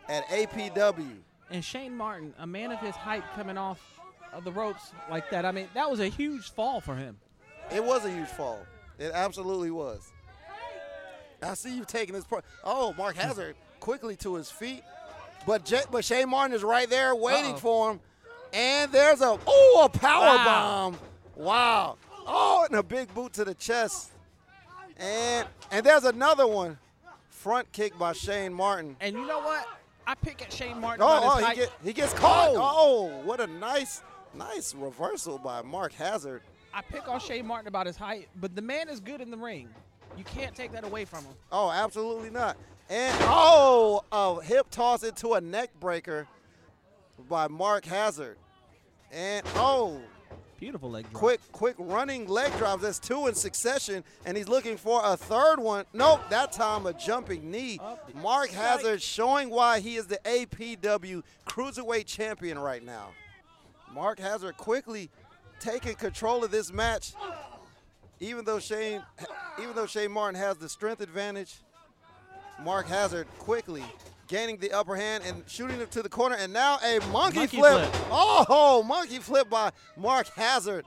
at 0.08 0.28
APW. 0.28 1.18
And 1.50 1.66
Shane 1.66 1.98
Martin, 1.98 2.36
a 2.38 2.46
man 2.46 2.72
of 2.72 2.78
his 2.78 2.94
height 2.94 3.24
coming 3.36 3.58
off 3.58 4.00
of 4.32 4.44
the 4.44 4.52
ropes 4.52 4.92
like 5.10 5.32
that, 5.32 5.44
I 5.44 5.52
mean, 5.52 5.68
that 5.74 5.90
was 5.90 6.00
a 6.00 6.08
huge 6.08 6.52
fall 6.52 6.82
for 6.82 6.94
him. 6.94 7.18
It 7.74 7.84
was 7.84 8.06
a 8.06 8.12
huge 8.12 8.28
fall. 8.28 8.60
It 9.00 9.12
absolutely 9.12 9.72
was. 9.72 10.14
I 11.42 11.56
see 11.56 11.76
you 11.76 11.84
taking 11.84 12.14
this 12.14 12.26
part. 12.26 12.46
Oh, 12.64 12.94
Mark 12.94 13.16
hmm. 13.16 13.22
Hazard 13.22 13.56
quickly 13.80 14.16
to 14.18 14.36
his 14.36 14.52
feet. 14.52 14.84
But 15.48 15.66
J- 15.66 15.82
but 15.90 16.06
Shane 16.06 16.30
Martin 16.30 16.56
is 16.56 16.64
right 16.64 16.88
there 16.88 17.16
waiting 17.16 17.54
Uh-oh. 17.54 17.58
for 17.58 17.92
him. 17.92 18.00
And 18.54 18.92
there's 18.92 19.22
a 19.22 19.36
oh 19.48 19.82
a 19.84 19.90
power 19.90 20.36
Wow. 20.38 20.46
bomb. 20.46 20.98
Wow. 21.36 21.98
Oh, 22.28 22.68
and 22.70 22.78
a 22.78 22.84
big 22.84 23.12
boot 23.16 23.34
to 23.34 23.46
the 23.46 23.56
chest. 23.56 24.12
And 24.98 25.48
and 25.72 25.84
there's 25.84 26.04
another 26.04 26.46
one. 26.46 26.78
Front 27.46 27.72
kick 27.72 27.96
by 28.00 28.12
Shane 28.14 28.56
Martin. 28.56 28.98
And 29.00 29.16
you 29.16 29.28
know 29.28 29.38
what? 29.38 29.68
I 30.08 30.16
pick 30.16 30.42
at 30.42 30.52
Shane 30.52 30.82
Martin. 30.82 31.06
Oh, 31.08 31.38
oh 31.38 31.46
he, 31.46 31.56
get, 31.56 31.72
he 31.84 31.94
gets 31.94 32.12
caught. 32.14 32.56
Oh. 32.56 32.58
Oh, 32.60 33.22
what 33.24 33.40
a 33.40 33.46
nice, 33.46 34.02
nice 34.34 34.74
reversal 34.74 35.38
by 35.38 35.62
Mark 35.62 35.94
Hazard. 35.94 36.42
I 36.74 36.82
pick 36.82 37.08
on 37.08 37.20
Shane 37.20 37.46
Martin 37.46 37.68
about 37.68 37.86
his 37.86 37.98
height, 37.98 38.30
but 38.38 38.56
the 38.56 38.64
man 38.64 38.90
is 38.90 39.00
good 39.00 39.22
in 39.22 39.30
the 39.30 39.38
ring. 39.38 39.70
You 40.18 40.24
can't 40.24 40.56
take 40.56 40.72
that 40.72 40.86
away 40.86 41.06
from 41.06 41.24
him. 41.24 41.36
Oh, 41.52 41.70
absolutely 41.70 42.32
not. 42.32 42.58
And 42.90 43.16
oh, 43.22 44.02
a 44.12 44.44
hip 44.44 44.72
toss 44.72 45.04
into 45.04 45.34
a 45.34 45.42
neck 45.42 45.70
breaker 45.80 46.28
by 47.30 47.48
Mark 47.48 47.86
Hazard. 47.86 48.38
And 49.12 49.46
oh, 49.54 50.02
Beautiful 50.60 50.90
leg 50.90 51.04
drop. 51.04 51.14
quick, 51.14 51.42
quick 51.52 51.76
running 51.78 52.28
leg 52.28 52.56
drops. 52.58 52.82
That's 52.82 53.00
two 53.00 53.28
in 53.28 53.36
succession, 53.36 54.04
and 54.26 54.38
he's 54.38 54.48
looking 54.48 54.78
for 54.78 55.02
a 55.04 55.18
third 55.18 55.60
one. 55.60 55.86
Nope, 55.94 56.22
that 56.30 56.52
time 56.52 56.86
a 56.86 56.94
jumping 56.94 57.52
knee. 57.52 57.80
Mark 58.16 58.50
Hazard 58.50 59.02
showing 59.02 59.50
why 59.50 59.80
he 59.82 59.96
is 59.98 60.08
the 60.08 60.20
APW 60.24 61.24
Cruiserweight 61.46 62.06
Champion 62.06 62.58
right 62.58 62.84
now. 62.84 63.10
Mark 63.94 64.20
Hazard 64.20 64.58
quickly 64.58 65.10
taking 65.60 65.96
control 65.96 66.44
of 66.44 66.52
this 66.52 66.72
match, 66.72 67.14
even 68.20 68.46
though 68.46 68.60
Shane, 68.60 69.04
even 69.62 69.76
though 69.76 69.88
Shane 69.88 70.12
Martin 70.12 70.40
has 70.40 70.58
the 70.58 70.70
strength 70.70 71.02
advantage. 71.02 71.56
Mark 72.64 72.88
Hazard 72.88 73.28
quickly 73.40 73.84
gaining 74.28 74.58
the 74.58 74.72
upper 74.72 74.96
hand 74.96 75.24
and 75.26 75.44
shooting 75.48 75.80
it 75.80 75.92
to 75.92 76.02
the 76.02 76.10
corner, 76.10 76.36
and 76.36 76.52
now 76.52 76.78
a 76.84 77.00
monkey, 77.12 77.40
Monkey 77.40 77.58
flip. 77.58 77.90
flip. 77.92 78.06
Oh, 78.12 78.84
monkey 78.84 79.20
flip 79.20 79.50
by 79.50 79.72
Mark 79.98 80.28
Hazard. 80.36 80.86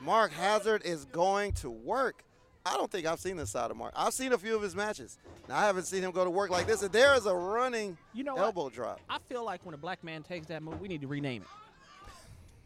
Mark 0.00 0.32
Hazard 0.32 0.82
is 0.84 1.04
going 1.06 1.52
to 1.52 1.70
work. 1.70 2.24
I 2.66 2.76
don't 2.76 2.90
think 2.90 3.06
I've 3.06 3.20
seen 3.20 3.36
this 3.36 3.50
side 3.50 3.70
of 3.70 3.76
Mark. 3.76 3.92
I've 3.94 4.14
seen 4.14 4.32
a 4.32 4.38
few 4.38 4.56
of 4.56 4.62
his 4.62 4.74
matches. 4.74 5.18
Now, 5.48 5.58
I 5.58 5.66
haven't 5.66 5.84
seen 5.84 6.02
him 6.02 6.10
go 6.12 6.24
to 6.24 6.30
work 6.30 6.50
like 6.50 6.66
this. 6.66 6.82
And 6.82 6.90
there 6.92 7.14
is 7.14 7.26
a 7.26 7.34
running 7.34 7.96
You 8.14 8.24
know 8.24 8.34
what? 8.34 8.44
elbow 8.44 8.70
drop. 8.70 9.00
I 9.08 9.18
feel 9.18 9.44
like 9.44 9.64
when 9.64 9.74
a 9.74 9.78
black 9.78 10.02
man 10.02 10.22
takes 10.22 10.46
that 10.46 10.62
move, 10.62 10.80
we 10.80 10.88
need 10.88 11.02
to 11.02 11.06
rename 11.06 11.42
it. 11.42 11.48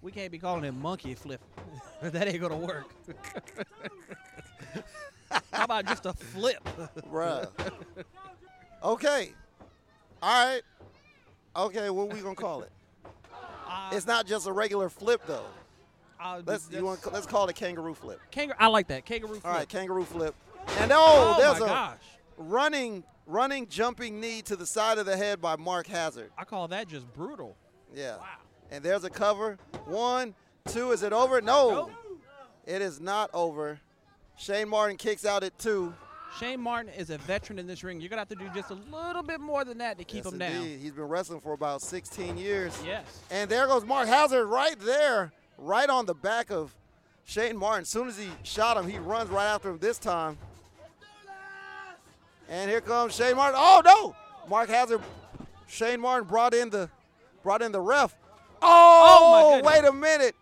We 0.00 0.12
can't 0.12 0.30
be 0.30 0.38
calling 0.38 0.62
him 0.62 0.80
monkey 0.80 1.14
flip. 1.14 1.40
that 2.02 2.28
ain't 2.28 2.40
gonna 2.40 2.56
work. 2.56 2.86
How 5.52 5.64
about 5.64 5.86
just 5.86 6.06
a 6.06 6.12
flip? 6.12 6.62
Bruh. 7.10 7.48
Okay. 8.82 9.32
All 10.22 10.46
right. 10.46 10.62
Okay, 11.56 11.90
what 11.90 12.12
we 12.12 12.20
gonna 12.20 12.34
call 12.34 12.62
it? 12.62 12.70
it's 13.92 14.06
not 14.06 14.26
just 14.26 14.46
a 14.46 14.52
regular 14.52 14.88
flip 14.88 15.20
though. 15.26 15.46
Uh, 16.20 16.42
Let's 16.44 16.68
you 16.70 16.84
want 16.84 17.12
let's 17.12 17.26
call 17.26 17.44
it 17.46 17.50
a 17.50 17.52
kangaroo 17.55 17.94
flip. 17.94 18.20
Kangaroo. 18.30 18.56
I 18.59 18.66
like 18.66 18.88
that 18.88 19.05
kangaroo 19.05 19.34
flip. 19.34 19.46
All 19.46 19.52
right, 19.52 19.68
kangaroo 19.68 20.05
flip. 20.05 20.34
And 20.80 20.90
oh, 20.92 21.36
Oh, 21.36 21.40
there's 21.40 21.60
my 21.60 21.66
a 21.66 21.68
gosh. 21.68 21.98
running 22.36 23.05
running 23.26 23.66
jumping 23.68 24.20
knee 24.20 24.42
to 24.42 24.56
the 24.56 24.66
side 24.66 24.98
of 24.98 25.06
the 25.06 25.16
head 25.16 25.40
by 25.40 25.56
Mark 25.56 25.86
Hazard. 25.86 26.30
I 26.36 26.44
call 26.44 26.66
that 26.68 26.88
just 26.88 27.12
brutal. 27.14 27.56
Yeah. 27.94 28.16
Wow. 28.16 28.24
And 28.70 28.84
there's 28.84 29.05
a 29.05 29.10
cover. 29.10 29.59
One, 29.86 30.34
two. 30.66 30.90
Is 30.92 31.02
it 31.02 31.12
over? 31.12 31.40
No. 31.40 31.70
Nope. 31.70 31.90
It 32.66 32.82
is 32.82 33.00
not 33.00 33.30
over. 33.32 33.80
Shane 34.36 34.68
Martin 34.68 34.96
kicks 34.96 35.24
out 35.24 35.42
at 35.42 35.59
two. 35.59 35.94
Shane 36.38 36.60
Martin 36.60 36.92
is 36.92 37.10
a 37.10 37.18
veteran 37.18 37.59
in 37.59 37.66
this 37.66 37.82
ring. 37.82 38.00
You're 38.00 38.10
gonna 38.10 38.20
have 38.20 38.28
to 38.28 38.34
do 38.36 38.48
just 38.55 38.70
a 38.70 38.74
little 38.74 39.22
bit 39.22 39.40
more 39.40 39.64
than 39.64 39.78
that 39.78 39.98
to 39.98 40.05
keep 40.05 40.24
Yes, 40.24 40.32
him 40.32 40.38
down. 40.38 40.52
indeed. 40.52 40.80
He's 40.80 40.92
been 40.92 41.05
wrestling 41.09 41.40
for 41.40 41.52
about 41.52 41.82
16 41.82 42.36
years. 42.36 42.78
Yes. 42.84 43.05
And 43.30 43.50
there 43.50 43.66
goes 43.66 43.84
Mark 43.84 44.06
Hazard 44.09 44.46
right 44.46 44.78
there, 44.78 45.32
right 45.56 45.88
on 45.88 46.06
the 46.06 46.14
back 46.14 46.50
of 46.50 46.74
Shane 47.24 47.56
Martin. 47.56 47.82
As 47.82 47.88
soon 47.88 48.09
as 48.09 48.16
he 48.18 48.28
shot 48.42 48.76
him, 48.76 48.86
he 48.88 48.98
runs 48.98 49.30
right 49.30 49.46
after 49.46 49.70
him 49.70 49.78
this 49.78 49.98
time. 49.98 50.38
And 52.48 52.70
here 52.70 52.80
comes 52.80 53.14
Shane 53.14 53.36
Martin. 53.36 53.59
Oh 53.60 53.82
no! 53.84 54.16
Mark 54.48 54.68
Hazard, 54.70 55.00
Shane 55.66 56.00
Martin 56.00 56.26
brought 56.28 56.55
in 56.55 56.70
the 56.70 56.88
brought 57.42 57.62
in 57.62 57.72
the 57.72 57.80
ref. 57.80 58.14
Oh, 58.62 59.56
Oh, 59.60 59.62
my 59.62 59.72
wait 59.72 59.84
a 59.84 59.92
minute. 59.92 60.34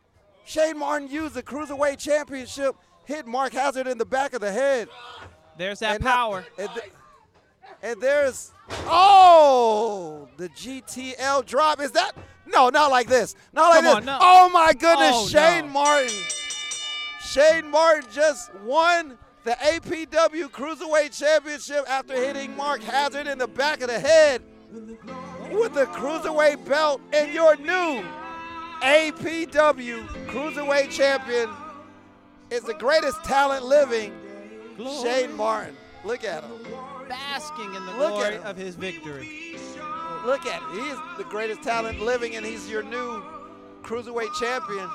Shane 0.44 0.78
Martin 0.78 1.08
used 1.08 1.34
the 1.34 1.42
Cruiserweight 1.42 1.98
Championship, 1.98 2.76
hit 3.04 3.26
Mark 3.26 3.52
Hazard 3.52 3.86
in 3.88 3.98
the 3.98 4.04
back 4.06 4.32
of 4.32 4.40
the 4.40 4.52
head. 4.52 4.88
There's 5.58 5.78
that 5.80 5.96
And 5.96 6.04
power. 6.04 6.44
and, 6.58 6.68
th- 6.70 6.92
and 7.82 8.00
there's 8.00 8.52
oh 8.86 10.28
the 10.36 10.48
GTL 10.50 11.44
drop. 11.46 11.80
Is 11.80 11.92
that 11.92 12.12
no? 12.46 12.68
Not 12.68 12.90
like 12.90 13.08
this. 13.08 13.34
Not 13.52 13.70
like 13.70 13.76
Come 13.82 13.84
this. 13.84 13.94
on, 13.96 14.04
no. 14.04 14.18
Oh 14.20 14.48
my 14.50 14.72
goodness, 14.72 15.10
Oh, 15.14 15.28
Shane 15.28 15.66
no. 15.66 15.72
Martin. 15.72 16.12
Shane 17.22 17.70
Martin 17.70 18.08
just 18.12 18.54
won 18.56 19.18
the 19.44 19.52
APW 19.52 20.48
Cruiserweight 20.50 21.16
Championship 21.18 21.84
after 21.88 22.14
hitting 22.14 22.56
Mark 22.56 22.82
Hazard 22.82 23.26
in 23.26 23.38
the 23.38 23.46
back 23.48 23.80
of 23.80 23.88
the 23.88 23.98
head 24.00 24.42
with 25.52 25.74
the 25.74 25.86
Cruiserweight 25.86 26.64
belt 26.66 27.00
and 27.12 27.32
your 27.32 27.56
new 27.56 28.04
APW 28.82 30.06
Cruiserweight 30.28 30.90
Champion 30.90 31.48
is 32.50 32.62
the 32.62 32.74
greatest 32.74 33.22
talent 33.24 33.64
living, 33.64 34.12
Shane 34.78 35.36
Martin. 35.36 35.76
Look 36.04 36.24
at 36.24 36.44
him. 36.44 36.52
Basking 37.08 37.74
in 37.74 37.86
the 37.86 37.92
Look 37.92 38.14
glory 38.14 38.34
him. 38.34 38.42
of 38.44 38.56
his 38.56 38.74
victory. 38.74 39.56
Look 40.24 40.46
at 40.46 40.62
him. 40.62 40.70
He's 40.72 40.96
the 41.18 41.24
greatest 41.24 41.62
talent 41.62 42.00
living, 42.00 42.36
and 42.36 42.44
he's 42.44 42.68
your 42.68 42.82
new 42.82 43.22
Cruiserweight 43.82 44.34
champion. 44.38 44.88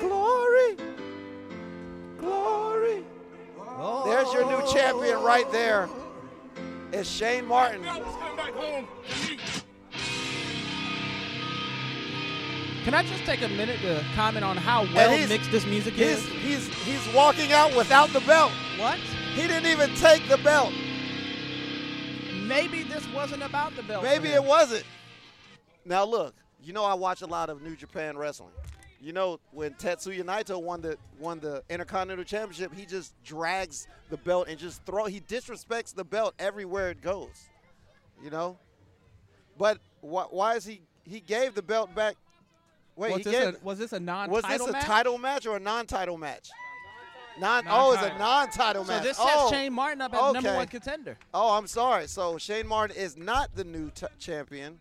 Glory. 0.00 0.76
Glory. 2.18 3.04
There's 4.04 4.32
your 4.32 4.46
new 4.46 4.72
champion 4.72 5.22
right 5.22 5.50
there. 5.52 5.88
It's 6.92 7.08
Shane 7.08 7.46
Martin. 7.46 7.82
Can 12.86 12.94
I 12.94 13.02
just 13.02 13.24
take 13.24 13.42
a 13.42 13.48
minute 13.48 13.80
to 13.80 14.00
comment 14.14 14.44
on 14.44 14.56
how 14.56 14.84
well 14.94 15.10
mixed 15.26 15.50
this 15.50 15.66
music 15.66 15.94
He's, 15.94 16.18
is? 16.18 16.28
he's, 16.28 16.68
he's 16.84 17.12
walking 17.12 17.50
out 17.50 17.74
without 17.74 18.10
the 18.10 18.20
belt. 18.20 18.52
What? 18.78 18.96
He 19.34 19.48
didn't 19.48 19.66
even 19.66 19.92
take 19.96 20.28
the 20.28 20.36
belt. 20.36 20.72
Maybe 22.44 22.84
this 22.84 23.04
wasn't 23.08 23.42
about 23.42 23.74
the 23.74 23.82
belt. 23.82 24.04
Maybe 24.04 24.28
it 24.28 24.44
wasn't. 24.44 24.84
Now 25.84 26.04
look, 26.04 26.36
you 26.62 26.72
know 26.72 26.84
I 26.84 26.94
watch 26.94 27.22
a 27.22 27.26
lot 27.26 27.50
of 27.50 27.60
New 27.60 27.74
Japan 27.74 28.16
wrestling. 28.16 28.52
You 29.00 29.12
know 29.12 29.40
when 29.50 29.74
Tetsuya 29.74 30.22
Naito 30.22 30.62
won 30.62 30.80
the 30.80 30.96
won 31.18 31.40
the 31.40 31.64
Intercontinental 31.68 32.24
Championship, 32.24 32.72
he 32.72 32.86
just 32.86 33.20
drags 33.24 33.88
the 34.10 34.16
belt 34.16 34.46
and 34.46 34.60
just 34.60 34.86
throw. 34.86 35.06
He 35.06 35.20
disrespects 35.22 35.92
the 35.92 36.04
belt 36.04 36.34
everywhere 36.38 36.90
it 36.90 37.02
goes. 37.02 37.48
You 38.22 38.30
know. 38.30 38.58
But 39.58 39.80
why, 40.02 40.26
why 40.30 40.54
is 40.54 40.64
he? 40.64 40.82
He 41.02 41.18
gave 41.18 41.56
the 41.56 41.62
belt 41.62 41.92
back. 41.92 42.14
Wait, 42.96 43.12
was, 43.12 43.24
this 43.24 43.32
gave. 43.32 43.54
a, 43.54 43.58
was 43.64 43.78
this 43.78 43.92
a 43.92 44.00
non-title 44.00 44.42
this 44.58 44.68
a 44.68 44.72
match? 44.72 44.84
title 44.84 45.18
match 45.18 45.46
or 45.46 45.56
a 45.56 45.60
non-title 45.60 46.16
match? 46.18 46.50
Non. 47.38 47.64
Oh, 47.68 47.92
it's 47.92 48.02
a 48.02 48.08
Non-title. 48.18 48.18
non-title 48.18 48.84
So 48.84 48.92
match. 48.92 49.02
this 49.02 49.16
sets 49.18 49.30
oh, 49.34 49.50
Shane 49.52 49.72
Martin 49.74 50.00
up 50.00 50.14
as 50.14 50.32
number 50.32 50.54
one 50.54 50.66
contender. 50.68 51.18
Oh, 51.34 51.56
I'm 51.58 51.66
sorry. 51.66 52.06
So 52.06 52.38
Shane 52.38 52.66
Martin 52.66 52.96
is 52.96 53.16
not 53.16 53.54
the 53.54 53.64
new 53.64 53.90
t- 53.90 54.06
champion. 54.18 54.80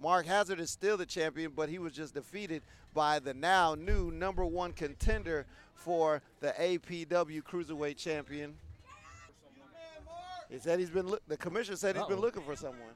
Mark 0.00 0.26
Hazard 0.26 0.58
is 0.58 0.68
still 0.70 0.96
the 0.96 1.06
champion, 1.06 1.52
but 1.54 1.68
he 1.68 1.78
was 1.78 1.92
just 1.92 2.14
defeated 2.14 2.62
by 2.92 3.20
the 3.20 3.32
now 3.32 3.76
new 3.76 4.10
number 4.10 4.44
one 4.44 4.72
contender 4.72 5.46
for 5.74 6.20
the 6.40 6.48
APW 6.58 7.40
Cruiserweight 7.42 7.96
Champion. 7.96 8.54
He 10.50 10.58
said 10.58 10.80
he's 10.80 10.90
been. 10.90 11.06
Look- 11.06 11.22
the 11.28 11.36
commissioner 11.36 11.76
said 11.76 11.94
he's 11.96 12.04
been 12.06 12.16
Uh-oh. 12.16 12.20
looking 12.22 12.42
for 12.42 12.56
someone. 12.56 12.94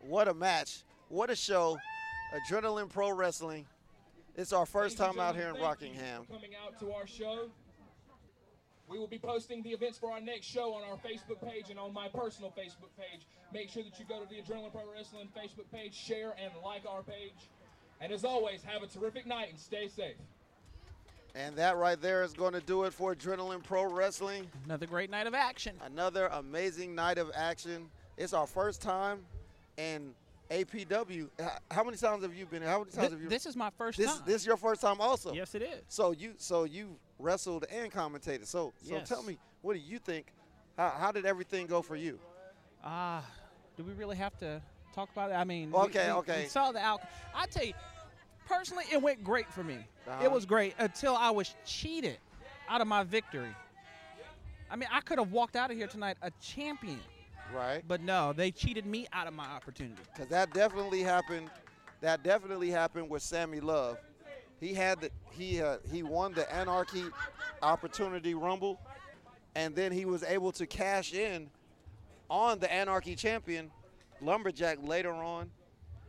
What 0.00 0.28
a 0.28 0.34
match! 0.34 0.82
What 1.10 1.28
a 1.30 1.36
show! 1.36 1.78
Adrenaline 2.32 2.88
Pro 2.88 3.12
Wrestling. 3.12 3.66
It's 4.36 4.52
our 4.52 4.66
first 4.66 4.98
Ladies 4.98 5.16
time 5.16 5.20
out 5.20 5.34
here 5.34 5.48
in 5.48 5.54
gentlemen, 5.54 5.76
thank 5.80 5.94
you 5.94 6.00
Rockingham. 6.00 6.24
for 6.24 6.32
Coming 6.34 6.50
out 6.64 6.78
to 6.80 6.92
our 6.92 7.06
show. 7.06 7.50
We 8.88 8.98
will 8.98 9.08
be 9.08 9.18
posting 9.18 9.62
the 9.62 9.70
events 9.70 9.98
for 9.98 10.10
our 10.12 10.20
next 10.20 10.46
show 10.46 10.74
on 10.74 10.82
our 10.82 10.96
Facebook 10.96 11.40
page 11.48 11.70
and 11.70 11.78
on 11.78 11.92
my 11.92 12.08
personal 12.08 12.50
Facebook 12.50 12.90
page. 12.98 13.26
Make 13.52 13.68
sure 13.70 13.82
that 13.82 13.98
you 13.98 14.04
go 14.08 14.20
to 14.22 14.28
the 14.28 14.36
Adrenaline 14.36 14.72
Pro 14.72 14.82
Wrestling 14.92 15.28
Facebook 15.36 15.70
page, 15.72 15.94
share 15.94 16.34
and 16.42 16.52
like 16.64 16.82
our 16.88 17.02
page. 17.02 17.48
And 18.00 18.12
as 18.12 18.24
always, 18.24 18.62
have 18.62 18.82
a 18.82 18.86
terrific 18.86 19.26
night 19.26 19.50
and 19.50 19.58
stay 19.58 19.88
safe. 19.88 20.16
And 21.34 21.54
that 21.56 21.76
right 21.76 22.00
there 22.00 22.24
is 22.24 22.32
going 22.32 22.54
to 22.54 22.60
do 22.60 22.84
it 22.84 22.92
for 22.92 23.14
Adrenaline 23.14 23.62
Pro 23.62 23.84
Wrestling. 23.84 24.48
Another 24.64 24.86
great 24.86 25.10
night 25.10 25.26
of 25.26 25.34
action. 25.34 25.76
Another 25.84 26.26
amazing 26.26 26.94
night 26.94 27.18
of 27.18 27.30
action. 27.34 27.88
It's 28.16 28.32
our 28.32 28.46
first 28.46 28.82
time 28.82 29.20
in 29.76 30.14
APW. 30.50 31.28
How 31.70 31.84
many 31.84 31.96
times 31.96 32.22
have 32.22 32.34
you 32.34 32.44
been? 32.46 32.62
How 32.62 32.78
many 32.80 32.90
times 32.90 33.12
have 33.12 33.22
you? 33.22 33.28
this 33.28 33.46
is 33.46 33.56
my 33.56 33.70
first 33.78 33.98
this, 33.98 34.12
time. 34.12 34.22
This 34.26 34.42
is 34.42 34.46
your 34.46 34.56
first 34.56 34.80
time 34.80 35.00
also. 35.00 35.32
Yes, 35.32 35.54
it 35.54 35.62
is. 35.62 35.82
So 35.88 36.10
you 36.10 36.34
so 36.36 36.64
you 36.64 36.96
wrestled 37.18 37.66
and 37.70 37.90
commentated. 37.92 38.46
So 38.46 38.72
so 38.82 38.94
Yes. 38.94 39.08
tell 39.08 39.22
me, 39.22 39.38
what 39.62 39.74
do 39.74 39.80
you 39.80 39.98
think? 39.98 40.32
How, 40.76 40.90
how 40.90 41.12
did 41.12 41.24
everything 41.24 41.66
go 41.66 41.82
for 41.82 41.96
you? 41.96 42.18
Ah, 42.82 43.24
do 43.76 43.84
we 43.84 43.92
really 43.92 44.16
have 44.16 44.36
to 44.38 44.60
talk 44.94 45.10
about 45.12 45.30
it? 45.30 45.34
I 45.34 45.44
mean, 45.44 45.70
we- 45.70 45.78
Okay, 45.78 46.06
we, 46.06 46.18
okay. 46.18 46.42
We 46.42 46.48
saw 46.48 46.72
the 46.72 46.80
outcome. 46.80 47.08
I 47.34 47.46
tell 47.46 47.64
you, 47.64 47.74
personally, 48.46 48.84
it 48.90 49.00
went 49.00 49.22
great 49.22 49.52
for 49.52 49.62
me. 49.62 49.78
Uh-huh. 50.08 50.24
It 50.24 50.32
was 50.32 50.46
great 50.46 50.74
until 50.78 51.14
I 51.14 51.30
was 51.30 51.54
cheated 51.64 52.18
out 52.68 52.80
of 52.80 52.86
my 52.86 53.04
victory. 53.04 53.54
I 54.70 54.76
mean, 54.76 54.88
I 54.92 55.00
could 55.00 55.18
have 55.18 55.32
walked 55.32 55.56
out 55.56 55.70
of 55.70 55.76
here 55.76 55.88
tonight 55.88 56.16
a 56.22 56.30
champion. 56.40 57.00
Right. 57.54 57.82
But 57.86 58.02
no, 58.02 58.32
they 58.32 58.50
cheated 58.50 58.86
me 58.86 59.06
out 59.12 59.26
of 59.26 59.34
my 59.34 59.46
opportunity. 59.46 60.00
Because 60.12 60.28
that 60.30 60.52
definitely 60.52 61.02
happened. 61.02 61.50
That 62.00 62.22
definitely 62.22 62.70
happened 62.70 63.10
with 63.10 63.22
Sammy 63.22 63.60
Love. 63.60 63.98
He 64.60 64.74
had 64.74 65.00
the 65.00 65.10
he 65.30 65.60
uh, 65.62 65.78
he 65.90 66.02
won 66.02 66.32
the 66.34 66.50
Anarchy 66.52 67.04
Opportunity 67.62 68.34
Rumble, 68.34 68.78
and 69.54 69.74
then 69.74 69.90
he 69.90 70.04
was 70.04 70.22
able 70.22 70.52
to 70.52 70.66
cash 70.66 71.14
in 71.14 71.48
on 72.28 72.58
the 72.58 72.72
Anarchy 72.72 73.16
champion, 73.16 73.70
Lumberjack, 74.20 74.78
later 74.82 75.12
on 75.12 75.50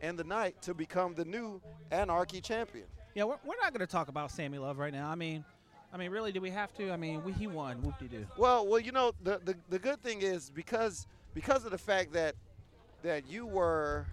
in 0.02 0.16
the 0.16 0.24
night 0.24 0.60
to 0.62 0.74
become 0.74 1.14
the 1.14 1.24
new 1.24 1.60
Anarchy 1.90 2.40
champion. 2.40 2.84
Yeah, 3.14 3.24
we're, 3.24 3.38
we're 3.44 3.56
not 3.62 3.72
going 3.72 3.80
to 3.80 3.90
talk 3.90 4.08
about 4.08 4.30
Sammy 4.30 4.58
Love 4.58 4.78
right 4.78 4.92
now. 4.92 5.08
I 5.08 5.14
mean, 5.14 5.44
I 5.92 5.96
mean, 5.96 6.10
really, 6.10 6.32
do 6.32 6.40
we 6.40 6.50
have 6.50 6.72
to? 6.74 6.90
I 6.90 6.96
mean, 6.96 7.22
we, 7.24 7.32
he 7.32 7.46
won. 7.46 7.82
Whoop 7.82 7.98
de 7.98 8.06
doo. 8.06 8.26
Well, 8.38 8.66
well, 8.66 8.80
you 8.80 8.92
know, 8.92 9.12
the, 9.22 9.40
the 9.44 9.56
the 9.68 9.78
good 9.78 10.00
thing 10.02 10.22
is 10.22 10.50
because 10.50 11.06
because 11.34 11.64
of 11.64 11.70
the 11.70 11.78
fact 11.78 12.12
that 12.12 12.34
that 13.02 13.28
you 13.28 13.46
were 13.46 14.06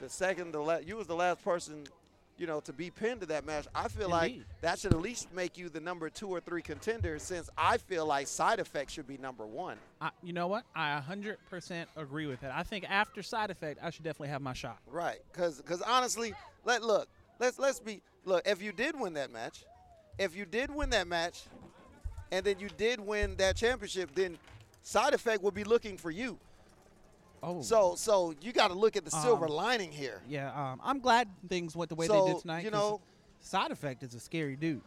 the 0.00 0.08
second, 0.08 0.52
the 0.52 0.60
la- 0.60 0.78
you 0.78 0.96
was 0.96 1.06
the 1.06 1.14
last 1.14 1.44
person, 1.44 1.84
you 2.38 2.46
know, 2.46 2.60
to 2.60 2.72
be 2.72 2.90
pinned 2.90 3.20
to 3.20 3.26
that 3.26 3.44
match. 3.44 3.66
I 3.74 3.88
feel 3.88 4.08
like 4.08 4.36
that 4.60 4.78
should 4.78 4.92
at 4.92 5.00
least 5.00 5.32
make 5.34 5.58
you 5.58 5.68
the 5.68 5.80
number 5.80 6.08
two 6.08 6.28
or 6.28 6.40
three 6.40 6.62
contender. 6.62 7.18
Since 7.18 7.50
I 7.58 7.76
feel 7.78 8.06
like 8.06 8.26
side 8.26 8.60
effect 8.60 8.90
should 8.90 9.06
be 9.06 9.18
number 9.18 9.46
one. 9.46 9.76
I, 10.00 10.10
you 10.22 10.32
know 10.32 10.46
what? 10.46 10.64
I 10.74 11.02
100% 11.06 11.86
agree 11.96 12.26
with 12.26 12.40
that. 12.40 12.52
I 12.54 12.62
think 12.62 12.88
after 12.88 13.22
side 13.22 13.50
effect, 13.50 13.80
I 13.82 13.90
should 13.90 14.04
definitely 14.04 14.28
have 14.28 14.42
my 14.42 14.54
shot. 14.54 14.78
Right, 14.86 15.18
because 15.32 15.58
because 15.58 15.82
honestly, 15.82 16.32
let 16.64 16.82
look, 16.82 17.08
let's 17.38 17.58
let's 17.58 17.80
be 17.80 18.00
look. 18.24 18.46
If 18.46 18.62
you 18.62 18.72
did 18.72 18.98
win 18.98 19.14
that 19.14 19.32
match, 19.32 19.64
if 20.18 20.36
you 20.36 20.44
did 20.44 20.74
win 20.74 20.90
that 20.90 21.08
match, 21.08 21.42
and 22.32 22.44
then 22.44 22.58
you 22.58 22.68
did 22.76 23.00
win 23.00 23.36
that 23.36 23.56
championship, 23.56 24.14
then 24.14 24.38
side 24.82 25.14
effect 25.14 25.42
will 25.42 25.50
be 25.50 25.64
looking 25.64 25.96
for 25.96 26.10
you. 26.10 26.38
Oh. 27.42 27.62
So 27.62 27.94
so 27.96 28.34
you 28.42 28.52
got 28.52 28.68
to 28.68 28.74
look 28.74 28.96
at 28.96 29.04
the 29.04 29.10
silver 29.10 29.46
Um, 29.46 29.52
lining 29.52 29.90
here. 29.92 30.20
Yeah, 30.28 30.52
um, 30.54 30.80
I'm 30.84 31.00
glad 31.00 31.28
things 31.48 31.74
went 31.74 31.88
the 31.88 31.94
way 31.94 32.06
they 32.06 32.20
did 32.26 32.38
tonight. 32.40 32.64
You 32.64 32.70
know- 32.70 33.00
side 33.42 33.70
effect 33.70 34.02
is 34.02 34.12
a 34.14 34.20
scary 34.20 34.54
dude. 34.56 34.82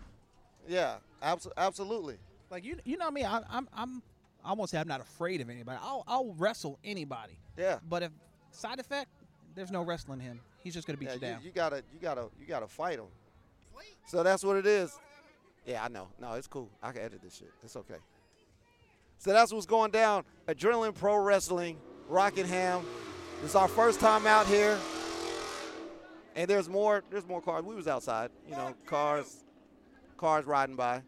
Yeah, 0.68 0.98
abso- 1.24 1.52
absolutely. 1.58 2.18
Like 2.52 2.64
you, 2.64 2.78
you 2.86 2.98
know 2.98 3.10
me. 3.10 3.26
I, 3.26 3.42
I'm, 3.50 3.68
I'm, 3.74 4.04
I 4.46 4.54
won't 4.54 4.70
say 4.70 4.78
I'm 4.78 4.88
not 4.88 5.02
afraid 5.02 5.42
of 5.42 5.50
anybody. 5.50 5.80
I'll, 5.82 6.04
I'll 6.08 6.34
wrestle 6.34 6.78
anybody. 6.84 7.40
Yeah. 7.58 7.80
But 7.90 8.04
if 8.04 8.12
side 8.52 8.80
effect, 8.80 9.10
there's 9.56 9.72
no 9.72 9.82
wrestling 9.82 10.20
him. 10.20 10.40
He's 10.64 10.74
just 10.76 10.86
gonna 10.88 10.98
beat 10.98 11.08
Yeah, 11.10 11.14
you 11.16 11.20
down. 11.20 11.40
you, 11.44 11.52
gotta 11.52 11.78
you 11.92 12.00
gotta 12.00 12.30
you 12.40 12.46
gotta 12.46 12.68
fight 12.68 13.00
him. 13.00 13.08
So 14.06 14.22
that's 14.22 14.44
what 14.44 14.56
it 14.58 14.66
is. 14.68 14.98
Yeah, 15.66 15.84
I 15.84 15.88
know. 15.88 16.08
No, 16.20 16.34
it's 16.34 16.48
cool. 16.48 16.70
I 16.82 16.92
can 16.92 17.02
edit 17.02 17.22
this 17.24 17.36
shit. 17.38 17.52
It's 17.64 17.76
okay. 17.76 17.96
So 19.18 19.32
that's 19.34 19.52
what's 19.52 19.66
going 19.66 19.92
down. 19.92 20.24
Adrenaline 20.48 20.94
Pro 20.94 21.16
Wrestling, 21.18 21.78
Rockingham. 22.08 22.86
This 23.42 23.52
is 23.52 23.56
our 23.56 23.68
first 23.68 24.00
time 24.00 24.28
out 24.28 24.48
here. 24.48 24.78
And 26.36 26.50
there's 26.50 26.68
more, 26.68 27.04
there's 27.12 27.28
more 27.28 27.42
cars. 27.42 27.64
We 27.64 27.76
was 27.76 27.88
outside, 27.88 28.32
you 28.48 28.56
know, 28.56 28.74
cars, 28.86 29.44
cars 30.18 30.46
riding 30.46 30.76
by. 30.76 31.04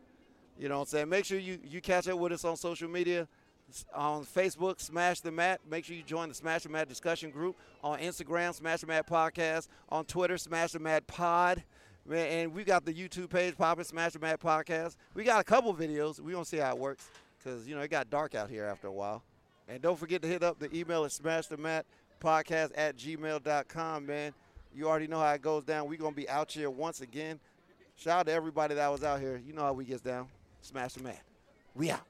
You 0.57 0.69
know 0.69 0.76
what 0.76 0.84
I'm 0.84 0.88
saying? 0.88 1.09
Make 1.09 1.26
sure 1.26 1.39
you, 1.39 1.59
you 1.63 1.81
catch 1.81 2.07
up 2.07 2.17
with 2.19 2.31
us 2.31 2.45
on 2.45 2.55
social 2.55 2.89
media. 2.89 3.27
On 3.95 4.23
Facebook, 4.23 4.80
Smash 4.80 5.22
the 5.22 5.31
Mat. 5.31 5.59
Make 5.69 5.85
sure 5.85 5.95
you 5.95 6.03
join 6.03 6.30
the 6.30 6.35
Smash 6.35 6.63
the 6.63 6.69
Mat 6.69 6.88
discussion 6.88 7.31
group. 7.31 7.57
On 7.84 7.97
Instagram, 7.99 8.53
Smash 8.53 8.81
the 8.81 8.88
Mat 8.88 9.09
Podcast. 9.09 9.67
On 9.89 10.05
Twitter, 10.05 10.38
Smash 10.38 10.73
the 10.73 10.80
Mat 10.80 11.07
Pod. 11.07 11.63
Man, 12.07 12.27
And 12.27 12.53
we 12.53 12.63
got 12.63 12.85
the 12.85 12.93
YouTube 12.93 13.31
page 13.31 13.57
popping, 13.57 13.84
Smash 13.84 14.13
the 14.13 14.19
Mat 14.19 14.39
Podcast. 14.39 14.95
We 15.15 15.23
got 15.23 15.41
a 15.41 15.43
couple 15.43 15.73
videos. 15.73 16.19
we 16.19 16.34
going 16.34 16.43
to 16.43 16.49
see 16.49 16.57
how 16.57 16.69
it 16.72 16.77
works 16.77 17.09
because, 17.39 17.67
you 17.67 17.76
know, 17.76 17.81
it 17.81 17.89
got 17.89 18.11
dark 18.11 18.35
out 18.35 18.49
here 18.49 18.65
after 18.65 18.88
a 18.88 18.93
while. 18.93 19.23
And 19.67 19.81
don't 19.81 19.97
forget 19.97 20.21
to 20.21 20.27
hit 20.27 20.43
up 20.43 20.59
the 20.59 20.73
email 20.75 21.05
at 21.05 21.11
smash 21.11 21.47
the 21.47 21.57
mat 21.57 21.85
podcast 22.21 22.71
at 22.75 22.97
gmail.com, 22.97 24.05
man. 24.05 24.33
You 24.75 24.87
already 24.87 25.07
know 25.07 25.19
how 25.19 25.31
it 25.31 25.41
goes 25.41 25.63
down. 25.63 25.87
We're 25.87 25.97
going 25.97 26.13
to 26.13 26.15
be 26.15 26.29
out 26.29 26.51
here 26.51 26.69
once 26.69 27.01
again. 27.01 27.39
Shout 27.95 28.19
out 28.19 28.25
to 28.27 28.33
everybody 28.33 28.75
that 28.75 28.87
was 28.91 29.03
out 29.03 29.21
here. 29.21 29.41
You 29.45 29.53
know 29.53 29.63
how 29.63 29.73
we 29.73 29.85
gets 29.85 30.01
down. 30.01 30.27
Smash 30.61 30.93
the 30.93 31.03
mat. 31.03 31.21
We 31.73 31.91
out. 31.91 32.01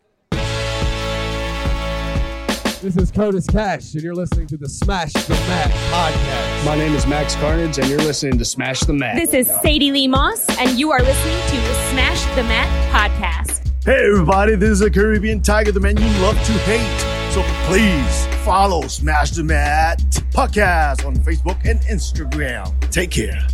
This 2.81 2.97
is 2.97 3.09
Curtis 3.11 3.47
Cash, 3.47 3.93
and 3.93 4.03
you're 4.03 4.13
listening 4.13 4.47
to 4.47 4.57
the 4.57 4.69
Smash 4.69 5.13
the 5.13 5.33
Mat 5.33 5.71
podcast. 5.91 6.65
My 6.65 6.75
name 6.75 6.93
is 6.93 7.07
Max 7.07 7.35
Carnage, 7.35 7.79
and 7.79 7.87
you're 7.87 7.99
listening 7.99 8.37
to 8.37 8.45
Smash 8.45 8.81
the 8.81 8.93
Mat. 8.93 9.15
This 9.15 9.33
is 9.33 9.47
Sadie 9.61 9.91
Lee 9.91 10.07
Moss, 10.07 10.45
and 10.59 10.77
you 10.77 10.91
are 10.91 10.99
listening 10.99 11.41
to 11.47 11.55
the 11.55 11.73
Smash 11.91 12.23
the 12.35 12.43
Mat 12.43 12.69
podcast. 12.93 13.71
Hey, 13.85 14.07
everybody, 14.11 14.55
this 14.55 14.69
is 14.69 14.81
a 14.81 14.91
Caribbean 14.91 15.41
Tiger, 15.41 15.71
the 15.71 15.79
man 15.79 15.97
you 15.97 16.07
love 16.21 16.35
to 16.35 16.51
hate. 16.51 17.14
So 17.35 17.43
please 17.67 18.27
follow 18.45 18.87
Smash 18.87 19.31
the 19.31 19.43
Mat 19.43 19.99
podcast 20.31 21.05
on 21.05 21.17
Facebook 21.17 21.59
and 21.65 21.81
Instagram. 21.81 22.71
Take 22.91 23.11
care. 23.11 23.45